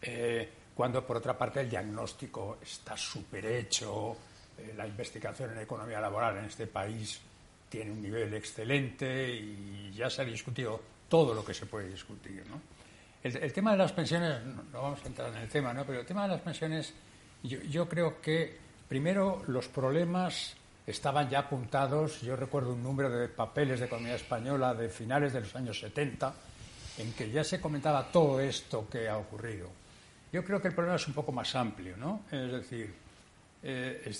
Eh, 0.00 0.48
cuando, 0.74 1.06
por 1.06 1.16
otra 1.16 1.36
parte, 1.36 1.60
el 1.60 1.70
diagnóstico 1.70 2.58
está 2.62 2.96
súper 2.96 3.46
hecho, 3.46 4.16
eh, 4.58 4.74
la 4.76 4.86
investigación 4.86 5.52
en 5.52 5.60
economía 5.60 6.00
laboral 6.00 6.38
en 6.38 6.44
este 6.44 6.66
país 6.66 7.20
tiene 7.68 7.90
un 7.90 8.02
nivel 8.02 8.32
excelente 8.34 9.34
y 9.34 9.92
ya 9.92 10.08
se 10.08 10.22
ha 10.22 10.24
discutido 10.24 10.80
todo 11.08 11.34
lo 11.34 11.44
que 11.44 11.54
se 11.54 11.66
puede 11.66 11.88
discutir. 11.88 12.44
el, 13.22 13.52
tema 13.52 13.72
de 13.72 13.78
las 13.78 13.92
pensiones, 13.92 14.44
no, 14.44 14.82
vamos 14.82 15.00
a 15.04 15.06
entrar 15.06 15.30
en 15.30 15.42
el 15.42 15.48
tema, 15.48 15.72
¿no? 15.72 15.84
Pero 15.84 16.00
el 16.00 16.06
tema 16.06 16.22
de 16.22 16.28
las 16.28 16.40
pensiones, 16.40 16.94
yo, 17.46 17.88
creo 17.88 18.20
que 18.20 18.56
primero 18.88 19.42
los 19.46 19.68
problemas 19.68 20.54
estaban 20.86 21.28
ya 21.28 21.40
apuntados. 21.40 22.20
Yo 22.20 22.36
recuerdo 22.36 22.72
un 22.72 22.82
número 22.82 23.10
de 23.10 23.28
papeles 23.28 23.80
de 23.80 23.86
economía 23.86 24.14
española 24.14 24.74
de 24.74 24.88
finales 24.88 25.32
de 25.32 25.40
los 25.40 25.54
años 25.56 25.78
70 25.78 26.34
en 26.98 27.12
que 27.12 27.30
ya 27.30 27.44
se 27.44 27.60
comentaba 27.60 28.10
todo 28.10 28.40
esto 28.40 28.88
que 28.88 29.08
ha 29.08 29.18
ocurrido. 29.18 29.68
Yo 30.32 30.44
creo 30.44 30.60
que 30.60 30.68
el 30.68 30.74
problema 30.74 30.96
es 30.96 31.06
un 31.06 31.14
poco 31.14 31.32
más 31.32 31.54
amplio, 31.54 31.96
¿no? 31.96 32.22
Es 32.30 32.52
decir, 32.52 32.92
eh, 33.62 34.12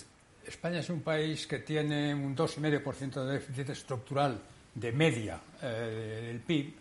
España 0.45 0.79
es 0.79 0.89
un 0.89 1.01
país 1.01 1.47
que 1.47 1.59
tiene 1.59 2.13
un 2.13 2.35
2,5% 2.35 3.25
de 3.25 3.33
déficit 3.33 3.69
estructural 3.69 4.39
de 4.73 4.91
media 4.91 5.39
eh, 5.61 6.27
del 6.27 6.39
PIB 6.39 6.73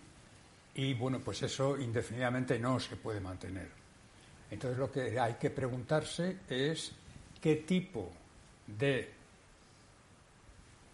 y, 0.75 0.95
bueno, 0.95 1.21
pues 1.21 1.43
eso 1.43 1.79
indefinidamente 1.79 2.59
no 2.59 2.79
se 2.79 2.97
puede 2.97 3.21
mantener. 3.21 3.86
Entonces 4.51 4.79
lo 4.79 4.91
que 4.91 5.19
hay 5.19 5.35
que 5.35 5.51
preguntarse 5.51 6.39
es 6.49 6.93
qué 7.41 7.57
tipo 7.57 8.11
de 8.67 9.11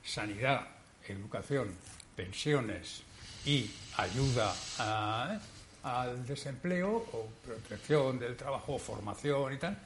sanidad, 0.02 0.66
educación, 1.06 1.70
pensiones 2.16 3.02
y 3.44 3.70
ayuda 3.96 4.54
al 5.82 6.26
desempleo 6.26 6.96
o 7.12 7.28
protección 7.44 8.18
del 8.18 8.36
trabajo, 8.36 8.78
formación 8.78 9.54
y 9.54 9.56
tal, 9.56 9.78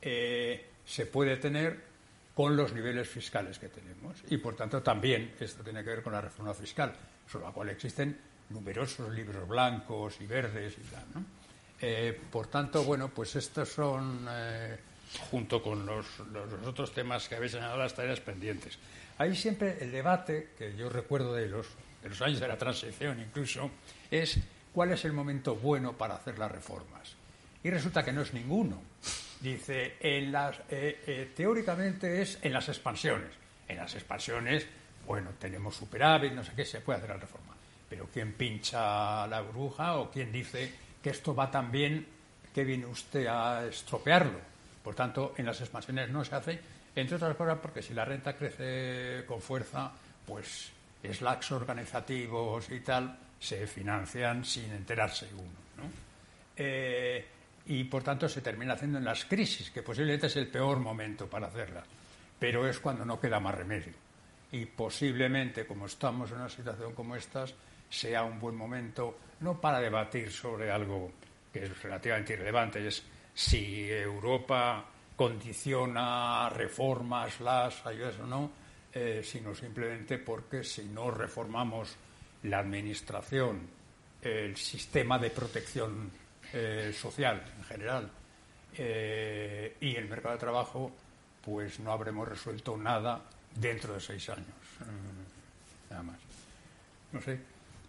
eh, 0.00 0.66
se 0.86 1.06
puede 1.06 1.36
tener 1.36 1.88
con 2.34 2.56
los 2.56 2.72
niveles 2.72 3.08
fiscales 3.08 3.58
que 3.58 3.68
tenemos. 3.68 4.16
Y 4.30 4.38
por 4.38 4.54
tanto 4.54 4.82
también 4.82 5.34
esto 5.40 5.62
tiene 5.62 5.82
que 5.82 5.90
ver 5.90 6.02
con 6.02 6.12
la 6.12 6.20
reforma 6.20 6.54
fiscal, 6.54 6.94
sobre 7.30 7.46
la 7.46 7.52
cual 7.52 7.68
existen 7.70 8.16
numerosos 8.50 9.12
libros 9.12 9.46
blancos 9.46 10.20
y 10.20 10.26
verdes 10.26 10.76
y 10.78 10.82
tal. 10.82 11.04
Eh, 11.80 12.18
por 12.30 12.48
tanto, 12.48 12.82
bueno, 12.82 13.08
pues 13.08 13.36
estos 13.36 13.68
son, 13.68 14.26
eh, 14.28 14.76
junto 15.30 15.62
con 15.62 15.86
los, 15.86 16.06
otros 16.66 16.92
temas 16.92 17.28
que 17.28 17.36
habéis 17.36 17.52
señalado, 17.52 17.78
las 17.78 17.94
tareas 17.94 18.20
pendientes. 18.20 18.78
Ahí 19.18 19.34
siempre 19.36 19.78
el 19.80 19.92
debate, 19.92 20.50
que 20.58 20.76
yo 20.76 20.88
recuerdo 20.88 21.34
de 21.34 21.48
los, 21.48 21.66
años 22.22 22.40
de 22.40 22.48
la 22.48 22.56
transición 22.56 23.20
incluso, 23.20 23.70
es 24.10 24.38
cuál 24.72 24.92
es 24.92 25.04
el 25.04 25.12
momento 25.12 25.54
bueno 25.56 25.92
para 25.92 26.16
hacer 26.16 26.38
las 26.38 26.50
reformas. 26.50 27.14
Y 27.62 27.70
resulta 27.70 28.04
que 28.04 28.12
no 28.12 28.22
es 28.22 28.32
ninguno. 28.32 28.80
Dice, 29.40 29.96
eh, 30.00 31.32
teóricamente 31.36 32.22
es 32.22 32.38
en 32.42 32.52
las 32.52 32.68
expansiones. 32.68 33.30
En 33.68 33.76
las 33.76 33.94
expansiones, 33.94 34.66
bueno, 35.06 35.30
tenemos 35.38 35.76
superávit, 35.76 36.32
no 36.32 36.42
sé 36.42 36.52
qué, 36.56 36.64
se 36.64 36.80
puede 36.80 36.98
hacer 36.98 37.10
la 37.10 37.16
reforma. 37.16 37.54
Pero 37.88 38.08
¿quién 38.12 38.32
pincha 38.32 39.26
la 39.26 39.40
bruja 39.42 39.96
o 39.96 40.10
quién 40.10 40.32
dice 40.32 40.87
que 41.02 41.10
esto 41.10 41.34
va 41.34 41.50
tan 41.50 41.70
bien 41.70 42.06
que 42.54 42.64
viene 42.64 42.86
usted 42.86 43.26
a 43.26 43.66
estropearlo? 43.66 44.40
Por 44.82 44.94
tanto, 44.94 45.34
en 45.36 45.46
las 45.46 45.60
expansiones 45.60 46.10
no 46.10 46.24
se 46.24 46.34
hace 46.34 46.60
entre 46.94 47.16
otras 47.16 47.36
cosas 47.36 47.58
porque 47.60 47.82
si 47.82 47.94
la 47.94 48.04
renta 48.04 48.36
crece 48.36 49.24
con 49.26 49.40
fuerza, 49.40 49.92
pues 50.26 50.72
slacks 51.02 51.52
organizativos 51.52 52.70
y 52.70 52.80
tal 52.80 53.16
se 53.38 53.66
financian 53.66 54.44
sin 54.44 54.72
enterarse 54.72 55.28
uno. 55.32 55.58
¿no? 55.76 55.90
Eh, 56.56 57.24
y 57.66 57.84
por 57.84 58.02
tanto 58.02 58.28
se 58.28 58.40
termina 58.40 58.74
haciendo 58.74 58.98
en 58.98 59.04
las 59.04 59.26
crisis, 59.26 59.70
que 59.70 59.82
posiblemente 59.82 60.26
es 60.26 60.36
el 60.36 60.48
peor 60.48 60.80
momento 60.80 61.28
para 61.28 61.46
hacerlas, 61.46 61.84
pero 62.38 62.66
es 62.66 62.80
cuando 62.80 63.04
no 63.04 63.20
queda 63.20 63.38
más 63.38 63.54
remedio. 63.54 63.92
Y 64.50 64.64
posiblemente, 64.64 65.66
como 65.66 65.86
estamos 65.86 66.30
en 66.30 66.38
una 66.38 66.48
situación 66.48 66.94
como 66.94 67.14
esta, 67.14 67.44
sea 67.90 68.24
un 68.24 68.40
buen 68.40 68.56
momento 68.56 69.18
no 69.40 69.60
para 69.60 69.80
debatir 69.80 70.30
sobre 70.30 70.70
algo 70.70 71.12
que 71.52 71.64
es 71.64 71.82
relativamente 71.82 72.34
irrelevante, 72.34 72.86
es 72.86 73.02
si 73.34 73.90
Europa 73.90 74.84
condiciona 75.16 76.48
reformas, 76.48 77.40
las 77.40 77.84
ayudas 77.86 78.18
o 78.20 78.26
no, 78.26 78.50
eh, 78.92 79.22
sino 79.24 79.54
simplemente 79.54 80.18
porque 80.18 80.64
si 80.64 80.84
no 80.84 81.10
reformamos 81.10 81.96
la 82.44 82.60
administración, 82.60 83.68
el 84.22 84.56
sistema 84.56 85.18
de 85.18 85.30
protección 85.30 86.10
eh, 86.52 86.92
social 86.96 87.42
en 87.56 87.64
general 87.64 88.10
eh, 88.76 89.76
y 89.80 89.94
el 89.96 90.08
mercado 90.08 90.34
de 90.34 90.40
trabajo, 90.40 90.92
pues 91.44 91.80
no 91.80 91.92
habremos 91.92 92.26
resuelto 92.26 92.76
nada 92.76 93.22
dentro 93.54 93.94
de 93.94 94.00
seis 94.00 94.28
años. 94.30 94.46
nada 95.90 96.02
más. 96.02 96.18
No 97.12 97.20
sé, 97.20 97.38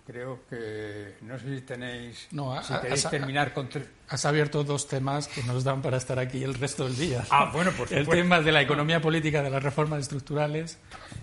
creo 0.10 0.40
que 0.50 1.18
no 1.22 1.38
sé 1.38 1.56
si 1.56 1.62
tenéis 1.62 2.28
no, 2.32 2.62
si 2.64 2.74
queréis 2.74 3.08
terminar 3.10 3.54
con 3.54 3.70
has 4.08 4.26
abierto 4.26 4.64
dos 4.64 4.88
temas 4.88 5.28
que 5.28 5.44
nos 5.44 5.64
dan 5.64 5.84
para 5.84 5.98
estar 5.98 6.18
aquí 6.18 6.44
el 6.44 6.56
resto 6.56 6.86
del 6.86 6.98
día. 6.98 7.24
Ah 7.30 7.52
bueno 7.54 7.72
por 7.72 7.94
el 7.94 8.08
tema 8.08 8.42
de 8.42 8.52
la 8.52 8.62
economía 8.64 9.00
política 9.00 9.44
de 9.44 9.52
las 9.52 9.62
reformas 9.62 10.02
estructurales 10.02 10.80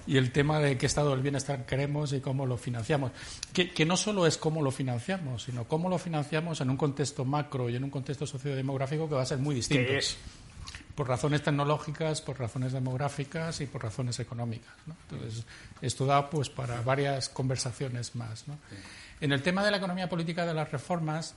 y 0.06 0.18
el 0.18 0.30
tema 0.30 0.60
de 0.60 0.78
qué 0.78 0.86
estado 0.86 1.10
del 1.10 1.20
bienestar 1.20 1.66
queremos 1.66 2.12
y 2.12 2.20
cómo 2.20 2.46
lo 2.46 2.56
financiamos. 2.56 3.10
Que, 3.52 3.70
que 3.70 3.84
no 3.84 3.96
solo 3.96 4.24
es 4.24 4.38
cómo 4.38 4.62
lo 4.62 4.70
financiamos 4.70 5.42
sino 5.42 5.64
cómo 5.64 5.88
lo 5.88 5.98
financiamos 5.98 6.60
en 6.60 6.70
un 6.70 6.76
contexto 6.76 7.24
macro 7.24 7.68
y 7.68 7.74
en 7.74 7.82
un 7.82 7.90
contexto 7.90 8.24
sociodemográfico 8.24 9.08
que 9.08 9.16
va 9.16 9.22
a 9.22 9.26
ser 9.26 9.38
muy 9.38 9.56
distinto 9.56 9.92
por 10.96 11.06
razones 11.06 11.42
tecnológicas, 11.42 12.22
por 12.22 12.40
razones 12.40 12.72
demográficas 12.72 13.60
y 13.60 13.66
por 13.66 13.82
razones 13.82 14.18
económicas. 14.18 14.74
Entonces, 15.10 15.44
esto 15.82 16.06
da 16.06 16.28
pues 16.28 16.48
para 16.48 16.80
varias 16.80 17.28
conversaciones 17.28 18.16
más. 18.16 18.46
En 19.20 19.30
el 19.30 19.42
tema 19.42 19.62
de 19.62 19.70
la 19.70 19.76
economía 19.76 20.08
política 20.08 20.46
de 20.46 20.54
las 20.54 20.72
reformas, 20.72 21.34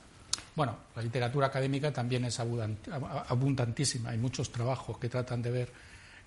bueno, 0.55 0.77
la 0.95 1.01
literatura 1.01 1.47
académica 1.47 1.91
también 1.91 2.23
es 2.23 2.39
abundantísima. 2.39 4.11
Hay 4.11 4.17
muchos 4.17 4.49
trabajos 4.49 4.97
que 4.97 5.09
tratan 5.09 5.41
de 5.41 5.51
ver 5.51 5.71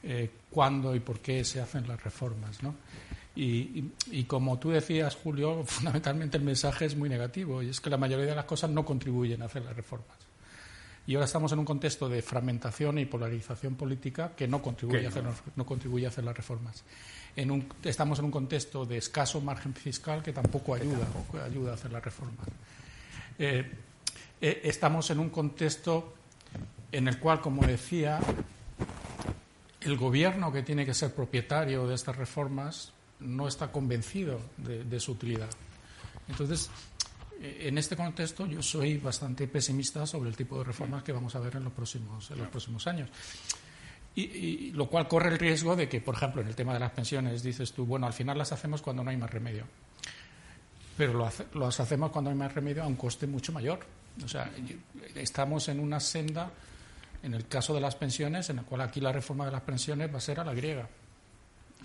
eh, 0.02 0.30
cuándo 0.50 0.94
y 0.94 1.00
por 1.00 1.20
qué 1.20 1.42
se 1.42 1.60
hacen 1.60 1.88
las 1.88 2.02
reformas. 2.02 2.58
y, 3.34 4.24
como 4.24 4.58
tú 4.58 4.70
decías, 4.70 5.16
Julio, 5.16 5.64
fundamentalmente 5.66 6.36
el 6.36 6.44
mensaje 6.44 6.84
es 6.84 6.96
muy 6.96 7.08
negativo 7.08 7.62
y 7.62 7.70
es 7.70 7.80
que 7.80 7.88
la 7.88 7.96
mayoría 7.96 8.26
de 8.26 8.34
las 8.34 8.44
cosas 8.44 8.68
no 8.68 8.84
contribuyen 8.84 9.40
a 9.40 9.46
hacer 9.46 9.62
las 9.62 9.74
reformas. 9.74 10.21
Y 11.06 11.14
ahora 11.14 11.24
estamos 11.24 11.50
en 11.52 11.58
un 11.58 11.64
contexto 11.64 12.08
de 12.08 12.22
fragmentación 12.22 12.98
y 12.98 13.06
polarización 13.06 13.74
política 13.74 14.32
que 14.36 14.46
no 14.46 14.62
contribuye, 14.62 15.06
a, 15.06 15.08
hacer, 15.08 15.24
no 15.56 15.66
contribuye 15.66 16.06
a 16.06 16.10
hacer 16.10 16.22
las 16.22 16.36
reformas. 16.36 16.84
En 17.34 17.50
un, 17.50 17.66
estamos 17.82 18.18
en 18.20 18.26
un 18.26 18.30
contexto 18.30 18.86
de 18.86 18.98
escaso 18.98 19.40
margen 19.40 19.74
fiscal 19.74 20.22
que 20.22 20.32
tampoco 20.32 20.74
ayuda, 20.74 21.06
ayuda 21.44 21.72
a 21.72 21.74
hacer 21.74 21.90
las 21.90 22.04
reformas. 22.04 22.46
Eh, 23.38 23.68
eh, 24.40 24.60
estamos 24.64 25.10
en 25.10 25.18
un 25.18 25.30
contexto 25.30 26.14
en 26.92 27.08
el 27.08 27.18
cual, 27.18 27.40
como 27.40 27.66
decía, 27.66 28.20
el 29.80 29.96
gobierno 29.96 30.52
que 30.52 30.62
tiene 30.62 30.86
que 30.86 30.94
ser 30.94 31.12
propietario 31.12 31.88
de 31.88 31.96
estas 31.96 32.16
reformas 32.16 32.92
no 33.18 33.48
está 33.48 33.72
convencido 33.72 34.40
de, 34.56 34.84
de 34.84 35.00
su 35.00 35.12
utilidad. 35.12 35.50
Entonces, 36.28 36.70
en 37.42 37.76
este 37.76 37.96
contexto 37.96 38.46
yo 38.46 38.62
soy 38.62 38.98
bastante 38.98 39.48
pesimista 39.48 40.06
sobre 40.06 40.30
el 40.30 40.36
tipo 40.36 40.58
de 40.58 40.64
reformas 40.64 41.02
que 41.02 41.12
vamos 41.12 41.34
a 41.34 41.40
ver 41.40 41.56
en 41.56 41.64
los 41.64 41.72
próximos, 41.72 42.30
en 42.30 42.38
los 42.38 42.48
próximos 42.48 42.86
años. 42.86 43.10
Y, 44.14 44.70
lo 44.72 44.88
cual 44.88 45.08
corre 45.08 45.30
el 45.30 45.38
riesgo 45.38 45.74
de 45.74 45.88
que, 45.88 46.00
por 46.00 46.14
ejemplo, 46.14 46.42
en 46.42 46.48
el 46.48 46.54
tema 46.54 46.74
de 46.74 46.80
las 46.80 46.92
pensiones 46.92 47.42
dices 47.42 47.72
tú, 47.72 47.86
bueno, 47.86 48.06
al 48.06 48.12
final 48.12 48.36
las 48.36 48.52
hacemos 48.52 48.82
cuando 48.82 49.02
no 49.02 49.10
hay 49.10 49.16
más 49.16 49.30
remedio. 49.30 49.64
Pero 50.96 51.14
lo 51.14 51.64
las 51.64 51.80
hacemos 51.80 52.10
cuando 52.12 52.30
hay 52.30 52.36
más 52.36 52.54
remedio 52.54 52.82
a 52.82 52.86
un 52.86 52.96
coste 52.96 53.26
mucho 53.26 53.52
mayor. 53.52 53.80
O 54.22 54.28
sea, 54.28 54.50
estamos 55.14 55.68
en 55.68 55.80
una 55.80 55.98
senda, 55.98 56.50
en 57.22 57.32
el 57.32 57.48
caso 57.48 57.74
de 57.74 57.80
las 57.80 57.96
pensiones, 57.96 58.50
en 58.50 58.58
el 58.58 58.64
cual 58.66 58.82
aquí 58.82 59.00
la 59.00 59.12
reforma 59.12 59.46
de 59.46 59.52
las 59.52 59.62
pensiones 59.62 60.12
va 60.12 60.18
a 60.18 60.20
ser 60.20 60.38
a 60.38 60.44
la 60.44 60.52
griega. 60.52 60.86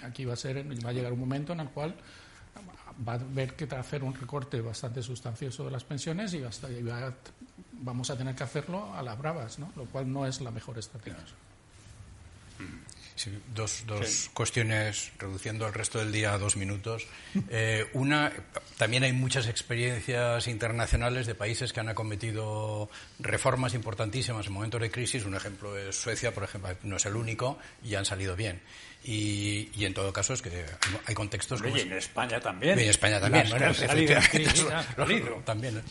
Aquí 0.03 0.25
va 0.25 0.33
a, 0.33 0.35
ser, 0.35 0.67
va 0.85 0.89
a 0.89 0.93
llegar 0.93 1.13
un 1.13 1.19
momento 1.19 1.53
en 1.53 1.61
el 1.61 1.69
cual 1.69 1.95
va 3.07 3.13
a 3.13 3.15
haber 3.15 3.55
que 3.55 3.65
hacer 3.75 4.03
un 4.03 4.13
recorte 4.13 4.61
bastante 4.61 5.01
sustancioso 5.01 5.65
de 5.65 5.71
las 5.71 5.83
pensiones 5.83 6.33
y, 6.33 6.43
vamos 7.79 8.09
a 8.09 8.17
tener 8.17 8.35
que 8.35 8.43
hacerlo 8.43 8.93
a 8.95 9.01
las 9.03 9.17
bravas, 9.17 9.59
¿no? 9.59 9.71
lo 9.75 9.85
cual 9.85 10.11
no 10.11 10.25
es 10.25 10.41
la 10.41 10.51
mejor 10.51 10.77
estrategia. 10.77 11.17
dos, 13.53 13.83
dos 13.85 14.29
cuestiones, 14.33 15.11
reduciendo 15.19 15.67
el 15.67 15.73
resto 15.73 15.99
del 15.99 16.11
día 16.11 16.33
a 16.33 16.37
dos 16.37 16.57
minutos. 16.57 17.07
Eh, 17.49 17.87
una, 17.93 18.31
también 18.77 19.03
hay 19.03 19.13
muchas 19.13 19.47
experiencias 19.47 20.47
internacionales 20.47 21.27
de 21.27 21.35
países 21.35 21.71
que 21.71 21.79
han 21.79 21.89
acometido 21.89 22.89
reformas 23.19 23.73
importantísimas 23.73 24.47
en 24.47 24.53
momentos 24.53 24.81
de 24.81 24.91
crisis. 24.91 25.23
Un 25.23 25.35
ejemplo 25.35 25.77
es 25.77 25.95
Suecia, 25.95 26.33
por 26.33 26.43
ejemplo, 26.43 26.75
no 26.83 26.97
es 26.97 27.05
el 27.05 27.15
único, 27.15 27.57
y 27.83 27.95
han 27.95 28.05
salido 28.05 28.35
bien. 28.35 28.61
Y, 29.09 29.85
en 29.85 29.93
todo 29.93 30.11
caso 30.11 30.33
es 30.33 30.41
que 30.41 30.65
hay 31.05 31.15
contextos 31.15 31.61
y 31.73 31.79
en 31.79 31.93
España 31.93 32.41
también. 32.41 32.77
Y 32.77 32.83
en 32.83 32.89
España 32.89 33.21
también 33.21 33.47
también 35.45 35.81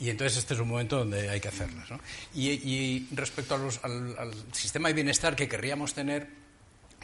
y 0.00 0.10
entonces 0.10 0.38
este 0.38 0.54
es 0.54 0.60
un 0.60 0.68
momento 0.68 0.98
donde 0.98 1.30
hay 1.30 1.40
que 1.40 1.48
hacerlas 1.48 1.90
¿no? 1.90 2.00
y, 2.34 3.06
respecto 3.12 3.54
al, 3.54 4.34
sistema 4.52 4.88
de 4.88 4.94
bienestar 4.94 5.36
que 5.36 5.48
querríamos 5.48 5.94
tener 5.94 6.26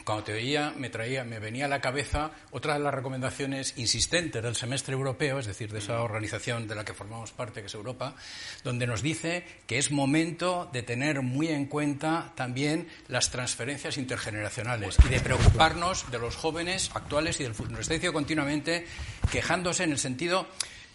cuando 0.03 0.25
te 0.25 0.33
oía 0.33 0.73
me 0.77 0.89
traía, 0.89 1.23
me 1.23 1.39
venía 1.39 1.65
a 1.65 1.67
la 1.67 1.81
cabeza 1.81 2.31
otra 2.51 2.73
de 2.73 2.79
las 2.79 2.93
recomendaciones 2.93 3.73
insistentes 3.77 4.43
del 4.43 4.55
semestre 4.55 4.93
europeo, 4.93 5.39
es 5.39 5.45
decir, 5.45 5.71
de 5.71 5.79
esa 5.79 6.01
organización 6.01 6.67
de 6.67 6.75
la 6.75 6.85
que 6.85 6.93
formamos 6.93 7.31
parte, 7.31 7.61
que 7.61 7.67
es 7.67 7.73
Europa, 7.73 8.15
donde 8.63 8.87
nos 8.87 9.01
dice 9.01 9.45
que 9.67 9.77
es 9.77 9.91
momento 9.91 10.69
de 10.71 10.83
tener 10.83 11.21
muy 11.21 11.47
en 11.47 11.65
cuenta 11.65 12.33
también 12.35 12.87
las 13.07 13.31
transferencias 13.31 13.97
intergeneracionales 13.97 14.97
y 15.05 15.09
de 15.09 15.19
preocuparnos 15.19 16.09
de 16.11 16.19
los 16.19 16.35
jóvenes 16.35 16.91
actuales 16.93 17.39
y 17.39 17.43
del 17.43 17.55
futuro. 17.55 17.77
Nos 17.77 17.89
está 17.89 18.11
continuamente 18.11 18.85
quejándose 19.31 19.83
en 19.83 19.91
el 19.91 19.99
sentido 19.99 20.47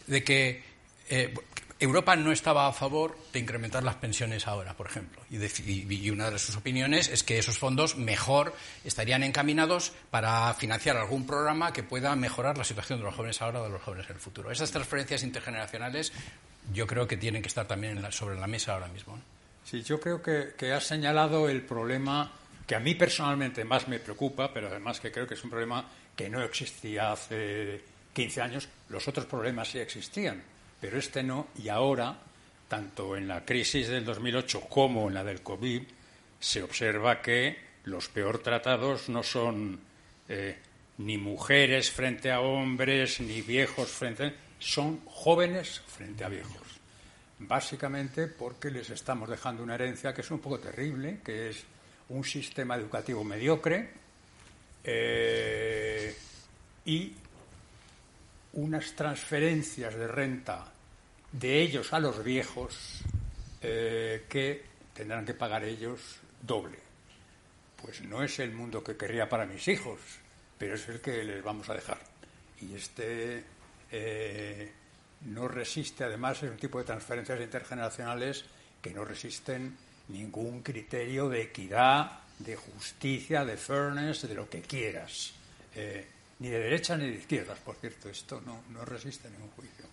de 0.06 0.24
que 0.24 0.62
eh, 1.10 1.32
Europa 1.80 2.16
no 2.16 2.32
estaba 2.32 2.66
a 2.66 2.72
favor 2.72 3.16
de 3.32 3.38
incrementar 3.38 3.84
las 3.84 3.94
pensiones 3.94 4.48
ahora, 4.48 4.74
por 4.74 4.88
ejemplo. 4.88 5.22
Y, 5.30 6.10
una 6.10 6.30
de 6.30 6.38
sus 6.40 6.56
opiniones 6.56 7.08
es 7.08 7.22
que 7.22 7.38
esos 7.38 7.56
fondos 7.56 7.96
mejor 7.96 8.52
estarían 8.84 9.22
encaminados 9.22 9.92
para 10.10 10.52
financiar 10.54 10.96
algún 10.96 11.24
programa 11.24 11.72
que 11.72 11.84
pueda 11.84 12.16
mejorar 12.16 12.58
la 12.58 12.64
situación 12.64 12.98
de 12.98 13.04
los 13.04 13.14
jóvenes 13.14 13.40
ahora 13.42 13.60
o 13.60 13.64
de 13.64 13.70
los 13.70 13.82
jóvenes 13.82 14.06
en 14.10 14.16
el 14.16 14.20
futuro. 14.20 14.50
Esas 14.50 14.72
transferencias 14.72 15.22
intergeneracionales 15.22 16.12
yo 16.74 16.86
creo 16.88 17.06
que 17.06 17.16
tienen 17.16 17.42
que 17.42 17.48
estar 17.48 17.66
también 17.66 18.04
sobre 18.10 18.40
la 18.40 18.48
mesa 18.48 18.74
ahora 18.74 18.88
mismo. 18.88 19.16
Sí, 19.64 19.82
yo 19.84 20.00
creo 20.00 20.20
que, 20.20 20.54
que 20.58 20.72
has 20.72 20.84
señalado 20.84 21.48
el 21.48 21.62
problema 21.62 22.32
que 22.66 22.74
a 22.74 22.80
mí 22.80 22.96
personalmente 22.96 23.64
más 23.64 23.86
me 23.86 24.00
preocupa, 24.00 24.52
pero 24.52 24.66
además 24.66 24.98
que 24.98 25.12
creo 25.12 25.28
que 25.28 25.34
es 25.34 25.44
un 25.44 25.50
problema 25.50 25.88
que 26.16 26.28
no 26.28 26.42
existía 26.42 27.12
hace 27.12 27.82
15 28.14 28.40
años. 28.42 28.68
Los 28.88 29.06
otros 29.06 29.26
problemas 29.26 29.68
sí 29.68 29.78
existían 29.78 30.42
pero 30.80 30.98
este 30.98 31.22
no, 31.22 31.48
y 31.62 31.68
ahora, 31.68 32.16
tanto 32.68 33.16
en 33.16 33.28
la 33.28 33.44
crisis 33.44 33.88
del 33.88 34.04
2008 34.04 34.60
como 34.68 35.08
en 35.08 35.14
la 35.14 35.24
del 35.24 35.42
COVID, 35.42 35.82
se 36.38 36.62
observa 36.62 37.20
que 37.20 37.58
los 37.84 38.08
peor 38.08 38.38
tratados 38.38 39.08
no 39.08 39.22
son 39.22 39.80
eh, 40.28 40.58
ni 40.98 41.16
mujeres 41.18 41.90
frente 41.90 42.30
a 42.30 42.40
hombres, 42.40 43.20
ni 43.20 43.40
viejos 43.42 43.88
frente 43.88 44.24
a... 44.26 44.32
son 44.58 45.00
jóvenes 45.06 45.80
frente 45.86 46.24
a 46.24 46.28
viejos. 46.28 46.66
Básicamente 47.40 48.26
porque 48.26 48.70
les 48.70 48.90
estamos 48.90 49.28
dejando 49.28 49.62
una 49.62 49.74
herencia 49.74 50.12
que 50.12 50.22
es 50.22 50.30
un 50.30 50.40
poco 50.40 50.58
terrible, 50.58 51.20
que 51.24 51.50
es 51.50 51.64
un 52.08 52.24
sistema 52.24 52.76
educativo 52.76 53.22
mediocre 53.22 53.90
eh, 54.84 56.16
y 56.84 57.12
unas 58.52 58.94
transferencias 58.94 59.94
de 59.94 60.08
renta 60.08 60.72
de 61.32 61.60
ellos 61.60 61.92
a 61.92 62.00
los 62.00 62.22
viejos 62.24 63.02
eh, 63.60 64.24
que 64.28 64.64
tendrán 64.94 65.24
que 65.24 65.34
pagar 65.34 65.64
ellos 65.64 66.16
doble. 66.42 66.78
Pues 67.80 68.02
no 68.02 68.22
es 68.22 68.38
el 68.38 68.52
mundo 68.52 68.82
que 68.82 68.96
querría 68.96 69.28
para 69.28 69.46
mis 69.46 69.68
hijos, 69.68 70.00
pero 70.56 70.74
es 70.74 70.88
el 70.88 71.00
que 71.00 71.22
les 71.22 71.42
vamos 71.42 71.68
a 71.68 71.74
dejar. 71.74 71.98
Y 72.60 72.74
este 72.74 73.44
eh, 73.90 74.72
no 75.26 75.48
resiste, 75.48 76.04
además, 76.04 76.42
es 76.42 76.50
un 76.50 76.56
tipo 76.56 76.78
de 76.78 76.84
transferencias 76.84 77.40
intergeneracionales 77.40 78.44
que 78.80 78.92
no 78.92 79.04
resisten 79.04 79.76
ningún 80.08 80.62
criterio 80.62 81.28
de 81.28 81.42
equidad, 81.42 82.20
de 82.38 82.56
justicia, 82.56 83.44
de 83.44 83.56
fairness, 83.56 84.26
de 84.28 84.34
lo 84.34 84.48
que 84.48 84.62
quieras. 84.62 85.32
Eh, 85.74 86.06
ni 86.40 86.48
de 86.48 86.58
derecha 86.58 86.96
ni 86.96 87.08
de 87.08 87.16
izquierdas, 87.16 87.58
por 87.58 87.76
cierto, 87.76 88.08
esto 88.08 88.40
no, 88.44 88.62
no 88.70 88.84
resiste 88.84 89.30
ningún 89.30 89.50
juicio. 89.50 89.86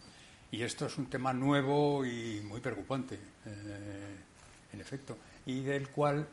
Y 0.51 0.61
esto 0.63 0.85
es 0.85 0.97
un 0.97 1.07
tema 1.07 1.33
nuevo 1.33 2.05
y 2.05 2.41
muy 2.41 2.61
preocupante, 2.61 3.15
eh, 3.15 4.15
en 4.73 4.81
efecto, 4.81 5.17
y 5.45 5.61
del 5.61 5.89
cual 5.89 6.27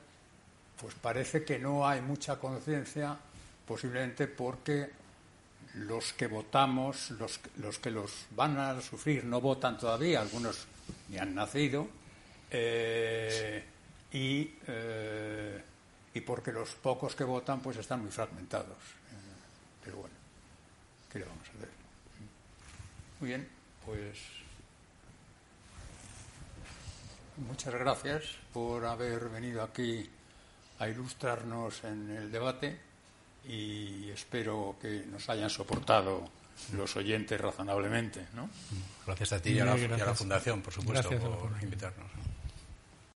pues 0.81 0.95
parece 0.95 1.45
que 1.45 1.59
no 1.59 1.87
hay 1.87 2.01
mucha 2.01 2.39
conciencia, 2.39 3.17
posiblemente 3.67 4.27
porque 4.27 4.91
los 5.75 6.13
que 6.13 6.27
votamos, 6.27 7.13
los, 7.13 7.41
los, 7.59 7.79
que 7.79 7.91
los 7.91 8.27
van 8.33 8.59
a 8.59 8.81
sufrir 8.81 9.25
no 9.25 9.41
votan 9.41 9.79
todavía, 9.79 10.21
algunos 10.21 10.67
ni 11.09 11.19
han 11.19 11.35
nacido, 11.35 11.89
eh, 12.51 13.65
y, 14.13 14.55
eh, 14.67 15.63
y 16.15 16.21
porque 16.21 16.53
los 16.53 16.71
pocos 16.75 17.15
que 17.15 17.25
votan 17.25 17.61
pues 17.61 17.77
están 17.79 18.03
muy 18.03 18.11
fragmentados. 18.11 19.02
Pero 19.85 19.99
bueno, 19.99 20.15
¿qué 21.11 21.19
le 21.19 21.25
vamos 21.25 21.49
a 21.49 21.51
hacer? 21.57 21.69
Muy 23.21 23.29
bien, 23.29 23.49
pues 23.85 24.19
muchas 27.37 27.75
gracias 27.75 28.25
por 28.53 28.85
haber 28.85 29.29
venido 29.29 29.63
aquí 29.63 30.09
a 30.79 30.89
ilustrarnos 30.89 31.85
en 31.85 32.11
el 32.11 32.33
debate 32.33 32.79
y 33.49 34.11
espero 34.11 34.77
que 34.81 35.05
nos 35.07 35.29
hayan 35.29 35.51
soportado 35.51 36.29
los 36.75 36.97
oyentes 36.97 37.41
razonablemente. 37.41 38.27
¿no? 38.35 38.49
Gracias 39.07 39.33
a 39.33 39.43
ti 39.43 39.51
y 39.51 39.61
a 39.61 39.65
la, 39.65 40.15
Fundación, 40.15 40.63
por 40.63 40.73
supuesto, 40.73 41.11
por 41.19 41.51
invitarnos. 41.63 42.22